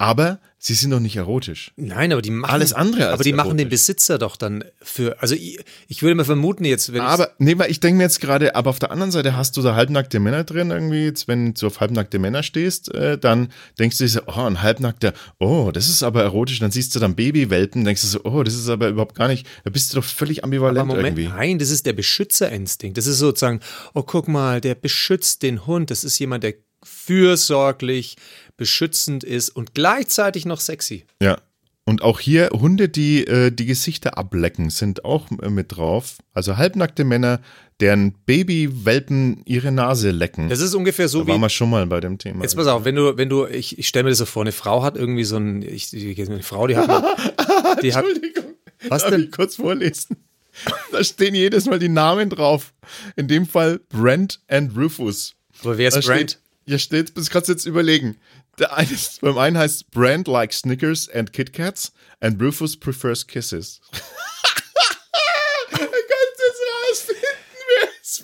Aber 0.01 0.39
sie 0.57 0.75
sind 0.75 0.91
doch 0.91 1.01
nicht 1.01 1.17
erotisch. 1.17 1.73
Nein, 1.75 2.13
aber 2.13 2.21
die 2.21 2.31
machen 2.31 2.49
Alles 2.49 2.71
andere 2.71 3.07
als 3.07 3.13
aber 3.15 3.23
die 3.25 3.33
machen 3.33 3.57
den 3.57 3.67
erotisch. 3.67 3.87
Besitzer 3.87 4.17
doch 4.17 4.37
dann 4.37 4.63
für. 4.81 5.21
Also 5.21 5.35
ich, 5.35 5.59
ich 5.89 6.01
würde 6.01 6.15
mal 6.15 6.23
vermuten 6.23 6.63
jetzt, 6.63 6.93
wenn 6.93 7.01
Aber, 7.01 7.31
nee, 7.37 7.57
weil 7.57 7.69
ich 7.69 7.81
denke 7.81 7.97
mir 7.97 8.03
jetzt 8.03 8.21
gerade, 8.21 8.55
aber 8.55 8.69
auf 8.69 8.79
der 8.79 8.91
anderen 8.91 9.11
Seite 9.11 9.35
hast 9.35 9.57
du 9.57 9.61
da 9.61 9.75
halbnackte 9.75 10.21
Männer 10.21 10.45
drin 10.45 10.71
irgendwie. 10.71 11.03
Jetzt, 11.03 11.27
wenn 11.27 11.53
du 11.53 11.67
auf 11.67 11.81
halbnackte 11.81 12.17
Männer 12.17 12.43
stehst, 12.43 12.93
äh, 12.95 13.17
dann 13.17 13.51
denkst 13.77 13.97
du 13.97 14.05
dir 14.05 14.09
so, 14.09 14.21
oh, 14.27 14.43
ein 14.43 14.61
halbnackter, 14.61 15.11
oh, 15.37 15.71
das 15.73 15.89
ist 15.89 16.01
aber 16.01 16.23
erotisch. 16.23 16.59
Dann 16.59 16.71
siehst 16.71 16.95
du 16.95 16.99
dann 16.99 17.15
Babywelpen, 17.15 17.83
denkst 17.83 18.01
du 18.01 18.07
so, 18.07 18.23
oh, 18.23 18.43
das 18.43 18.53
ist 18.53 18.69
aber 18.69 18.87
überhaupt 18.87 19.15
gar 19.15 19.27
nicht, 19.27 19.45
da 19.65 19.69
bist 19.69 19.91
du 19.91 19.97
doch 19.97 20.05
völlig 20.05 20.45
ambivalent 20.45 20.79
Aber 20.79 20.95
Moment, 20.95 21.19
irgendwie. 21.19 21.27
nein, 21.27 21.59
das 21.59 21.71
ist 21.71 21.85
der 21.85 21.93
Beschützerinstinkt. 21.93 22.97
Das 22.97 23.05
ist 23.05 23.19
sozusagen, 23.19 23.59
oh, 23.93 24.03
guck 24.03 24.29
mal, 24.29 24.61
der 24.61 24.75
beschützt 24.75 25.43
den 25.43 25.67
Hund. 25.67 25.91
Das 25.91 26.05
ist 26.05 26.19
jemand, 26.19 26.45
der 26.45 26.53
fürsorglich, 26.83 28.15
beschützend 28.59 29.23
ist 29.23 29.49
und 29.49 29.73
gleichzeitig 29.73 30.45
noch 30.45 30.59
sexy. 30.59 31.05
Ja. 31.21 31.37
Und 31.85 32.03
auch 32.03 32.19
hier 32.19 32.49
Hunde, 32.51 32.87
die 32.87 33.25
äh, 33.25 33.49
die 33.51 33.65
Gesichter 33.65 34.15
ablecken, 34.19 34.69
sind 34.69 35.03
auch 35.05 35.25
äh, 35.41 35.49
mit 35.49 35.75
drauf. 35.75 36.17
Also 36.33 36.57
halbnackte 36.57 37.03
Männer, 37.03 37.41
deren 37.79 38.13
Babywelpen 38.27 39.41
ihre 39.45 39.71
Nase 39.71 40.11
lecken. 40.11 40.49
Das 40.49 40.59
ist 40.59 40.75
ungefähr 40.75 41.07
so 41.07 41.21
da 41.21 41.29
waren 41.29 41.37
wie. 41.37 41.41
wir 41.45 41.49
schon 41.49 41.71
mal 41.71 41.87
bei 41.87 41.99
dem 41.99 42.19
Thema. 42.19 42.43
Jetzt 42.43 42.55
pass 42.55 42.67
auf, 42.67 42.85
wenn 42.85 42.93
du, 42.93 43.17
wenn 43.17 43.29
du, 43.29 43.47
ich, 43.47 43.79
ich 43.79 43.87
stelle 43.87 44.03
mir 44.03 44.09
das 44.11 44.19
so 44.19 44.25
vor, 44.25 44.43
eine 44.43 44.51
Frau 44.51 44.83
hat 44.83 44.97
irgendwie 44.97 45.23
so 45.23 45.37
ein, 45.37 45.63
ich, 45.63 45.91
ich, 45.91 46.29
eine 46.29 46.43
Frau, 46.43 46.67
die 46.67 46.77
hat, 46.77 46.87
die 47.81 47.95
hat, 47.95 48.05
Entschuldigung. 48.05 48.53
Was 48.87 49.01
Darf 49.01 49.11
denn? 49.11 49.23
ich 49.23 49.31
kurz 49.31 49.55
vorlesen? 49.55 50.17
Da 50.91 51.03
stehen 51.03 51.35
jedes 51.35 51.67
Mal 51.67 51.79
die 51.79 51.89
Namen 51.89 52.29
drauf. 52.29 52.73
In 53.15 53.27
dem 53.29 53.45
Fall 53.45 53.79
Brent 53.87 54.41
and 54.49 54.75
Rufus. 54.75 55.35
aber 55.63 55.77
wer 55.77 55.89
Da 55.89 55.99
ist 55.99 56.05
Brand? 56.05 56.31
steht, 56.31 56.39
hier 56.65 56.79
steht, 56.79 57.17
das 57.17 57.29
kannst 57.29 57.47
du 57.47 57.53
jetzt 57.53 57.65
überlegen. 57.65 58.17
Der 58.59 58.75
eine 58.75 58.91
ist, 58.91 59.21
beim 59.21 59.37
einen 59.37 59.57
heißt 59.57 59.89
Brent 59.91 60.27
likes 60.27 60.59
Snickers 60.59 61.09
and 61.09 61.31
Kit 61.33 61.53
Kats 61.53 61.93
and 62.19 62.41
Rufus 62.41 62.77
prefers 62.77 63.25
kisses. 63.25 63.81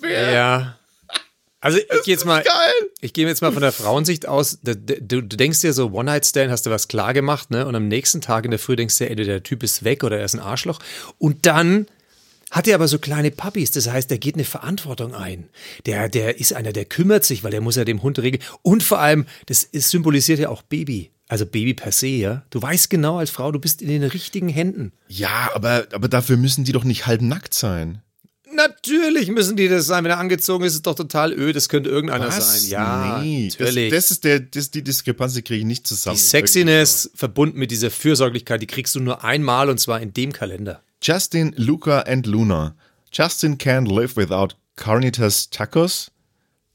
Ja. 0.07 0.77
Also 1.61 1.79
ich 1.79 1.87
gehe 2.03 2.13
jetzt 2.13 2.25
mal, 2.25 2.43
Geil. 2.43 2.91
ich 3.01 3.11
gehe 3.13 3.27
jetzt 3.27 3.41
mal 3.41 3.51
von 3.51 3.61
der 3.61 3.71
Frauensicht 3.71 4.27
aus. 4.27 4.59
Du, 4.61 4.75
du, 4.75 5.23
du 5.23 5.35
denkst 5.35 5.61
dir 5.61 5.73
so 5.73 5.87
One 5.91 6.05
Night 6.05 6.25
Stand, 6.25 6.51
hast 6.51 6.67
du 6.67 6.69
was 6.69 6.87
klar 6.87 7.13
gemacht, 7.13 7.49
ne? 7.49 7.65
Und 7.65 7.75
am 7.75 7.87
nächsten 7.87 8.21
Tag 8.21 8.45
in 8.45 8.51
der 8.51 8.59
Früh 8.59 8.75
denkst 8.75 8.99
du, 8.99 9.09
ey, 9.09 9.15
der 9.15 9.41
Typ 9.41 9.63
ist 9.63 9.83
weg 9.83 10.03
oder 10.03 10.19
er 10.19 10.25
ist 10.25 10.35
ein 10.35 10.41
Arschloch. 10.41 10.79
Und 11.17 11.47
dann 11.47 11.87
hat 12.51 12.67
er 12.67 12.75
aber 12.75 12.87
so 12.87 12.99
kleine 12.99 13.31
Puppies, 13.31 13.71
das 13.71 13.89
heißt, 13.89 14.09
der 14.09 14.17
geht 14.17 14.35
eine 14.35 14.43
Verantwortung 14.43 15.13
ein. 15.13 15.49
Der, 15.85 16.09
der 16.09 16.39
ist 16.39 16.53
einer, 16.53 16.73
der 16.73 16.85
kümmert 16.85 17.25
sich, 17.25 17.43
weil 17.43 17.51
der 17.51 17.61
muss 17.61 17.75
ja 17.75 17.85
dem 17.85 18.03
Hund 18.03 18.19
regeln. 18.19 18.43
Und 18.61 18.83
vor 18.83 18.99
allem, 18.99 19.25
das 19.47 19.63
ist, 19.63 19.89
symbolisiert 19.89 20.39
ja 20.39 20.49
auch 20.49 20.61
Baby. 20.61 21.11
Also 21.27 21.45
Baby 21.45 21.73
per 21.73 21.91
se, 21.91 22.07
ja. 22.07 22.43
Du 22.51 22.61
weißt 22.61 22.89
genau 22.89 23.17
als 23.17 23.31
Frau, 23.31 23.51
du 23.51 23.59
bist 23.59 23.81
in 23.81 23.87
den 23.87 24.03
richtigen 24.03 24.47
Händen. 24.47 24.91
Ja, 25.07 25.49
aber, 25.55 25.87
aber 25.91 26.07
dafür 26.07 26.37
müssen 26.37 26.65
die 26.65 26.71
doch 26.71 26.83
nicht 26.83 27.07
halbnackt 27.07 27.55
sein. 27.55 28.01
Natürlich 28.53 29.29
müssen 29.29 29.57
die 29.57 29.67
das 29.67 29.87
sein. 29.87 30.03
Wenn 30.03 30.11
er 30.11 30.19
angezogen 30.19 30.63
ist, 30.63 30.73
ist 30.73 30.75
es 30.77 30.81
doch 30.83 30.95
total 30.95 31.33
öd. 31.33 31.55
Das 31.55 31.67
könnte 31.67 31.89
irgendeiner 31.89 32.29
sein. 32.31 32.69
Ja, 32.69 33.19
nee, 33.21 33.49
natürlich. 33.49 33.89
Das, 33.89 34.03
das 34.03 34.11
ist 34.11 34.23
der, 34.23 34.39
das, 34.39 34.71
die 34.71 34.83
Diskrepanz, 34.83 35.33
die 35.33 35.41
kriege 35.41 35.59
ich 35.59 35.65
nicht 35.65 35.87
zusammen. 35.87 36.15
die 36.15 36.21
Sexiness 36.21 37.11
verbunden 37.15 37.57
mit 37.57 37.71
dieser 37.71 37.91
Fürsorglichkeit, 37.91 38.61
die 38.61 38.67
kriegst 38.67 38.95
du 38.95 38.99
nur 38.99 39.23
einmal 39.23 39.69
und 39.69 39.79
zwar 39.79 39.99
in 39.99 40.13
dem 40.13 40.31
Kalender. 40.31 40.81
Justin, 41.01 41.53
Luca 41.57 41.99
and 42.01 42.25
Luna. 42.25 42.75
Justin 43.11 43.57
can't 43.57 43.87
live 43.87 44.15
without 44.17 44.55
Carnitas 44.75 45.49
Tacos. 45.49 46.11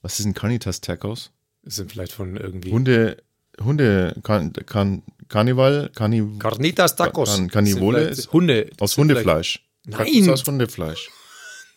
Was 0.02 0.18
ist 0.20 0.26
ein 0.26 0.34
Carnitas 0.34 0.80
Tacos? 0.80 1.30
Das 1.62 1.76
sind 1.76 1.90
vielleicht 1.92 2.12
von 2.12 2.36
irgendwie. 2.36 2.70
Hunde, 2.70 3.22
Hunde, 3.62 4.16
kan, 4.22 4.52
kan, 4.66 5.02
Karneval, 5.28 5.90
Karni, 5.94 6.22
Carnitas 6.38 6.97
Tacos. 6.97 7.36
Kan- 7.48 7.66
sind 7.66 7.78
vielleicht 7.78 8.32
Hunde. 8.32 8.70
aus 8.78 8.92
sind 8.92 9.02
Hundefleisch. 9.02 9.62
Nein. 9.84 9.98
Tacos 9.98 10.28
aus 10.28 10.47
Hundefleisch. 10.47 11.10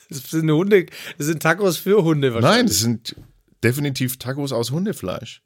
Das 0.10 0.30
sind 0.30 0.52
Hunde. 0.52 0.86
Das 1.18 1.28
sind 1.28 1.42
Tacos 1.42 1.78
für 1.78 2.04
Hunde 2.04 2.30
Nein, 2.30 2.44
wahrscheinlich. 2.44 2.68
das 2.74 2.80
sind 2.82 3.16
definitiv 3.64 4.20
Tacos 4.20 4.52
aus 4.52 4.70
Hundefleisch. 4.70 5.42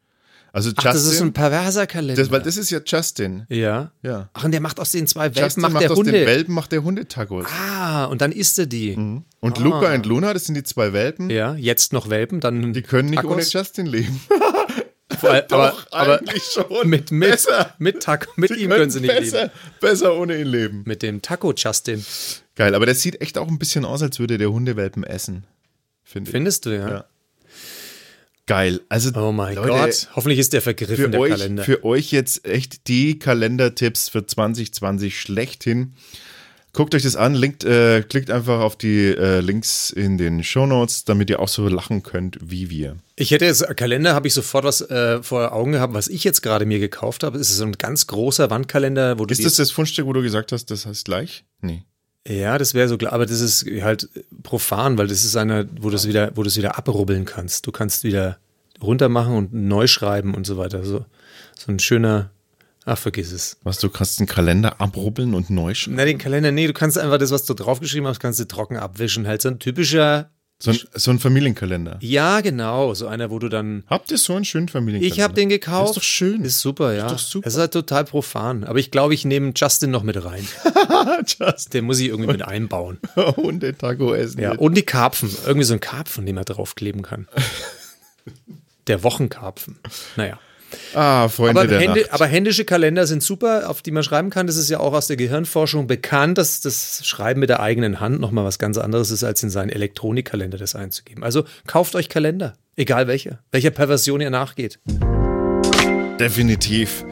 Also 0.54 0.72
Ach, 0.76 0.84
Justin, 0.84 0.92
das 1.04 1.14
ist 1.14 1.22
ein 1.22 1.34
perverser 1.34 1.86
Kalender. 1.88 2.22
das, 2.22 2.32
weil 2.32 2.42
das 2.42 2.58
ist 2.58 2.70
ja 2.72 2.80
Justin. 2.86 3.46
ja. 3.50 3.92
Ja. 4.02 4.30
Ach, 4.34 4.44
und 4.44 4.52
der 4.52 4.62
macht 4.62 4.80
aus 4.80 4.92
den 4.92 5.06
zwei 5.08 5.26
Welpen, 5.26 5.44
Justin 5.44 5.62
macht, 5.62 5.74
macht 5.74 5.84
der 5.84 5.92
aus 5.92 5.98
Hunde. 5.98 6.12
den 6.12 6.26
Welpen 6.26 6.54
macht 6.54 6.72
der 6.72 6.84
Hundetacos. 6.84 7.46
ah, 7.48 8.06
und 8.06 8.22
dann 8.22 8.32
isst 8.32 8.58
er 8.58 8.66
die. 8.66 8.96
Und 8.96 9.58
Luca 9.60 9.94
und 9.94 10.06
Luna, 10.06 10.34
das 10.34 10.46
sind 10.46 10.56
die 10.56 10.64
zwei 10.64 10.94
Welpen, 10.94 11.30
Ja, 11.30 11.54
jetzt 11.56 11.94
noch 11.94 12.10
Welpen, 12.10 12.40
dann 12.40 12.74
die 12.74 12.82
können 12.82 13.10
nicht 13.10 13.18
Tacos. 13.22 13.34
ohne 13.34 13.44
Justin 13.44 13.86
leben. 13.86 14.20
Vor 15.20 15.30
allem- 15.32 15.46
Doch, 15.50 15.88
aber 15.92 16.20
eigentlich 16.20 16.44
schon. 16.44 16.90
mit, 16.90 17.12
mit, 17.12 17.30
Besser. 17.32 17.74
mit, 17.80 18.04
Taco, 18.04 18.30
mit 18.36 18.52
ihm 18.52 18.70
können 18.70 18.92
sie 18.92 19.00
nicht 19.02 19.16
besser, 19.16 19.42
leben. 19.44 19.52
besser 19.80 20.16
ohne 20.18 20.40
ihn 20.40 20.48
leben. 20.48 20.84
Mit 20.86 21.02
dem 21.02 21.22
Taco 21.22 21.54
Justin. 21.56 22.06
Geil, 22.56 22.76
aber 22.76 22.86
das 22.86 23.02
sieht 23.02 23.22
echt 23.22 23.38
auch 23.38 23.48
ein 23.48 23.58
bisschen 23.58 23.86
aus, 23.86 24.02
als 24.04 24.20
würde 24.20 24.38
der 24.38 24.52
Hundewelpen 24.52 25.04
essen. 25.04 25.46
Finde 26.04 26.30
ich. 26.30 26.34
Findest 26.34 26.66
du, 26.66 26.70
ja? 26.76 26.90
Ja. 26.90 27.06
Geil. 28.48 28.82
Also, 28.90 29.12
Oh 29.20 29.32
mein 29.32 29.56
Leute, 29.56 29.68
Gott. 29.70 30.10
Hoffentlich 30.16 30.40
ist 30.40 30.54
der 30.54 30.62
vergriffen, 30.62 30.96
für 30.96 31.10
der 31.10 31.20
euch, 31.20 31.32
Kalender. 31.32 31.64
für 31.64 31.84
euch 31.84 32.12
jetzt 32.12 32.48
echt 32.48 32.88
die 32.88 33.20
Kalendertipps 33.20 34.10
für 34.10 34.26
2020 34.26 35.20
schlechthin. 35.20 35.94
Guckt 36.74 36.94
euch 36.94 37.04
das 37.04 37.16
an, 37.16 37.34
linkt, 37.34 37.64
äh, 37.64 38.04
klickt 38.04 38.30
einfach 38.30 38.60
auf 38.60 38.76
die 38.76 39.08
äh, 39.08 39.40
Links 39.40 39.90
in 39.90 40.18
den 40.18 40.44
Shownotes, 40.44 41.06
damit 41.06 41.30
ihr 41.30 41.40
auch 41.40 41.48
so 41.48 41.68
lachen 41.68 42.04
könnt 42.04 42.38
wie 42.42 42.70
wir. 42.70 42.98
Ich 43.16 43.32
hätte 43.32 43.46
jetzt, 43.46 43.66
Kalender 43.76 44.14
habe 44.14 44.28
ich 44.28 44.34
sofort 44.34 44.64
was 44.64 44.82
äh, 44.82 45.24
vor 45.24 45.54
Augen 45.54 45.72
gehabt, 45.72 45.94
was 45.94 46.08
ich 46.08 46.24
jetzt 46.24 46.42
gerade 46.42 46.66
mir 46.66 46.80
gekauft 46.80 47.24
habe. 47.24 47.40
Es 47.40 47.50
ist 47.50 47.58
so 47.58 47.66
ein 47.66 47.72
ganz 47.74 48.06
großer 48.08 48.50
Wandkalender, 48.50 49.18
wo 49.18 49.26
du 49.26 49.32
Ist 49.32 49.44
das 49.44 49.56
das 49.56 49.72
Fundstück, 49.72 50.06
wo 50.06 50.14
du 50.14 50.22
gesagt 50.22 50.52
hast, 50.52 50.70
das 50.70 50.86
heißt 50.86 51.06
gleich? 51.06 51.46
Nee. 51.62 51.84
Ja, 52.28 52.58
das 52.58 52.74
wäre 52.74 52.90
so 52.90 52.98
klar, 52.98 53.14
aber 53.14 53.26
das 53.26 53.40
ist 53.40 53.66
halt 53.82 54.10
profan, 54.44 54.98
weil 54.98 55.08
das 55.08 55.24
ist 55.24 55.38
einer, 55.38 55.66
wo 55.80 55.90
du 55.90 55.96
es 55.96 56.08
wieder, 56.08 56.32
wo 56.36 56.44
du 56.44 56.50
es 56.50 56.58
wieder 56.58 56.78
abrubbeln 56.78 57.24
kannst. 57.24 57.66
Du 57.66 57.72
kannst 57.72 58.04
wieder 58.04 58.38
runter 58.82 59.08
machen 59.08 59.36
und 59.36 59.54
neu 59.54 59.88
schreiben 59.88 60.34
und 60.34 60.46
so 60.46 60.58
weiter. 60.58 60.84
So, 60.84 61.06
so 61.58 61.72
ein 61.72 61.80
schöner, 61.80 62.32
ach, 62.86 62.98
vergiss 62.98 63.32
es. 63.32 63.58
Was, 63.64 63.80
du 63.80 63.90
kannst 63.90 64.20
einen 64.20 64.28
Kalender 64.28 64.82
abrubbeln 64.82 65.34
und 65.34 65.50
neu 65.50 65.74
schreiben? 65.74 65.96
Na, 65.96 66.04
den 66.04 66.18
Kalender, 66.18 66.52
nee, 66.52 66.68
du 66.68 66.74
kannst 66.74 66.98
einfach 66.98 67.18
das, 67.18 67.32
was 67.32 67.46
du 67.46 67.54
draufgeschrieben 67.54 68.08
hast, 68.08 68.20
kannst 68.20 68.40
du 68.42 68.48
trocken 68.48 68.76
abwischen. 68.76 69.26
Halt 69.26 69.42
so 69.42 69.48
ein 69.50 69.60
typischer, 69.60 70.30
So 70.60 70.72
ein, 70.72 70.80
so 70.96 71.12
ein 71.12 71.20
Familienkalender. 71.20 72.00
ja, 72.02 72.42
genau, 72.42 72.96
so 72.96 73.06
einer, 73.06 73.30
wo 73.30 73.38
du 73.38 73.48
dann, 73.48 73.84
Habt 73.88 74.10
ihr 74.10 74.18
so 74.18 74.34
einen 74.34 74.44
schönen 74.44 74.70
Familienkalender? 74.70 75.16
ich 75.16 75.22
habe 75.22 75.36
den 75.36 75.50
gekauft. 75.50 75.92
Ist 75.92 75.98
doch 75.98 76.04
schön. 76.04 76.44
Ist 76.44 76.62
super, 76.62 76.94
ja. 76.94 77.08
doch 77.08 77.20
super. 77.20 77.48
Es 77.48 77.54
ist 77.54 77.60
halt 77.60 77.74
total 77.74 78.06
profan. 78.06 78.64
Aber 78.64 78.80
ich 78.80 78.90
glaube, 78.90 79.14
ich 79.14 79.24
nehme 79.24 79.54
Justin 79.56 79.92
noch 79.92 80.02
mit 80.02 80.24
rein. 80.26 80.48
Just 81.26 81.76
Den 81.76 81.86
muss 81.86 82.00
ich 82.00 82.08
irgendwie 82.08 82.32
mit 82.32 82.42
einbauen. 82.42 82.98
Hundetaco 83.16 84.16
essen. 84.16 84.42
Ja, 84.42 84.54
und 84.54 84.76
die 84.76 84.82
Karpfen. 84.82 85.30
Irgendwie 85.46 85.66
so 85.66 85.76
ein 85.76 85.80
Karpfen, 85.80 86.26
den 86.26 86.34
man 86.34 86.46
draufkleben 86.46 87.04
kann. 87.04 87.28
Der 88.88 89.04
Wochenkarpfen. 89.04 89.78
Naja. 90.16 90.40
Ah, 90.94 91.28
Freunde 91.30 91.62
Aber, 91.62 91.68
der 91.68 91.80
Hände, 91.80 92.02
Nacht. 92.02 92.14
aber 92.14 92.26
händische 92.28 92.66
Kalender 92.66 93.08
sind 93.08 93.24
super, 93.24 93.70
auf 93.70 93.82
die 93.82 93.92
man 93.92 94.04
schreiben 94.04 94.30
kann. 94.30 94.48
Das 94.48 94.58
ist 94.58 94.70
ja 94.70 94.80
auch 94.80 94.94
aus 94.94 95.08
der 95.08 95.18
Gehirnforschung 95.18 95.88
bekannt, 95.88 96.38
dass 96.38 96.62
das 96.62 97.06
Schreiben 97.06 97.40
mit 97.40 97.50
der 97.50 97.60
eigenen 97.60 98.00
Hand 98.00 98.20
nochmal 98.20 98.46
was 98.46 98.60
ganz 98.60 98.78
anderes 98.78 99.12
ist, 99.12 99.24
als 99.24 99.42
in 99.44 99.50
seinen 99.50 99.70
Elektronikkalender 99.70 100.58
das 100.58 100.76
einzugeben. 100.76 101.24
Also 101.24 101.46
kauft 101.66 101.96
euch 101.96 102.10
Kalender. 102.10 102.56
Egal 102.76 103.08
welcher. 103.08 103.40
Welcher 103.52 103.72
Perversion 103.72 104.22
ihr 104.22 104.30
nachgeht. 104.30 104.80
Definitiv. 106.20 107.06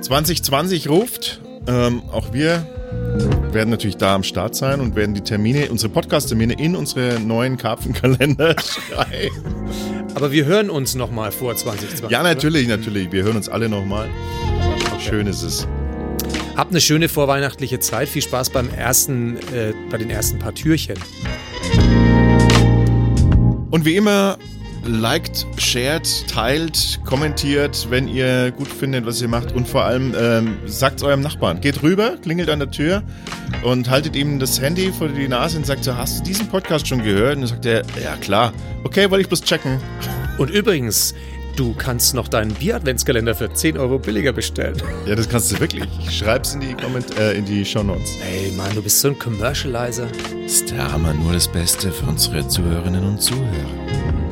2020 0.00 0.88
ruft. 0.88 1.40
Ähm, 1.66 2.02
auch 2.10 2.32
wir 2.32 2.66
werden 3.52 3.70
natürlich 3.70 3.96
da 3.96 4.14
am 4.14 4.22
Start 4.22 4.54
sein 4.54 4.80
und 4.80 4.96
werden 4.96 5.14
die 5.14 5.20
Termine, 5.20 5.70
unsere 5.70 5.92
Podcast-Termine 5.92 6.54
in 6.54 6.74
unsere 6.74 7.20
neuen 7.20 7.56
Karpfenkalender 7.56 8.56
schreiben. 8.60 9.44
Aber 10.14 10.32
wir 10.32 10.44
hören 10.44 10.70
uns 10.70 10.94
nochmal 10.94 11.32
vor 11.32 11.54
2020. 11.54 12.10
Ja, 12.10 12.20
oder? 12.20 12.30
natürlich, 12.30 12.68
natürlich. 12.68 13.12
Wir 13.12 13.24
hören 13.24 13.36
uns 13.36 13.48
alle 13.48 13.68
nochmal. 13.68 14.08
Schön 14.98 15.26
ist 15.26 15.42
es. 15.42 15.66
Habt 16.56 16.70
eine 16.70 16.80
schöne 16.80 17.08
vorweihnachtliche 17.08 17.78
Zeit. 17.80 18.08
Viel 18.08 18.22
Spaß 18.22 18.50
beim 18.50 18.68
ersten, 18.68 19.36
äh, 19.54 19.72
bei 19.90 19.98
den 19.98 20.10
ersten 20.10 20.38
paar 20.38 20.54
Türchen. 20.54 20.98
Und 23.70 23.84
wie 23.86 23.96
immer, 23.96 24.38
liked, 24.84 25.46
shared, 25.58 26.06
teilt, 26.28 27.00
kommentiert, 27.04 27.86
wenn 27.90 28.08
ihr 28.08 28.50
gut 28.50 28.68
findet, 28.68 29.06
was 29.06 29.20
ihr 29.20 29.28
macht. 29.28 29.52
Und 29.52 29.68
vor 29.68 29.84
allem 29.84 30.14
ähm, 30.18 30.56
sagt 30.66 31.02
eurem 31.02 31.20
Nachbarn. 31.20 31.60
Geht 31.60 31.82
rüber, 31.82 32.16
klingelt 32.22 32.48
an 32.50 32.58
der 32.58 32.70
Tür 32.70 33.02
und 33.62 33.88
haltet 33.90 34.16
ihm 34.16 34.38
das 34.38 34.60
Handy 34.60 34.92
vor 34.92 35.08
die 35.08 35.28
Nase 35.28 35.58
und 35.58 35.66
sagt 35.66 35.84
so, 35.84 35.96
hast 35.96 36.20
du 36.20 36.24
diesen 36.24 36.48
Podcast 36.48 36.86
schon 36.88 37.02
gehört? 37.02 37.36
Und 37.36 37.42
dann 37.42 37.48
sagt 37.48 37.66
er, 37.66 37.82
ja 38.02 38.16
klar. 38.16 38.52
Okay, 38.84 39.10
wollte 39.10 39.22
ich 39.22 39.28
bloß 39.28 39.42
checken. 39.42 39.78
Und 40.38 40.50
übrigens, 40.50 41.14
du 41.56 41.74
kannst 41.74 42.14
noch 42.14 42.28
deinen 42.28 42.54
Bier-Adventskalender 42.54 43.34
für 43.34 43.52
10 43.52 43.78
Euro 43.78 43.98
billiger 43.98 44.32
bestellen. 44.32 44.80
Ja, 45.06 45.14
das 45.14 45.28
kannst 45.28 45.52
du 45.52 45.60
wirklich. 45.60 45.84
Schreib's 46.10 46.54
in 46.54 46.60
die, 46.60 46.74
Comment 46.74 47.18
äh, 47.18 47.34
in 47.34 47.44
die 47.44 47.64
Show 47.64 47.82
Notes. 47.82 48.18
Ey, 48.24 48.52
Mann, 48.52 48.74
du 48.74 48.82
bist 48.82 49.00
so 49.00 49.08
ein 49.08 49.18
Commercializer. 49.18 50.08
Ist 50.44 50.70
der 50.70 50.90
Hammer 50.90 51.14
nur 51.14 51.32
das 51.32 51.48
Beste 51.48 51.92
für 51.92 52.06
unsere 52.06 52.46
Zuhörerinnen 52.48 53.04
und 53.04 53.20
Zuhörer. 53.20 54.31